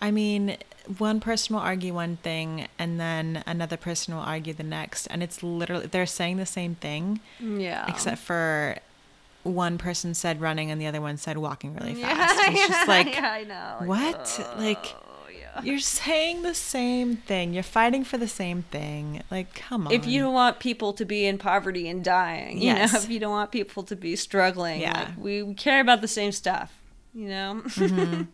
I 0.02 0.12
mean, 0.12 0.58
one 0.98 1.20
person 1.20 1.56
will 1.56 1.64
argue 1.64 1.94
one 1.94 2.18
thing 2.18 2.68
and 2.78 3.00
then 3.00 3.44
another 3.48 3.78
person 3.78 4.14
will 4.14 4.22
argue 4.22 4.54
the 4.54 4.64
next 4.64 5.08
and 5.08 5.24
it's 5.24 5.42
literally 5.42 5.88
they're 5.88 6.06
saying 6.06 6.38
the 6.38 6.46
same 6.46 6.76
thing 6.76 7.22
yeah. 7.40 7.86
except 7.88 8.20
for 8.20 8.78
one 9.46 9.78
person 9.78 10.14
said 10.14 10.42
running 10.42 10.72
and 10.72 10.82
the 10.82 10.88
other 10.88 11.00
one 11.00 11.18
said 11.18 11.38
walking 11.38 11.74
really 11.76 11.94
yeah, 11.94 12.14
fast. 12.16 12.40
It's 12.50 12.68
just 12.68 12.88
like 12.96 13.16
yeah, 13.16 13.32
I 13.32 13.44
know. 13.44 13.88
what? 13.88 14.50
Like 14.58 14.96
oh, 14.96 15.30
yeah. 15.32 15.62
you're 15.62 15.80
saying 15.80 16.42
the 16.42 16.54
same 16.56 17.16
thing. 17.18 17.54
You're 17.54 17.64
fighting 17.64 18.04
for 18.04 18.18
the 18.18 18.28
same 18.28 18.64
thing. 18.64 19.22
Like, 19.30 19.54
come 19.54 19.86
on. 19.88 19.94
If 19.94 20.06
you 20.08 20.22
don't 20.22 20.34
want 20.34 20.60
people 20.60 20.94
to 20.94 21.06
be 21.06 21.26
in 21.26 21.38
poverty 21.38 21.88
and 21.88 22.04
dying, 22.04 22.58
you 22.58 22.66
Yes. 22.66 22.94
know, 22.94 23.00
if 23.00 23.10
you 23.10 23.20
don't 23.20 23.32
want 23.32 23.52
people 23.52 23.84
to 23.84 23.96
be 23.96 24.16
struggling, 24.16 24.82
Yeah. 24.82 25.00
like, 25.00 25.08
we, 25.18 25.44
we 25.44 25.54
care 25.54 25.80
about 25.80 26.02
the 26.02 26.08
same 26.08 26.32
stuff, 26.32 26.74
you 27.14 27.30
know? 27.30 27.62
and, 27.78 28.28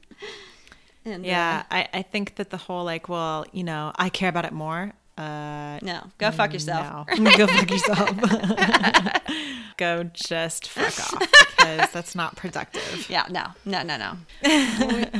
uh, 1.05 1.19
yeah, 1.27 1.63
I, 1.69 1.88
I 1.93 2.01
think 2.03 2.35
that 2.35 2.49
the 2.51 2.57
whole 2.57 2.85
like, 2.85 3.09
well, 3.09 3.45
you 3.51 3.63
know, 3.63 3.91
I 3.95 4.09
care 4.09 4.29
about 4.29 4.45
it 4.45 4.53
more. 4.53 4.93
Uh, 5.22 5.77
no, 5.84 6.02
go 6.18 6.31
fuck 6.31 6.52
yourself. 6.52 7.07
no. 7.19 7.31
go 7.38 7.45
fuck 7.45 7.69
yourself. 7.69 8.10
go 9.77 10.03
just 10.14 10.68
fuck 10.68 10.99
off 10.99 11.19
because 11.57 11.91
that's 11.91 12.15
not 12.15 12.35
productive. 12.35 13.07
Yeah, 13.07 13.27
no, 13.30 13.48
no, 13.64 13.84
no, 13.84 13.98
no. 13.98 14.18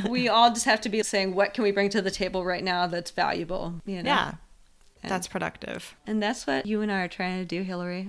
we, 0.04 0.10
we 0.10 0.28
all 0.28 0.50
just 0.50 0.64
have 0.64 0.80
to 0.80 0.88
be 0.88 1.02
saying, 1.04 1.36
what 1.36 1.54
can 1.54 1.62
we 1.62 1.70
bring 1.70 1.88
to 1.90 2.02
the 2.02 2.10
table 2.10 2.44
right 2.44 2.64
now 2.64 2.88
that's 2.88 3.12
valuable? 3.12 3.74
You 3.86 4.02
know? 4.02 4.10
Yeah, 4.10 4.34
that's 5.04 5.28
productive. 5.28 5.94
And 6.04 6.20
that's 6.20 6.48
what 6.48 6.66
you 6.66 6.80
and 6.80 6.90
I 6.90 7.02
are 7.02 7.08
trying 7.08 7.38
to 7.38 7.44
do, 7.44 7.62
Hillary. 7.62 8.08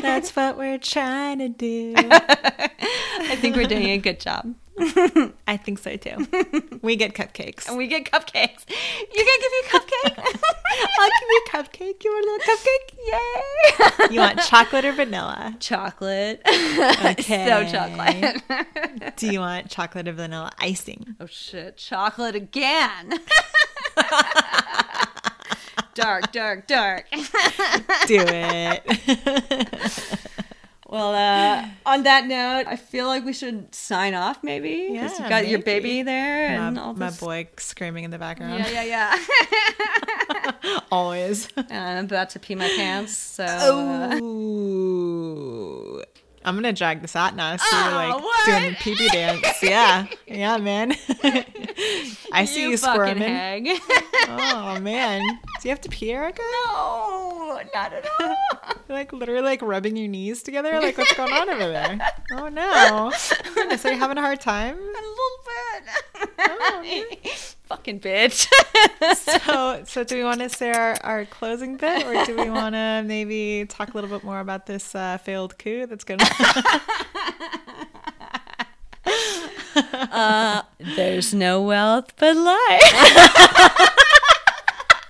That's 0.00 0.34
what 0.36 0.56
we're 0.56 0.78
trying 0.78 1.38
to 1.40 1.48
do. 1.48 1.94
I 1.96 3.36
think 3.40 3.56
we're 3.56 3.66
doing 3.66 3.88
a 3.90 3.98
good 3.98 4.20
job. 4.20 4.54
I 5.46 5.56
think 5.56 5.78
so 5.78 5.96
too. 5.96 6.26
We 6.82 6.96
get 6.96 7.14
cupcakes. 7.14 7.68
And 7.68 7.76
we 7.76 7.88
get 7.88 8.04
cupcakes. 8.04 8.64
You 8.68 9.24
gonna 9.24 9.40
give 9.40 9.52
me 9.52 9.58
a 9.58 9.70
cupcake? 9.72 10.42
I'll 10.98 11.10
give 11.20 11.28
you 11.30 11.40
a 11.46 11.50
cupcake. 11.50 12.04
You 12.04 12.10
want 12.12 12.24
a 12.24 12.28
little 12.30 12.46
cupcake? 12.56 12.88
Yay! 13.06 14.10
You 14.14 14.20
want 14.20 14.40
chocolate 14.40 14.84
or 14.84 14.92
vanilla? 14.92 15.56
chocolate. 15.60 16.40
Okay. 17.04 17.46
so 17.46 17.64
chocolate. 17.70 19.16
Do 19.16 19.26
you 19.30 19.40
want 19.40 19.68
chocolate 19.70 20.08
or 20.08 20.12
vanilla 20.12 20.50
icing? 20.58 21.16
oh 21.20 21.26
shit, 21.26 21.76
chocolate 21.76 22.34
again. 22.34 23.18
dark, 25.94 26.32
dark, 26.32 26.66
dark. 26.66 27.06
Do 27.10 28.24
it. 28.26 28.82
Well, 30.88 31.14
uh, 31.14 31.68
on 31.84 32.04
that 32.04 32.26
note, 32.26 32.64
I 32.66 32.76
feel 32.76 33.06
like 33.08 33.22
we 33.22 33.34
should 33.34 33.74
sign 33.74 34.14
off 34.14 34.42
maybe. 34.42 34.88
Yeah, 34.92 35.02
you've 35.02 35.28
got 35.28 35.46
your 35.46 35.58
baby 35.58 36.02
there 36.02 36.46
and 36.46 36.76
my, 36.76 36.82
all 36.82 36.94
my 36.94 37.10
this. 37.10 37.20
boy 37.20 37.46
screaming 37.58 38.04
in 38.04 38.10
the 38.10 38.18
background. 38.18 38.64
Yeah, 38.64 38.82
yeah, 38.82 39.14
yeah. 39.14 40.80
Always. 40.90 41.48
and 41.56 41.70
I'm 41.98 42.06
about 42.06 42.30
to 42.30 42.38
pee 42.38 42.54
my 42.54 42.68
pants, 42.74 43.14
so. 43.14 43.44
Oh. 43.46 44.10
uh, 44.12 44.16
Ooh. 44.22 45.77
I'm 46.48 46.54
gonna 46.56 46.72
drag 46.72 47.02
this 47.02 47.14
out 47.14 47.36
now. 47.36 47.56
So 47.56 47.64
Oh, 47.70 47.84
you're 47.84 47.94
like 48.14 48.22
what? 48.24 48.46
doing 48.46 48.70
the 48.70 48.76
pee 48.78 48.94
pee 48.96 49.08
dance. 49.08 49.46
Yeah. 49.62 50.06
Yeah, 50.26 50.56
man. 50.58 50.94
I 52.32 52.44
see 52.46 52.62
you, 52.70 52.76
fucking 52.78 52.94
squirming. 52.94 53.22
hag. 53.22 53.68
Oh 54.30 54.78
man. 54.80 55.22
Do 55.60 55.68
you 55.68 55.70
have 55.70 55.80
to 55.82 55.88
pee, 55.88 56.12
Erica? 56.12 56.42
no, 56.66 57.60
not 57.74 57.92
at 57.94 58.06
all. 58.20 58.36
like 58.88 59.12
literally 59.12 59.40
like 59.42 59.62
rubbing 59.62 59.96
your 59.96 60.08
knees 60.08 60.42
together? 60.42 60.78
Like 60.80 60.98
what's 60.98 61.14
going 61.14 61.32
on 61.32 61.48
over 61.48 61.66
there? 61.66 61.98
Oh 62.32 62.48
no. 62.48 63.10
Goodness, 63.54 63.84
are 63.86 63.92
you 63.92 63.98
having 63.98 64.18
a 64.18 64.20
hard 64.20 64.40
time? 64.40 64.76
a 64.76 64.80
little 64.80 65.38
bit. 65.46 66.28
Oh, 66.38 66.82
Fucking 67.68 68.00
bitch. 68.00 68.48
So 69.14 69.82
so 69.86 70.04
do 70.04 70.16
we 70.16 70.24
want 70.24 70.40
to 70.40 70.48
say 70.48 70.72
our, 70.72 70.96
our 71.02 71.24
closing 71.26 71.76
bit 71.76 72.06
or 72.06 72.24
do 72.24 72.36
we 72.36 72.50
wanna 72.50 73.02
maybe 73.04 73.66
talk 73.68 73.90
a 73.90 73.94
little 73.94 74.10
bit 74.10 74.24
more 74.24 74.40
about 74.40 74.66
this 74.66 74.94
uh, 74.94 75.18
failed 75.18 75.58
coup 75.58 75.86
that's 75.86 76.04
gonna 76.04 76.24
There's 80.96 81.34
no 81.34 81.62
wealth 81.62 82.12
but 82.16 82.36
life. 82.36 82.82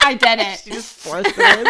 I 0.01 0.14
did 0.18 0.39
it. 0.40 0.60
She 0.60 0.70
just 0.70 0.94
force 0.97 1.26
it. 1.26 1.68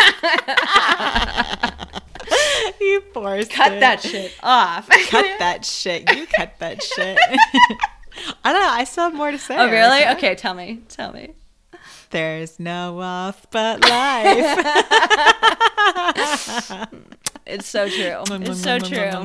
you 2.81 3.01
forced 3.13 3.51
Cut 3.51 3.73
it. 3.73 3.81
that 3.81 4.01
shit 4.01 4.33
off. 4.43 4.89
Cut 5.09 5.27
that 5.39 5.65
shit. 5.65 6.13
You 6.15 6.27
cut 6.27 6.59
that 6.61 6.83
shit. 6.83 7.19
I 8.45 8.53
don't 8.53 8.63
know. 8.63 8.69
I 8.71 8.85
still 8.85 9.05
have 9.05 9.15
more 9.15 9.31
to 9.31 9.39
say. 9.39 9.57
Oh, 9.57 9.71
really? 9.71 10.07
Okay, 10.17 10.35
tell 10.35 10.55
me. 10.55 10.83
Tell 10.89 11.13
me. 11.13 11.35
There's 12.11 12.59
no 12.59 12.95
wealth 12.95 13.47
but 13.51 13.83
life. 13.83 14.59
It's 17.51 17.67
so 17.67 17.89
true. 17.89 18.23
It's 18.31 18.63
so 18.63 18.79
true. 18.79 19.25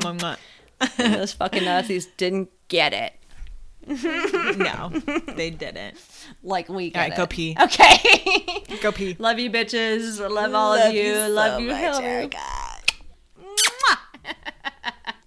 Those 0.97 1.33
fucking 1.33 1.65
Nazis 1.65 2.05
didn't 2.17 2.49
get 2.69 2.93
it. 2.93 3.13
no, 3.85 4.89
they 5.35 5.49
didn't. 5.49 5.97
Like 6.41 6.69
we 6.69 6.85
All 6.85 6.89
get 6.91 6.99
right, 6.99 7.11
it. 7.11 7.17
go 7.17 7.27
pee. 7.27 7.55
Okay. 7.59 8.63
Go 8.81 8.91
pee. 8.93 9.15
Love 9.19 9.39
you, 9.39 9.49
bitches. 9.49 10.19
Love 10.29 10.53
all 10.53 10.73
of 10.73 10.93
you. 10.93 11.15
Love 11.27 11.59
you, 11.61 11.73
Hillary. 11.75 12.29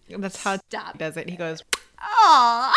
That's 0.08 0.42
how 0.42 0.56
Stop. 0.68 0.92
he 0.92 0.98
does 0.98 1.16
it. 1.16 1.28
He 1.28 1.36
goes 1.36 1.62
Aww. 2.00 2.72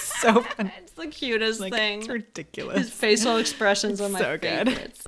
so 0.20 0.42
funny. 0.56 0.72
it's 0.78 0.92
the 0.92 1.06
cutest 1.06 1.60
Like, 1.60 1.72
thing. 1.72 2.00
it's 2.00 2.08
ridiculous. 2.08 2.78
His 2.78 2.90
facial 2.90 3.36
expressions 3.36 4.00
are 4.00 4.08
my 4.08 4.18
So 4.18 4.36
good. 4.38 4.68
favorites. 4.68 5.04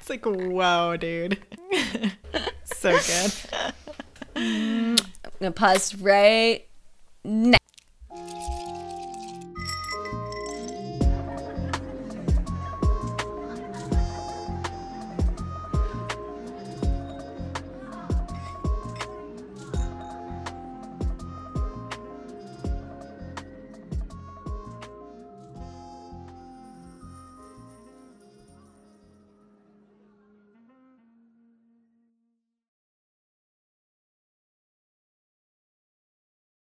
It's 0.00 0.10
like, 0.10 0.24
whoa, 0.26 0.96
dude. 0.98 1.38
so 2.64 2.98
good. 2.98 3.32
I'm 4.36 4.96
gonna 5.40 5.52
pause 5.52 5.94
right 5.96 6.66
now. 7.24 7.56